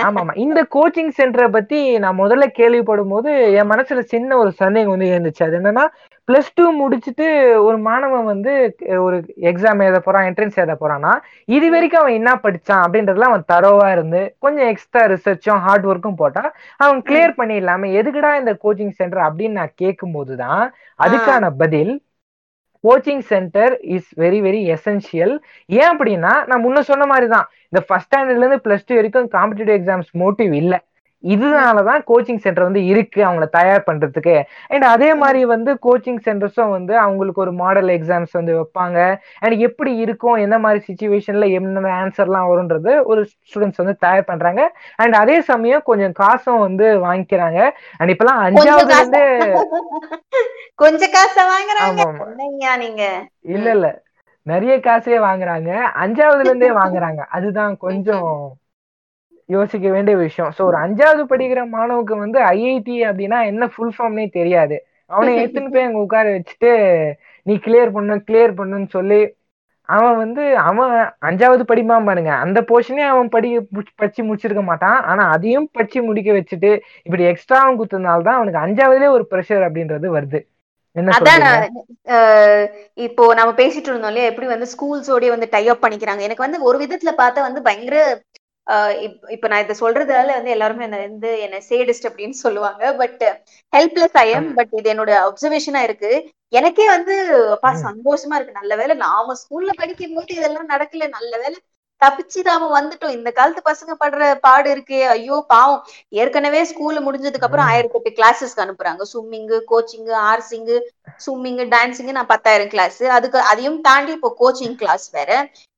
ஆமா 0.00 0.20
ஆமா 0.20 0.34
இந்த 0.42 0.60
கோச்சிங் 0.74 1.10
சென்டரை 1.16 1.48
பத்தி 1.50 1.80
நான் 1.98 2.20
முதல்ல 2.20 2.44
கேள்விப்படும் 2.58 3.12
போது 3.14 3.30
என் 3.58 3.70
மனசுல 3.72 4.02
சின்ன 4.12 4.36
ஒரு 4.36 4.50
சந்தேகம் 4.60 4.94
வந்து 4.94 5.10
இருந்துச்சு. 5.10 5.42
அது 5.46 5.58
என்னன்னா 5.60 5.84
பிளஸ் 6.28 6.50
டூ 6.54 6.64
முடிச்சுட்டு 6.78 7.26
ஒரு 7.62 7.78
மாணவன் 7.86 8.24
வந்து 8.24 8.52
ஒரு 9.00 9.16
எக்ஸாம் 9.50 9.82
எழுத 9.84 9.98
போறான் 10.00 10.26
என்ட்ரன்ஸ் 10.28 10.58
எழுத 10.58 10.74
போறான்னா 10.76 11.12
இது 11.48 11.66
வரைக்கும் 11.70 12.02
அவன் 12.02 12.18
என்ன 12.18 12.32
படிச்சான் 12.44 12.82
அப்படின்றதுல 12.84 13.28
அவன் 13.30 13.48
தரோவா 13.52 13.88
இருந்து 13.92 14.20
கொஞ்சம் 14.38 14.68
எக்ஸ்ட்ரா 14.70 15.02
ரிசர்ச்சும் 15.12 15.62
ஹார்ட் 15.64 15.88
ஒர்க்கும் 15.90 16.20
போட்டா 16.20 16.44
அவன் 16.80 17.00
கிளியர் 17.08 17.38
பண்ணிடலாமே. 17.38 17.88
எதுக்குடா 18.00 18.32
இந்த 18.40 18.54
கோச்சிங் 18.64 18.94
சென்டர் 19.00 19.26
அப்படின்னு 19.28 19.58
நான் 19.60 19.76
கேட்கும் 19.76 20.16
போதுதான் 20.16 20.62
அதுக்கான 21.00 21.28
பதில் 21.58 21.92
coaching 22.84 23.18
center 23.18 23.80
is 23.80 24.10
very 24.16 24.40
very 24.40 24.60
essential 24.72 25.34
ஏன் 25.70 25.90
அப்படின்னா 25.92 26.32
நான் 26.46 26.64
முன்ன 26.64 26.80
சொன்ன 26.80 27.06
மாதிரி 27.06 27.26
தான் 27.26 27.46
இந்த 27.64 27.80
ஃபர்ஸ்ட் 27.88 28.08
ஸ்டாண்டர்ட்ல 28.08 28.44
இருந்து 28.44 28.64
பிளஸ் 28.64 28.86
டூ 28.88 28.94
வரைக்கும் 28.94 29.28
காம்படிட்டிவ் 29.28 29.76
எக்ஸாம்ஸ் 29.80 30.10
மோட்டிவ் 30.14 30.52
இல்ல. 30.52 30.74
இதனாலதான் 31.24 32.02
கோச்சிங் 32.06 32.36
சென்டர் 32.36 32.62
வந்து 32.62 32.84
இருக்கு 32.84 33.24
அவங்கள 33.24 33.48
தயார் 33.48 33.84
பண்றதுக்கு. 33.86 34.42
அண்ட் 34.68 34.84
அதே 34.84 35.14
மாதிரி 35.14 35.44
வந்து 35.44 35.74
கோச்சிங் 35.86 36.20
சென்டர்ஸும் 36.24 36.68
வந்து 36.68 36.98
அவங்களுக்கு 36.98 37.40
ஒரு 37.40 37.52
மாடல் 37.52 37.88
எக்ஸாம்ஸ் 37.88 38.32
வந்து 38.32 38.52
வைப்பாங்க. 38.60 38.98
அண்ட் 39.38 39.60
எப்படி 39.60 39.96
இருக்கும் 39.96 40.34
எந்த 40.36 40.58
மாதிரி 40.58 40.84
சுச்சுவேஷன்ல 40.88 41.50
என்ன 41.50 41.80
ஆன்சர்லாம் 42.00 42.48
வரும்ன்றது 42.50 43.04
ஒரு 43.04 43.26
ஸ்டூடெண்ட்ஸ் 43.46 43.76
வந்து 43.76 43.96
தயார் 43.96 44.24
பண்றாங்க. 44.24 44.72
அண்ட் 44.96 45.14
அதே 45.14 45.40
சமயம் 45.40 45.82
கொஞ்சம் 45.82 46.12
காசும் 46.12 46.58
வந்து 46.58 46.84
வாங்கிக்கிறாங்க. 47.06 47.60
அண்ட் 47.98 48.10
இப்பெல்லாம் 48.10 48.42
அஞ்சாவதுல 48.46 48.98
இருந்து 48.98 49.24
கொஞ்சம் 50.74 51.10
காசை 51.10 51.42
வாங்குறாங்க. 51.44 52.00
ஆமா 52.00 52.76
நீங்க? 52.76 53.02
இல்ல 53.40 53.70
இல்ல. 53.70 53.88
நிறைய 54.46 54.76
காசே 54.78 55.18
வாங்குறாங்க. 55.20 55.70
அஞ்சாவதுல 56.04 56.44
இருந்தே 56.44 56.70
வாங்குறாங்க. 56.70 57.20
அதுதான் 57.28 57.76
கொஞ்சம் 57.76 58.28
யோசிக்க 59.54 59.86
வேண்டிய 59.96 60.14
விஷயம். 60.26 60.50
சோ 60.56 60.60
ஒரு 60.70 60.78
அஞ்சாவது 60.84 61.22
படிக்கிற 61.32 61.60
மாணவுக்கு 61.76 62.16
வந்து 62.24 62.38
ஐஐடி 62.54 62.96
அப்படின்னா 63.08 63.38
என்ன 63.50 63.66
ஃபுல் 63.74 63.94
ஃபார்ம்னே 63.96 64.26
தெரியாது. 64.38 64.76
அவனை 65.10 65.30
எடுத்துன்னு 65.40 65.72
போய் 65.74 65.86
அங்க 65.88 66.00
உட்கார 66.06 66.26
வச்சுட்டு 66.36 66.72
நீ 67.46 67.54
கிளியர் 67.66 67.94
பண்ணு 67.96 68.16
கிளியர் 68.28 68.58
பண்ணுன்னு 68.60 68.88
சொல்லி 68.96 69.20
அவன் 69.88 70.16
வந்து 70.22 70.42
அவன் 70.68 70.92
அஞ்சாவது 71.28 71.62
படிப்பான் 71.70 72.06
பாருங்க. 72.08 72.32
அந்த 72.44 72.58
போர்ஷனே 72.68 73.04
அவன் 73.12 73.32
படி 73.34 73.48
படிச்சு 74.00 74.22
முடிச்சிருக்க 74.28 74.62
மாட்டான். 74.68 74.98
ஆனா 75.10 75.22
அதையும் 75.34 75.68
படிச்சு 75.76 76.00
முடிக்க 76.08 76.30
வச்சுட்டு 76.36 76.70
இப்படி 77.06 77.24
எக்ஸ்ட்ராவும் 77.30 77.78
குத்துனால 77.80 78.26
தான் 78.28 78.38
அவனுக்கு 78.38 78.64
அஞ்சாவதுலேயே 78.64 79.14
ஒரு 79.16 79.26
ப்ரெஷர் 79.32 79.66
அப்படின்றது 79.68 80.08
வருது. 80.16 80.40
அதான் 81.16 81.42
இப்போ 83.06 83.24
நம்ம 83.38 83.50
பேசிட்டு 83.60 83.88
இருந்தோம் 83.90 84.10
இல்லையா? 84.12 84.30
எப்படி 84.30 84.46
வந்து 84.52 84.66
ஸ்கூல்ஸோடய 84.72 85.34
வந்து 85.34 85.48
டை 85.52 85.64
அப் 85.72 85.84
பண்ணிக்கிறாங்க. 85.84 86.22
எனக்கு 86.28 86.46
வந்து 86.46 86.58
ஒரு 86.68 86.78
விதத்துல 86.82 87.12
பார்த்தா 87.20 87.40
வந்து 87.48 87.60
பயங்கர 87.66 87.98
இப்ப 89.34 89.48
நான் 89.48 89.62
இதை 89.64 89.74
சொல்றதால 89.80 90.34
வந்து 90.36 90.54
எல்லாருமே 90.54 90.84
என்ன 90.86 90.98
வந்து 91.04 91.30
என்ன 91.46 91.60
சேடிஸ்ட் 91.70 92.08
அப்படின்னு 92.08 92.36
சொல்லுவாங்க. 92.44 92.82
But 93.00 93.22
helpless 93.72 94.16
I 94.16 94.26
am 94.30 94.48
but 94.58 94.74
இது 94.80 94.90
என்னோட 94.94 95.12
அப்சர்வேஷனா 95.26 95.82
இருக்கு. 95.88 96.12
எனக்கே 96.52 96.86
வந்து 96.88 97.14
அப்பா. 97.56 97.70
சந்தோஷமா 97.86 98.36
இருக்கு. 98.36 98.60
நல்ல 98.60 98.74
வேளை 98.76 98.94
நாம 99.06 99.36
ஸ்கூல்ல 99.42 99.72
படிக்கும் 99.80 100.16
போது 100.18 100.32
இதெல்லாம் 100.38 100.72
நடக்கல. 100.74 101.08
நல்ல 101.18 101.32
வேளை 101.42 101.58
தப்பிச்சு 102.02 102.40
நாம 102.44 102.68
வந்துட்டோம். 102.74 103.16
இந்த 103.16 103.30
காலத்து 103.30 103.62
பசங்க 103.62 103.92
படுற 104.02 104.28
பாடு 104.44 104.68
இருக்கே. 104.74 105.00
ஐயோ 105.14 105.36
பாவம். 105.48 105.82
ஏற்கனவே 106.20 106.60
ஸ்கூல் 106.70 106.98
முடிஞ்சதுக்கு 107.06 107.46
அப்புறம். 107.48 107.68
ஆயிரத்தி 107.72 107.98
எட்டு 107.98 108.10
கிளாஸஸ்க்கு 108.18 108.64
அனுப்புறாங்க. 108.64 109.02
ஸ்விம்மிங்கு 109.12 109.58
கோச்சிங்கு 109.72 110.14
ஆர்சிங்கு 110.30 110.76
ஸ்விம்மிங் 111.24 111.60
டான்சிங் 111.74 112.12
நான் 112.18 112.32
பத்தாயிரம் 112.34 112.72
கிளாஸ் 112.74 113.02
அதுக்கு 113.18 113.40
அதையும் 113.52 113.80
தாண்டி 113.88 114.12
இப்போ 114.18 114.30
கோச்சிங் 114.40 114.78
கிளாஸ் 114.82 115.06
வேற. 115.18 115.30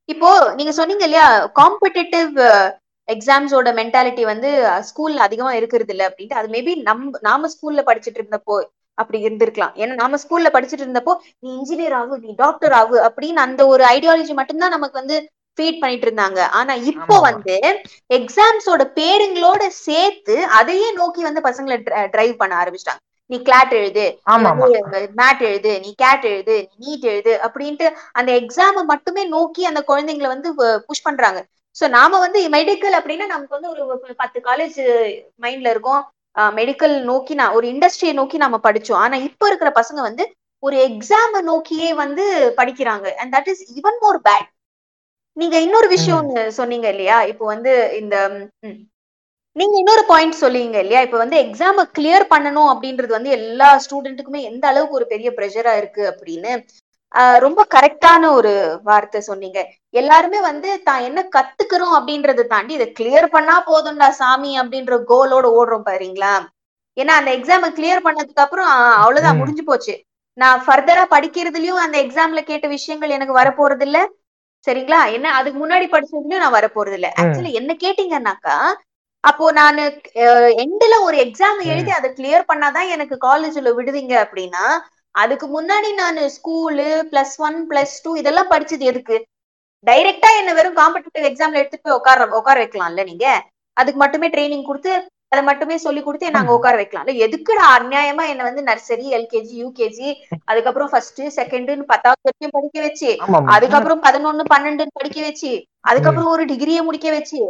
இப்போ 0.09 0.29
நீங்க 0.59 0.73
சொன்னீங்க 0.73 1.05
இல்லையா 1.09 1.27
காம்படிட்டிவ் 1.61 2.31
எக்ஸாம்ஸோட 3.09 3.71
மென்டாலிட்டி 3.79 4.23
வந்து 4.23 4.51
ஸ்கூல்ல 4.89 5.25
அதிகமா 5.27 5.53
இருக்கிறது 5.55 5.93
இல்ல 5.93 6.05
அப்படின்ட்டு 6.09 6.39
அது 6.41 6.49
மேபி 6.49 6.83
நம் 6.83 7.05
நாம 7.21 7.49
ஸ்கூல்ல 7.55 7.83
படிச்சுட்டு 7.89 8.21
இருந்தப்போ 8.21 8.57
அப்படி 8.99 9.19
இருந்திருக்கலாம். 9.27 9.75
ஏன்னா 9.75 9.95
நாம 9.95 10.19
ஸ்கூல்ல 10.23 10.49
படிச்சுட்டு 10.57 10.85
இருந்தப்போ 10.85 11.13
நீ 11.39 11.51
இன்ஜினியர் 11.59 11.97
ஆகு 12.01 12.17
நீ 12.19 12.33
டாக்டர் 12.37 12.73
ஆகு 12.73 12.97
அப்படின்னு 13.09 13.41
அந்த 13.47 13.67
ஒரு 13.67 13.85
ஐடியாலஜி 13.87 14.35
மட்டும்தான் 14.35 14.71
நமக்கு 14.71 15.01
வந்து 15.01 15.17
ஃபீட் 15.59 15.81
பண்ணிட்டு 15.81 16.07
இருந்தாங்க. 16.09 16.41
ஆனா 16.59 16.73
இப்போ. 16.91 17.17
வந்து 17.21 17.57
எக்ஸாம்ஸோட 18.11 18.83
பேருங்களோட 18.99 19.63
சேர்த்து 19.87 20.37
அதையே 20.59 20.93
நோக்கி 20.93 21.23
வந்து 21.23 21.41
பசங்களை 21.41 21.77
டிரைவ் 22.11 22.37
பண்ண 22.37 22.53
ஆரம்பிச்சிட்டாங்க. 22.63 23.01
நீ 23.31 23.39
கிளாட் 23.43 23.73
எழுது 23.73 24.05
மேட் 25.21 25.43
எழுது 25.51 25.73
நீ 25.81 25.91
கேட் 25.97 26.25
எழுது 26.25 26.57
நீ 26.71 26.87
நீட் 26.87 27.07
எழுது 27.13 27.41
அப்படின்ட்டு 27.47 27.87
அந்த 28.13 28.31
எக்ஸாம 28.33 28.85
மட்டுமே 28.85 29.25
நோக்கி 29.27 29.65
அந்த 29.65 29.81
குழந்தைங்களை 29.89 30.31
வந்து 30.35 30.49
புஷ் 30.87 31.03
பண்றாங்க. 31.03 31.41
சோ 31.77 31.85
நாம 31.97 32.19
வந்து 32.25 32.41
மெடிக்கல் 32.57 32.97
அப்படின்னா 32.99 33.27
நமக்கு 33.27 33.57
வந்து 33.57 33.73
ஒரு 33.73 34.15
பத்து 34.23 34.39
காலேஜ் 34.49 34.79
மைண்ட்ல 35.45 35.73
இருக்கும். 35.75 36.03
மெடிக்கல் 36.59 36.95
நோக்கி 37.11 37.33
நான் 37.41 37.57
ஒரு 37.59 37.67
இண்டஸ்ட்ரியை 37.73 38.15
நோக்கி 38.21 38.37
நாம 38.45 38.61
படிச்சோம். 38.67 39.01
ஆனா 39.05 39.17
இப்ப 39.29 39.47
இருக்கிற 39.51 39.71
பசங்க 39.81 40.01
வந்து 40.09 40.25
ஒரு 40.63 40.77
எக்ஸாம 40.89 41.41
நோக்கியே 41.43 41.91
வந்து 42.03 42.25
படிக்கிறாங்க. 42.61 43.07
And 43.21 43.33
that 43.37 43.51
is 43.53 43.63
even 43.79 43.99
more 44.05 44.19
bad 44.29 44.49
நீங்க 45.37 45.57
இன்னொரு 45.61 45.89
விஷயம் 45.89 46.27
சொன்னீங்க 46.59 46.87
இல்லையா? 46.91 47.19
இப்போ 47.33 47.45
வந்து 47.53 47.73
இந்த 48.01 48.17
நீங்க 49.57 49.75
இன்னொரு 49.79 50.03
பாயிண்ட் 50.11 50.37
சொல்லிங்க 50.43 50.79
இல்லையா? 50.83 51.01
இப்ப 51.07 51.17
வந்து 51.17 51.37
எக்ஸாம 51.45 51.85
கிளியர் 51.97 52.25
பண்ணணும் 52.31 52.71
அப்படின்றது 52.73 53.13
வந்து 53.17 53.31
எல்லா 53.39 53.69
ஸ்டூடெண்ட்டுக்குமே 53.85 54.41
எந்த 54.51 54.65
அளவுக்கு 54.69 54.99
ஒரு 55.01 55.07
பெரிய 55.07 55.31
ப்ரெஷரா 55.39 55.73
இருக்கு 55.81 56.03
அப்படின்னு. 56.13 56.53
ரொம்ப 57.45 57.61
கரெக்டான 57.75 58.23
ஒரு 58.33 58.53
வார்த்தை 58.83 59.21
சொன்னீங்க. 59.23 59.59
எல்லாருமே 59.95 60.39
வந்து 60.49 60.69
தான் 60.85 61.05
என்ன 61.09 61.21
கத்துக்கிறோம் 61.37 61.97
அப்படின்றத 61.99 62.47
தாண்டி 62.47 62.73
இதை 62.75 62.87
கிளியர் 62.99 63.29
பண்ணா 63.35 63.57
போதும்டா 63.69 64.09
சாமி 64.21 64.53
அப்படின்ற 64.61 64.97
கோலோட 65.11 65.47
ஓடுறோம் 65.59 65.89
பாருங்களா? 65.91 66.35
ஏன்னா 66.97 67.13
அந்த 67.21 67.31
எக்ஸாம 67.37 67.71
கிளியர் 67.77 68.07
பண்ணதுக்கு 68.07 68.45
அப்புறம் 68.45 68.71
அவ்வளவுதான். 69.03 69.39
முடிஞ்சு 69.41 69.65
போச்சு. 69.65 69.95
நான் 70.39 70.63
ஃபர்தரா 70.67 71.05
படிக்கிறதுலயும் 71.15 71.83
அந்த 71.85 71.97
எக்ஸாம்ல 72.05 72.41
கேட்ட 72.45 72.67
விஷயங்கள் 72.69 73.15
எனக்கு 73.17 73.35
வரப்போறது 73.41 73.85
இல்ல 73.89 73.99
சரிங்களா? 74.67 75.01
என்ன 75.17 75.29
அதுக்கு 75.39 75.59
முன்னாடி 75.59 75.87
படிச்சதுலயும் 75.93 76.43
நான் 76.43 76.57
வரப்போறது 76.59 76.97
இல்ல. 76.99 77.09
ஆக்சுவலி 77.21 77.53
என்ன 77.61 77.73
கேட்டீங்கன்னாக்கா 77.85 78.57
அப்போ 79.25 79.45
நானு 79.59 79.83
எண்ட்ல 80.63 80.95
ஒரு 81.07 81.17
எக்ஸாம் 81.25 81.61
எழுதி 81.73 81.91
அதை 81.97 82.09
கிளியர் 82.17 82.49
பண்ணாதான் 82.49 82.89
எனக்கு 82.95 83.17
காலேஜ்ல 83.27 83.71
விடுவீங்க 83.77 84.15
அப்படின்னா 84.25 84.65
அதுக்கு 85.15 85.47
முன்னாடி 85.49 85.89
நான் 85.95 86.21
school 86.35 86.89
plus 87.11 87.37
one 87.47 87.59
plus 87.71 87.97
two 88.05 88.11
இதெல்லாம் 88.21 88.53
படிச்சது 88.53 88.85
எதுக்கு? 88.91 89.17
டைரக்டா 89.87 90.29
என்ன 90.41 90.51
வெறும் 90.55 90.79
காம்படிட்டிவ் 90.79 91.27
எக்ஸாம்ல 91.31 91.61
எடுத்துட்டு 91.61 91.87
போய் 91.87 91.99
உட்கார 91.99 92.29
உட்கார 92.41 92.57
வைக்கலாம்ல 92.63 93.05
நீங்க? 93.09 93.27
அதுக்கு 93.77 93.99
மட்டுமே 94.03 94.29
ட்ரைனிங் 94.29 94.69
கொடுத்து 94.69 94.93
அதை 95.33 95.43
மட்டுமே 95.45 95.77
சொல்லி 95.79 96.01
கொடுத்து 96.03 96.35
நாங்க 96.35 96.53
உட்கார 96.57 96.75
வைக்கலாம்ல? 96.81 97.13
எதுக்குடா 97.25 97.67
அநியாயமா 97.77 98.25
என்ன 98.33 98.43
வந்து 98.49 98.63
நர்சரி 98.67 99.07
எல்கேஜி 99.19 99.55
யூகேஜி 99.63 100.09
அதுக்கப்புறம் 100.51 100.91
ஃபர்ஸ்ட் 100.93 101.23
செகண்ட்னு 101.39 101.87
பத்தாவது 101.93 102.23
வரைக்கும் 102.27 102.55
படிக்க 102.57 102.79
வச்சு 102.87 103.11
அதுக்கப்புறம் 103.55 104.03
பதினொன்னு 104.07 104.45
பன்னெண்டுன்னு 104.53 104.99
படிக்க 105.01 105.21
வச்சு 105.29 105.53
அதுக்கப்புறம் 105.91 106.33
ஒரு 106.35 106.45
டிகிரியை 106.53 106.83
முடிக்க 106.89 107.11
வச்சு 107.11 107.41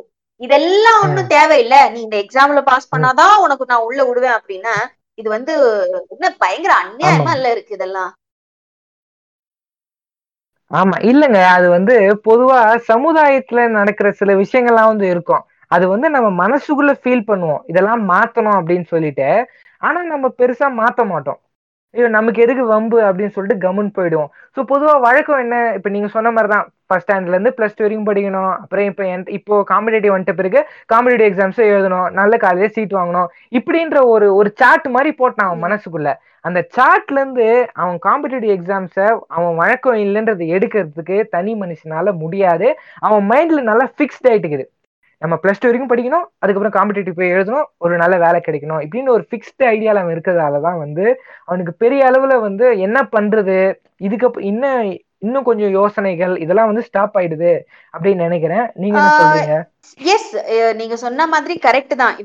இதெல்லாம் 0.40 1.00
ஒண்ணும் 1.02 1.32
தேவையில்ல. 1.34 1.76
நீ 1.92 1.98
இந்த 2.04 2.16
எக்ஸாம்ல 2.22 2.60
பாஸ் 2.68 2.90
பண்ணாதான் 2.92 3.34
உனக்கு 3.44 3.64
நான் 3.68 3.86
உள்ள 3.88 4.00
விடுவேன் 4.06 4.36
அப்படின்னா 4.38 4.74
இது 5.18 5.28
வந்து 5.28 5.54
என்ன 6.10 6.26
பயங்கர 6.38 6.72
அநியாயமா. 6.82 7.32
இல்ல 7.34 7.48
இருக்கு 7.50 7.74
இதெல்லாம்? 7.74 8.12
ஆமா 10.70 10.96
இல்லங்க. 11.02 11.38
அது 11.56 11.66
வந்து 11.70 11.94
பொதுவா 12.24 12.58
சமுதாயத்துல 12.88 13.64
நடக்கிற 13.70 14.08
சில 14.12 14.34
விஷயங்கள்லாம் 14.36 14.90
வந்து 14.92 15.06
இருக்கும். 15.08 15.42
அது 15.70 15.84
வந்து 15.88 16.08
நம்ம 16.10 16.28
மனசுக்குள்ள 16.40 16.92
ஃபீல் 17.00 17.28
பண்ணுவோம். 17.28 17.62
இதெல்லாம் 17.66 18.02
மாத்தணும் 18.08 18.58
அப்படின்னு 18.58 18.86
சொல்லிட்டு. 18.86 19.28
ஆனா 19.82 20.00
நம்ம 20.04 20.26
பெருசா 20.38 20.66
மாத்த 20.74 21.04
மாட்டோம். 21.06 21.40
ஐயோ 21.95 22.07
நமக்கு 22.16 22.43
எதுக்கு 22.45 22.64
வம்பு 22.72 22.99
அப்படின்னு 23.07 23.34
சொல்லிட்டு 23.36 23.62
கம்முன்னு 23.64 23.90
போயிடுவோம். 23.97 24.30
ஸோ 24.55 24.61
பொதுவாக 24.70 24.99
வழக்கம் 25.07 25.43
என்ன? 25.45 25.57
இப்போ 25.78 25.88
நீங்கள் 25.95 26.12
சொன்ன 26.14 26.30
மாதிரி 26.36 26.51
தான் 26.53 26.66
ஃபர்ஸ்ட் 26.88 27.07
ஸ்டாண்ட்லேருந்து 27.07 27.53
ப்ளஸ் 27.59 27.76
டூ 27.76 27.84
வரைக்கும் 27.84 28.09
படிக்கணும். 28.09 28.53
அப்புறம் 28.62 28.86
இப்போ 28.90 29.03
என் 29.12 29.24
இப்போ 29.38 29.55
காம்படேட்டிவ் 29.72 30.14
வந்துட்ட 30.14 30.34
பிறகு 30.40 30.61
காம்படேட்டிவ் 30.93 31.28
எக்ஸாம்ஸும் 31.30 31.70
எழுதணும். 31.74 32.09
நல்ல 32.20 32.36
காலேஜ் 32.47 32.74
சீட் 32.76 32.99
வாங்கணும். 33.01 33.28
இப்படின்ற 33.59 33.99
ஒரு 34.14 34.28
ஒரு 34.38 34.53
சார்ட் 34.61 34.88
மாதிரி 34.97 35.12
போட்டான் 35.20 35.49
அவன் 35.49 35.64
மனசுக்குள்ள. 35.66 36.11
அந்த 36.49 36.61
சார்ட்லேருந்து 36.76 37.49
அவன் 37.82 37.99
காம்படேட்டிவ் 38.09 38.55
எக்ஸாம்ஸை 38.59 39.09
அவன் 39.36 39.55
வழக்கம் 39.62 39.99
இல்லைன்றதை 40.05 40.47
எடுக்கிறதுக்கு 40.57 41.18
தனி 41.36 41.55
மனுஷனால 41.64 42.14
முடியாது. 42.22 42.68
அவன் 43.09 43.26
மைண்டில் 43.32 43.68
நல்லா 43.70 43.88
ஃபிக்ஸ்ட் 43.97 44.28
ஆயிட்டுக்குது. 44.32 44.66
நம்ம 45.23 45.35
பிளஸ் 45.43 45.61
டூ 45.62 45.68
வரைக்கும் 45.68 45.93
படிக்கணும் 45.93 46.27
அதுக்கப்புறம் 46.43 46.77
காம்படிட்டிவ் 46.77 47.18
போய் 47.18 47.33
எழுதணும் 47.35 47.66
ஒரு 47.85 47.95
நல்ல 48.03 48.14
வேலை 48.25 48.39
கிடைக்கணும் 48.47 48.83
இப்படின்னு 48.85 49.14
ஒரு 49.16 49.25
ஃபிக்ஸ்டு 49.29 49.68
ஐடியால 49.75 50.03
அவன் 50.03 50.14
இருக்கிறதால 50.16 50.61
தான் 50.66 50.83
வந்து 50.85 51.07
அவனுக்கு 51.49 51.75
பெரிய 51.83 52.11
அளவுல 52.11 52.37
வந்து 52.49 52.66
என்ன 52.87 53.01
பண்றது 53.16 53.57
இதுக்கு 54.07 54.29
இன்னும் 54.51 54.93
இன்னும் 55.27 55.47
கொஞ்சம் 55.49 55.75
யோசனைகள் 55.79 56.33
இதெல்லாம் 56.45 56.70
வந்து 56.70 56.85
ஸ்டாப் 56.87 57.16
ஆயிடுது 57.18 57.51
அப்படின்னு 57.95 58.27
நினைக்கிறேன். 58.27 58.64
நீங்க 58.83 58.97
என்ன 59.01 59.12
சொல்றீங்க? 59.18 59.57
எஸ் 60.01 60.31
நீங்க 60.81 60.97
சொன்ன 61.03 61.27
மாதிரி 61.35 61.55
கரெக்ட் 61.66 61.95
தான். 62.01 62.16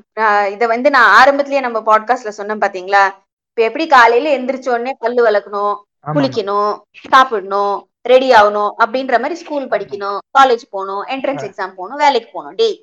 இத 0.54 0.64
வந்து 0.72 0.90
நான் 0.96 1.12
ஆரம்பத்திலேயே 1.20 1.62
நம்ம 1.66 1.80
பாட்காஸ்ட்ல 1.90 2.34
சொன்னேன் 2.40 2.64
பாத்தீங்களா? 2.64 3.04
இப்ப 3.50 3.62
எப்படி 3.68 3.86
காலையில 3.94 4.32
எந்திரிச்ச 4.38 4.68
உடனே 4.74 4.94
பல்லு 5.04 5.22
விளக்கணும் 5.28 5.76
ஆமா 6.06 6.16
குளிக்கணும் 6.18 6.72
சாப்பிடணும் 7.14 7.76
ரெடி 8.14 8.32
ஆகணும் 8.40 8.72
அப்படின்ற 8.84 9.16
மாதிரி 9.22 9.40
ஸ்கூல் 9.44 9.72
படிக்கணும் 9.74 10.20
காலேஜ் 10.40 10.66
போகணும் 10.76 11.04
என்ட்ரன்ஸ் 11.16 11.48
எக்ஸாம் 11.50 11.78
போகணும் 11.80 12.02
வேலைக்கு 12.06 12.30
போகணும். 12.36 12.58
டேய் 12.62 12.78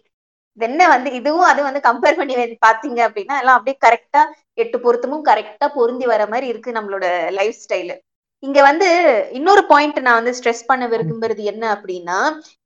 என்ன 0.59 0.83
வந்து 0.89 1.09
இதுவும் 1.19 1.47
அது 1.47 1.61
வந்து 1.63 1.81
கம்பேர் 1.87 2.19
பண்ணி 2.19 2.35
பாத்தீங்க 2.63 3.01
அப்படின்னா 3.07 3.37
எல்லாம் 3.41 3.59
அப்படியே 3.59 3.77
கரெக்டா 3.81 4.23
எட்டு 4.59 4.77
பொருத்தமும் 4.81 5.25
கரெக்டா 5.25 5.67
பொருந்தி 5.77 6.07
வர 6.07 6.25
மாதிரி 6.27 6.47
இருக்கு 6.49 6.77
நம்மளோட 6.77 7.07
லைஃப் 7.33 7.63
ஸ்டைலு 7.63 7.97
இங்க 8.43 8.61
வந்து 8.63 8.89
இன்னொரு 9.33 9.63
பாயிண்ட் 9.67 9.99
நான் 10.01 10.19
வந்து 10.19 10.35
ஸ்ட்ரெஸ் 10.39 10.67
பண்ண 10.67 10.85
விரும்புறது 10.89 11.43
என்ன 11.53 11.65
அப்படின்னா 11.75 12.19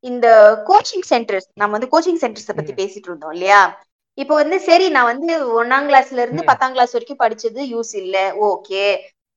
இந்த 0.04 0.26
கோச்சிங் 0.68 1.06
சென்டர்ஸ் 1.10 1.48
நம்ம 1.54 1.74
வந்து 1.76 1.90
கோச்சிங் 1.92 2.22
சென்டர்ஸ 2.24 2.52
பத்தி 2.52 2.72
பேசிட்டு 2.80 3.08
இருந்தோம் 3.10 3.34
இல்லையா? 3.36 3.60
இப்போ 4.18 4.34
வந்து 4.34 4.56
சரி 4.60 4.86
நான் 4.90 5.10
வந்து 5.10 5.28
ஒன்னாம் 5.58 5.86
கிளாஸ்ல 5.88 6.22
இருந்து. 6.24 6.42
பத்தாம் 6.50 6.74
கிளாஸ் 6.74 6.94
வரைக்கும் 6.94 7.20
படிச்சது 7.20 7.60
யூஸ் 7.72 7.92
இல்ல 8.02 8.16
ஓகே 8.48 8.84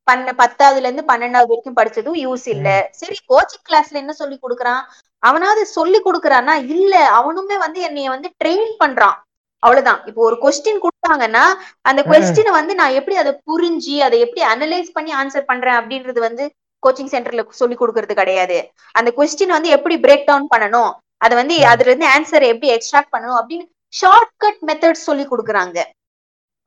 பன்ன 0.09 0.33
பத்தாவதுல 0.37 0.87
இருந்து 0.89 1.03
பன்னெண்டாவது 1.07 1.51
வரைக்கும் 1.51 1.75
படிச்சதும் 1.75 2.19
யூஸ் 2.25 2.45
இல்ல. 2.45 2.89
சரி 2.91 3.15
கோச்சிங் 3.29 3.65
கிளாஸ்ல 3.69 3.91
என்ன 3.91 4.13
சொல்லி 4.13 4.39
கொடுக்குறான்? 4.41 4.81
அவனாவது 5.19 5.65
சொல்லி 5.65 6.01
கொடுக்குறானா 6.05 6.53
இல்ல 6.63 6.93
அவனுமே 7.19 7.57
வந்து 7.57 7.81
என்னைய 7.81 8.09
வந்து 8.09 8.29
ட்ரெயின் 8.43 8.71
பண்றான். 8.83 9.17
அவ்வளவுதான். 9.59 10.01
இப்போ 10.05 10.21
ஒரு 10.21 10.37
கொஸ்டின் 10.41 10.81
கொடுத்தாங்கன்னா 10.83 11.43
அந்த. 11.81 12.01
கொஸ்டினை 12.03 12.51
வந்து 12.51 12.75
நான் 12.75 12.91
எப்படி 12.91 13.15
அதை 13.15 13.41
புரிஞ்சு 13.49 13.97
அதை 13.97 14.19
எப்படி 14.19 14.41
அனலைஸ் 14.43 14.89
பண்ணி 14.93 15.11
ஆன்சர் 15.13 15.45
பண்றேன் 15.45 15.73
அப்படின்றது 15.73 16.19
வந்து 16.19 16.51
கோச்சிங் 16.87 17.11
சென்டர்ல 17.13 17.49
சொல்லி 17.49 17.75
கொடுக்கறது 17.75 18.13
கிடையாது. 18.13 18.71
அந்த 18.91 19.13
கொஸ்டின் 19.17 19.47
வந்து 19.47 19.69
எப்படி 19.69 19.95
பிரேக் 19.97 20.25
டவுன் 20.25 20.47
பண்ணணும்? 20.55 20.91
அதை 21.17 21.37
வந்து. 21.37 21.65
அதுல 21.65 21.89
இருந்து 21.89 22.07
ஆன்சர் 22.07 22.41
எப்படி 22.41 22.69
எக்ஸ்ட்ராக்ட் 22.75 23.13
பண்ணணும்? 23.17 23.39
அப்படின்னு 23.39 23.65
ஷார்ட்கட் 24.01 24.59
மெத்தட் 24.67 25.05
சொல்லி 25.07 25.27
கொடுக்குறாங்க. 25.27 25.79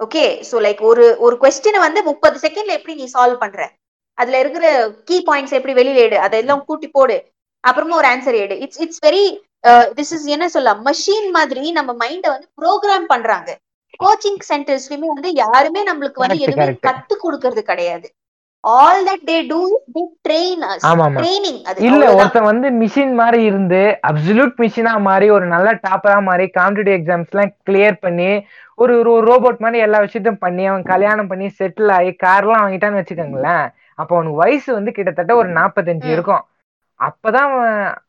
ஓகே 0.01 0.25
சோ 0.51 0.57
லைக் 0.67 0.81
ஒரு 0.91 1.05
ஒரு 1.27 1.37
கொஸ்டினை 1.43 1.81
வந்து 1.87 2.01
முப்பது 2.03 2.37
செகண்ட்ல 2.45 2.77
எப்படி 2.79 2.95
நீ 2.95 3.07
சால்வ் 3.15 3.43
பண்ற? 3.43 3.61
அதுல 4.19 4.39
இருக்கிற 4.43 4.67
கீ 5.09 5.17
பாயிண்ட்ஸ் 5.29 5.57
எப்படி 5.59 5.75
வெளியில 5.81 6.05
எடு? 6.07 6.19
அதெல்லாம் 6.27 6.65
கூட்டி 6.69 6.89
போடு. 6.89 7.17
அப்புறமா 7.65 7.95
ஒரு 7.97 8.09
ஆன்சர் 8.13 8.39
எடு. 8.45 8.57
It's 8.65 8.81
it's 8.85 9.03
very 9.07 9.25
this 9.99 10.13
is 10.17 10.27
என்ன 10.35 10.47
சொல்ல 10.49 10.71
மெஷின் 10.89 11.31
மாதிரி 11.31 11.65
நம்ம 11.79 11.91
மைண்ட 12.03 12.27
வந்து 12.35 12.49
ப்ரோக்ராம் 12.61 13.07
பண்றாங்க. 13.13 13.51
கோச்சிங் 14.01 14.41
சென்டர்ஸ்லயுமே 14.51 15.09
வந்து 15.15 15.31
யாருமே 15.45 15.83
நம்மளுக்கு 15.91 16.23
வந்து 16.25 16.43
எதுவுமே. 16.47 16.67
கத்து 16.89 17.15
கொடுக்கறது 17.25 17.63
கிடையாது. 17.71 18.07
All 18.75 19.01
that 19.07 19.25
they 19.25 19.37
do 19.49 19.61
they 19.95 20.03
train 20.27 20.63
ஆமா. 20.91 21.07
ட்ரைனிங் 21.17 21.59
அது 21.65 21.85
இல்ல. 21.89 22.03
ஒருத்தன் 22.17 22.49
வந்து 22.51 22.69
மிஷின் 22.81 23.15
மாதிரி 23.15 23.41
இருந்து 23.45 23.81
அப்சல்யூட் 24.11 24.55
மிஷினா 24.57 24.93
மாறி 25.07 25.27
ஒரு 25.31 25.47
நல்ல 25.49 25.69
டாப்பரா 25.85 26.19
மாறி 26.25 26.47
காம்படிட்டிவ் 26.57 26.99
எக்ஸாம்ஸ் 26.99 27.33
எல்லாம் 27.35 27.53
கிளியர் 27.69 27.99
பண்ணி 28.03 28.31
ஒரு 28.79 28.95
ஒரு 29.09 29.25
ரோபோட் 29.29 29.59
மாதிரி 29.61 29.79
எல்லா 29.83 29.99
விஷயத்தையும் 30.05 30.43
பண்ணி 30.43 30.65
அவன் 30.67 30.85
கல்யாணம் 30.87 31.29
பண்ணி 31.29 31.49
செட்டில் 31.59 31.93
ஆகி 31.97 32.13
கார்லாம் 32.23 32.63
வாங்கிட்டான்னு 32.63 33.01
வச்சுக்கோங்களேன் 33.01 33.65
அப்போ 33.99 34.13
அவனுக்கு 34.17 34.43
வயசு 34.43 34.69
வந்து 34.77 34.91
கிட்டத்தட்ட 34.93 35.33
ஒரு 35.41 35.51
நாற்பத்தஞ்சு. 35.59 36.09
இருக்கும் 36.15 36.43
அப்பதான் 37.05 37.53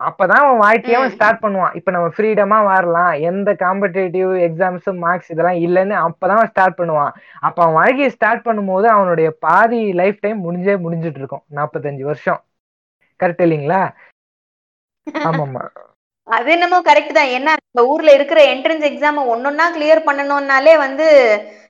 அப்பதான் 0.04 0.42
அவன் 0.44 0.60
வாழ்க்கைய 0.60 0.94
அவன். 0.94 1.10
ஸ்டார்ட் 1.10 1.44
பண்ணுவான். 1.44 1.76
இப்ப 1.76 1.92
நம்ம 1.92 2.08
ஃப்ரீடமா 2.08 2.64
வரலாம். 2.66 3.12
எந்த 3.30 3.54
காம்படிட்டிவ் 3.54 4.32
எக்ஸாம்ஸ் 4.48 4.98
மார்க்ஸ் 4.98 5.32
இதெல்லாம் 5.32 5.60
இல்லைன்னு 5.66 5.96
அப்பதான் 6.08 6.38
அவன் 6.38 6.48
ஸ்டார்ட் 6.48 6.80
பண்ணுவான். 6.80 7.14
அப்ப 7.40 7.64
அவன் 7.64 7.74
வாழ்க்கையை 7.74 8.10
ஸ்டார்ட் 8.10 8.46
பண்ணும்போது 8.46 8.86
அவனுடைய 8.86 9.32
பாதி 9.40 9.94
லைஃப் 9.94 10.20
டைம் 10.20 10.40
முடிஞ்சே 10.46 10.76
முடிஞ்சிட்டு 10.86 11.22
இருக்கும். 11.24 11.44
நாற்பத்தஞ்சு 11.56 12.02
வருஷம். 12.02 12.42
கரெக்ட் 13.20 13.46
இல்லைங்களா? 13.48 13.82
ஆமாமா 15.30 15.64
அது 16.28 16.52
என்னமோ 16.52 16.78
கரெக்ட் 16.82 17.18
தான். 17.18 17.28
ஏன்னா 17.28 17.52
இந்த 17.68 17.82
ஊர்ல 17.88 18.14
இருக்கிற 18.14 18.40
என்ட்ரன்ஸ் 18.54 18.86
எக்ஸாம் 18.92 19.20
ஒன்னொன்னா 19.34 19.66
கிளியர் 19.76 20.08
பண்ணணும்னாலே 20.08 20.78
வந்து 20.78 21.08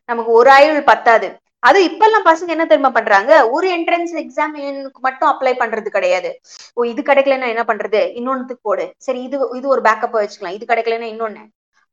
நமக்கு 0.05 0.32
ஒரு 0.32 0.49
ஆயுள் 0.49 0.84
பத்தாது. 0.84 1.28
அது 1.66 1.80
இப்பெல்லாம் 1.86 2.28
பசங்க 2.30 2.51
என்ன 2.55 2.66
தெரியுமா 2.66 2.89
பண்றாங்க? 2.89 3.32
ஒரு 3.49 3.68
என்ட்ரன்ஸ் 3.78 4.13
எக்ஸாம் 4.22 4.55
மட்டும் 4.99 5.30
அப்ளை 5.30 5.53
பண்றது 5.61 5.89
கிடையாது. 5.89 6.30
ஓ 6.74 6.84
இது 6.84 7.01
கிடைக்கலன்னா 7.01 7.47
என்ன 7.53 7.63
பண்றது? 7.68 8.01
இன்னொன்னுக்கு 8.20 8.55
போடு. 8.61 8.86
சரி 8.97 9.22
இது 9.24 9.38
இது 9.55 9.68
ஒரு 9.68 9.82
பேக்கப் 9.82 10.18
வச்சுக்கலாம். 10.18 10.55
இது 10.57 10.66
கிடைக்கலன்னா 10.72 11.09
இன்னொன்னு. 11.13 11.43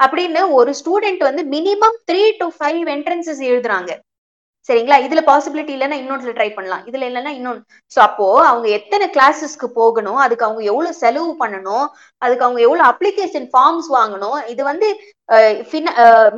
அப்படின்னு 0.00 0.40
ஒரு 0.50 0.70
ஸ்டூடெண்ட் 0.80 1.22
வந்து 1.28 1.42
minimum 1.56 1.98
three 2.10 2.22
to 2.38 2.46
five 2.58 2.80
entrances 2.94 3.42
எழுதுறாங்க. 3.50 3.90
சரிங்களா? 4.68 4.96
இதுல 5.06 5.20
பாசிபிலிட்டி 5.28 5.72
இல்லைன்னா 5.76 5.96
இன்னொன்றுல 6.00 6.32
ட்ரை 6.38 6.48
பண்ணலாம். 6.56 6.82
இதுல 6.88 7.06
இல்லைன்னா 7.10 7.32
இன்னொன்னு. 7.38 7.62
சோ 7.94 7.98
அப்போ 8.08 8.26
அவங்க 8.50 8.66
எத்தனை 8.78 9.06
கிளாஸஸ்க்கு 9.16 9.68
போகணும்? 9.80 10.20
அதுக்கு 10.24 10.46
அவங்க 10.48 10.62
எவ்வளவு 10.72 10.98
செலவு 11.02 11.32
பண்ணணும்? 11.42 11.86
அதுக்கு 12.24 12.46
அவங்க 12.46 12.60
எவ்வளவு 12.66 12.88
அப்ளிகேஷன் 12.92 13.48
ஃபார்ம்ஸ் 13.54 13.88
வாங்கணும்? 13.98 14.38
இது 14.54 14.62
வந்து 14.70 14.88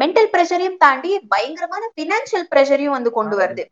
மென்டல் 0.02 0.30
ப்ரெஷரையும் 0.34 0.80
தாண்டி 0.84 1.12
பயங்கரமான 1.34 1.84
பினான்சியல் 2.00 2.48
ப்ரெஷரையும் 2.52 2.96
வந்து 2.98 3.12
கொண்டு 3.18 3.36
வருது. 3.42 3.64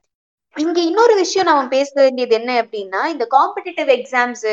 இங்க 0.56 0.78
இன்னொரு 0.90 1.14
விஷயம் 1.22 1.48
நம்ம 1.50 1.62
பேச 1.76 1.90
வேண்டியது 2.04 2.34
என்ன 2.40 2.52
அப்படின்னா 2.62 3.02
இந்த 3.14 3.24
காம்படிட்டிவ் 3.36 3.90
எக்ஸாம்ஸ் 3.98 4.48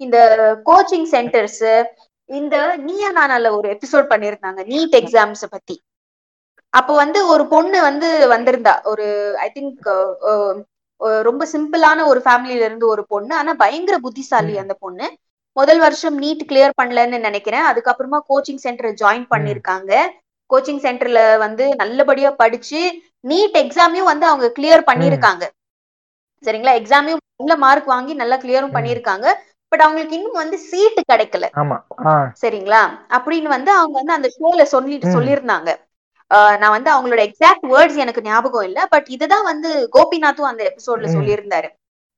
இந்த 0.00 0.18
கோச்சிங் 0.68 1.08
சென்டர்ஸ் 1.14 1.64
இந்த 2.30 2.56
நீயா 2.86 3.10
நானால 3.18 3.50
ஒரு 3.56 3.68
எபிசோட் 3.74 4.06
பண்ணியிருந்தாங்க 4.12 4.60
நீட் 4.72 4.96
எக்ஸாம்ஸ் 5.00 5.44
பத்தி. 5.54 5.76
அப்போ 6.74 6.92
வந்து 6.94 7.18
ஒரு 7.32 7.44
பொண்ணு 7.46 7.78
வந்து 7.88 8.08
வந்திருந்தா. 8.32 8.74
ஒரு 8.92 9.06
ஐ 9.44 9.48
திங்க் 9.56 9.88
ரொம்ப 11.28 11.42
சிம்பிளான 11.52 12.00
ஒரு 12.10 12.20
ஃபேமிலில 12.24 12.66
இருந்து 12.68 12.86
ஒரு 12.94 13.02
பொண்ணு. 13.12 13.32
ஆனா 13.40 13.52
பயங்கர 13.62 13.96
புத்திசாலி 14.06 14.54
அந்த 14.62 14.74
பொண்ணு. 14.84 15.06
முதல் 15.56 15.80
வருஷம் 15.84 16.16
நீட் 16.22 16.42
கிளியர் 16.50 16.78
பண்ணலன்னு 16.80 17.18
நினைக்கிறேன். 17.18 17.64
அதுக்கப்புறமா 17.70 18.18
கோச்சிங் 18.30 18.62
சென்டர் 18.66 18.98
ஜாயின் 19.02 19.26
பண்ணிருக்காங்க 19.34 19.92
கோச்சிங் 20.50 20.80
சென்டர்ல 20.86 21.20
வந்து 21.44 21.64
நல்லபடியா 21.82 22.30
படிச்சு 22.42 22.80
நீட் 23.28 23.56
எக்ஸாமையும் 23.64 24.10
வந்து 24.12 24.26
அவங்க 24.30 24.46
கிளியர் 24.58 24.88
பண்ணிருக்காங்க 24.90 25.44
சரிங்களா? 26.44 26.72
எக்ஸாமையும் 26.80 27.22
நல்ல 27.40 27.54
மார்க் 27.64 27.88
வாங்கி 27.92 28.12
நல்லா 28.14 28.36
கிளியரும் 28.36 28.74
பண்ணிருக்காங்க 28.76 29.26
பட் 29.72 29.84
அவங்களுக்கு 29.84 30.16
இன்னும் 30.18 30.40
வந்து 30.42 30.56
சீட்டு 30.68 31.02
கிடைக்கல. 31.12 31.44
சரிங்களா? 32.42 32.82
அப்படின்னு 33.16 33.48
வந்து 33.56 33.70
அவங்க 33.78 33.94
வந்து 34.00 34.16
அந்த 34.18 34.28
ஷோல 34.36 34.62
சொல்லிட்டு 34.74 35.08
சொல்லியிருந்தாங்க. 35.16 35.70
நான் 36.60 36.74
வந்து 36.76 36.90
அவங்களோட 36.94 37.22
எக்ஸாக்ட் 37.28 37.66
வேர்ட்ஸ் 37.72 37.98
எனக்கு 38.04 38.26
ஞாபகம் 38.28 38.66
இல்ல 38.68 38.80
பட் 38.94 39.08
இதுதான் 39.14 39.46
வந்து 39.52 39.70
கோபிநாத்தும் 39.96 40.50
அந்த 40.50 40.62
எபிசோட்ல 40.70 41.08
சொல்லியிருந்தாரு. 41.16 41.68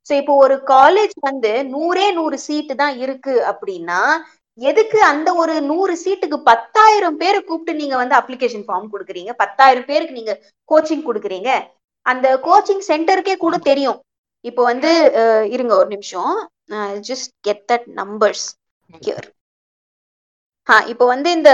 சோ 0.07 0.13
இப்போ 0.21 0.35
ஒரு 0.45 0.57
காலேஜ் 0.75 1.15
வந்து 1.29 1.53
நூறே 1.75 2.07
நூறு 2.19 2.37
சீட்டு 2.47 2.75
தான் 2.83 2.97
இருக்கு 3.05 3.35
அப்படின்னா 3.53 4.01
எதுக்கு 4.59 4.99
அந்த 5.13 5.29
ஒரு 5.43 5.55
நூறு 5.71 5.95
சீட்டுக்கு 6.03 6.39
பத்தாயிரம் 6.51 7.17
பேரை 7.23 7.41
கூப்பிட்டு 7.41 7.81
நீங்க 7.81 7.97
வந்து 8.03 8.15
அப்ளிகேஷன் 8.19 8.67
ஃபார்ம் 8.69 8.93
கொடுக்குறீங்க? 8.93 9.33
பத்தாயிரம் 9.43 9.89
பேருக்கு 9.91 10.19
நீங்க 10.21 10.35
கோச்சிங் 10.69 11.07
கொடுக்குறீங்க. 11.09 11.51
அந்த 12.07 12.27
கோச்சிங் 12.47 12.83
சென்டருக்கே 12.91 13.35
கூட 13.45 13.57
தெரியும். 13.71 13.99
இப்போ 14.45 14.63
வந்து 14.71 14.91
இருங்க 15.55 15.73
ஒரு 15.83 15.91
நிமிஷம். 15.95 16.33
Just 17.09 17.31
get 17.47 17.65
that 17.73 17.87
numbers 18.01 18.47
here 18.91 19.27
இப்போ 20.93 21.05
வந்து 21.13 21.29
இந்த 21.39 21.51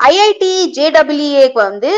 ஐஐடி 0.00 0.50
ஜேடபிள்யூஏக்கு 0.76 1.58
வந்து 1.68 1.90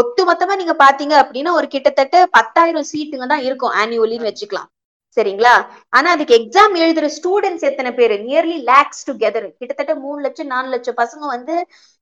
ஒட்டுமொத்தமா 0.00 0.54
நீங்க 0.60 0.74
பாத்தீங்க 0.84 1.14
அப்படின்னா 1.22 1.50
ஒரு 1.58 1.66
கிட்டத்தட்ட 1.74 2.16
பத்தாயிரம் 2.36 2.88
சீட்டுங்க 2.90 3.26
தான் 3.32 3.44
இருக்கும் 3.48 3.74
ஆனுவலின்னு 3.80 4.28
வச்சுக்கலாம். 4.30 4.68
சரிங்களா? 5.16 5.52
ஆனா 5.96 6.08
அதுக்கு 6.14 6.34
எக்ஸாம் 6.38 6.74
எழுதுற 6.84 7.06
ஸ்டூடெண்ட்ஸ் 7.16 7.66
எத்தனை 7.68 7.90
பேர்? 7.98 8.14
நியர்லி 8.26 8.56
லேக்ஸ் 8.70 9.04
டுகெதர் 9.08 9.46
கிட்டத்தட்ட 9.60 9.92
மூணு 10.04 10.18
லட்சம் 10.26 10.50
நாலு 10.54 10.68
லட்சம் 10.74 10.98
பசங்க 11.02 11.24
வந்து 11.34 11.54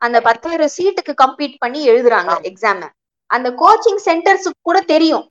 அந்த 0.03 0.21
பத்தாயிரம் 0.29 0.73
சீட்டுக்கு 0.77 1.15
கம்ப்ளீட் 1.25 1.57
பண்ணி 1.65 1.83
எழுதுறாங்க 1.93 2.35
எக்ஸாம் 2.51 2.85
அந்த 3.31 3.49
கோச்சிங் 3.63 4.01
சென்டர்ஸுக்கு 4.07 4.61
கூட 4.69 4.81
தெரியும். 4.95 5.25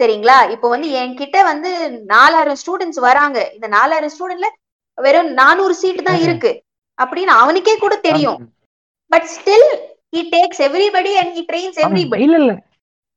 சரிங்களா? 0.00 0.38
இப்போ 0.54 0.66
வந்து 0.74 0.88
என்கிட்ட 1.00 1.38
வந்து 1.50 1.70
நாலாயிரம் 2.14 2.58
ஸ்டூடெண்ட்ஸ் 2.62 3.00
வராங்க. 3.08 3.38
இந்த 3.56 3.66
நாலாயிரம் 3.76 4.12
ஸ்டூடெண்ட்ல 4.14 4.50
வெறும் 4.98 5.30
நானூறு 5.40 5.74
சீட்டு 5.82 6.02
தான் 6.08 6.22
இருக்கு. 6.26 6.52
அப்படின்னு 6.98 7.32
அவனுக்கே 7.42 7.76
கூட 7.84 7.94
தெரியும். 8.08 8.38
But 9.10 9.28
still 9.34 9.68
he 10.12 10.22
takes 10.32 10.62
everybody 10.68 11.12
and 11.20 11.34
he 11.36 11.42
trains 11.50 11.80
everybody 11.84 12.22
இல்ல 12.26 12.36
இல்ல. 12.42 12.52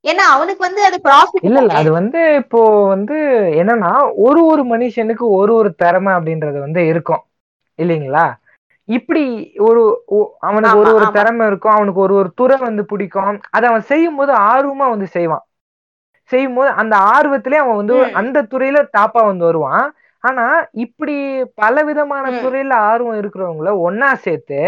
ஏன்னா 0.04 0.24
அவனுக்கு 0.34 0.62
வந்து 0.64 0.82
அது 0.86 0.98
ப்ராஃபிட் 1.08 1.46
இல்ல 1.48 1.60
இல்ல. 1.62 1.74
அது 1.74 1.90
வந்து 1.92 2.20
இப்போ 2.42 2.60
வந்து 2.94 3.16
என்னன்னா 3.62 3.92
ஒரு 4.26 4.42
ஒரு 4.52 4.64
மனுஷனுக்கு 4.66 5.26
ஒரு 5.40 5.54
ஒரு 5.54 5.70
திறமை 5.76 6.12
அப்படின்றது 6.14 6.60
வந்து 6.60 6.82
இருக்கும். 6.88 7.24
இல்லைங்களா? 7.80 8.26
இப்படி 8.90 9.24
ஒரு 9.68 9.82
அவனுக்கு 10.42 10.80
ஒரு 10.82 10.92
ஒரு 10.98 11.08
திறமை 11.18 11.46
இருக்கும். 11.48 11.76
அவனுக்கு 11.76 12.00
ஒரு 12.00 12.14
ஒரு 12.14 12.30
துறை 12.36 12.58
வந்து 12.60 12.84
பிடிக்கும். 12.86 13.26
அதை 13.52 13.66
அவன் 13.70 13.90
செய்யும் 13.92 14.18
போது 14.20 14.32
ஆர்வமா 14.48 14.86
வந்து 14.94 15.08
செய்வான். 15.16 15.44
செய்யும் 16.32 16.56
போது 16.56 16.70
அந்த 16.82 16.96
ஆர்வத்திலே 17.14 17.58
அவன் 17.58 17.80
வந்து 17.82 17.98
அந்த 18.22 18.46
துறையில 18.52 18.80
டாப்பா 18.96 19.22
வந்து 19.26 19.46
வருவான். 19.46 19.86
ஆனா 20.24 20.46
இப்படி 20.86 21.16
பல 21.56 21.84
விதமான 21.84 22.32
துறையில 22.44 22.74
ஆர்வம் 22.90 23.20
இருக்கிறவங்கள 23.22 23.72
ஒன்னா 23.86 24.10
சேர்த்து 24.24 24.60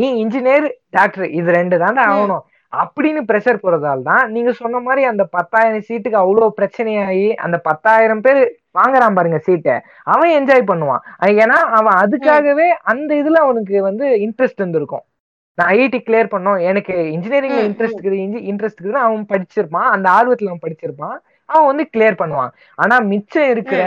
நீ 0.00 0.06
இன்ஜினியர் 0.22 0.66
டாக்டர் 0.96 1.26
இது 1.38 1.50
ரெண்டு 1.58 1.76
தாண்டா 1.82 2.04
ஆகணும். 2.12 2.44
அப்படின்னு 2.72 3.20
ப்ரெஷர் 3.28 3.62
போறதால 3.62 4.02
தான் 4.08 4.24
நீங்க 4.34 4.50
சொன்ன 4.60 4.80
மாதிரி 4.86 5.02
அந்த 5.10 5.24
பத்தாயிரம் 5.36 5.84
சீட்டுக்கு 5.88 6.18
அவ்வளவு 6.22 6.56
பிரச்சனையாகி 6.58 7.28
அந்த 7.44 7.56
பத்தாயிரம் 7.68 8.22
பேர் 8.26 8.40
வாங்குறான் 8.78 9.16
பாருங்க 9.18 9.38
சீட்டை 9.46 9.76
அவன் 10.14 10.34
என்ஜாய் 10.38 10.68
பண்ணுவான். 10.70 11.04
ஏன்னா 11.42 11.58
அவன் 11.78 11.96
அதுக்காகவே 12.02 12.66
அந்த 12.92 13.10
இதுல 13.20 13.40
அவனுக்கு 13.46 13.76
வந்து 13.88 14.06
இன்ட்ரெஸ்ட் 14.26 14.60
இருந்திருக்கும். 14.62 15.04
நான் 15.58 15.70
ஐஐடி 15.76 16.00
கிளியர் 16.08 16.32
பண்ணோம். 16.34 16.58
எனக்கு 16.70 16.94
இன்ஜினியரிங்ல 17.14 17.62
இன்ட்ரெஸ்ட் 17.68 18.00
இருக்குது 18.02 18.42
இன்ட்ரெஸ்ட் 18.50 18.80
இருக்குது 18.80 19.04
அவன் 19.06 19.24
படிச்சிருப்பான். 19.32 19.88
அந்த 19.94 20.06
ஆர்வத்துல 20.18 20.52
அவன் 20.52 20.64
படிச்சிருப்பான். 20.66 21.16
அவன் 21.48 21.68
வந்து 21.70 21.84
கிளியர் 21.94 22.20
பண்ணுவான். 22.20 22.52
ஆனா 22.78 22.96
மிச்சம் 23.12 23.50
இருக்கிற 23.54 23.82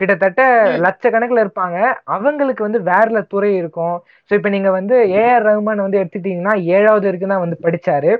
கிட்டத்தட்ட 0.00 0.42
லட்சக்கணக்கில் 0.86 1.42
இருப்பாங்க. 1.44 1.78
அவங்களுக்கு 2.16 2.62
வந்து 2.68 2.80
வேறல 2.90 3.20
துறை 3.32 3.52
இருக்கும். 3.56 3.96
ஸோ 4.30 4.34
இப்ப 4.38 4.48
நீங்க 4.48 4.70
வந்து 4.70 4.96
ஏஆர் 5.22 5.46
ரஹ்மான் 5.48 5.86
வந்து 5.86 6.00
எடுத்துட்டீங்கன்னா 6.02 6.54
ஏழாவது 6.76 7.08
வரைக்கும் 7.08 7.34
தான் 7.34 7.44
வந்து 7.46 7.58
படிச்சாரு. 7.66 8.12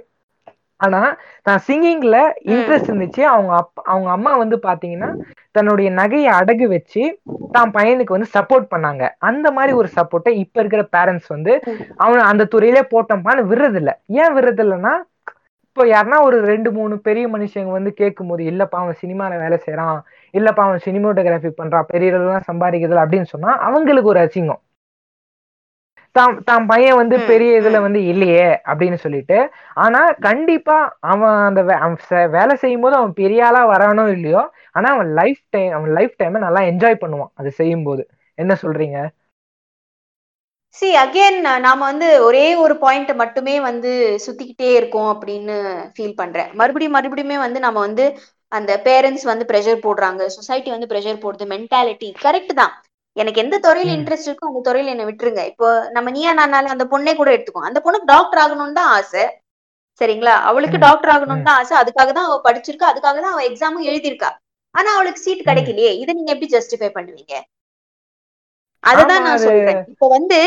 ஆனா 0.81 1.01
நான் 1.47 1.63
சிங்கிங்ல 1.67 2.19
இன்ட்ரெஸ்ட் 2.53 2.91
இருந்துச்சு. 2.91 3.23
அவங்க 3.33 3.53
அப்பா 3.63 3.81
அவங்க 3.93 4.09
அம்மா 4.17 4.33
வந்து 4.43 4.57
பாத்தீங்கன்னா 4.69 5.11
தன்னுடைய 5.57 5.89
நகையை 5.99 6.31
அடகு 6.41 6.67
வச்சு 6.69 7.03
தான் 7.53 7.73
பையனுக்கு 7.77 8.17
வந்து 8.17 8.31
சப்போர்ட் 8.37 8.67
பண்ணாங்க. 8.75 9.03
அந்த 9.29 9.47
மாதிரி 9.57 9.73
ஒரு 9.81 9.89
சப்போர்ட்டை 9.97 10.33
இப்ப 10.45 10.61
இருக்கிற 10.63 10.83
பேரண்ட்ஸ் 10.97 11.29
வந்து 11.29 11.55
அவன் 11.97 12.23
அந்த 12.31 12.49
துறையிலே 12.55 12.83
போட்டோம்பான்னு 12.95 13.49
விடுறதில்ல. 13.51 13.93
ஏன் 14.23 14.35
விடுறதில்லைன்னா 14.37 14.95
இப்போ 15.71 15.85
யாருன்னா 15.89 16.19
ஒரு 16.27 16.37
ரெண்டு 16.49 16.69
மூணு 16.77 16.95
பெரிய 17.07 17.25
மனுஷங்க 17.33 17.71
வந்து 17.75 17.91
கேட்கும் 17.99 18.31
போது 18.31 18.43
இல்லப்பா 18.51 18.79
அவன் 18.83 18.99
சினிமால 19.03 19.39
வேலை 19.43 19.57
செய்யறான் 19.61 19.99
இல்லப்பா 20.35 20.63
அவன் 20.67 20.85
சினிமோட்டோகிராஃபி 20.87 21.51
பண்றான். 21.61 21.89
பெரிய 21.93 22.11
அளவுலாம் 22.13 22.49
சம்பாதிக்கிறதுல 22.51 23.05
அப்படின்னு 23.05 23.33
சொன்னா 23.35 23.53
அவங்களுக்கு 23.69 24.13
ஒரு 24.15 24.23
அசிங்கம். 24.25 24.63
தான் 26.15 26.33
தான் 26.47 26.65
பையன் 26.71 26.99
வந்து 27.01 27.17
பெரிய 27.29 27.59
இதுல 27.59 27.79
வந்து 27.85 28.01
இல்லையே 28.13 28.47
அப்படின்னு 28.71 28.99
சொல்லிட்டு 29.05 29.37
ஆனா 29.85 29.99
கண்டிப்பா 30.27 30.77
அவன் 31.13 31.37
அந்த 31.49 31.61
வேலை 32.37 32.55
செய்யும் 32.63 32.85
போது 32.85 32.95
அவன் 33.01 33.15
பெரிய 33.21 33.41
ஆளா 33.49 33.63
வரானோ 33.73 34.05
இல்லையோ 34.17 34.43
ஆனா 34.77 34.89
அவன் 34.97 35.11
லைஃப் 35.21 35.43
டைம் 35.51 35.71
அவன் 35.79 35.93
லைஃப் 35.99 36.17
டைம் 36.21 36.45
நல்லா 36.47 36.63
என்ஜாய் 36.73 37.03
பண்ணுவான் 37.05 37.33
அது 37.35 37.51
செய்யும் 37.61 37.87
போது 37.89 38.03
என்ன 38.39 38.53
சொல்றீங்க? 38.65 38.99
சி 40.77 40.89
அகைன் 41.03 41.39
நாம 41.67 41.79
வந்து 41.81 42.09
ஒரே 42.27 42.45
ஒரு 42.65 42.75
பாயிண்ட் 42.83 43.11
மட்டுமே 43.21 43.55
வந்து 43.69 43.91
சுத்திக்கிட்டே 44.25 44.69
இருக்கோம் 44.77 45.09
அப்படின்னு 45.15 45.57
ஃபீல் 45.95 46.19
பண்றேன். 46.21 46.51
மறுபடியும் 46.61 46.97
மறுபடியுமே 46.97 47.37
வந்து 47.45 47.59
நம்ம 47.67 47.79
வந்து 47.87 48.05
அந்த 48.53 48.73
பேரண்ட்ஸ் 48.87 49.27
வந்து 49.31 49.45
ப்ரெஷர் 49.51 49.83
போடுறாங்க. 49.87 50.23
சொசைட்டி 50.37 50.71
வந்து 50.75 50.91
ப்ரெஷர் 50.93 51.19
போடுது. 51.25 51.45
மென்டாலிட்டி 51.55 52.09
கரெக்ட் 52.25 52.55
தான். 52.61 52.73
எனக்கு 53.17 53.43
எந்த 53.45 53.57
துறையில 53.67 53.91
இன்ட்ரெஸ்ட் 53.99 54.29
இருக்கோ 54.29 54.49
அந்த 54.51 54.61
துறையில 54.69 54.93
என்ன 54.95 55.05
விட்டுருங்க. 55.09 55.43
இப்போ 55.53 55.69
நம்ம 55.97 56.11
நீயா 56.11 56.33
நானால 56.41 56.73
அந்த 56.75 56.85
பொண்ணே 56.93 57.15
கூட 57.21 57.31
எடுத்துக்கோ 57.37 57.69
அந்த 57.71 57.81
பொண்ணுக்கு 57.85 58.13
டாக்டர் 58.15 58.43
ஆகணும்னு 58.45 58.79
தான் 58.81 58.93
ஆசை. 58.99 59.25
சரிங்களா? 60.01 60.35
அவளுக்கு 60.51 60.79
டாக்டர் 60.87 61.13
ஆகணும்னு 61.15 61.49
தான் 61.49 61.59
ஆசை. 61.63 61.75
அதுக்காக 61.83 62.11
தான் 62.19 62.29
அவ 62.29 62.37
படிச்சிருக்கா. 62.49 62.91
அதுக்காக 62.93 63.19
தான் 63.25 63.35
அவ 63.37 63.43
எக்ஸாமும் 63.51 63.89
எழுதியிருக்கா. 63.91 64.31
ஆனா 64.75 64.91
அவளுக்கு 64.97 65.25
சீட் 65.27 65.49
கிடைக்கலையே. 65.49 65.93
இதை 66.03 66.13
நீங்க 66.19 66.33
எப்படி 66.35 66.51
ஜஸ்டிஃபை 66.57 66.91
பண்ணுவீங்க? 66.99 67.35
அததான் 68.85 69.25
நான் 69.27 69.43
சொல்றேன். 69.43 69.81
இப்ப 69.93 70.09
வந்து 70.09 70.39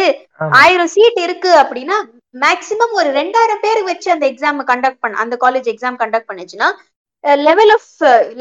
ஆயிரம் 0.61 0.91
சீட் 0.93 1.19
இருக்கு 1.25 1.51
அப்படின்னா 1.61 1.97
மேக்சிமம் 2.43 2.93
ஒரு 2.99 3.09
ரெண்டாயிரம் 3.19 3.61
பேர் 3.65 3.81
வச்சு 3.89 4.07
அந்த 4.13 4.25
எக்ஸாம் 4.31 4.61
கண்டக்ட் 4.71 5.03
பண்ண 5.03 5.21
அந்த 5.23 5.35
காலேஜ் 5.43 5.69
எக்ஸாம் 5.73 5.99
கண்டக்ட் 6.01 6.29
பண்ணுச்சுன்னா 6.29 6.69
level 7.47 7.71
of 7.75 7.89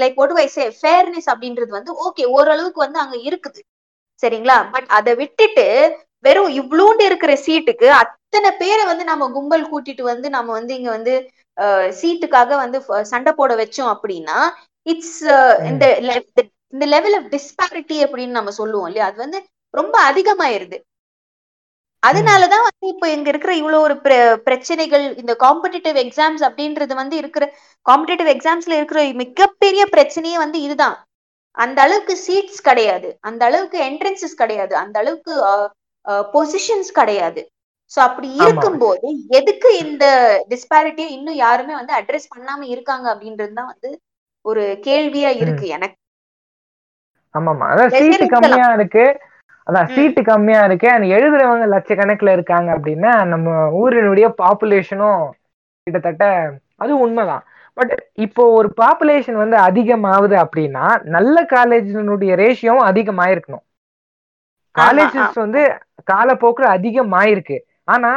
like 0.02 0.16
odd 0.22 0.32
why 0.38 0.46
say 0.54 0.64
fairness 0.78 1.28
அப்படின்றது 1.32 1.72
வந்து 1.78 1.92
ஓகே 2.06 2.24
ஓரளவுக்கு 2.36 2.80
வந்து 2.84 2.98
அங்க 3.02 3.16
இருக்குது. 3.28 3.60
சரிங்களா? 4.22 4.56
பட் 4.74 4.88
அதை 4.98 5.12
விட்டுட்டு 5.20 5.66
வெறும் 6.24 6.50
இவ்வளோண்டு 6.60 7.02
இருக்கிற 7.10 7.32
சீட்டுக்கு 7.44 7.86
அத்தனை 8.00 8.50
பேரை 8.60 8.82
வந்து 8.90 9.04
நம்ம 9.04 9.28
கும்பல் 9.36 9.70
கூட்டிட்டு 9.70 10.02
வந்து 10.10 10.28
நம்ம 10.36 10.50
வந்து 10.58 10.72
இங்க 10.78 10.90
வந்து 10.96 11.14
சீட்டுக்காக 12.00 12.50
வந்து 12.62 12.78
சண்டை 13.12 13.32
போட 13.38 13.52
வச்சோம் 13.62 13.90
அப்படின்னா 13.94 14.36
இட்ஸ் 14.86 15.16
இந்த 15.70 15.84
இந்த 16.74 16.84
லெவல் 16.94 17.16
ஆஃப் 17.18 17.28
டிஸ்பாரிட்டி 17.34 17.96
அப்படின்னு 18.04 18.38
நம்ம 18.38 18.52
சொல்லுவோம் 18.60 18.86
இல்லையா? 18.88 19.08
அது 19.10 19.18
வந்து 19.24 19.38
ரொம்ப 19.74 19.96
அதிகமாயிருது. 20.10 20.78
அதனாலதான் 22.02 22.64
வந்து 22.66 22.86
இப்போ 22.92 23.06
இங்க 23.14 23.28
இருக்கிற 23.32 23.52
இவ்வளவு 23.58 23.84
ஒரு 23.86 23.94
பிரச்சனைகள் 24.48 25.04
இந்த 25.20 25.32
காம்படிட்டிவ் 25.44 25.98
எக்ஸாம்ஸ் 26.04 26.42
அப்படின்றது 26.48 26.94
வந்து 27.00 27.16
இருக்கிற 27.22 27.44
காம்படிட்டிவ் 27.86 28.30
எக்ஸாம்ஸ்ல 28.34 28.76
இருக்கிற 28.80 29.02
மிகப்பெரிய 29.22 29.82
பிரச்சனையே 29.94 30.38
வந்து 30.44 30.60
இதுதான். 30.66 30.96
அந்த 31.56 31.78
அளவுக்கு 31.84 32.14
சீட்ஸ் 32.26 32.66
கிடையாது. 32.68 33.08
அந்த 33.28 33.42
அளவுக்கு 33.48 33.78
என்ட்ரன்சஸ் 33.88 34.40
கிடையாது. 34.42 34.74
அந்த 34.84 34.96
அளவுக்கு 35.02 35.32
பொசிஷன்ஸ் 36.34 36.90
கிடையாது. 37.00 37.40
சோ 37.92 37.98
அப்படி 38.06 38.28
இருக்கும்போது 38.42 39.08
எதுக்கு 39.38 39.70
இந்த 39.84 40.04
டிஸ்பாரிட்டியை 40.52 41.10
இன்னும் 41.16 41.38
யாருமே 41.44 41.74
வந்து 41.80 41.92
அட்ரஸ் 41.98 42.32
பண்ணாம 42.34 42.62
இருக்காங்க 42.74 43.06
அப்படின்றது 43.12 43.52
தான் 43.58 43.72
வந்து 43.72 43.90
ஒரு 44.44 44.62
கேள்வியா 44.86 45.30
இருக்கு 45.42 45.66
எனக்கு. 45.76 45.96
ஆமாமா. 47.34 47.66
அதான் 47.72 47.90
Pressure 47.90 48.00
சீட்டு 48.00 48.18
இருக்கலாம். 48.18 48.42
கம்மியா 48.44 48.68
இருக்கு. 48.78 49.04
அதான். 49.66 49.86
சீட்டு 49.86 50.22
கம்மியா 50.22 50.64
இருக்கு 50.64 50.88
and 50.90 51.04
எழுதுறவங்க 51.10 51.66
லட்சக்கணக்குல 51.74 52.30
இருக்காங்க 52.30 52.72
அப்படின்னா 52.72 53.26
நம்ம 53.26 53.48
ஊரினுடைய 53.80 54.34
பாப்புலேஷனும் 54.42 55.22
கிட்டத்தட்ட 55.86 56.24
அது 56.76 56.98
உண்மைதான். 56.98 57.44
பட் 57.76 57.92
இப்போ 58.16 58.48
ஒரு 58.50 58.74
பாப்புலேஷன் 58.80 59.32
வந்து 59.34 59.56
அதிகமாகுது 59.60 60.36
அப்படின்னா 60.44 60.86
நல்ல 61.08 61.46
காலேஜினுடைய 61.52 62.32
ரேஷியோவும் 62.36 62.88
அதிகமாயிருக்கணும். 62.90 63.64
காலேஜஸ் 64.74 65.34
வந்து 65.34 65.62
காலப்போக்குல 66.12 66.66
அதிகமாயிருக்கு. 66.76 67.56
ஆனா. 67.84 68.10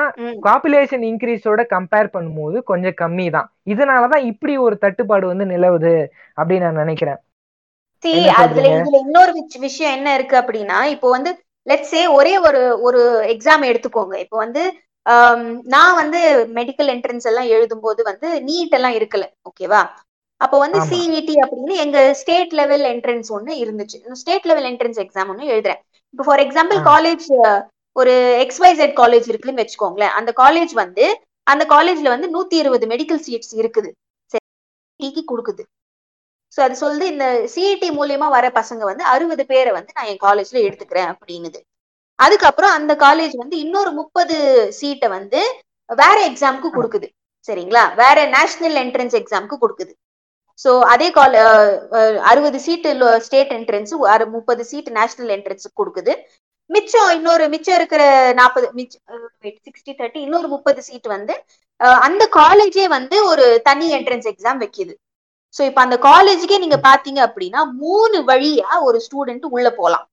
பாப்புலேஷன் 0.44 1.04
இன்க்ரீஸோட 1.06 1.62
கம்பேர் 1.70 2.10
பண்ணும்போது 2.14 2.64
கொஞ்சம் 2.64 2.98
கம்மி 3.02 3.30
தான் 3.30 3.50
இதனாலதான் 3.66 4.24
இப்படி 4.24 4.58
ஒரு 4.58 4.78
தட்டுப்பாடு 4.78 5.28
வந்து 5.28 5.46
நிலவுது 5.46 5.94
அப்படின்னு 6.38 6.60
நான் 6.60 6.74
நினைக்கிறேன். 6.76 7.20
என்ன 8.02 8.34
அதுல? 8.34 8.68
இதுல 8.68 8.98
இன்னொரு 9.00 9.34
விஷ- 9.34 9.60
விஷயம் 9.60 9.96
என்ன 9.96 10.14
இருக்கு 10.14 10.38
அப்படின்னா 10.38 10.84
இப்போ 10.84 11.10
வந்து 11.10 11.44
லெட்ஸ் 11.70 11.92
சே 11.94 12.08
ஒரே 12.08 12.38
ஒரு 12.38 12.82
ஒரு 12.82 13.22
எக்ஸாம் 13.28 13.66
எடுத்துக்கோங்க. 13.72 14.16
இப்போ 14.16 14.38
வந்து 14.38 14.74
ஆம், 15.02 15.62
நான் 15.64 15.96
வந்து 15.96 16.50
மெடிக்கல் 16.54 16.90
என்ட்ரன்ஸ் 16.94 17.22
எல்லாம் 17.22 17.46
எழுதும்போது 17.46 18.02
வந்து 18.04 18.40
நீட் 18.40 18.70
எல்லாம் 18.70 18.92
இருக்கல 18.92 19.24
ஓகேவா 19.50 19.90
அப்போ 20.38 20.58
வந்து. 20.58 20.80
சிஇடி 20.90 21.34
அப்படின்னு 21.36 21.76
எங்க 21.76 22.14
ஸ்டேட் 22.14 22.54
லெவல் 22.54 22.82
என்ட்ரன்ஸ் 22.82 23.28
ஒன்னு 23.28 23.54
இருந்துச்சு. 23.54 24.12
ஸ்டேட் 24.12 24.46
லெவல் 24.46 24.64
என்ட்ரன்ஸ் 24.64 25.02
எக்ஸாம் 25.04 25.28
ஒன்னு 25.28 25.44
எழுதுறேன். 25.44 25.80
இப்போ 26.10 26.24
ஃபார் 26.24 26.40
எக்ஸாம்பிள். 26.40 26.82
காலேஜ் 26.86 27.62
ஒரு 27.92 28.46
எக்ஸ்வைசெட் 28.48 28.98
காலேஜ் 29.02 29.28
இருக்குன்னு 29.28 29.62
வச்சுக்கோங்களேன். 29.62 30.16
அந்த 30.20 30.34
காலேஜ் 30.38 30.74
வந்து 30.74 31.20
அந்த 31.44 31.66
காலேஜ்ல 31.70 32.08
வந்து 32.08 32.28
நூத்தி 32.28 32.54
இருபது 32.54 32.88
மெடிக்கல் 32.88 33.22
சீட்ஸ் 33.28 33.56
இருக்குது. 33.56 33.92
சரி 34.26 35.26
கொடுக்குது. 35.32 35.64
ஸோ 36.56 36.60
அது 36.66 36.76
சொல்லுது 36.82 37.06
இந்த 37.14 37.26
சிஇடி 37.54 37.88
மூலியமா 38.00 38.28
வர 38.36 38.46
பசங்க 38.60 38.84
வந்து 38.92 39.04
அறுபது 39.14 39.44
பேரை 39.52 39.72
வந்து 39.78 39.96
நான் 39.98 40.10
என் 40.12 40.24
காலேஜ்ல 40.28 40.60
எடுத்துக்கிறேன் 40.68 41.10
அப்படின்னுது. 41.14 41.60
அதுக்கப்புறம் 42.20 42.74
அந்த 42.80 42.94
காலேஜ் 43.06 43.36
வந்து 43.44 43.56
இன்னொரு 43.66 43.92
முப்பது 44.02 44.36
சீட்டை 44.80 45.08
வந்து 45.18 45.40
வேற 45.90 46.18
எக்ஸாம்க்கு 46.30 46.70
கொடுக்குது. 46.78 47.08
சரிங்களா? 47.48 47.84
வேற 48.04 48.18
நேஷனல் 48.38 48.78
என்ட்ரன்ஸ் 48.84 49.16
எக்ஸாம்க்கு 49.22 49.58
கொடுக்குது. 49.64 49.94
ஸோ 50.60 50.72
அதே 50.94 51.08
கால 51.18 51.34
அறுபது 52.32 52.60
சீட்டு 52.66 52.90
ஸ்டேட் 53.26 53.54
என்ட்ரன்ஸ் 53.58 53.94
முப்பது 54.36 54.64
சீட் 54.72 54.90
நேஷனல் 55.00 55.34
என்ட்ரன்ஸ் 55.38 55.68
கொடுக்குது. 55.80 56.14
மிச்சம் 56.70 57.10
இன்னொரு 57.18 57.46
மிச்சம் 57.54 57.78
இருக்கிற 57.80 58.04
நாற்பது 58.40 58.68
சிக்ஸ்டி 59.68 59.92
தேர்ட்டி 60.00 60.20
இன்னொரு 60.28 60.48
முப்பது 60.56 60.82
சீட் 60.88 61.08
வந்து 61.16 61.34
அந்த 62.08 62.24
காலேஜே 62.40 62.86
வந்து 62.98 63.18
ஒரு 63.32 63.46
தனி 63.68 63.88
என்ட்ரன்ஸ் 63.98 64.30
எக்ஸாம் 64.32 64.62
வைக்குது. 64.64 64.94
சோ 65.56 65.62
இப்ப 65.70 65.80
அந்த 65.82 65.98
காலேஜுக்கே 66.08 66.58
நீங்க 66.64 66.78
பாத்தீங்க 66.88 67.20
அப்படின்னா 67.28 67.62
மூணு 67.84 68.18
வழியா 68.30 68.72
ஒரு 68.88 68.98
ஸ்டூடெண்ட் 69.06 69.46
உள்ள 69.56 69.68
போலாம். 69.80 70.06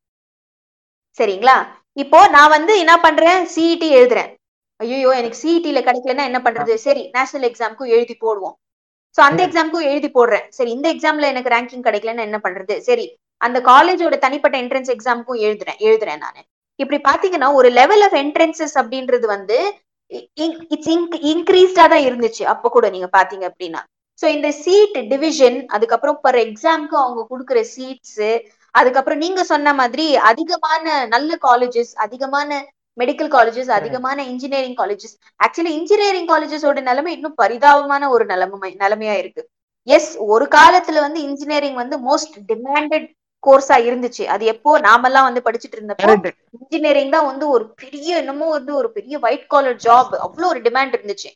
சரிங்களா? 1.18 1.56
இப்போ 2.02 2.18
நான் 2.34 2.52
வந்து 2.56 2.72
என்ன 2.82 2.94
பண்றேன்? 3.06 3.40
சிஇடி 3.54 3.88
எழுதுறேன். 3.98 4.30
ஐயோ 4.80 5.10
எனக்கு 5.20 5.38
சிஇடில 5.42 5.80
கிடைக்கலன்னா 5.88 6.24
என்ன 6.30 6.38
பண்றது? 6.44 6.74
சரி 6.86 7.02
நேஷனல் 7.16 7.48
எக்ஸாம்க்கும் 7.50 7.92
எழுதி 7.96 8.14
போடுவோம். 8.24 8.54
சோ 9.16 9.20
அந்த. 9.28 9.40
எக்ஸாம்க்கும் 9.46 9.88
எழுதி 9.90 10.08
போடுறேன். 10.14 10.46
சரி 10.58 10.70
இந்த 10.76 10.86
எக்ஸாம்ல 10.94 11.26
எனக்கு 11.32 11.52
ரேங்கிங் 11.54 11.86
கிடைக்கலன்னா 11.88 12.24
என்ன 12.28 12.38
பண்றது? 12.46 12.76
சரி 12.88 13.04
அந்த 13.40 13.58
காலேஜோட 13.68 14.16
தனிப்பட்ட 14.24 14.56
என்ட்ரன்ஸ் 14.62 14.90
எக்ஸாம்க்கும் 14.94 15.40
எழுதுறேன். 15.46 15.78
எழுதுறேன் 15.88 16.22
நானு. 16.24 16.40
இப்படி 16.80 16.98
பாத்தீங்கன்னா 17.08 17.48
ஒரு 17.58 17.68
லெவல் 17.80 18.02
ஆஃப் 18.06 18.16
என்ட்ரன்சஸ் 18.22 18.76
அப்படின்றது 18.82 19.26
வந்து 19.36 19.56
இட்ஸ் 20.74 20.92
இன்க்ரீஸ்டா 21.32 21.84
தான் 21.92 22.06
இருந்துச்சு. 22.08 22.44
அப்ப 22.54 22.70
கூட 22.76 22.86
நீங்க 22.94 23.08
பாத்தீங்க 23.18 23.44
அப்படின்னா. 23.50 23.82
சோ 24.18 24.26
இந்த 24.26 24.48
சீட் 24.64 24.98
டிவிஷன் 25.12 25.58
அதுக்கப்புறம் 25.66 26.18
பர் 26.20 26.38
எக்ஸாம்க்கு 26.46 26.96
அவங்க 26.96 27.22
கொடுக்குற 27.30 27.60
சீட்ஸ் 27.74 28.26
அதுக்கப்புறம் 28.74 29.18
நீங்க 29.18 29.40
சொன்ன 29.44 29.74
மாதிரி 29.74 30.16
அதிகமான 30.30 30.84
நல்ல 31.06 31.32
காலேஜஸ் 31.48 31.92
அதிகமான 32.04 32.50
மெடிக்கல் 32.98 33.30
காலேஜஸ் 33.34 33.70
அதிகமான 33.70 34.18
இன்ஜினியரிங் 34.24 34.76
காலேஜஸ் 34.76 35.14
ஆக்சுவலி 35.40 35.72
இன்ஜினியரிங் 35.78 36.28
காலேஜஸோட 36.28 36.80
நிலைமை 36.82 37.12
இன்னும் 37.16 37.38
பரிதாபமான 37.42 38.08
ஒரு 38.08 38.24
நிலைமை 38.24 38.70
நிலைமையா 38.84 39.14
இருக்கு. 39.18 39.42
எஸ் 39.86 40.10
ஒரு 40.34 40.46
காலத்துல 40.56 41.00
வந்து 41.00 41.20
இன்ஜினியரிங் 41.22 41.74
வந்து 41.74 41.96
மோஸ்ட் 42.08 42.36
டிமாண்டட் 42.50 43.06
கோர்ஸா 43.44 43.76
இருந்துச்சு. 43.88 44.24
அது 44.24 44.44
எப்போ 44.44 44.72
நாமெல்லாம் 44.78 45.28
வந்து 45.28 45.40
படிச்சுட்டு 45.46 45.78
இருந்தப்போ. 45.78 46.10
இன்ஜினியரிங் 46.58 47.10
தான் 47.10 47.28
வந்து 47.30 47.48
ஒரு 47.48 47.64
பெரிய 47.82 48.16
என்னமோ 48.16 48.48
வந்து 48.48 48.74
ஒரு 48.80 48.90
பெரிய 48.92 49.18
ஒயிட் 49.22 49.46
காலர் 49.46 49.80
ஜாப் 49.86 50.12
அவ்வளவு 50.26 50.50
ஒரு 50.52 50.60
டிமாண்ட் 50.60 50.94
இருந்துச்சு. 50.98 51.30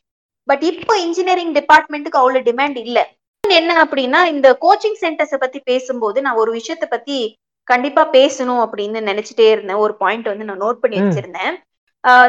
பட் 0.47 0.63
இப்போ 0.71 0.93
இன்ஜினியரிங் 1.05 1.53
டிபார்ட்மெண்ட்டுக்கு 1.53 2.21
அவ்வளவு 2.21 2.47
டிமாண்ட் 2.49 2.77
இல்ல. 2.85 2.99
என்ன 3.43 3.73
அப்படின்னா 3.83 4.19
இந்த 4.33 4.47
கோச்சிங் 4.63 4.97
சென்டர்ஸ 5.03 5.35
பத்தி 5.43 5.59
பேசும்போது 5.69 6.17
நான் 6.21 6.39
ஒரு 6.43 6.51
விஷயத்த 6.59 6.85
பத்தி 6.89 7.17
கண்டிப்பா 7.67 8.03
பேசணும் 8.11 8.61
அப்படின்னு 8.65 8.99
நினைச்சிட்டே 9.09 9.47
இருந்தேன். 9.53 9.81
ஒரு 9.85 9.93
பாயிண்ட் 10.03 10.29
வந்து 10.31 10.47
நான் 10.49 10.63
நோட் 10.65 10.81
பண்ணி. 10.83 10.97
வச்சிருந்தேன். 11.01 11.55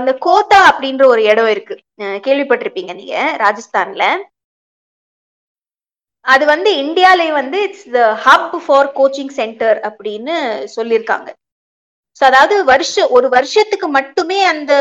இந்த 0.01 0.13
கோத்தா 0.27 0.59
அப்படின்ற 0.71 1.05
ஒரு 1.13 1.23
இடம் 1.31 1.51
இருக்கு. 1.55 1.75
கேள்விப்பட்டிருப்பீங்க 2.27 2.95
நீங்க 3.01 3.17
ராஜஸ்தான்ல. 3.45 4.05
அது 6.27 6.45
வந்து 6.47 6.71
இந்தியாலே 6.83 7.27
வந்து 7.33 7.59
it's 7.67 7.87
the 7.97 8.01
hub 8.27 8.57
for 8.65 8.89
coaching 8.99 9.33
center 9.41 9.79
அப்படின்னு 9.89 10.35
சொல்லியிருக்காங்க. 10.77 11.29
ஸோ 12.21 12.25
அதாவது 12.25 12.55
வருஷ 12.65 12.95
ஒரு 13.17 13.27
வருஷத்துக்கு 13.29 13.89
மட்டுமே 13.97 14.39
அந்த 14.47 14.73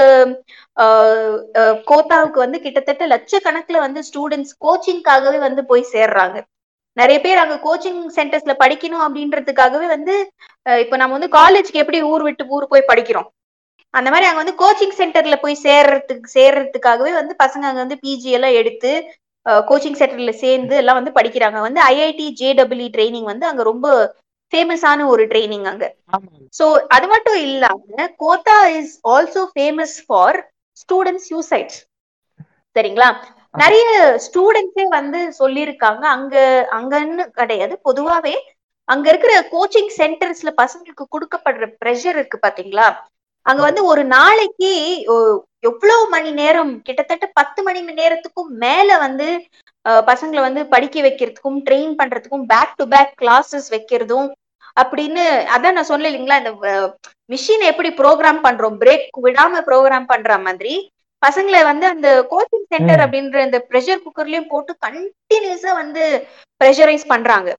ஆஹ் 0.77 1.35
கோத்தாவுக்கு 1.89 2.39
வந்து 2.39 2.59
கிட்டத்தட்ட 2.61 3.03
லட்சக்கணக்குல 3.07 3.79
வந்து 3.79 4.01
ஸ்டூடெண்ட்ஸ் 4.07 4.53
கோச்சிங்காகவே 4.65 5.39
வந்து 5.39 5.63
போய் 5.65 5.91
சேர்றாங்க. 5.93 6.37
நிறைய 6.97 7.17
பேர் 7.19 7.41
அங்க 7.41 7.55
கோச்சிங் 7.63 7.99
சென்டர்ஸ்ல 8.15 8.53
படிக்கணும் 8.61 9.05
அப்படின்றதுக்காகவே 9.05 9.87
வந்து 9.87 10.13
இப்ப 10.65 10.97
நம்ம 10.97 11.15
வந்து 11.17 11.31
காலேஜ்க்கு 11.33 11.81
எப்படி 11.83 11.99
ஊர் 12.11 12.23
விட்டு 12.23 12.45
ஊர் 12.49 12.65
போய் 12.67 12.89
படிக்கிறோம்? 12.89 13.27
அந்த 13.93 14.09
மாதிரி 14.11 14.27
அங்க 14.27 14.41
வந்து 14.41 14.57
கோச்சிங் 14.57 14.95
சென்டர்ல 14.97 15.35
போய் 15.41 15.55
சேர்றதுக்கு 15.63 16.29
சேர்றதுக்காகவே 16.35 17.11
வந்து 17.13 17.33
பசங்க 17.39 17.65
அங்க 17.69 17.81
வந்து 17.83 17.99
பிஜி 18.03 18.31
எல்லாம் 18.37 18.57
எடுத்து 18.61 18.91
கோச்சிங் 19.65 19.99
சென்டர்ல 19.99 20.31
சேர்ந்து 20.41 20.75
எல்லாம் 20.77 20.99
வந்து 20.99 21.11
படிக்கிறாங்க. 21.11 21.59
வந்து 21.61 21.79
ஐஐடி 21.87 22.25
ஜேடபிள்இ 22.39 22.87
ட்ரைனிங் 22.95 23.29
வந்து 23.31 23.45
அங்க 23.47 23.61
ரொம்ப 23.63 23.87
ஃபேமஸான 24.53 25.07
ஒரு 25.13 25.23
ட்ரைனிங் 25.31 25.67
அங்க. 25.71 25.85
சோ 26.53 26.65
அது 26.95 27.07
மட்டும் 27.07 27.39
இல்லாம 27.47 28.07
Kota 28.23 28.57
is 28.79 28.93
also 29.13 29.43
famous 29.55 29.95
for 30.05 30.39
students 30.77 31.27
suicides 31.31 31.79
சரிங்களா? 32.75 33.09
நிறைய 33.55 33.85
ஸ்டூடெண்ட்ஸே 34.25 34.85
வந்து 34.97 35.19
சொல்லியிருக்காங்க. 35.39 36.03
அங்க 36.15 36.35
அங்கன்னு 36.77 37.23
கிடையாது. 37.39 37.73
பொதுவாவே 37.83 38.35
அங்க 38.89 39.05
இருக்கிற 39.09 39.33
கோச்சிங் 39.53 39.91
சென்டர்ஸ்ல 39.99 40.49
பசங்களுக்கு 40.61 41.05
கொடுக்கப்படுற 41.13 41.65
ப்ரெஷர் 41.81 42.17
இருக்கு 42.17 42.37
பாத்தீங்களா? 42.45 42.87
அங்க 43.45 43.61
வந்து 43.61 43.81
ஒரு 43.85 44.03
நாளைக்கு 44.15 44.69
எவ்வளவு 45.69 46.03
மணி 46.09 46.31
நேரம்? 46.31 46.73
கிட்டத்தட்ட 46.87 47.25
பத்து 47.39 47.59
மணி 47.63 47.81
நேரத்துக்கும் 48.01 48.51
மேல 48.65 48.97
வந்து 48.97 49.27
பசங்களை 50.09 50.41
வந்து 50.41 50.61
படிக்க 50.65 51.01
வைக்கிறதுக்கும் 51.01 51.59
ட்ரெயின் 51.67 51.93
பண்றதுக்கும் 51.99 52.45
பேக் 52.53 52.75
டு 52.75 52.85
பேக் 52.87 53.13
கிளாஸஸ் 53.21 53.69
வைக்கிறதும் 53.75 54.27
அப்படின்னு 54.77 55.23
அதான் 55.55 55.75
நான் 55.77 55.91
சொன்னேன் 55.91 56.09
இல்லைங்களா 56.11 56.39
இந்த 56.41 56.53
மிஷின் 57.29 57.63
எப்படி 57.71 57.89
ப்ரோக்ராம் 58.01 58.41
பண்றோம் 58.43 58.77
பிரேக் 58.83 59.07
விடாம 59.25 59.61
ப்ரோக்ராம் 59.69 60.05
பண்ற 60.05 60.37
மாதிரி 60.37 60.73
பசங்களை 61.21 61.61
வந்து 61.63 61.85
அந்த 61.87 62.07
கோச்சிங் 62.31 62.67
சென்டர். 62.73 63.01
அப்படின்ற 63.03 63.37
இந்த 63.45 63.59
ப்ரெஷர் 63.69 64.03
குக்கர்லயும் 64.03 64.51
போட்டு 64.51 64.73
கண்டினியூஸா 64.85 65.71
வந்து 65.81 66.03
ப்ரெஷரைஸ் 66.61 67.05
பண்றாங்க. 67.13 67.49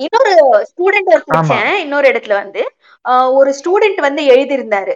இன்னொரு 0.00 0.32
ஸ்டூடெண்ட் 0.70 1.12
படிச்சேன் 1.28 1.70
இன்னொரு 1.84 2.06
இடத்துல 2.12 2.34
வந்து. 2.42 2.62
ஒரு 3.06 3.50
ஸ்டூடெண்ட் 3.58 4.00
வந்து 4.00 4.22
எழுதியிருந்தாரு. 4.22 4.94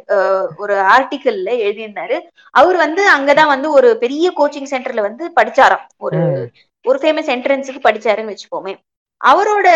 ஒரு 0.57 0.75
ஆர்டிக்கல்ல 0.75 1.51
எழுதியிருந்தாரு. 1.65 2.17
அவர் 2.51 2.77
வந்து 2.77 3.11
அங்கதான் 3.11 3.53
வந்து 3.55 3.73
ஒரு 3.73 3.99
பெரிய 3.99 4.33
கோச்சிங் 4.37 4.71
சென்டர்ல 4.71 5.01
வந்து 5.01 5.27
படிச்சாராம். 5.41 5.85
ஒரு. 5.99 6.51
ஒரு 6.85 6.99
ஃபேமஸ் 6.99 7.31
என்ட்ரன்ஸுக்கு 7.37 7.81
படிச்சாருன்னு 7.89 8.33
வச்சுப்போமே 8.35 8.73
அவரோட 9.21 9.69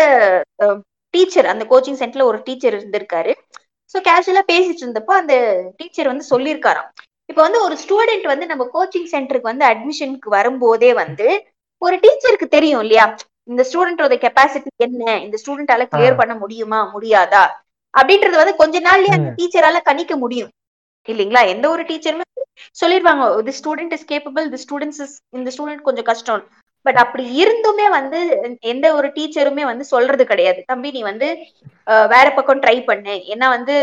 டீச்சர் 1.09 1.45
அந்த 1.45 1.65
கோச்சிங் 1.69 1.99
சென்டர்ல 1.99 2.23
ஒரு 2.23 2.41
டீச்சர் 2.43 2.73
இருந்திருக்காரு. 2.73 3.33
ஸோ 3.93 3.97
கேஷுவலா 4.07 4.43
பேசிட்டு 4.51 4.83
இருந்தப்போ 4.83 5.13
அந்த 5.21 5.35
டீச்சர் 5.77 6.07
வந்து 6.07 6.25
சொல்லியிருக்காராம். 6.29 6.89
இப்போ 7.25 7.41
வந்து 7.41 7.61
ஒரு 7.61 7.75
ஸ்டூடெண்ட் 7.83 8.25
வந்து 8.27 8.45
நம்ம 8.45 8.63
கோச்சிங் 8.73 9.09
சென்டருக்கு 9.11 9.51
வந்து 9.51 9.65
அட்மிஷனுக்கு 9.65 10.29
வரும்போதே 10.29 10.93
வந்து 10.93 11.27
ஒரு 11.81 11.95
டீச்சருக்கு 11.95 12.47
தெரியும் 12.47 12.79
இல்லையா? 12.79 13.15
இந்த 13.43 13.65
ஸ்டூடெண்டோட 13.69 14.15
கெப்பாசிட்டி 14.25 14.69
என்ன? 14.77 15.19
இந்த 15.19 15.37
ஸ்டூடெண்டால 15.41 15.85
கிளியர். 15.93 16.15
பண்ண 16.15 16.35
முடியுமா? 16.35 16.91
முடியாதா? 16.93 17.43
அப்படின்றது 17.95 18.37
வந்து 18.41 18.55
கொஞ்ச 18.61 18.79
நாள்லயே 18.87 19.15
அந்த. 19.17 19.31
டீச்சரால 19.39 19.79
கணிக்க 19.89 20.13
முடியும். 20.23 20.51
இல்லைங்களா? 21.07 21.41
எந்த 21.53 21.65
ஒரு 21.73 21.83
டீச்சருமே 21.89 22.25
சொல்லிடுவாங்க 22.81 23.23
the 23.47 23.53
student 23.59 23.93
is 23.97 24.07
capable 24.11 24.45
the 24.53 24.59
students 24.63 25.01
is 25.05 25.15
இந்த 25.37 25.49
ஸ்டூடெண்ட் 25.55 25.87
கொஞ்சம் 25.87 26.07
கஷ்டம். 26.11 26.43
பட் 26.85 26.99
அப்படி 27.03 27.23
இருந்துமே 27.43 27.85
வந்து 27.97 28.19
எந்த 28.71 28.87
ஒரு 28.97 29.07
டீச்சருமே 29.15 29.63
வந்து 29.69 29.85
சொல்றது 29.93 30.23
கிடையாது. 30.31 30.59
தம்பி 30.71 30.89
நீ 30.95 31.01
வந்து 31.11 31.27
வேற 32.13 32.25
பக்கம் 32.37 32.63
ட்ரை 32.65 32.77
பண்ணு. 32.89 33.15
ஏன்னா 33.33 33.47
வந்து 33.55 33.75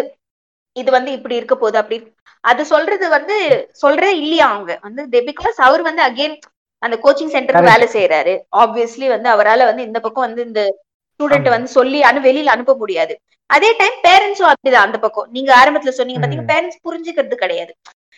இது 0.76 0.90
வந்து 0.96 1.10
இப்படி 1.16 1.38
இருக்க 1.40 1.54
போகுது. 1.56 1.78
அப்படி 1.80 1.98
அது 2.44 2.62
சொல்றது 2.72 3.06
வந்து 3.16 3.36
சொல்றதே 3.82 4.12
இல்லையா 4.22 4.46
அவங்க? 4.52 4.72
வந்து 4.86 5.20
பிகாஸ் 5.30 5.58
அவர் 5.68 5.82
வந்து 5.88 6.02
அகைன் 6.08 6.36
அந்த 6.82 6.96
கோச்சிங் 7.04 7.34
சென்டருக்கு. 7.34 7.70
வேலை 7.72 7.86
செய்யறாரு 7.96 8.32
ஆப்வியஸ்லி 8.62 9.08
வந்து 9.14 9.28
அவரால 9.34 9.66
வந்து 9.70 9.86
இந்த 9.88 9.98
பக்கம் 10.06 10.26
வந்து 10.28 10.42
இந்த 10.48 10.62
ஸ்டூடெண்ட். 11.12 11.48
வந்து 11.48 11.68
சொல்லி 11.68 12.00
அனு 12.00 12.20
வெளியில 12.28 12.44
அனுப்ப 12.44 12.74
முடியாது. 12.74 13.20
அதே 13.46 13.76
டைம் 13.76 13.92
பேரண்ட்ஸும் 14.02 14.52
அப்படிதான் 14.52 14.86
அந்த 14.86 14.98
பக்கம். 14.98 15.28
நீங்க 15.30 15.56
ஆரம்பத்துல 15.56 15.88
சொன்னீங்க 15.88 16.26
பாத்தீங்க 16.26 16.42
ம். 16.42 16.46
பேரண்ட்ஸ் 16.46 16.90
புரிஞ்சுக்கிறது 16.90 17.34
கிடையாது. 17.34 17.74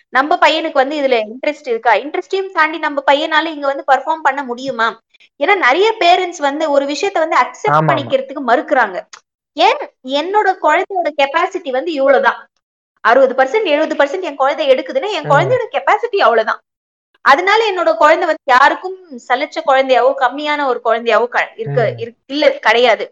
நம்ம 0.08 0.38
பையனுக்கு 0.40 0.72
வந்து 0.72 1.00
இதுல 1.00 1.24
இன்ட்ரெஸ்ட் 1.24 1.68
இருக்கா? 1.68 1.92
இன்ட்ரெஸ்டையும் 1.92 2.52
தாண்டி 2.52 2.78
நம்ம 2.78 3.02
பையனால 3.10 3.44
இங்க 3.44 3.66
வந்து 3.66 3.84
பெர்ஃபார்ம் 3.92 4.20
பண்ண 4.22 4.42
முடியுமா? 4.42 5.00
ஏன்னா 5.44 5.56
நிறைய 5.56 5.94
பேரண்ட்ஸ் 6.00 6.38
வந்து 6.38 6.70
ஒரு 6.70 6.86
விஷயத்த 6.86 7.12
வந்து 7.12 7.36
அக்செப்ட். 7.36 7.88
பண்ணிக்கிறதுக்கு 7.88 8.42
மறுக்கிறாங்க. 8.46 9.00
ஏன்? 9.52 9.76
என்னோட 10.08 10.54
குழந்தையோட 10.62 11.08
கெப்பாசிட்டி 11.22 11.70
வந்து 11.70 11.92
இவ்வளவுதான். 11.92 12.48
அறுபது 13.00 13.34
பர்சன்ட் 13.34 13.64
எழுபது 13.64 14.04
பர்சன்ட் 14.04 14.22
என் 14.22 14.36
குழந்தை 14.36 14.70
எடுக்குதுன்னா 14.70 15.10
என். 15.10 15.30
குழந்தையோட 15.30 15.64
கெப்பாசிட்டி 15.72 16.16
அவ்வளவுதான். 16.16 16.60
அதனால 17.24 17.60
என்னோட 17.70 17.90
குழந்தை 17.96 18.24
வந்து 18.26 18.52
யாருக்கும் 18.52 18.96
சலிச்ச 19.28 19.58
குழந்தையாவோ 19.66 20.10
கம்மியான 20.22 20.66
ஒரு 20.66 20.80
குழந்தையாவோ 20.84 21.26
இருக்க 21.62 21.80
இல்ல 22.30 22.50
கிடையாது. 22.66 23.04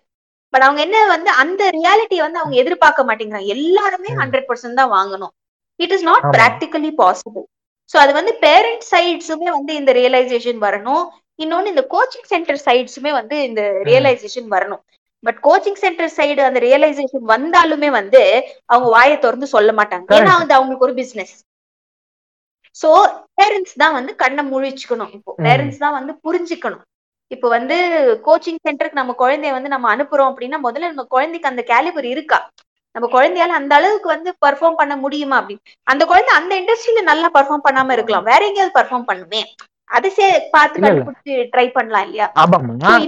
பட் 0.52 0.64
அவங்க 0.66 0.80
என்ன 0.82 1.06
வந்து 1.06 1.30
அந்த 1.42 1.62
ரியாலிட்டியை 1.70 2.22
வந்து 2.22 2.40
அவங்க 2.40 2.56
எதிர்பார்க்க 2.56 3.08
மாட்டேங்கிறாங்க. 3.08 3.48
எல்லாருமே. 3.56 4.10
ஹண்ட்ரட் 4.20 4.48
பர்சன்ட் 4.48 4.80
தான் 4.80 4.92
வாங்கணும். 4.92 5.32
இட் 5.80 5.92
இஸ் 5.92 6.06
நாட் 6.10 6.24
ஆமா. 6.24 6.32
பிராக்டிகலி 6.36 6.90
பாசிபிள் 7.00 7.46
சோ 7.90 7.98
அது 7.98 8.12
வந்து 8.12 8.32
பேரண்ட் 8.38 8.84
சைட்ஸுமே 8.90 9.48
வந்து 9.48 9.72
இந்த 9.74 9.92
ரியலைசேஷன் 9.92 10.58
வரணும். 10.58 11.04
இன்னொன்னு 11.38 11.72
இந்த 11.74 11.84
கோச்சிங் 11.90 12.28
சென்டர் 12.28 12.60
சைட்ஸுமே 12.66 13.12
வந்து 13.12 13.36
இந்த 13.42 13.62
ரியலைசேஷன் 13.84 14.48
வரணும். 14.48 14.82
பட் 15.24 15.38
கோச்சிங் 15.42 15.80
சென்டர் 15.80 16.12
சைடு 16.16 16.40
அந்த 16.46 16.60
ரியலைசேஷன் 16.60 17.24
வந்தாலுமே 17.28 17.90
வந்து 17.90 18.20
அவங்க 18.66 18.88
வாயை 18.88 19.16
திறந்து 19.18 19.46
சொல்ல 19.46 19.72
மாட்டாங்க. 19.72 20.08
ஏன்னா. 20.18 20.34
வந்து 20.38 20.56
அவங்களுக்கு 20.58 20.88
ஒரு 20.88 20.94
பிசினஸ் 20.94 21.34
சோ 22.80 22.88
பேரண்ட்ஸ் 23.38 23.76
தான் 23.82 23.94
வந்து 23.98 24.12
கண்ணை 24.22 24.42
முழிச்சுக்கணும் 24.52 25.12
இப்போ. 25.16 25.32
பேரண்ட்ஸ் 25.46 25.82
தான் 25.84 25.96
வந்து 25.98 26.12
புரிஞ்சுக்கணும். 26.26 26.84
இப்போ 27.30 27.48
வந்து 27.56 27.76
கோச்சிங் 28.26 28.62
சென்டருக்கு 28.66 29.00
நம்ம 29.00 29.14
குழந்தைய 29.22 29.52
வந்து 29.56 29.72
நம்ம 29.74 29.86
அனுப்புறோம் 29.94 30.30
அப்படின்னா 30.30 30.58
முதல்ல 30.66 30.90
நம்ம 30.92 31.04
குழந்தைக்கு 31.14 31.50
அந்த 31.50 31.62
கேலிபர் 31.72 32.08
இருக்கா? 32.14 32.38
நம்ம 32.94 33.06
குழந்தையால 33.14 33.56
அந்த 33.58 33.72
அளவுக்கு 33.78 34.08
வந்து 34.14 34.30
பெர்ஃபார்ம் 34.44 34.78
பண்ண 34.80 34.94
முடியுமா 35.04 35.36
அப்படின்னு 35.40 35.62
அந்த 35.92 36.02
குழந்தை 36.10 36.32
அந்த 36.38 36.52
இண்டஸ்ட்ரியில 36.60 37.02
நல்லா 37.10 37.28
பெர்ஃபார்ம் 37.36 37.66
பண்ணாம 37.66 37.92
இருக்கலாம். 37.96 38.26
வேற 38.30 38.40
எங்கேயாவது 38.48 38.76
பெர்ஃபார்ம் 38.78 39.08
பண்ணுமே. 39.10 39.42
அதை 39.96 40.08
சே 40.18 40.26
பார்த்து. 40.54 40.82
கண்டுபிடிச்சு 40.84 41.34
ட்ரை 41.54 41.66
பண்ணலாம் 41.76 42.04
இல்லையா? 42.06 42.26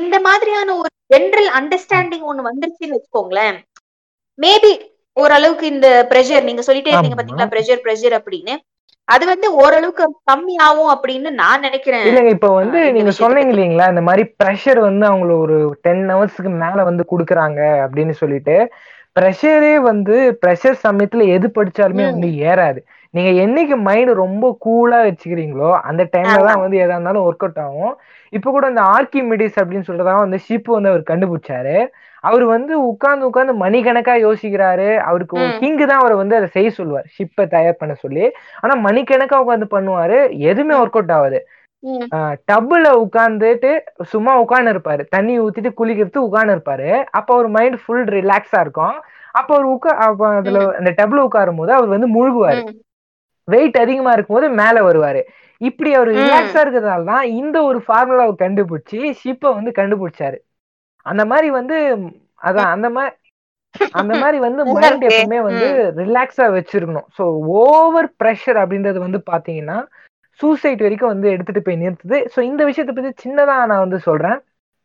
இந்த 0.01 0.17
மாதிரியான 0.29 0.75
ஒரு 0.81 0.91
ஜெனரல் 1.13 1.51
அண்டர்ஸ்டாண்டிங் 1.59 2.27
ஒண்ணு 2.31 2.49
வந்துருச்சுன்னு 2.51 2.97
வச்சுக்கோங்களேன். 2.97 3.57
மேபி 4.39 4.73
ஓரளவுக்கு 5.17 5.67
இந்த 5.75 5.89
ப்ரெஷர் 6.13 6.49
நீங்க 6.49 6.63
சொல்லிட்டே 6.69 6.93
இருந்தீங்க. 6.93 7.19
பாத்தீங்களா? 7.21 7.51
ப்ரெஷர் 7.55 7.83
ப்ரெஷர் 7.85 8.17
அப்படின்னு. 8.21 8.55
அது 9.09 9.25
வந்து 9.27 9.49
ஓரளவுக்கு 9.61 10.05
கம்மி 10.29 10.55
ஆகும் 10.67 10.93
அப்படின்னு 10.95 11.31
நான் 11.41 11.65
நினைக்கிறேன் 11.67 12.05
இல்லைங்க 12.09 12.31
இப்ப 12.37 12.51
வந்து 12.55 12.79
நீங்க 12.95 13.13
சொன்னீங்க. 13.17 13.53
இல்லைங்களா 13.53 13.87
இந்த 13.93 14.03
மாதிரி 14.03 14.25
ப்ரெஷர் 14.41 14.81
வந்து 14.81 15.05
அவங்கள 15.11 15.33
ஒரு 15.45 15.57
டென் 15.85 16.05
ஹவர்ஸ்க்கு 16.11 16.53
மேல 16.63 16.85
வந்து 16.89 17.05
குடுக்குறாங்க 17.11 17.61
அப்படின்னு 17.85 18.15
சொல்லிட்டு 18.21 18.57
ப்ரெஷரே 19.17 19.75
வந்து 19.87 20.15
ப்ரெஷர் 20.41 20.77
சமயத்துல 20.85 21.27
எது 21.35 21.49
படிச்சாலுமே. 21.51 22.05
வந்து 22.11 22.29
ஏறாது 22.49 22.81
நீங்க 23.15 23.31
என்னைக்கு 23.43 23.77
மைண்ட் 23.85 24.13
ரொம்ப 24.21 24.45
கூலா 24.65 24.99
வச்சுக்கிறீங்களோ 25.05 25.69
அந்த 25.89 26.03
டைம்ல 26.15 26.39
தான் 26.49 26.63
வந்து 26.63 26.77
எதா 26.79 26.95
இருந்தாலும் 26.95 27.27
ஒர்க் 27.27 27.45
அவுட் 27.47 27.61
ஆகும் 27.65 27.93
இப்ப 28.33 28.51
கூட 28.51 28.67
இந்த 28.73 28.83
ஆர்கிமிடிஸ் 28.95 29.61
அப்படின்னு 29.61 29.89
சொல்றதா 29.91 30.15
வந்து 30.21 30.41
ஷிப் 30.47 30.71
வந்து 30.75 30.91
அவர் 30.93 31.11
கண்டுபிடிச்சாரு 31.11 31.77
அவர் 32.25 32.45
வந்து 32.47 32.75
உட்கார்ந்து 32.89 33.27
உட்கார்ந்து 33.27 33.55
மணிக்கணக்கா 33.63 34.15
யோசிக்கிறாரு. 34.27 34.89
அவருக்கு 35.05 35.35
ஒரு 35.39 35.49
ம். 35.49 35.59
கிங்கு 35.59 35.87
தான் 35.87 36.03
அவர் 36.03 36.15
வந்து 36.15 36.37
அதை 36.37 36.49
செய்ய 36.49 36.71
சொல்லுவார். 36.71 37.07
ஷிப்பை 37.17 37.47
தயார் 37.49 37.77
பண்ண 37.77 37.95
சொல்லி. 37.95 38.25
ஆனா 38.61 38.75
மணிக்கணக்கா 38.87 39.39
உட்கார்ந்து 39.39 39.69
பண்ணுவாரு. 39.71 40.19
எதுவுமே 40.45 40.75
ஒர்க் 40.75 40.99
அவுட் 40.99 41.11
ஆகாது. 41.11 41.41
ம். 41.83 42.07
டப்புல 42.51 42.87
உட்காந்துட்டு 43.01 43.71
சும்மா 44.05 44.35
உட்கார்ந்து 44.39 44.73
இருப்பாரு 44.73 45.03
தண்ணி 45.09 45.41
ஊத்திட்டு 45.41 45.71
குளிக்கிறது 45.81 46.19
உட்கார்ந்து 46.19 46.55
இருப்பாரு 46.57 46.89
அப்ப 47.11 47.29
அவர் 47.35 47.49
மைண்ட் 47.49 47.79
ஃபுல் 47.83 48.07
ரிலாக்ஸா 48.17 48.61
இருக்கும். 48.61 48.97
அப்ப 49.33 49.49
அவர் 49.55 49.67
உட்கா 49.67 49.93
அப்ப 50.05 50.29
அதுல 50.35 50.59
அந்த 50.79 50.91
டப்புல 50.99 51.27
உட்காரும் 51.29 51.57
போது 51.57 51.73
அவர் 51.73 51.89
வந்து 51.89 52.09
முழுகுவாரு. 52.09 52.63
வெயிட் 53.49 53.77
அதிகமா 53.77 54.13
இருக்கும்போது 54.13 54.49
மேல 54.55 54.83
வருவாரு. 54.83 55.23
இப்படி 55.61 55.95
அவர். 55.95 56.11
ரிலாக்ஸா 56.15 56.61
இருக்கிறதால 56.65 57.05
தான் 57.05 57.25
இந்த 57.35 57.57
ஒரு 57.63 57.79
ஃபார்முலாவை 57.87 58.35
கண்டுபிடிச்சு 58.39 58.99
ஷிப்பை 59.21 59.51
வந்து 59.55 59.71
கண்டுபிடிச்சாரு. 59.71 60.39
அந்த 61.07 61.23
மாதிரி 61.31 61.49
வந்து 61.59 61.77
அதான் 62.43 62.73
அந்த 62.75 62.89
மாதிரி 62.97 63.15
அந்த 63.95 64.13
மாதிரி 64.15 64.39
வந்து 64.39 64.63
மைண்ட். 64.75 65.05
எப்பவுமே 65.09 65.39
வந்து 65.47 65.69
ரிலாக்ஸா 66.01 66.47
வச்சிருக்கணும். 66.57 67.07
ஸோ 67.17 67.23
ஓவர் 67.61 68.09
ப்ரெஷர் 68.21 68.59
அப்படின்றது 68.63 68.99
வந்து 69.07 69.21
பாத்தீங்கன்னா 69.31 69.79
சூசைட் 70.41 70.85
வரைக்கும் 70.85 71.13
வந்து 71.13 71.29
எடுத்துட்டு 71.35 71.63
போய் 71.63 71.83
நிறுத்துது. 71.83 72.19
ஸோ 72.35 72.39
இந்த 72.51 72.63
விஷயத்தை 72.65 72.95
பத்தி 72.95 73.11
சின்னதா 73.25 73.57
நான் 73.71 73.85
வந்து 73.85 73.99
சொல்றேன். 74.07 74.39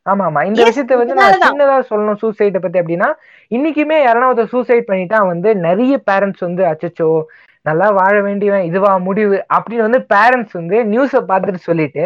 ஆமா 0.05 0.23
ஆமா 0.27 0.41
இந்த 0.49 0.61
விஷயத்த 0.67 0.97
வந்து 0.97 1.15
நான். 1.19 1.45
சின்னதா 1.45 1.77
சொல்லணும் 1.89 2.19
சூசைட்டை 2.21 2.61
பத்தி 2.61 2.79
அப்படின்னா 2.81 3.09
இன்னைக்குமே 3.51 3.97
யாராவது 4.01 4.43
சூசைட் 4.53 4.89
பண்ணிட்டா 4.89 5.19
வந்து 5.27 5.49
நிறைய 5.67 5.95
பேரண்ட்ஸ் 6.09 6.45
வந்து 6.47 6.63
அச்சச்சோ 6.71 7.09
நல்லா 7.65 7.87
வாழ 7.97 8.15
வேண்டியவன் 8.21 8.67
இதுவா 8.69 8.91
முடிவு 9.07 9.37
அப்படின்னு 9.55 9.87
வந்து 9.87 10.01
பேரண்ட்ஸ் 10.13 10.55
வந்து 10.59 10.77
நியூஸை 10.91 11.21
பார்த்துட்டு 11.31 11.61
சொல்லிட்டு 11.69 12.05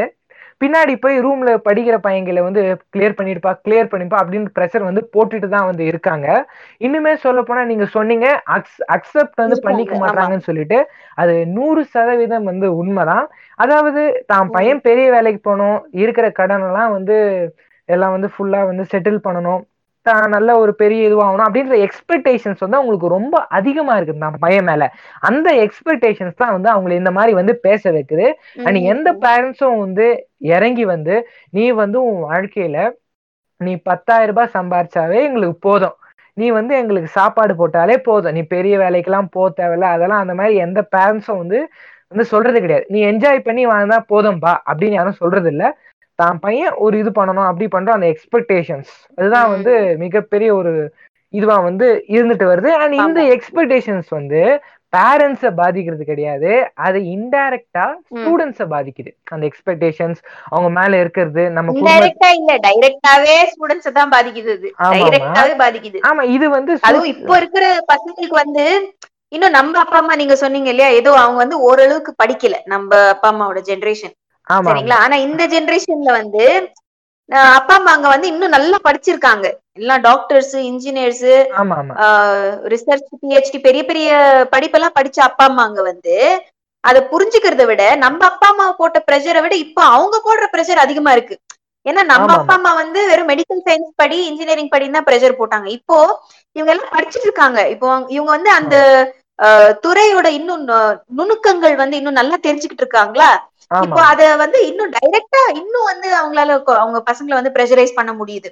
பின்னாடி 0.62 0.94
போய் 1.00 1.16
ரூம்ல 1.24 1.52
படிக்கிற 1.66 1.96
பையங்களை 2.04 2.42
வந்து 2.46 2.62
கிளியர் 2.94 3.16
பண்ணிருப்பா 3.18 3.52
கிளியர் 3.64 3.90
பண்ணிப்பா 3.92 4.18
அப்படின்னு 4.22 4.54
ப்ரெஷர் 4.56 4.88
வந்து 4.88 5.04
போட்டுட்டு 5.14 5.48
தான் 5.50 5.68
வந்து 5.70 5.84
இருக்காங்க 5.92 6.28
இன்னுமே 6.82 7.14
சொல்ல 7.24 7.42
போனா 7.44 7.64
நீங்க 7.72 7.88
சொன்னீங்க 7.96 8.28
அக்செப்ட் 8.96 9.42
வந்து 9.42 9.58
பண்ணிக்க. 9.66 9.94
மாட்டாங்கன்னு 10.04 10.48
சொல்லிட்டு 10.50 10.80
அது 11.18 11.36
நூறு 11.56 11.84
சதவீதம் 11.94 12.50
வந்து 12.52 12.70
உண்மைதான் 12.80 13.26
அதாவது 13.60 14.02
தான். 14.26 14.48
பையன் 14.56 14.82
பெரிய 14.88 15.08
வேலைக்கு 15.16 15.42
போகணும் 15.44 15.78
இருக்கிற 16.04 16.28
கடன் 16.40 16.66
எல்லாம் 16.70 16.94
வந்து 16.98 17.18
எல்லாம் 17.90 18.16
வந்து 18.16 18.30
ஃபுல்லா 18.34 18.60
வந்து 18.68 18.84
செட்டில் 18.92 19.24
பண்ணணும் 19.26 19.62
தான் 20.06 20.24
நல்ல 20.28 20.50
ஒரு 20.58 20.72
பெரிய 20.76 21.08
இதுவாகணும் 21.08 21.46
அப்படின்ற 21.46 21.76
எக்ஸ்பெக்டேஷன்ஸ் 21.86 22.64
வந்து 22.64 22.80
அவங்களுக்கு 22.80 23.08
ரொம்ப 23.10 23.36
அதிகமா 23.58 23.94
இருக்கு 23.98 24.16
நம்ம 24.18 24.38
பையன் 24.38 24.68
மேல. 24.70 24.84
அந்த 25.30 25.48
எக்ஸ்பெக்டேஷன்ஸ் 25.66 26.36
தான் 26.36 26.54
வந்து 26.56 26.70
அவங்களை 26.74 26.96
இந்த 27.02 27.12
மாதிரி 27.12 27.34
வந்து 27.34 27.56
பேச 27.60 27.92
வைக்குது. 27.92 28.28
அண்ட். 28.66 28.80
எந்த 28.94 29.10
பேரண்ட்ஸும் 29.24 29.80
வந்து 29.80 30.08
இறங்கி 30.54 30.86
வந்து 30.94 31.16
நீ 31.54 31.66
வந்து 31.82 32.00
உன் 32.04 32.22
வாழ்க்கையில 32.26 32.78
நீ 33.62 33.74
பத்தாயிரம் 33.84 34.32
ரூபாய் 34.32 34.56
சம்பாரிச்சாவே 34.56 35.20
எங்களுக்கு 35.28 35.58
போதும். 35.62 35.96
நீ 36.38 36.46
வந்து 36.52 36.74
எங்களுக்கு 36.76 37.10
சாப்பாடு 37.14 37.54
போட்டாலே 37.54 37.98
போதும். 38.04 38.34
நீ 38.34 38.42
பெரிய 38.48 38.76
வேலைக்கெல்லாம் 38.78 39.30
போக 39.32 39.48
தேவையில்ல. 39.60 39.88
அதெல்லாம் 39.96 40.24
அந்த 40.24 40.34
மாதிரி 40.34 40.56
எந்த 40.66 40.80
பேரண்ட்ஸும் 40.96 41.42
வந்து 41.44 41.60
வந்து 42.12 42.26
சொல்றது 42.32 42.58
கிடையாது. 42.62 42.86
நீ 42.90 43.00
என்ஜாய் 43.12 43.40
பண்ணி 43.40 43.64
வாழ்ந்தா 43.68 43.98
போதும்பா 44.10 44.54
அப்படின்னு 44.70 44.98
யாரும் 44.98 45.22
சொல்றது 45.22 45.50
இல்ல. 45.50 45.64
தான் 46.20 46.38
பையன் 46.40 46.76
ஒரு 46.86 46.96
இது 47.02 47.12
பண்ணணும் 47.16 47.50
அப்படி 47.50 47.68
பண்றோம் 47.72 47.98
அந்த 47.98 48.10
எக்ஸ்பெக்டேஷன்ஸ் 48.14 48.92
அதுதான். 49.18 49.50
வந்து 49.54 49.74
மிகப்பெரிய 50.04 50.50
ஒரு 50.60 50.74
இதுவா 51.34 51.56
வந்து 51.68 51.86
இருந்துட்டு 52.16 52.46
வருது. 52.50 52.72
அண்ட் 52.82 52.96
இந்த. 53.00 53.20
எக்ஸ்பெக்டேஷன்ஸ் 53.36 54.10
வந்து 54.12 54.42
பேரண்ட்ஸ 54.94 55.50
பாதிக்கிறது 55.60 56.04
கிடையாது. 56.10 56.50
அது 56.86 57.00
இன்டைரக்டா 57.14 57.86
ஸ்டூடெண்ட்ஸ 58.10 58.66
பாதிக்குது. 58.74 59.12
அந்த 59.34 59.44
எக்ஸ்பெக்டேஷன்ஸ் 59.50 60.20
அவங்க 60.52 60.70
மேல 60.78 61.00
இருக்கிறது 61.04 61.44
நம்ம 61.56 61.74
இன்டைரக்டா 61.80 62.30
இல்ல 62.40 62.52
டைரக்டாவே 62.68 63.38
ஸ்டூடெண்ட்ஸ் 63.54 63.98
தான் 63.98 64.14
பாதிக்குது 64.14 64.52
இது. 64.58 64.70
டைரக்டாவே 64.96 65.56
பாதிக்குது. 65.64 66.02
ஆமா 66.10 66.26
இது 66.36 66.48
வந்து 66.58 66.76
அதுவும் 66.90 67.12
இப்போ 67.14 67.36
இருக்கிற 67.42 67.64
பசங்களுக்கு 67.92 68.38
வந்து 68.44 68.66
இன்னும் 69.32 69.56
நம்ம 69.56 69.80
அப்பா 69.82 69.98
அம்மா 70.00 70.16
நீங்க 70.20 70.36
சொன்னீங்க 70.42 70.70
இல்லையா? 70.72 70.90
ஏதோ 70.98 71.12
அவங்க 71.22 71.40
வந்து 71.44 71.58
ஓரளவுக்கு 71.68 72.12
படிக்கல. 72.20 72.56
நம்ம 72.74 72.90
அப்பா 73.14 73.30
அம்மாவோட 73.32 73.62
ஜெனரேஷன் 73.70 74.14
சரிங்களா? 74.68 74.98
ஆனா 75.06 75.16
இந்த 75.28 75.44
ஜெனரேஷன்ல 75.54 76.12
வந்து 76.20 76.46
அப்பா 77.58 77.76
அம்மா 77.78 77.92
அங்க 77.96 78.08
வந்து 78.14 78.28
இன்னும் 78.32 78.56
நல்லா 78.56 78.78
படிச்சிருக்காங்க. 78.86 79.46
எல்லாம் 79.80 80.02
டாக்டர்ஸ் 80.08 80.54
இன்ஜினியர்ஸ் 80.70 81.28
ரிசர்ச் 82.74 83.08
பிஹெச்டி 83.22 83.60
பெரிய 83.68 83.84
பெரிய 83.90 84.10
படிப்பெல்லாம் 84.54 84.98
படிச்ச 84.98 85.18
அப்பா 85.28 85.46
அம்மா 85.50 85.64
அங்க 85.68 85.82
வந்து 85.92 86.16
அதை 86.84 87.00
புரிஞ்சுக்கிறத 87.12 87.64
விட 87.70 87.84
நம்ம 88.04 88.22
அப்பா 88.32 88.48
அம்மா 88.54 88.66
போட்ட 88.80 89.00
ப்ரெஷரை 89.08 89.42
விட 89.44 89.56
இப்போ 89.66 89.82
அவங்க 89.96 90.16
போடுற 90.26 90.46
ப்ரெஷர் 90.54 90.84
அதிகமா 90.86 91.12
இருக்கு. 91.16 91.36
ஏன்னா 91.86 92.02
நம்ம 92.12 92.30
அப்பா 92.38 92.54
அம்மா 92.58 92.72
வந்து 92.82 93.00
வெறும் 93.12 93.30
மெடிக்கல் 93.32 93.64
சயின்ஸ் 93.66 93.92
படி 94.02 94.18
இன்ஜினியரிங் 94.30 94.72
படி 94.74 94.86
தான் 94.90 95.08
ப்ரெஷர் 95.10 95.40
போட்டாங்க. 95.40 95.68
இப்போ 95.78 95.98
இவங்க 96.56 96.72
எல்லாம் 96.74 96.94
படிச்சிட்டு 96.96 97.28
இருக்காங்க. 97.30 97.60
இப்போ 97.74 97.88
இவங்க 98.16 98.32
வந்து 98.38 98.52
அந்த 98.60 98.76
துறையோட 99.86 100.28
இன்னும் 100.40 100.64
நுணுக்கங்கள் 101.20 101.76
வந்து 101.82 101.96
இன்னும் 102.00 102.20
நல்லா 102.20 102.38
தெரிஞ்சுக்கிட்டு 102.46 102.86
இருக்காங்களா? 102.86 103.30
இப்போ 103.86 104.02
அத 104.12 104.22
வந்து 104.44 104.60
இன்னும் 104.70 104.94
டைரக்டா 104.98 105.42
இன்னும் 105.62 105.90
வந்து 105.92 106.08
அவங்களால 106.20 106.58
அவங்க 106.82 107.00
பசங்களை 107.10 107.36
வந்து 107.40 107.56
ப்ரெஷரைஸ் 107.56 107.98
பண்ண 108.00 108.12
முடியுது. 108.14 108.50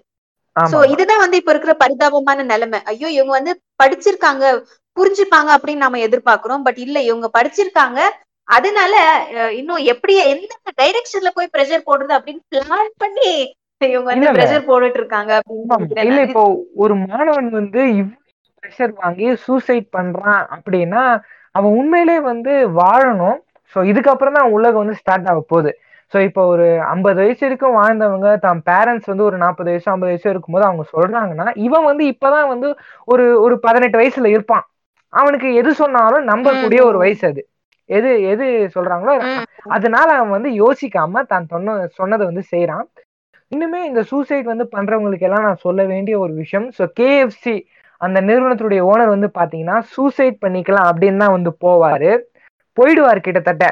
சோ 0.55 0.77
இதுதான் 0.93 1.23
வந்து 1.23 1.39
இப்ப 1.41 1.51
இருக்கிற 1.53 1.73
பரிதாபமான 1.81 2.43
நிலைமை. 2.53 2.79
ஐயோ 2.91 3.09
இவங்க 3.17 3.33
வந்து 3.37 3.53
படிச்சிருக்காங்க 3.83 4.45
புரிஞ்சுப்பாங்க 4.97 5.49
அப்படின்னு 5.55 5.85
நாம 5.85 5.99
எதிர்பார்க்கிறோம். 6.07 6.65
பட் 6.67 6.79
இல்ல 6.85 6.97
இவங்க 7.09 7.27
படிச்சிருக்காங்க. 7.37 7.99
அதனால 8.47 8.93
இன்னும் 9.59 9.83
எப்படி 9.93 10.13
எந்த 10.33 10.53
டைரக்ஷன்ல 10.81 11.29
போய் 11.35 11.53
ப்ரெஷர் 11.55 11.87
போடுறது 11.89 12.13
அப்படின்னு 12.17 12.41
பிளான் 12.53 12.91
பண்ணி 13.03 13.29
இவங்க 13.81 14.07
வந்து. 14.09 14.33
ப்ரெஷர் 14.37 14.67
போட்டுட்டு 14.69 14.99
இருக்காங்க 15.01 15.31
அப்படின்னு 15.37 16.07
இல்ல. 16.07 16.21
இப்போ 16.29 16.43
ஒரு 16.83 16.95
மாணவன் 17.05 17.49
வந்து 17.59 17.81
இவ்வளவு 17.99 18.19
ப்ரெஷர் 18.63 18.93
வாங்கி 19.03 19.27
சூசைட் 19.45 19.87
பண்றான் 19.97 20.43
அப்படின்னா 20.55 21.03
அவன் 21.55 21.77
உண்மையிலே 21.79 22.17
வந்து 22.31 22.53
வாழணும். 22.81 23.39
சோ 23.73 23.79
இதுக்கப்புறம் 23.91 24.37
தான் 24.37 24.53
உலகம் 24.57 24.83
வந்து 24.83 24.99
ஸ்டார்ட் 25.01 25.29
ஆக 25.31 25.41
போகுது. 25.53 25.71
ஸோ 26.13 26.19
இப்போ 26.27 26.41
ஒரு 26.53 26.65
ஐம்பது 26.93 27.17
வயசு 27.21 27.41
வரைக்கும் 27.45 27.77
வாழ்ந்தவங்க 27.79 28.29
தம் 28.45 28.63
பேரண்ட்ஸ் 28.69 29.09
வந்து 29.11 29.25
ஒரு 29.29 29.37
நாற்பது 29.43 29.69
வயசு 29.71 29.87
ஐம்பது 29.93 30.11
வயசு 30.11 30.27
இருக்கும்போது 30.33 30.65
அவங்க 30.69 30.83
சொல்றாங்கன்னா 30.95 31.47
இவன் 31.67 31.87
வந்து 31.89 32.05
இப்பதான் 32.13 32.49
வந்து 32.53 32.69
ஒரு 33.13 33.25
ஒரு 33.45 33.55
பதினெட்டு 33.65 33.99
வயசுல 34.01 34.31
இருப்பான். 34.35 34.65
அவனுக்கு 35.13 35.47
எது 35.61 35.71
சொன்னாலும் 35.81 36.27
நம்பக்கூடிய 36.31 36.81
ஒரு 36.89 36.97
வயசு 37.03 37.23
அது. 37.31 37.41
எது 37.89 38.09
எது 38.33 38.45
சொல்றாங்களோ. 38.75 39.13
அதனால 39.77 40.07
அவன் 40.17 40.35
வந்து 40.37 40.51
யோசிக்காம 40.61 41.23
தான் 41.31 41.47
சொன்ன 41.53 41.77
சொன்னதை 41.99 42.25
வந்து 42.29 42.43
செய்யறான் 42.53 42.85
இன்னுமே 43.51 43.79
இந்த 43.87 44.01
சூசைட் 44.11 44.45
வந்து 44.51 44.65
பண்றவங்களுக்கு 44.75 45.27
எல்லாம் 45.27 45.47
நான் 45.47 45.63
சொல்ல 45.65 45.81
வேண்டிய 45.85 46.15
ஒரு 46.19 46.33
விஷயம் 46.33 46.67
ஸோ 46.77 46.83
கேஎஃப்சி 46.99 47.55
அந்த 48.01 48.17
நிறுவனத்துடைய 48.27 48.81
ஓனர் 48.91 49.13
வந்து 49.15 49.29
பாத்தீங்கன்னா 49.39 49.77
சூசைட் 49.95 50.37
பண்ணிக்கலாம் 50.45 50.87
அப்படின்னு 50.91 51.21
தான் 51.23 51.35
வந்து 51.37 51.51
போவாரு. 51.65 52.11
போயிடுவாரு 52.77 53.19
கிட்டத்தட்ட. 53.25 53.65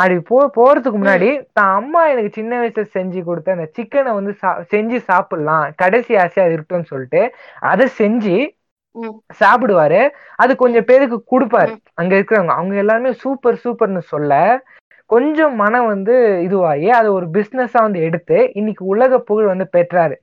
அப்படி 0.00 0.16
போ 0.30 0.38
போறதுக்கு 0.56 0.98
முன்னாடி 1.00 1.28
தான் 1.58 1.72
அம்மா 1.80 2.02
எனக்கு 2.12 2.30
சின்ன 2.38 2.52
வயசுல 2.60 2.86
செஞ்சு 2.96 3.20
கொடுத்த 3.28 3.56
அந்த 3.56 3.66
சிக்கனை 3.78 4.12
வந்து 4.18 4.32
செஞ்சு 4.72 4.98
சாப்பிடலாம். 5.10 5.66
கடைசி 5.82 6.12
ஆசையா 6.24 6.46
அது 6.46 6.56
இருக்குன்னு 6.58 6.90
சொல்லிட்டு 6.92 7.22
அதை 7.72 7.86
செஞ்சு. 8.00 8.36
சாப்பிடுவாரு. 9.40 10.02
அது 10.42 10.52
கொஞ்சம் 10.56 10.86
பேருக்கு 10.90 11.18
கொடுப்பாரு. 11.32 11.72
அங்க 12.00 12.12
இருக்கிறவங்க. 12.18 12.54
அவங்க 12.58 12.76
எல்லாருமே 12.84 13.12
சூப்பர் 13.24 13.62
சூப்பர்னு 13.64 14.02
சொல்ல 14.14 14.34
கொஞ்சம் 15.10 15.54
மனம் 15.56 15.86
வந்து 15.86 16.14
இதுவாகி 16.46 16.88
அதை 16.98 17.08
ஒரு 17.10 17.26
பிசினஸா 17.36 17.80
வந்து 17.86 18.00
எடுத்து 18.08 18.36
இன்னைக்கு 18.58 18.82
உலக 18.84 19.18
புகழ் 19.28 19.52
வந்து 19.52 19.66
பெற்றாரு. 19.76 20.16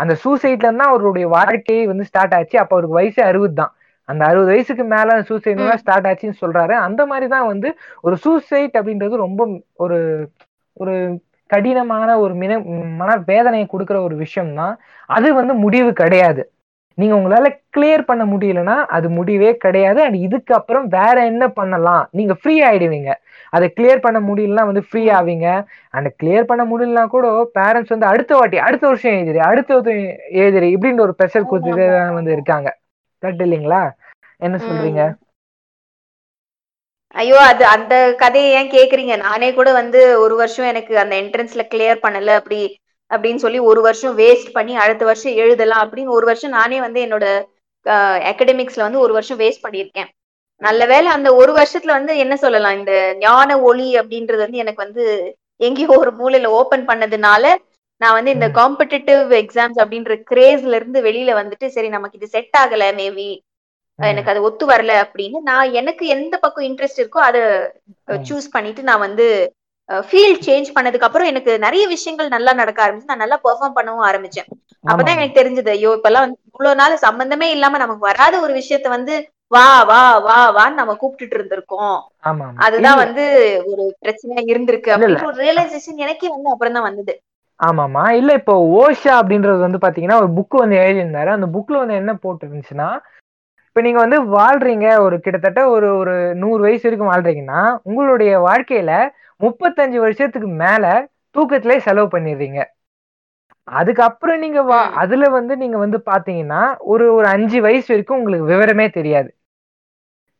அந்த 0.00 0.12
சூசைட்ல 0.22 0.68
இருந்தா 0.68 0.84
அவருடைய 0.90 1.26
வாழ்க்கையே 1.28 1.82
வந்து 1.90 2.04
ஸ்டார்ட் 2.10 2.34
ஆச்சு. 2.34 2.56
அப்ப 2.58 2.74
அவருக்கு 2.74 2.98
வயசு 3.00 3.20
அறுபது 3.22 3.54
தான் 3.54 3.72
அந்த 4.08 4.22
அறுபது 4.24 4.50
வயசுக்கு 4.52 4.84
மேல 4.94 5.18
சூசைட். 5.30 5.60
ஸ்டார்ட் 5.82 6.08
ஆச்சுன்னு 6.10 6.40
சொல்றாரு. 6.44 6.74
அந்த 6.86 7.02
மாதிரி 7.06 7.28
தான் 7.28 7.50
வந்து 7.52 7.68
ஒரு 8.00 8.16
சூசைட் 8.16 8.74
அப்படின்றது 8.80 9.24
ரொம்ப 9.26 9.42
ஒரு 9.84 9.98
ஒரு 10.76 10.94
கடினமான 11.50 12.10
ஒரு 12.18 12.34
மின 12.34 12.52
மன 13.00 13.10
வேதனையை 13.30 13.66
கொடுக்குற 13.72 13.98
ஒரு 14.02 14.16
விஷயம் 14.16 14.54
தான் 14.54 14.74
அது 15.06 15.28
வந்து 15.34 15.54
முடிவு 15.64 15.90
கிடையாது. 15.92 16.42
நீங்க 16.98 17.14
உங்களால 17.18 17.48
கிளியர் 17.76 18.02
பண்ண 18.08 18.24
முடியலன்னா 18.32 18.74
அது 18.96 19.06
முடிவே 19.10 19.50
கிடையாது. 19.56 20.00
அண்ட் 20.04 20.18
இதுக்கப்புறம் 20.26 20.86
வேற 20.96 21.16
என்ன 21.24 21.44
பண்ணலாம்? 21.48 22.02
நீங்க 22.10 22.34
ஃப்ரீ 22.40 22.54
ஆயிடுவீங்க. 22.68 23.10
அதை 23.50 23.66
கிளியர் 23.78 24.04
பண்ண 24.06 24.18
முடியலன்னா 24.20 24.64
வந்து 24.70 24.82
ஃப்ரீ 24.88 25.02
ஆவீங்க. 25.18 25.46
அண்ட் 25.90 26.08
கிளியர் 26.20 26.48
பண்ண 26.50 26.64
முடியலனா 26.64 27.04
கூட 27.06 27.26
பேரண்ட்ஸ் 27.58 27.94
வந்து 27.94 28.06
அடுத்த 28.06 28.34
வாட்டி 28.36 28.58
அடுத்த 28.68 28.86
வருஷம் 28.86 29.16
எழுதிரி 29.18 29.42
அடுத்த 29.50 29.72
வருஷம் 29.74 30.02
எழுதிரி 30.42 30.68
இப்படின்ற 30.76 31.02
ஒரு 31.08 31.16
ப்ரெஷர் 31.18 31.50
கொடுத்துட்டு 31.50 31.86
வந்து 32.18 32.32
இருக்காங்க. 32.32 32.70
கரெக்ட் 33.22 33.44
இல்லைங்களா 33.46 33.82
என்ன 34.40 34.56
சொல்றீங்க. 34.66 35.02
ஐயோ 37.14 37.38
அது 37.48 37.64
அந்த 37.74 37.94
கதையை 38.22 38.50
ஏன் 38.58 38.70
கேக்குறீங்க? 38.76 39.14
நானே 39.26 39.48
கூட 39.52 39.70
வந்து 39.72 40.00
ஒரு 40.18 40.34
வருஷம் 40.36 40.68
எனக்கு 40.72 40.92
அந்த 40.98 41.14
என்ட்ரன்ஸ்ல 41.22 41.62
கிளியர் 41.72 42.04
பண்ணல 42.04 42.36
அப்படி 42.40 42.60
அப்படின்னு 43.10 43.42
சொல்லி 43.44 43.58
ஒரு 43.70 43.80
வருஷம் 43.82 44.14
வேஸ்ட் 44.18 44.50
பண்ணி 44.52 44.74
அடுத்த 44.76 45.04
வருஷம் 45.04 45.38
எழுதலாம் 45.42 45.82
அப்படின்னு 45.84 46.16
ஒரு 46.18 46.26
வருஷம் 46.26 46.56
நானே 46.58 46.78
வந்து 46.80 47.00
என்னோட 47.06 47.26
அகடமிக்ஸ்ல 48.30 48.86
வந்து 48.86 49.02
ஒரு 49.04 49.12
வருஷம் 49.12 49.40
வேஸ்ட் 49.40 49.64
பண்ணியிருக்கேன். 49.66 50.10
நல்ல 50.62 50.82
வேளை 50.86 51.08
அந்த 51.12 51.28
ஒரு 51.34 51.52
வருஷத்துல 51.58 51.92
வந்து 51.98 52.12
என்ன 52.16 52.34
சொல்லலாம்? 52.36 52.76
இந்த 52.80 52.92
ஞான 53.18 53.58
ஒளி 53.68 53.88
அப்படின்றது 54.00 54.44
வந்து 54.46 54.62
எனக்கு 54.64 54.84
வந்து 54.86 55.04
எங்கேயோ 55.60 55.96
ஒரு 56.02 56.12
மூலையில 56.20 56.50
ஓபன் 56.58 56.84
பண்ணதுனால 56.90 57.44
நான் 58.02 58.16
வந்து 58.16 58.34
இந்த. 58.36 58.46
காம்படிட்டிவ் 58.58 59.32
எக்ஸாம்ஸ் 59.42 59.80
அப்படின்ற 59.82 60.14
கிரேஸ்ல 60.30 60.78
இருந்து 60.80 61.00
வெளியில 61.08 61.32
வந்துட்டு 61.40 61.66
சரி 61.76 61.90
நமக்கு 61.96 62.18
இது 62.20 62.28
செட் 62.34 62.56
ஆகல 62.62 62.86
மேபி 62.98 63.30
எனக்கு 63.98 64.30
அது 64.32 64.40
ஒத்து 64.46 64.64
வரல 64.68 64.92
அப்படின்னு 65.04 65.38
நான் 65.48 65.74
எனக்கு 65.80 66.04
எந்த 66.14 66.34
பக்கம் 66.44 66.68
இன்ட்ரெஸ்ட் 66.68 67.00
இருக்கோ 67.02 67.20
அதை. 67.26 67.42
சூஸ் 68.28 68.54
பண்ணிட்டு 68.54 68.82
நான் 68.82 69.04
வந்து 69.06 69.26
ஃபீல்ட் 69.88 70.44
சேஞ்ச் 70.46 70.68
பண்ணதுக்கு 70.74 71.06
அப்புறம் 71.06 71.30
எனக்கு 71.30 71.52
நிறைய 71.64 71.84
விஷயங்கள் 71.92 72.34
நல்லா 72.34 72.52
நடக்க 72.60 72.78
ஆரம்பிச்சு 72.84 73.10
நான் 73.10 73.22
நல்லா 73.24 73.38
பெர்ஃபார்ம் 73.44 73.76
பண்ணவும் 73.78 74.06
ஆரம்பிச்சேன் 74.08 74.48
அப்பதான். 74.84 75.16
எனக்கு 75.16 75.38
தெரிஞ்சது 75.40 75.70
ஐயோ 75.74 75.90
இப்பெல்லாம் 75.98 76.24
வந்து 76.26 76.38
இவ்வளவு 76.50 76.78
நாள் 76.80 77.02
சம்பந்தமே 77.06 77.48
இல்லாம 77.56 77.78
நமக்கு 77.78 78.08
வராத 78.10 78.34
ஒரு 78.40 78.54
விஷயத்த 78.60 78.88
வந்து 78.96 79.14
வா 79.52 79.66
வா 79.88 79.98
வா 80.26 80.36
வான்னு 80.56 80.80
நம்ம 80.80 80.92
கூப்பிட்டுட்டு 80.94 81.36
இருந்திருக்கோம். 81.38 81.96
அதுதான். 82.64 83.00
வந்து 83.02 83.24
ஒரு 83.70 83.82
பிரச்சனையா 84.02 84.42
இருந்திருக்கு. 84.52 84.92
அப்படின்னு 84.94 85.30
ஒரு 85.30 85.40
ரியலைசேஷன் 85.44 86.02
எனக்கே 86.04 86.28
வந்து 86.28 86.52
அப்புறம் 86.54 86.76
தான் 86.78 86.88
வந்தது 86.88 87.14
ஆமாமா. 87.62 88.04
இல்ல 88.18 88.30
இப்போ 88.38 88.54
ஓஷா 88.76 89.12
அப்படின்றது 89.18 89.60
வந்து 89.64 89.82
பாத்தீங்கன்னா 89.82 90.20
ஒரு 90.22 90.30
புக் 90.36 90.56
வந்து 90.60 90.76
எழுதியிருந்தாரு. 90.80 91.30
அந்த 91.34 91.48
புக்ல 91.54 91.80
வந்து 91.82 92.00
என்ன 92.00 92.12
போட்டு 92.18 92.44
இருந்துச்சுன்னா 92.46 92.88
இப்ப 93.68 93.82
நீங்க 93.82 94.00
வந்து 94.00 94.18
வாழ்றீங்க 94.32 94.86
ஒரு 95.04 95.16
கிட்டத்தட்ட 95.20 95.60
ஒரு 95.70 95.88
ஒரு 96.00 96.14
நூறு 96.40 96.60
வயசு 96.62 96.84
வரைக்கும் 96.84 97.10
வாழ்றீங்கன்னா 97.10 97.60
உங்களுடைய 97.88 98.32
வாழ்க்கையில 98.44 98.92
முப்பத்தஞ்சு 99.40 99.98
வருஷத்துக்கு 100.00 100.48
மேல 100.62 100.84
தூக்கத்திலே 101.34 101.76
செலவு 101.86 102.08
பண்ணிடுறீங்க. 102.10 102.60
அதுக்கப்புறம் 103.68 104.40
நீங்க 104.40 104.60
வா. 104.64 104.80
அதுல 105.02 105.28
வந்து 105.36 105.54
நீங்க 105.58 105.76
வந்து 105.78 105.98
பாத்தீங்கன்னா 106.06 106.62
ஒரு 106.92 107.06
ஒரு 107.14 107.26
அஞ்சு 107.28 107.58
வயசு 107.62 107.88
வரைக்கும் 107.92 108.18
உங்களுக்கு 108.18 108.50
விவரமே 108.52 108.86
தெரியாது. 108.92 109.30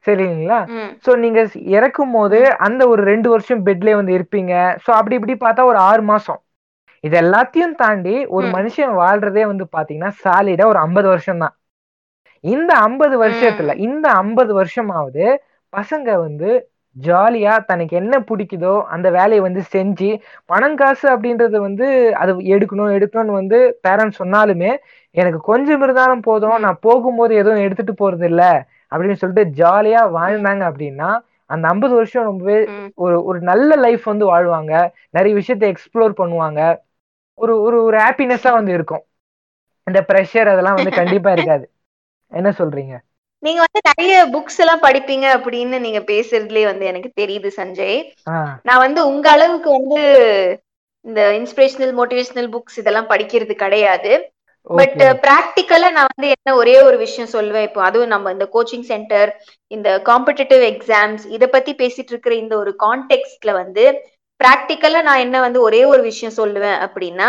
சரிங்களா? 0.07 0.59
சோ 1.05 1.11
நீங்க 1.19 1.41
இறக்கும் 1.75 2.13
போது 2.13 2.39
அந்த 2.67 2.83
ஒரு 2.89 3.03
ரெண்டு 3.05 3.29
வருஷம் 3.31 3.65
பெட்லயே 3.67 3.95
வந்து 3.99 4.17
இருப்பீங்க. 4.19 4.53
சோ 4.85 4.91
அப்படி 4.99 5.17
இப்படி 5.19 5.37
பார்த்தா 5.41 5.65
ஒரு 5.65 5.81
ஆறு 5.89 6.03
மாசம். 6.05 6.41
இது 7.05 7.17
எல்லாத்தையும் 7.23 7.77
தாண்டி 7.77 8.15
ஒரு. 8.29 8.47
மனுஷன் 8.57 8.93
வாழ்றதே 9.01 9.45
வந்து 9.47 9.65
பாத்தீங்கன்னா 9.73 10.11
சாலிடா 10.23 10.67
ஒரு 10.67 10.81
ஐம்பது 10.83 11.09
வருஷம் 11.09 11.43
தான் 11.45 11.55
இந்த 12.45 12.73
ஐம்பது 12.85 13.17
வருஷத்துல 13.23 13.75
இந்த 13.87 14.07
ஐம்பது 14.21 14.53
வருஷமாவது 14.55 15.25
பசங்க 15.73 16.07
வந்து 16.23 16.51
ஜாலியா 16.97 17.53
தனக்கு 17.65 17.95
என்ன 17.97 18.15
பிடிக்குதோ 18.29 18.73
அந்த 18.95 19.09
வேலையை 19.11 19.43
வந்து 19.45 19.63
செஞ்சு 19.75 20.09
பணம் 20.51 20.77
காசு 20.77 21.07
அப்படின்றது 21.13 21.57
வந்து 21.59 21.87
அது 22.23 22.33
எடுக்கணும் 22.55 22.95
எடுக்கணும்னு 22.97 23.39
வந்து 23.41 23.59
பேரண்ட்ஸ் 23.87 24.21
சொன்னாலுமே 24.23 24.73
எனக்கு 25.15 25.41
கொஞ்சம் 25.51 25.83
இருந்தாலும் 25.83 26.23
போதும். 26.23 26.59
நான் 26.65 26.83
போகும்போது 26.83 27.33
எதுவும் 27.35 27.65
எடுத்துட்டு 27.67 27.95
போறது 27.97 28.27
இல்ல 28.31 28.43
அப்படின்னு 28.93 29.21
சொல்லிட்டு 29.23 29.45
ஜாலியா 29.61 30.03
வாழ்ந்தாங்க 30.19 30.63
அப்படின்னா 30.71 31.11
அந்த 31.51 31.65
ஐம்பது 31.69 31.95
வருஷம் 31.95 32.29
ரொம்பவே. 32.31 32.59
ஒரு 32.99 33.17
ஒரு 33.25 33.39
நல்ல 33.51 33.71
லைஃப் 33.85 34.05
வந்து 34.05 34.27
வாழ்வாங்க 34.27 34.73
நிறைய 35.17 35.33
விஷயத்தை 35.41 35.67
எக்ஸ்ப்ளோர் 35.73 36.15
பண்ணுவாங்க 36.21 36.61
ஒரு 37.43 37.55
ஒரு 37.61 37.79
ஒரு 37.85 37.97
ஹாப்பினஸ்ஸா 37.99 38.53
வந்து 38.59 38.73
இருக்கும். 38.73 39.05
இந்த 39.87 40.01
ப்ரெஷர் 40.09 40.51
அதெல்லாம் 40.53 40.79
வந்து 40.79 40.93
கண்டிப்பா 41.01 41.31
இருக்காது. 41.33 41.65
என்ன 42.33 42.51
சொல்றீங்க? 42.59 42.95
நீங்க 43.43 43.61
வந்து 43.65 43.81
நிறைய 43.91 44.17
புக்ஸ் 44.35 44.61
எல்லாம் 44.63 44.83
படிப்பீங்க 44.85 45.27
அப்படின்னு 45.37 45.79
நீங்க 45.87 46.01
பேசுறதுலயே 46.11 46.67
வந்து 46.71 46.85
எனக்கு 46.91 47.11
தெரியுது 47.21 47.49
சஞ்சய். 47.57 47.99
நான் 48.69 48.85
வந்து 48.87 49.01
உங்க 49.07 49.27
அளவுக்கு 49.31 49.71
வந்து 49.71 50.01
இந்த 51.05 51.21
இன்ஸ்பிரேஷனல் 51.39 51.95
மோட்டிவேஷனல் 52.01 52.53
புக்ஸ் 52.55 52.79
இதெல்லாம் 52.83 53.11
படிக்கிறது 53.13 53.55
கிடையாது. 53.65 54.13
பட் 54.71 55.01
பிராக்டிக்கலா 55.25 55.89
நான் 55.95 56.11
வந்து 56.13 56.29
என்ன 56.35 56.51
ஒரே 56.61 56.75
ஒரு 56.83 56.97
விஷயம் 56.99 57.33
சொல்லுவேன். 57.33 57.67
இப்போ 57.69 57.81
அதுவும் 57.83 58.13
நம்ம 58.15 58.33
இந்த 58.33 58.47
கோச்சிங் 58.53 58.87
சென்டர் 58.93 59.31
இந்த 59.77 59.89
காம்படிட்டிவ் 60.11 60.63
எக்ஸாம்ஸ் 60.73 61.25
இத 61.37 61.47
பத்தி 61.47 61.73
பேசிட்டு 61.75 62.13
இருக்கிற 62.15 62.35
இந்த 62.35 62.55
ஒரு 62.57 62.73
கான்டெக்ட்ல 62.85 63.53
வந்து 63.53 63.85
பிராக்டிக்கலா 64.43 65.01
நான் 65.09 65.25
என்ன 65.27 65.37
வந்து 65.47 65.59
ஒரே 65.69 65.83
ஒரு 65.93 66.03
விஷயம் 66.11 66.39
சொல்லுவேன் 66.41 66.79
அப்படின்னா 66.87 67.29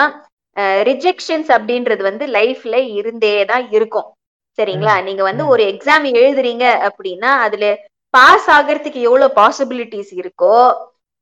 ரிஜெக்ஷன்ஸ் 0.89 1.49
அப்படின்றது 1.55 2.01
வந்து 2.07 2.25
லைஃப்ல 2.35 2.75
இருந்தே 2.97 3.35
தான் 3.51 3.63
இருக்கும். 3.77 4.07
சரிங்களா? 4.57 4.95
நீங்க 5.07 5.23
வந்து. 5.27 5.43
ஒரு 5.53 5.63
எக்ஸாம் 5.71 6.05
எழுதுறீங்க 6.19 6.65
அப்படின்னா 6.87 7.31
அதுல 7.45 7.67
பாஸ் 8.13 8.47
ஆகிறதுக்கு 8.55 8.99
எவ்வளவு 9.07 9.35
பாசிபிலிட்டிஸ் 9.39 10.11
இருக்கோ 10.21 10.57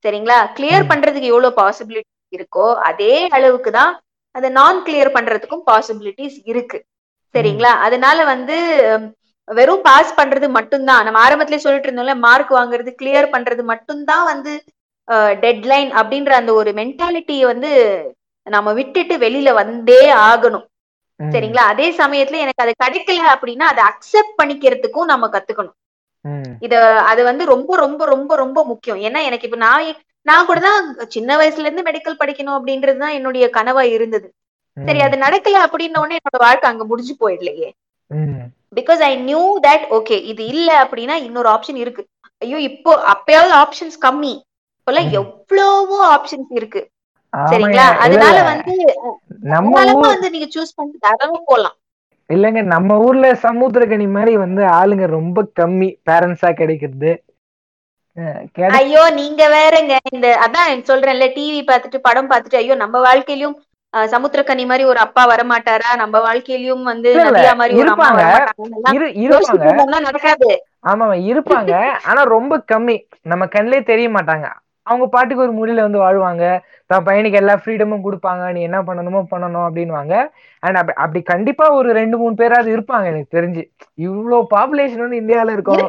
சரிங்களா? 0.04 0.38
கிளியர். 0.56 0.84
பண்றதுக்கு 0.90 1.30
எவ்வளவு 1.32 1.58
பாசிபிலிட்டிஸ் 1.60 2.36
இருக்கோ 2.38 2.66
அதே 2.90 3.14
அளவுக்கு 3.36 3.70
தான் 3.78 3.92
அதை 4.34 4.48
நான் 4.58 4.78
கிளியர் 4.86 5.14
பண்றதுக்கும் 5.16 5.64
பாசிபிலிட்டிஸ் 5.70 6.38
இருக்கு. 6.52 6.78
சரிங்களா? 7.34 7.72
அதனால 7.86 8.24
வந்து 8.32 8.56
வெறும் 9.48 9.84
பாஸ் 9.88 10.12
பண்றது 10.20 10.46
மட்டும்தான். 10.58 11.04
நம்ம 11.06 11.20
ஆரம்பத்திலே 11.26 11.62
சொல்லிட்டு 11.64 11.88
இருந்தோம்ல 11.88 12.16
மார்க் 12.26 12.52
வாங்குறது 12.58 12.92
கிளியர் 13.00 13.28
பண்றது 13.34 13.62
மட்டும்தான் 13.72 14.24
வந்து 14.32 14.52
டெட்லைன் 15.42 15.90
அப்படின்ற 16.00 16.32
அந்த 16.32 16.52
ஒரு 16.52 16.70
மென்டாலிட்டியை 16.72 17.46
வந்து 17.46 17.70
நம்ம 18.46 18.68
விட்டுட்டு 18.72 19.14
வெளியில 19.18 19.50
வந்தே 19.52 20.02
ஆகணும். 20.30 20.66
சரிங்களா? 21.20 21.64
அதே 21.72 21.86
சமயத்துல 21.98 22.38
எனக்கு 22.44 22.64
அது 22.64 22.72
கிடைக்கல 22.84 23.26
அப்படின்னா 23.34 23.66
அதை 23.72 23.82
அக்செப்ட் 23.90 24.38
பண்ணிக்கிறதுக்கும் 24.40 25.10
நம்ம 25.12 25.28
கத்துக்கணும். 25.28 25.76
இத 26.66 26.74
அது 27.10 27.20
வந்து 27.24 27.44
ரொம்ப 27.44 27.76
ரொம்ப 27.76 28.02
ரொம்ப 28.06 28.32
ரொம்ப 28.36 28.58
முக்கியம். 28.64 29.00
ஏன்னா 29.06 29.20
எனக்கு 29.22 29.46
இப்ப 29.48 29.60
நான் 29.66 29.86
நான் 30.26 30.46
கூட 30.46 30.60
தான் 30.60 30.82
சின்ன 31.08 31.36
வயசுல 31.36 31.66
இருந்து 31.66 31.86
மெடிக்கல் 31.88 32.20
படிக்கணும் 32.20 32.56
அப்படின்றதுதான் 32.58 33.16
என்னுடைய 33.18 33.44
கனவா 33.50 33.82
இருந்தது. 33.96 34.28
சரி 34.76 35.00
அது 35.06 35.16
நடக்கல 35.24 35.56
அப்படின்ன 35.66 35.98
உடனே 35.98 36.18
என்னோட 36.20 36.38
வாழ்க்கை 36.44 36.70
அங்க 36.70 36.84
முடிஞ்சு 36.84 37.14
போயிடலையே. 37.22 37.68
Because 38.78 39.00
I 39.02 39.12
knew 39.30 39.42
that 39.66 39.86
okay 39.98 40.16
இது 40.32 40.42
இல்ல 40.46 40.68
அப்படின்னா 40.84 41.16
இன்னொரு 41.26 41.48
ஆப்ஷன் 41.48 41.76
இருக்கு. 41.76 42.02
ஐயோ 42.42 42.58
இப்போ 42.70 42.92
அப்பயாவது 43.14 43.54
ஆப்ஷன்ஸ் 43.62 43.98
கம்மி. 44.06 44.32
இப்பெல்லாம். 44.82 45.10
எவ்வளவோ 45.18 45.98
ஆப்ஷன்ஸ் 46.12 46.52
இருக்கு. 46.52 46.80
சரிங்களா? 47.32 47.84
அதனால. 48.04 48.38
வந்து 48.46 48.72
நம்ம 49.52 49.74
வந்து 50.06 50.30
நீங்க 50.30 50.48
சூஸ் 50.54 50.76
பண்ணி 50.76 50.96
தாராளமா 51.04 51.38
போலாம். 51.46 51.76
இல்லைங்க 52.30 52.60
நம்ம 52.68 52.96
ஊர்ல 52.98 53.28
சமுத்திரகனி 53.42 54.06
மாதிரி 54.10 54.32
வந்து 54.38 54.62
ஆளுங்க 54.76 55.06
ரொம்ப 55.10 55.38
கம்மி. 55.58 55.88
பேரண்ட்ஸா 56.08 56.50
கிடைக்கிறது. 56.52 57.12
கிடை 58.56 58.70
ஐயோ 58.78 59.02
நீங்க 59.16 59.42
வேறங்க. 59.50 59.92
இந்த 60.12 60.28
அதான் 60.44 60.82
சொல்றேன்ல 60.88 61.26
டிவி 61.36 61.60
பார்த்துட்டு 61.64 61.98
படம் 62.00 62.30
பார்த்துட்டு 62.30 62.60
ஐயோ 62.60 62.74
நம்ம 62.76 62.96
வாழ்க்கையிலயும் 63.06 63.56
அஹ், 63.94 64.08
சமுத்திரக்கனி 64.12 64.64
மாதிரி 64.64 64.84
ஒரு 64.86 64.98
அப்பா 64.98 65.22
வரமாட்டாரா? 65.30 65.88
நம்ம 66.00 66.16
வாழ்க்கையிலயும் 66.26 66.84
வந்து 66.84 67.08
நதியா 67.20 67.52
மாதிரி 67.54 67.80
இருப்பாங்க. 67.80 68.22
ஆமாமா 70.84 71.16
இருப்பாங்க. 71.28 71.72
ஆனா 72.06 72.20
ரொம்ப 72.32 72.54
கம்மி. 72.70 72.96
நம்ம 73.24 73.46
கண்ணிலே 73.48 73.80
தெரிய 73.90 74.08
மாட்டாங்க. 74.10 74.46
அவங்க 74.86 75.06
பாட்டுக்கு 75.08 75.44
ஒரு 75.44 75.52
முடியல 75.52 75.84
வந்து 75.84 75.98
வாழ்வாங்க. 75.98 76.44
தன் 76.90 77.06
பையனுக்கு 77.06 77.40
எல்லா 77.40 77.54
ஃப்ரீடமும் 77.58 78.04
கொடுப்பாங்க. 78.04 78.44
நீ 78.54 78.60
என்ன 78.62 78.78
பண்ணணுமோ 78.82 79.20
பண்ணணும் 79.32 79.66
அப்படின்வாங்க 79.66 80.14
அண்ட் 80.62 80.78
அப்படி 80.80 80.96
அப்படி 81.04 81.20
கண்டிப்பா 81.30 81.66
ஒரு 81.78 81.88
ரெண்டு 81.92 82.16
மூணு 82.18 82.34
பேராவது 82.34 82.70
இருப்பாங்க 82.74 83.06
எனக்கு 83.12 83.36
தெரிஞ்சு. 83.36 83.62
இவ்ளோ 83.98 84.38
பாப்புலேஷன் 84.52 85.04
வந்து 85.04 85.20
இந்தியால 85.22 85.54
இருக்கும் 85.56 85.84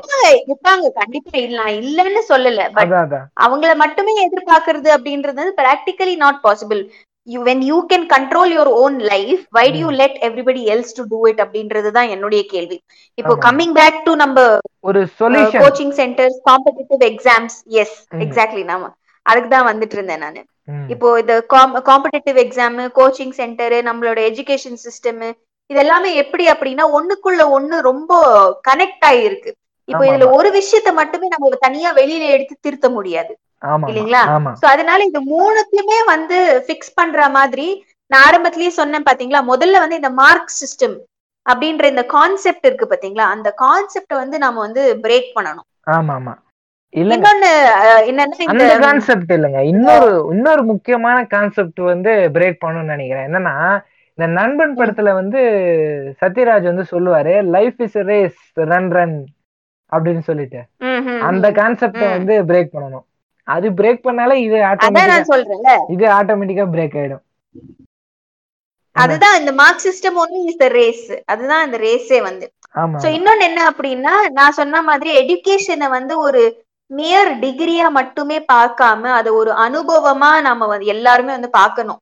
இருப்பாங்க 0.46 0.86
கண்டிப்பா 1.00 1.34
இல்ல 1.42 1.62
இல்லைன்னு 1.82 2.24
சொல்லல. 2.30 2.66
அதான் 2.82 3.14
அவங்கள 3.38 3.72
மட்டுமே 3.84 4.14
எதிர்பார்க்கறது 4.26 4.90
அப்படின்றது 4.96 5.44
practically 5.60 6.16
not 6.18 6.44
possible 6.44 6.82
you 7.28 7.44
when 7.44 7.62
you 7.62 7.86
can 7.92 8.06
control 8.06 8.52
your 8.54 8.68
own 8.68 9.00
life 9.00 9.46
why 9.50 9.72
do 9.72 9.78
you 9.78 9.90
let 9.90 10.18
everybody 10.22 10.64
else 10.66 10.96
to 10.96 11.04
do 11.10 11.28
it 11.28 11.42
அப்படின்றது 11.42 11.92
தான் 11.92 12.08
என்னுடைய 12.08 12.46
கேள்வி. 12.46 12.78
இப்போ. 13.18 13.34
கம்மிங் 13.46 13.74
பேக் 13.74 14.04
டு 14.04 14.16
நம்ம 14.16 14.60
ஒரு 14.80 15.08
solution 15.20 15.64
coaching 15.64 15.94
centers 16.02 16.38
competitive 16.50 17.04
exams 17.12 17.56
yes. 17.68 18.08
Exactly 18.20 18.64
நாம. 18.64 18.90
அதுக்கு 19.26 19.50
தான் 19.50 19.68
வந்துட்டு 19.68 19.94
இருந்தேன் 19.94 20.20
நானு. 20.20 20.42
இப்போ 20.90 21.20
இந்த 21.20 21.46
காம்படிட்டிவ் 21.86 22.38
எக்ஸாம் 22.46 22.78
கோச்சிங் 22.96 23.30
சென்டர் 23.30 23.74
நம்மளோட 23.84 24.20
எஜுகேஷன் 24.30 24.78
சிஸ்டம் 24.86 25.24
இது 25.70 25.80
எல்லாமே 25.80 26.16
எப்படி 26.16 26.48
அப்படின்னா 26.48 26.86
ஒண்ணுக்குள்ள 26.98 27.42
ஒண்ணு 27.58 27.80
ரொம்ப 27.82 28.14
கனெக்ட் 28.70 29.06
ஆயிருக்கு. 29.06 29.52
இப்போ 29.88 30.04
இதுல 30.06 30.32
ஒரு 30.32 30.50
விஷயத்த 30.50 30.94
மட்டுமே 30.94 31.28
நம்ம 31.28 31.56
தனியா 31.60 31.94
வெளியில 31.94 32.30
எடுத்து 32.30 32.56
திருத்த 32.62 32.90
முடியாது. 32.90 33.38
இல்லைங்களா? 33.90 34.22
சோ 34.62 34.66
அதனால 34.74 35.00
இது 35.04 35.20
மூணுத்தையுமே 35.34 36.00
வந்து 36.08 36.38
ஃபிக்ஸ் 36.66 36.96
பண்ற 36.96 37.28
மாதிரி 37.30 37.68
நான் 38.12 38.24
ஆரம்பத்திலேயே 38.28 38.72
சொன்னேன் 38.80 39.08
பாத்தீங்களா? 39.10 39.42
முதல்ல 39.52 39.82
வந்து 39.84 40.00
இந்த 40.02 40.12
மார்க் 40.22 40.58
சிஸ்டம் 40.62 40.96
அப்படின்ற 41.46 41.86
இந்த 41.94 42.04
கான்செப்ட் 42.16 42.66
இருக்கு 42.66 42.88
பாத்தீங்களா? 42.88 43.28
அந்த 43.36 43.50
கான்செப்ட 43.58 44.14
வந்து 44.16 44.38
நாம 44.38 44.60
வந்து 44.60 44.84
பிரேக் 45.06 45.30
பண்ணணும். 45.38 45.68
ஆமா 45.90 46.14
ஆமா 46.14 46.34
இன்னொன்னு 46.94 47.50
என்னன்னா 48.10 48.36
இந்த 48.40 48.50
அந்த 48.52 48.76
கான்செப்ட் 48.84 49.32
இல்லைங்க. 49.36 49.62
இன்னொரு 49.72 50.10
இன்னொரு 50.34 50.64
முக்கியமான 50.64 51.18
கான்செப்ட் 51.26 51.80
வந்து 51.92 52.12
பிரேக் 52.36 52.62
பண்ணணும்னு 52.64 52.94
நினைக்கிறேன். 52.96 53.28
என்னன்னா 53.30 53.56
இந்த 54.18 54.26
நண்பன் 54.38 54.76
படத்துல 54.80 55.12
வந்து 55.14 55.40
சத்யராஜ் 56.22 56.70
வந்து 56.72 56.86
சொல்லுவாரு 56.92 57.34
life 57.56 57.80
is 57.82 57.98
race 58.10 58.42
run 58.72 58.92
run 58.98 59.16
அப்படின்னு 59.92 60.24
சொல்லிட்டு. 60.30 60.60
அந்த. 61.28 61.46
கான்செப்ட. 61.60 62.04
வந்து 62.18 62.36
பிரேக் 62.50 62.74
பண்ணணும். 62.76 63.06
அது 63.48 63.68
பிரேக் 63.80 64.06
பண்ணாலே 64.08 64.36
இது 64.46 64.58
ஆட்டோமேட்டிக்கா 64.72 65.14
நான் 65.14 65.32
சொல்றேன்ல. 65.32 65.72
இது 65.96 66.06
ஆட்டோமேட்டிக்கா 66.18 66.66
பிரேக் 66.76 66.98
ஆயிடும். 67.02 67.24
அதுதான் 68.96 69.38
இந்த 69.40 69.52
mark 69.60 69.84
system 69.86 70.18
only 70.24 70.42
is 70.50 70.60
the 70.64 70.68
race 70.80 71.08
அதுதான் 71.32 71.64
இந்த 71.68 71.78
ரேஸே 71.86 72.20
வந்து. 72.28 72.46
சோ 73.02 73.08
இன்னொன்னு 73.18 73.48
என்ன 73.50 73.62
அப்படின்னா 73.72 74.14
நான் 74.38 74.58
சொன்ன 74.60 74.82
மாதிரி 74.90 75.10
எடுகேஷனை 75.22 75.88
வந்து 75.98 76.14
ஒரு 76.26 76.44
மியர் 76.92 77.32
டிகிரியா 77.44 77.88
மட்டுமே 78.00 78.38
பார்க்காம 78.54 79.12
அதை 79.20 79.30
ஒரு 79.42 79.52
அனுபவமா 79.66 80.32
நம்ம 80.48 80.66
வந்து 80.74 80.92
எல்லாருமே 80.96 81.32
வந்து 81.38 81.52
பார்க்கணும். 81.60 82.00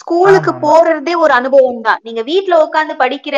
ஸ்கூலுக்கு. 0.00 0.52
போறதே 0.64 1.14
ஒரு 1.24 1.32
அனுபவம் 1.38 1.84
தான் 1.88 2.00
நீங்க 2.06 2.22
வீட்ல 2.30 2.54
உட்காந்து 2.64 2.94
படிக்கிற 3.02 3.36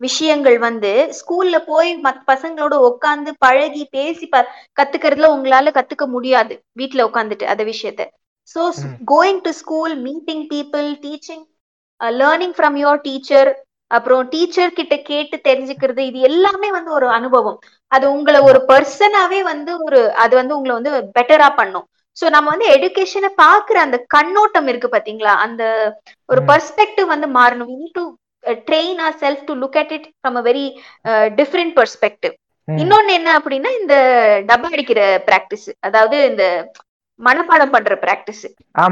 விஷயங்கள் 0.00 0.58
வந்து 0.58 0.90
ஸ்கூல்ல 1.18 1.58
போய் 1.66 1.90
மத் 2.04 2.22
பசங்களோட 2.26 2.74
உட்காந்து 2.88 3.30
பழகி 3.38 3.84
பேசி 3.90 4.26
ப 4.26 4.40
கத்துக்கிறதுல 4.76 5.30
உங்களால 5.34 5.70
கத்துக்க 5.70 6.06
முடியாது 6.06 6.54
வீட்ல 6.72 7.04
உட்காந்துட்டு 7.04 7.44
அந்த 7.44 7.64
விஷயத்த. 7.64 8.02
So. 8.56 8.60
Going 9.06 9.40
to 9.40 9.50
school 9.52 9.96
meeting 9.98 10.44
people 10.48 10.88
teaching 11.04 11.44
learning 12.00 12.54
from 12.58 12.76
your 12.82 13.00
teacher 13.02 13.50
அப்புறம் 13.90 14.28
டீச்சர் 14.28 14.72
கிட்ட 14.72 14.96
கேட்டு 15.02 15.36
தெரிஞ்சுக்கிறது 15.44 15.98
இது 16.00 16.18
எல்லாமே 16.20 16.70
வந்து 16.70 16.90
ஒரு 16.90 17.08
அனுபவம். 17.08 17.58
அது 17.92 18.12
உங்களை 18.12 18.40
ஒரு 18.40 18.64
பர்சனாவே 18.68 19.40
வந்து 19.42 19.84
ஒரு 19.84 20.00
அது 20.14 20.36
வந்து 20.36 20.56
உங்களை 20.56 20.74
வந்து 20.78 20.92
பெட்டரா 21.18 21.48
பண்ணும். 21.56 21.86
சோ 22.16 22.28
நம்ம 22.28 22.50
வந்து 22.50 22.68
எடுகேஷனை 22.68 23.30
பாக்குற 23.42 23.78
அந்த 23.78 24.04
கண்ணோட்டம் 24.06 24.66
இருக்கு 24.66 24.88
பாத்தீங்களா? 24.88 25.34
அந்த 25.46 25.62
ஒரு. 26.28 26.40
பர்ஸ்பெக்டிவ் 26.48 27.06
வந்து 27.06 27.26
மாறணும். 27.28 27.72
We 27.74 27.88
to 27.92 28.04
train 28.66 29.00
our 29.04 29.16
self 29.20 29.46
to 29.48 29.54
look 29.62 29.78
at 29.82 29.94
it 29.96 30.08
from 30.12 30.38
a 30.38 30.44
very 30.46 30.66
different 31.38 31.74
perspective. 31.78 32.34
இன்னொன்னு 32.68 33.12
என்ன 33.18 33.28
அப்படின்னா 33.38 33.70
இந்த 33.80 33.94
டப்பா 34.48 34.68
அடிக்கிற 34.74 35.00
பிராக்டிஸ் 35.28 35.68
அதாவது 35.86 36.16
இந்த 36.30 36.44
மனப்பாடம் 37.20 37.74
பண்ற 37.74 37.92
பிராக்டிஸ் 38.02 38.44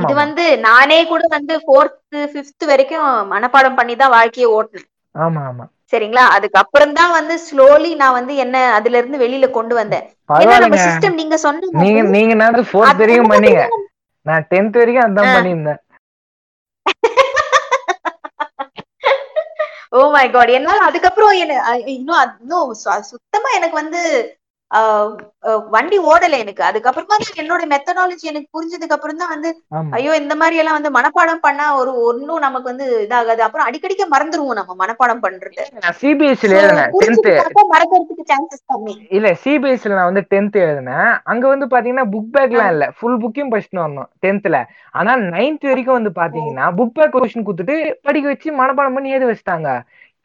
இது 0.03 0.15
வந்து 0.23 0.45
நானே 0.67 0.99
கூட 1.11 1.23
வந்து 1.35 1.55
ஃபோர்த் 1.65 1.99
ஃபிஃப்த் 2.33 2.65
வரைக்கும் 2.71 3.05
மனப்பாடம் 3.33 3.79
பண்ணி 3.79 3.95
தான் 3.97 4.15
வாழ்க்கையை 4.17 4.49
ஓட்டினேன் 4.57 4.91
ஆமா 5.15 5.43
ஆமா. 5.51 5.65
சரிங்களா? 5.93 6.25
அதுக்கப்புறம் 6.37 6.95
தான் 6.97 7.13
வந்து 7.17 7.35
ஸ்லோலி 7.45 7.91
நான் 8.01 8.17
வந்து 8.17 8.35
என்ன 8.45 8.57
அதுல 8.77 8.99
இருந்து 9.01 9.19
வெளியில 9.23 9.47
கொண்டு 9.53 9.75
வந்தேன். 9.79 10.05
ஏன்னா 10.37 10.57
நம்ம 10.65 10.79
சிஸ்டம் 10.85 11.19
நீங்க 11.21 11.37
சொன்ன 11.45 11.71
நீங்க 11.83 12.01
நீங்க 12.17 12.35
நான் 12.41 12.57
ஃபோர்த் 12.71 12.91
அது 12.91 13.03
வரைக்கும் 13.03 13.31
மாதிரி 13.33 13.53
பண்ணீங்க. 13.53 13.85
நான் 14.27 14.47
டென்த் 14.51 14.79
வரைக்கும் 14.81 15.05
அதான். 15.07 15.37
பண்ணியிருந்தேன். 15.37 15.81
ஓ 19.93 20.01
மை 20.11 20.31
காட் 20.31 20.51
என்னால 20.51 20.79
அதுக்கப்புறம் 20.81 21.35
என்ன 21.37 21.55
இன்னும் 21.87 22.37
இன்னும் 22.41 22.73
சுத்தமா 23.03 23.51
எனக்கு 23.57 23.75
வந்து 23.75 24.03
வண்டி 25.75 25.99
ஓடல 26.11 26.39
எனக்கு. 26.45 26.63
அதுக்கப்புறமா 26.69 27.17
தான் 27.17 27.41
என்னோட 27.43 27.63
மெத்தடாலஜி 27.73 28.31
எனக்கு 28.31 28.49
புரிஞ்சதுக்கு 28.57 28.97
அப்புறம் 28.97 29.21
தான் 29.21 29.33
வந்து 29.35 29.51
ஐயோ 29.99 30.13
இந்த 30.23 30.35
மாதிரி 30.41 30.61
எல்லாம் 30.63 30.79
வந்து 30.79 30.91
மனப்பாடம் 30.97 31.45
பண்ணா 31.45 31.67
ஒரு 31.81 31.93
ஒன்னும் 32.09 32.45
நமக்கு 32.47 32.71
வந்து 32.73 32.87
இதாகாது. 33.05 33.43
அப்புறம் 33.47 33.67
அடிக்கடிக்க 33.69 34.07
மறந்துருவோம் 34.15 34.59
நம்ம 34.61 34.77
மனப்பாடம் 34.83 35.23
பண்றது. 35.27 35.63
நான் 35.85 35.99
சிபிஎஸ்சில 36.03 36.55
மறக்கறதுக்கு 37.75 38.25
சான்சஸ் 38.33 38.65
கம்மி. 38.73 38.95
இல்ல 39.17 39.31
சிபிஎஸ்சில 39.45 39.97
நான் 39.99 40.11
வந்து 40.11 40.25
டென்த் 40.33 40.59
எழுதினேன். 40.65 41.13
அங்க 41.33 41.45
வந்து 41.55 41.69
பாத்தீங்கன்னா 41.75 42.07
புக் 42.15 42.33
பேக்லாம் 42.37 42.73
இல்ல. 42.75 42.87
ஃபுல் 42.97 43.21
புக்கையும் 43.25 43.53
படிச்சுட்டு 43.53 43.83
வரணும் 43.83 44.11
டென்த்ல 44.25 44.59
ஆனா 44.95 45.13
நைன்த் 45.33 45.69
வரைக்கும் 45.71 45.99
வந்து 45.99 46.13
பாத்தீங்கன்னா 46.21 46.67
புக் 46.79 46.97
பேக் 46.97 47.15
கொஸ்டின் 47.15 47.47
கொடுத்துட்டு 47.47 47.77
படிக்க 48.07 48.27
வச்சு 48.33 48.59
மனப்பாடம் 48.61 48.97
பண்ணி 48.97 49.15
எழுத 49.15 49.27
வச்சுட்டாங்க. 49.31 49.71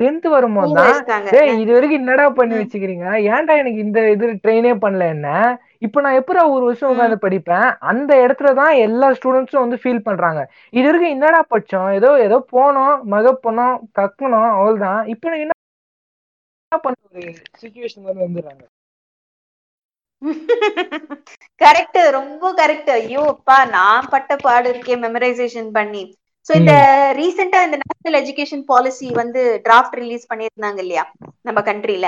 டென்த் 0.02 0.28
வரும்போது 0.34 0.74
தான் 0.78 0.92
இது 1.64 1.72
வரைக்கும் 1.76 2.00
என்னடா 2.00 2.26
பண்ணி. 2.38 2.56
வச்சுக்கிறீங்க? 2.62 3.06
ஏன்டா 3.32 3.54
எனக்கு 3.62 3.80
இந்த 3.86 4.00
இது 4.14 4.28
ட்ரெயினே 4.44 4.74
பண்ணல 4.84 5.08
என்ன? 5.16 5.30
இப்ப 5.86 6.02
நான் 6.06 6.20
எப்படா 6.20 6.42
ஒரு 6.56 6.64
வருஷம். 6.68 6.92
உட்காந்து 6.94 7.18
படிப்பேன்? 7.24 7.68
அந்த 7.92 8.12
இடத்துல 8.26 8.52
தான் 8.62 8.74
எல்லா 8.88 9.08
ஸ்டூடெண்ட்ஸும் 9.18 9.64
வந்து 9.66 9.82
ஃபீல் 9.84 10.06
பண்றாங்க. 10.08 10.42
இது 10.74 10.86
வரைக்கும் 10.90 11.16
என்னடா 11.16 11.42
படிச்சோம்? 11.54 11.90
ஏதோ 12.00 12.12
ஏதோ 12.28 12.40
போனோம் 12.54 12.96
மகப் 13.14 13.44
பண்ணோம் 13.48 13.78
கக்கணும் 14.00 14.52
அவ்வளவுதான். 14.54 15.02
இப்போ 15.14 15.36
என்ன 15.38 15.58
வந்துடுறாங்க. 18.22 18.64
கரெக்ட் 21.62 22.00
ரொம்ப 22.18 22.52
கரெக்ட் 22.60 22.90
ஐயோ 22.96 23.22
அப்பா 23.34 23.58
நான் 23.76 24.10
பட்ட 24.12 24.36
பாடு 24.44 24.68
இருக்கேன் 24.72 25.02
மெமரைசேஷன் 25.06 25.70
பண்ணி. 25.78 26.04
சோ 26.48 26.52
இந்த 26.62 26.74
ரீசெண்டா 27.20 27.60
இந்த 27.68 27.78
நேஷனல் 27.82 28.20
எஜுகேஷன் 28.22 28.64
பாலிசி 28.72 29.08
வந்து 29.22 29.42
டிராஃப்ட் 29.66 29.98
ரிலீஸ் 30.02 30.30
பண்ணியிருந்தாங்க 30.32 30.80
இல்லையா? 30.86 31.04
நம்ம 31.48 31.60
கண்ட்ரில 31.70 32.08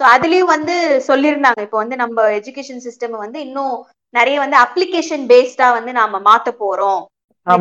சோ 0.00 0.04
அதுலயும் 0.14 0.52
வந்து 0.56 0.76
சொல்லியிருந்தாங்க. 1.08 1.60
இப்போ 1.66 1.78
வந்து 1.82 1.96
நம்ம 2.02 2.22
எஜுகேஷன் 2.38 2.84
சிஸ்டம் 2.86 3.16
வந்து 3.24 3.40
இன்னும் 3.46 3.74
நிறைய 4.14 4.36
வந்து 4.44 4.56
அப்ளிகேஷன் 4.64 5.24
பேஸ்டா 5.32 5.68
வந்து 5.78 5.92
நாம 6.00 6.20
மாத்த 6.28 6.50
போறோம். 6.62 7.02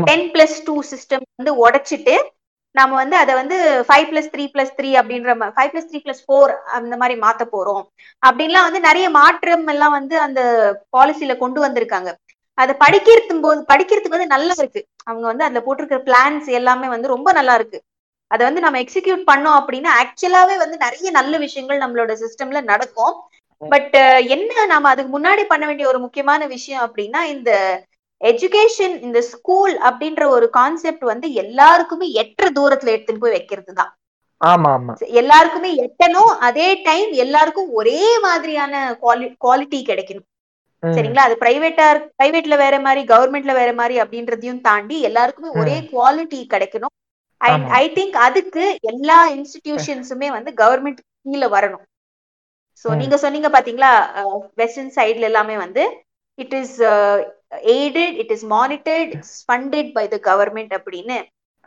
டென் 0.09 0.27
பிளஸ் 0.33 0.57
டூ 0.67 0.75
சிஸ்டம் 0.91 1.25
வந்து 1.39 1.53
உடைச்சிட்டு 1.63 2.15
நம்ம 2.75 2.93
வந்து 3.01 3.15
அதை 3.21 3.33
வந்து 3.39 3.57
five 3.87 4.05
plus 4.11 4.29
three 4.33 4.43
plus 4.53 4.75
three 4.77 4.89
அப்படின்ற 4.99 5.33
five 5.57 5.71
plus 5.73 5.89
three 5.89 5.99
plus 6.05 6.23
four 6.27 6.51
அந்த 6.77 6.93
மாதிரி 7.01 7.15
மாத்த 7.25 7.43
போறோம். 7.55 7.83
அப்படின்லாம் 8.23 8.67
வந்து 8.67 8.81
நிறைய 8.87 9.07
மாற்றம் 9.19 9.67
எல்லாம் 9.73 9.95
வந்து 9.97 10.15
அந்த 10.27 10.41
பாலிசில 10.95 11.35
கொண்டு 11.43 11.59
வந்திருக்காங்க. 11.65 12.11
அதை 12.57 12.73
படிக்கிறது 12.83 13.35
போது 13.45 13.61
படிக்கிறதுக்கு 13.71 14.17
வந்து 14.17 14.33
நல்லா 14.35 14.55
இருக்கு. 14.61 14.81
அவங்க 15.07 15.25
வந்து 15.27 15.43
அதுல 15.43 15.61
போட்டிருக்கிற 15.65 16.01
பிளான்ஸ் 16.03 16.47
எல்லாமே 16.51 16.87
வந்து 16.87 17.07
ரொம்ப 17.07 17.31
நல்லா 17.31 17.55
இருக்கு. 17.55 17.79
அதை 18.31 18.43
வந்து 18.45 18.61
நம்ம 18.61 18.79
எக்ஸிக்யூட் 18.79 19.23
பண்ணோம் 19.31 19.57
அப்படின்னா 19.59 19.89
ஆக்சுவலாவே 20.01 20.55
வந்து 20.57 20.77
நிறைய 20.77 21.09
நல்ல 21.11 21.37
விஷயங்கள் 21.37 21.83
நம்மளோட 21.83 22.11
சிஸ்டம்ல 22.21 22.61
நடக்கும். 22.63 23.15
பட் 23.61 23.95
என்ன 24.35 24.65
நாம 24.65 24.89
அதுக்கு 24.89 25.11
முன்னாடி 25.17 25.43
பண்ண 25.43 25.63
வேண்டிய 25.65 25.87
ஒரு 25.87 25.99
முக்கியமான 25.99 26.45
விஷயம் 26.47 26.83
அப்படின்னா 26.85 27.21
இந்த 27.33 27.51
எஜுகேஷன் 28.21 28.95
இந்த 29.01 29.19
ஸ்கூல் 29.31 29.73
அப்படின்ற 29.87 30.23
ஒரு 30.29 30.47
கான்செப்ட் 30.49 31.03
வந்து 31.03 31.27
எல்லாருக்குமே 31.33 32.07
எட்டுற 32.21 32.47
தூரத்துல 32.57 32.93
எடுத்துன்னு 32.95 33.23
போய் 33.23 33.35
வைக்கிறது 33.37 33.73
தான் 33.73 33.91
ஆமா. 34.41 34.71
ஆமா 34.75 34.93
எல்லாருக்குமே 35.19 35.71
எட்டணும். 35.85 36.31
அதே 36.47 36.67
டைம் 36.83 37.11
எல்லாருக்கும் 37.23 37.69
ஒரே 37.71 38.01
மாதிரியான 38.21 38.73
குவாலிட்டி 39.41 39.79
கிடைக்கணும். 39.89 40.27
சரிங்களா? 40.83 41.23
அது 41.27 41.35
பிரைவேட்டா 41.39 41.85
பிரைவேட்ல 42.19 42.57
வேற 42.57 42.79
மாதிரி 42.79 43.01
கவர்மெண்ட்ல 43.13 43.53
வேற 43.53 43.73
மாதிரி 43.73 43.95
அப்படின்றதையும் 44.01 44.61
தாண்டி 44.61 45.01
எல்லாருக்குமே 45.01 45.49
ஒரே 45.61 45.77
குவாலிட்டி 45.93 46.39
கிடைக்கணும். 46.53 46.93
ஐ 47.79 47.85
திங்க் 47.95 48.17
அதுக்கு 48.27 48.63
எல்லா 48.81 49.29
இன்ஸ்டிடியூஷன்ஸுமே 49.31 50.27
வந்து 50.27 50.51
கவர்மெண்ட் 50.61 50.99
கீழே 51.21 51.47
வரணும். 51.47 51.85
சோ. 52.85 52.95
நீங்க 52.95 53.17
சொன்னீங்க 53.17 53.49
பாத்தீங்களா? 53.49 53.91
வெஸ்டர்ன் 54.55 54.93
சைடுல 54.95 55.29
எல்லாமே 55.31 55.57
வந்து 55.57 55.83
it 56.39 56.53
is 56.53 56.77
aided 57.73 58.17
it 58.23 58.31
is 58.31 58.45
monitored 58.45 59.11
it's 59.15 59.35
funded 59.47 59.91
by 59.93 60.07
the 60.07 60.19
government 60.29 60.73
அப்படின்னு. 60.79 61.17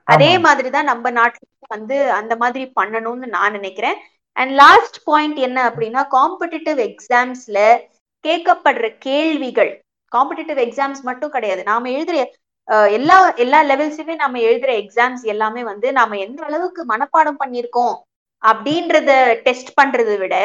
அதே. 0.08 0.38
மாதிரி 0.38 0.70
தான் 0.70 0.84
நம்ம 0.84 1.10
நாட்டுல 1.10 1.46
வந்து 1.68 2.10
அந்த 2.10 2.36
மாதிரி 2.36 2.72
பண்ணணும்னு 2.80 3.26
நான் 3.36 3.52
நினைக்கிறேன். 3.52 3.98
அண்ட் 4.36 4.52
லாஸ்ட் 4.52 4.98
பாயிண்ட் 5.04 5.36
என்ன 5.36 5.58
அப்படின்னா 5.70 6.02
காம்படிட்டிவ் 6.10 6.80
எக்ஸாம்ஸ்ல 6.88 7.58
கேட்கப்படுற 8.27 8.87
கேள்விகள். 9.07 9.72
காம்படிட்டிவ் 10.12 10.61
எக்ஸாம்ஸ் 10.66 11.03
மட்டும் 11.09 11.35
கிடையாது. 11.37 11.62
நாம 11.70 11.89
எழுதுற 11.97 12.16
எல்லா 12.97 13.16
எல்லா 13.45 13.59
லெவல்ஸுமே 13.64 14.14
நம்ம 14.22 14.39
எழுதுற 14.51 14.70
எக்ஸாம்ஸ் 14.83 15.24
எல்லாமே 15.33 15.62
வந்து 15.64 15.89
நாம 15.99 16.16
எந்த 16.27 16.41
அளவுக்கு 16.49 16.83
மனப்பாடம் 16.93 17.41
பண்ணியிருக்கோம் 17.43 17.95
அப்படின்றத 18.43 19.11
டெஸ்ட் 19.45 19.70
பண்றதை 19.81 20.16
விட 20.18 20.37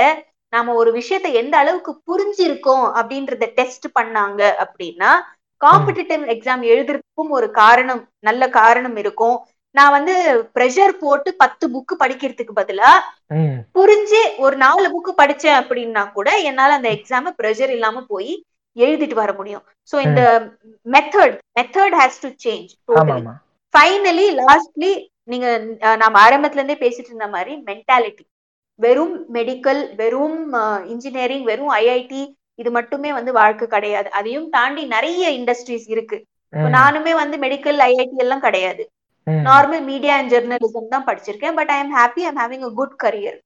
நாம 0.54 0.74
ஒரு 0.74 0.92
விஷயத்த 1.00 1.28
எந்த 1.42 1.56
அளவுக்கு 1.58 1.92
புரிஞ்சிருக்கோம் 2.10 2.86
அப்படின்றத 3.00 3.46
டெஸ்ட் 3.60 3.88
பண்ணாங்க 4.00 4.42
அப்படின்னா 4.64 5.12
காம்படிட்டிவ் 5.62 6.24
எக்ஸாம் 6.34 6.64
எழுதுறதுக்கும் 6.74 7.34
ஒரு 7.38 7.48
காரணம் 7.62 8.02
நல்ல 8.20 8.50
காரணம் 8.60 8.96
இருக்கும். 8.96 9.38
நான் 9.78 9.94
வந்து 9.96 10.14
ப்ரெஷர் 10.56 10.94
போட்டு 11.04 11.30
பத்து 11.42 11.66
புக்கு 11.74 11.96
படிக்கிறதுக்கு 12.04 12.54
பதிலா 12.60 12.92
புரிஞ்சு 13.78 14.22
ஒரு 14.46 14.56
நாலு 14.64 14.88
புக்கு 14.96 15.12
படிச்சேன் 15.22 15.60
அப்படின்னா 15.62 16.04
கூட 16.18 16.30
என்னால 16.50 16.78
அந்த 16.80 16.90
எக்ஸாம 16.98 17.34
ப்ரெஷர் 17.40 17.72
இல்லாம 17.78 18.02
போய் 18.14 18.32
எழுதிட்டு 18.76 19.16
வர 19.22 19.32
முடியும். 19.38 19.64
சோ 19.92 19.96
இந்த 20.08 20.22
method 20.96 21.38
method 21.60 21.96
has 22.02 22.22
to 22.26 22.30
change 22.46 22.70
finally 23.74 24.28
lastly 24.42 24.92
நீங்க 25.32 25.48
நாம 26.04 26.14
ஆரம்பத்துல 26.26 26.62
இருந்தே 26.62 26.78
பேசிட்டு 26.84 27.10
இருந்த 27.12 27.28
மாதிரி 27.36 27.54
மென்டாலிட்டி 27.70 28.24
வெறும் 28.80 29.16
மெடிக்கல் 29.38 29.82
வெறும் 30.02 30.40
இன்ஜினியரிங் 30.94 31.44
வெறும் 31.50 31.74
ஐஐடி 31.82 32.22
இது 32.62 32.70
மட்டுமே 32.78 33.10
வந்து 33.18 33.32
வாழ்க்கை 33.42 33.66
கிடையாது. 33.68 34.10
அதையும் 34.20 34.48
தாண்டி 34.56 34.84
நிறைய 34.96 35.30
இண்டஸ்ட்ரீஸ் 35.40 35.86
இருக்கு. 35.94 36.18
நானுமே 36.78 37.14
வந்து 37.22 37.36
மெடிக்கல் 37.44 37.80
ஐஐடி 37.90 38.18
எல்லாம் 38.26 38.44
கிடையாது. 38.48 38.84
நார்மல் 39.50 39.84
மீடியா 39.92 40.14
அண்ட் 40.20 40.32
ஜெர்னலிசம் 40.34 40.94
தான் 40.94 41.08
படிச்சிருக்கேன். 41.10 41.56
But 41.60 41.72
I 41.76 41.80
am 41.84 41.96
happy 42.00 42.24
I'm 42.30 42.40
having 42.44 42.66
a 42.70 42.72
good 42.80 42.96
career 43.04 43.40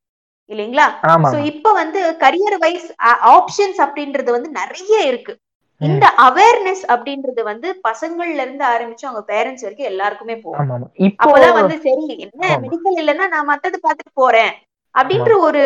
இல்லைங்களா? 0.49 0.85
சோ 1.33 1.37
இப்ப 1.51 1.73
வந்து 1.81 1.99
கரியர் 2.23 2.57
வைஸ் 2.63 2.87
ஆப்ஷன்ஸ் 3.35 3.79
அப்படின்றது 3.85 4.29
வந்து 4.37 4.51
நிறைய 4.61 4.95
இருக்கு. 5.11 5.33
இந்த 5.81 6.05
அவேர்னஸ் 6.25 6.83
அப்படின்றது 6.93 7.41
வந்து 7.49 7.67
பசங்கள்ல 7.87 8.43
இருந்து 8.43 8.63
ஆரம்பிச்சு 8.73 9.07
அவங்க 9.07 9.23
பேரண்ட்ஸ் 9.31 9.65
வரைக்கும் 9.65 9.89
எல்லாருக்குமே 9.91 10.35
போகும். 10.43 10.85
அப்பதான் 11.23 11.57
வந்து 11.59 11.77
சரி 11.87 12.05
என்ன. 12.25 12.43
மெடிக்கல் 12.65 12.99
இல்லைன்னா 13.01 13.27
நான் 13.33 13.49
மத்தது 13.51 13.79
பார்த்துட்டு 13.87 14.13
போறேன் 14.21 14.53
அப்படின்ற 14.95 15.33
ஒரு 15.45 15.61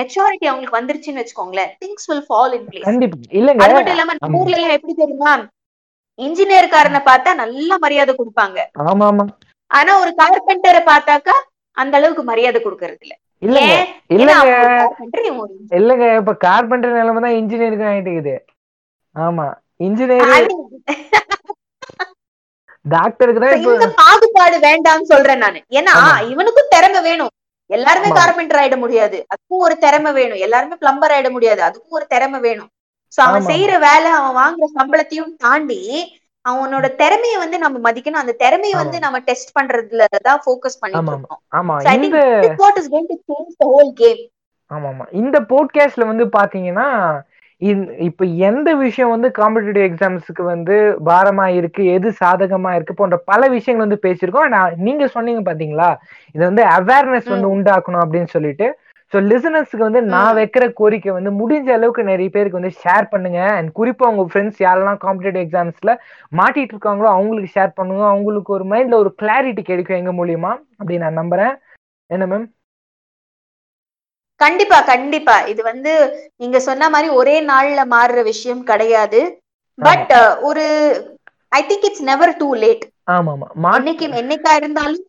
மெச்சூரிட்டி 0.00 0.46
அவங்களுக்கு 0.50 0.78
வந்துருச்சுன்னு 0.78 1.22
வச்சுக்கோங்களேன். 1.22 1.70
Things 1.82 2.08
will 2.10 2.26
fall 2.28 2.54
in 2.58 2.66
place 2.70 2.88
இல்லங்க. 3.38 3.62
அது 3.66 3.76
மட்டும் 3.76 3.96
இல்லாம 3.96 4.16
நம்ம. 4.18 4.40
ஊர்ல 4.40 4.58
எல்லாம் 4.58 4.76
எப்படி 4.78 4.96
தெரியுமா? 5.02 5.34
இன்ஜினியர்காரனை 6.18 7.00
பார்த்தா 7.08 7.30
நல்ல 7.42 7.70
மரியாதை 7.84 8.12
கொடுப்பாங்க. 8.20 8.58
ஆமா 8.90 9.06
ஆமா 9.12 9.24
ஆனா 9.70 9.92
ஒரு 9.98 10.10
கார்பெண்டரை 10.20 10.82
பார்த்தாக்கா 10.92 11.36
அந்த 11.76 11.96
அளவுக்கு 11.96 12.22
மரியாதை 12.22 12.60
கொடுக்கறது 12.60 13.02
இல்ல 13.04 13.14
இல்லங்க. 13.42 13.74
இல்லங்க. 14.14 14.52
இல்லங்க. 15.78 16.04
இப்ப 16.20 16.32
கார்பெண்டர் 16.44 16.98
நிலைமை 16.98 17.20
தான் 17.22 17.38
இன்ஜினியருக்கு 17.40 17.88
ஆயிட்டு 17.90 18.10
இருக்குது. 18.10 18.36
ஆமா. 19.16 19.46
இன்ஜினியர் 19.86 20.46
டாக்டருக்கு 22.84 23.42
தான் 23.42 23.96
பாகுபாடு 24.02 24.56
வேண்டாம்னு 24.66 25.10
சொல்றேன் 25.12 25.42
நானு. 25.44 25.60
ஏன்னா. 25.78 25.94
இவனுக்கும் 26.32 26.72
திறமை 26.74 27.00
வேணும். 27.08 27.32
எல்லாருமே. 27.70 28.08
கார்பெண்டர் 28.18 28.60
ஆயிட 28.62 28.76
முடியாது. 28.76 29.18
அதுக்கும் 29.32 29.64
ஒரு 29.66 29.76
திறமை 29.78 30.12
வேணும். 30.12 30.42
எல்லாருமே 30.46 30.76
பிளம்பர் 30.82 31.14
ஆயிட 31.16 31.30
முடியாது. 31.36 31.60
அதுக்கும் 31.68 31.96
ஒரு 31.98 32.06
திறமை 32.06 32.40
வேணும். 32.40 32.70
சோ 33.12 33.20
அவன். 33.26 33.48
செய்யற 33.50 33.72
வேலை 33.88 34.10
அவன் 34.18 34.38
வாங்குற 34.42 34.68
சம்பளத்தையும் 34.78 35.34
தாண்டி 35.44 35.80
அவனோட 36.46 36.94
திறமையை 36.94 37.38
வந்து 37.38 37.58
நம்ம 37.58 37.76
மதிக்கணும். 37.86 38.22
அந்த 38.22 38.34
திறமையை. 38.38 38.76
வந்து 38.76 38.98
நம்ம 38.98 39.18
டெஸ்ட் 39.20 39.56
பண்றதுல 39.58 40.04
தான் 40.22 40.42
ஃபோக்கஸ் 40.44 40.80
பண்ணிட்டு 40.80 41.02
ஆமா. 41.02 41.14
இருக்கோம். 41.14 41.40
ஆமா. 41.54 41.76
இந்த 41.98 42.18
ஆமா 44.70 44.88
ஆமா. 44.90 45.04
இந்த 45.14 45.36
போட்காஸ்ட்ல 45.50 46.06
வந்து 46.06 46.24
பாத்தீங்கன்னா 46.36 46.86
இப்ப 48.00 48.24
எந்த 48.46 48.74
விஷயம் 48.76 49.10
வந்து 49.10 49.28
காம்படிட்டிவ் 49.38 49.84
எக்ஸாம்ஸ்க்கு 49.84 50.42
வந்து 50.44 50.74
பாரமா 51.06 51.46
இருக்கு 51.50 51.82
எது 51.86 52.08
சாதகமா 52.20 52.74
இருக்கு 52.74 52.94
போன்ற 52.94 53.16
பல 53.24 53.48
விஷயங்கள் 53.48 53.86
வந்து 53.86 54.02
பேசியிருக்கோம். 54.02 54.48
நான் 54.48 54.74
நீங்க 54.78 55.06
சொன்னீங்க 55.06 55.42
பாத்தீங்களா? 55.42 55.88
இதை 56.34 56.42
வந்து 56.46 56.64
அவேர்னஸ் 56.78 57.32
வந்து 57.34 57.52
உண்டாக்கணும் 57.54 58.02
அப்படின்னு 58.04 58.28
சொல்லிட்டு 58.28 58.66
ஸோ 59.12 59.16
லிசனர்ஸ்க்கு 59.30 59.84
வந்து 59.86 60.00
நான். 60.12 60.36
வைக்கிற 60.38 60.64
கோரிக்கை 60.78 61.10
வந்து 61.16 61.30
முடிஞ்ச 61.40 61.68
அளவுக்கு 61.74 62.02
நிறைய 62.10 62.28
பேருக்கு 62.34 62.60
வந்து 62.60 62.72
ஷேர் 62.82 63.06
பண்ணுங்க. 63.12 63.40
அண்ட் 63.58 63.70
குறிப்பா 63.78 64.10
உங்க 64.12 64.24
ஃப்ரெண்ட்ஸ் 64.30 64.60
யாரெல்லாம் 64.64 65.00
காம்படிட்டிவ் 65.04 65.44
எக்ஸாம்ஸ்ல 65.46 65.92
மாட்டிட்டு 66.32 66.74
இருக்காங்களோ 66.74 67.08
அவங்களுக்கு 67.14 67.54
ஷேர் 67.56 67.76
பண்ணுங்க. 67.78 68.04
அவங்களுக்கு 68.12 68.52
ஒரு 68.58 68.66
மைண்ட்ல 68.72 68.98
ஒரு 69.04 69.12
கிளாரிட்டி 69.22 69.64
கிடைக்கும் 69.64 70.00
எங்க 70.00 70.14
மூலியமா 70.20 70.52
அப்படி 70.80 70.98
நான் 71.04 71.20
நம்புறேன். 71.20 71.54
என்ன 72.10 72.26
மேம் 72.26 72.46
கண்டிப்பா 74.40 74.78
கண்டிப்பா. 74.90 75.36
இது 75.52 75.60
வந்து 75.62 75.92
நீங்க 76.36 76.58
சொன்ன 76.60 76.88
மாதிரி 76.94 77.08
ஒரே 77.20 77.36
நாள்ல 77.50 77.82
மாறுற 77.94 78.22
விஷயம் 78.24 78.62
கிடையாது. 78.70 79.20
பட் 79.78 80.12
ஒரு 80.48 80.64
I 81.52 81.60
think 81.68 81.86
it's 81.88 82.06
never 82.10 82.32
too 82.38 82.48
late 82.62 82.84
ஆமா 83.14 83.32
ஆமா 83.36 83.70
என்னைக்கு 83.78 84.06
என்னைக்கா 84.20 84.52
இருந்தாலும் 84.60 85.02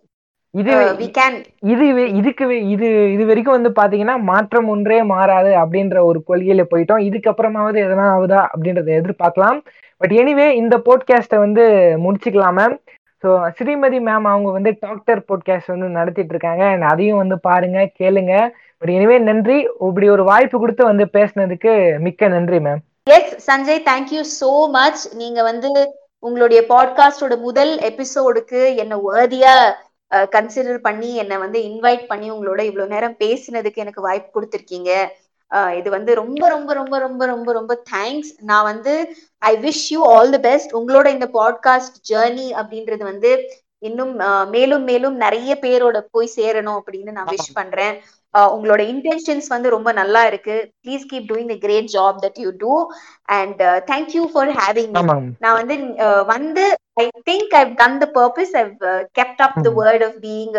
இது 0.59 0.73
கேன் 1.17 1.37
இது 1.71 1.85
இதுக்கு 2.19 2.45
இது 2.73 2.87
இது 3.13 3.23
வரைக்கும் 3.29 3.55
வந்து 3.57 3.71
பாத்தீங்கன்னா 3.79 4.15
மாற்றம் 4.29 4.69
ஒன்றே 4.73 4.99
மாறாது 5.13 5.51
அப்படின்ற 5.61 5.97
ஒரு 6.09 6.19
கொள்கையில 6.29 6.63
போயிட்டோம். 6.71 7.01
இதுக்கப்புறமாவது 7.07 7.77
எதனா 7.85 8.05
ஆகுதா 8.13 8.41
அப்படின்றத 8.53 8.91
எதிர்பார்க்கலாம். 8.99 9.59
பட் 10.01 10.13
எனிவே 10.21 10.47
இந்த 10.61 10.75
போட்காஸ்ட்டை 10.87 11.39
வந்து 11.45 11.63
முடிச்சுக்கலாம் 12.05 12.57
மேம் 12.59 12.75
ஸோ 13.23 13.29
ஸ்ரீமதி 13.57 13.99
மேம் 14.07 14.25
அவங்க 14.31 14.49
வந்து 14.57 14.71
டாக்டர் 14.85 15.21
போட்காஸ்ட் 15.29 15.73
வந்து 15.73 15.87
நடத்திட்டு 15.99 16.33
இருக்காங்க. 16.35 16.63
அதையும் 16.91 17.21
வந்து 17.23 17.37
பாருங்க 17.47 17.79
கேளுங்க. 17.99 18.33
பட் 18.81 18.91
எனிவே 18.97 19.17
நன்றி. 19.29 19.57
இப்படி 19.87 20.09
ஒரு 20.15 20.25
வாய்ப்பு 20.31 20.57
கொடுத்து 20.59 20.83
வந்து 20.91 21.07
பேசுனதுக்கு 21.17 21.73
மிக்க 22.07 22.29
நன்றி 22.35 22.59
ma'am 22.67 22.83
yes 23.17 23.33
Sanjay 23.49 23.81
thank you 23.89 24.21
so 24.39 24.51
much 24.77 25.03
நீங்க 25.21 25.41
வந்து 25.51 25.69
உங்களுடைய 26.23 26.61
பாட்காஸ்டோட 26.71 27.33
முதல் 27.47 27.73
எபிசோடுக்கு 27.89 28.61
என்ன 28.83 28.93
வேர்தியா 29.07 29.53
கன்சிடர் 30.35 30.81
பண்ணி 30.87 31.09
என்னை 31.15 31.37
வந்து 31.37 31.59
இன்வைட் 31.69 32.05
பண்ணி 32.07 32.27
உங்களோட 32.31 32.61
இவ்வளவு 32.69 32.93
நேரம் 32.95 33.15
பேசினதுக்கு 33.23 33.83
எனக்கு 33.85 34.01
வாய்ப்பு 34.01 34.29
கொடுத்துருக்கீங்க. 34.35 34.91
இது 35.79 35.89
வந்து 35.89 36.11
ரொம்ப 36.15 36.43
ரொம்ப 36.49 36.71
ரொம்ப 36.73 36.95
ரொம்ப 36.99 37.25
ரொம்ப 37.25 37.49
ரொம்ப 37.53 37.73
தேங்க்ஸ் 37.91 38.31
நான் 38.49 38.67
வந்து 38.71 38.93
I 39.41 39.53
wish 39.57 39.85
you 39.93 39.99
all 40.13 40.31
the 40.31 40.39
best 40.39 40.73
உங்களோட 40.73 41.07
இந்த 41.15 41.27
பாட்காஸ்ட் 41.33 41.97
ஜேர்னி 42.11 42.47
அப்படின்றது 42.61 43.03
வந்து 43.03 43.31
இன்னும் 43.79 44.13
மேலும் 44.49 44.83
மேலும் 44.83 45.15
நிறைய 45.15 45.51
பேரோட 45.61 45.97
போய் 46.11 46.35
சேரணும் 46.35 46.79
அப்படின்னு 46.79 47.11
நான் 47.11 47.31
விஷ் 47.31 47.51
பண்றேன். 47.53 47.95
உங்களோட 48.55 48.81
இன்டென்ஷன்ஸ் 48.93 49.47
வந்து 49.47 49.69
ரொம்ப 49.69 49.89
நல்லா 49.91 50.21
இருக்கு. 50.25 50.55
Please 50.83 51.05
keep 51.11 51.29
doing 51.31 51.51
the 51.53 51.57
great 51.65 51.87
job 51.95 52.17
that 52.25 52.39
you 52.43 52.49
do 52.57 52.73
and 53.37 53.61
thank you 53.91 54.23
for 54.33 54.51
having 54.59 54.91
நான் 55.45 55.57
வந்து 56.33 56.65
அஹ், 56.97 57.07
வந்து 57.07 57.19
I 57.19 57.29
think 57.29 57.55
I've 57.59 57.71
done 57.75 57.97
the 57.97 58.07
purpose 58.13 58.53
I've 58.57 58.71
kept 59.15 59.41
up 59.41 59.57
the 59.59 59.69
hmm. 59.69 59.77
Word 59.81 60.05
of 60.05 60.19
being 60.23 60.55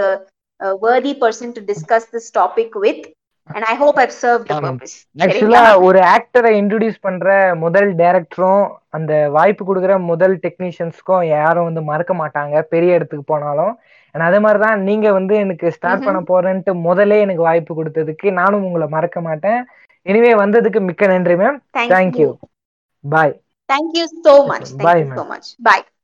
worthy 0.81 1.15
person 1.15 1.49
to 1.53 1.61
discuss 1.63 2.05
this 2.07 2.33
topic 2.33 2.71
with 2.77 3.03
and 3.49 3.65
i 3.65 3.75
hope 3.75 3.97
i've 3.99 4.15
served 4.15 4.47
the 4.47 4.55
ஆமாம். 4.55 4.79
purpose. 4.79 4.95
ஆக்சுவலா 5.17 5.61
ஒரு 5.85 5.99
ஆக்டரை 6.15 6.51
introduce 6.59 6.99
பண்ற 7.01 7.27
முதல் 7.57 7.91
டைரக்டரும் 7.95 8.65
அந்த 8.91 9.29
வாய்ப்பு 9.29 9.65
கொடுக்குற 9.65 9.99
முதல் 10.05 10.35
டெக்னீஷியன்ஸ்க்கும் 10.37 11.25
யாரும் 11.29 11.65
வந்து 11.65 11.83
மறக்க 11.83 12.15
மாட்டாங்க 12.15 12.63
பெரிய 12.69 12.95
இடத்துக்கு 12.95 13.25
போனாலும். 13.25 13.73
அதே 14.15 14.39
மாதிரிதான் 14.39 14.83
நீங்க 14.83 15.13
வந்து 15.13 15.35
எனக்கு 15.37 15.71
ஸ்டார்ட் 15.71 16.07
பண்ண 16.07 16.21
போறேன்ட்டு 16.29 16.73
முதல்ல 16.85 17.21
எனக்கு 17.21 17.43
வாய்ப்பு 17.43 17.75
கொடுத்ததுக்கு 17.75 18.31
நானும் 18.33 18.65
உங்களை 18.65 18.89
மறக்க 18.89 19.21
மாட்டேன். 19.21 19.61
எனிவே 20.07 20.33
வந்ததுக்கு 20.37 20.81
மிக்க 20.81 21.07
நன்றி 21.07 21.37
ma'am 21.37 21.59
thank you 21.93 22.31
bye 23.05 23.37
thank 23.69 23.91
you 23.95 24.09
so 24.25 24.35
much. 24.47 24.67
thank 24.73 24.83
Bye, 24.83 24.99
you 25.03 25.98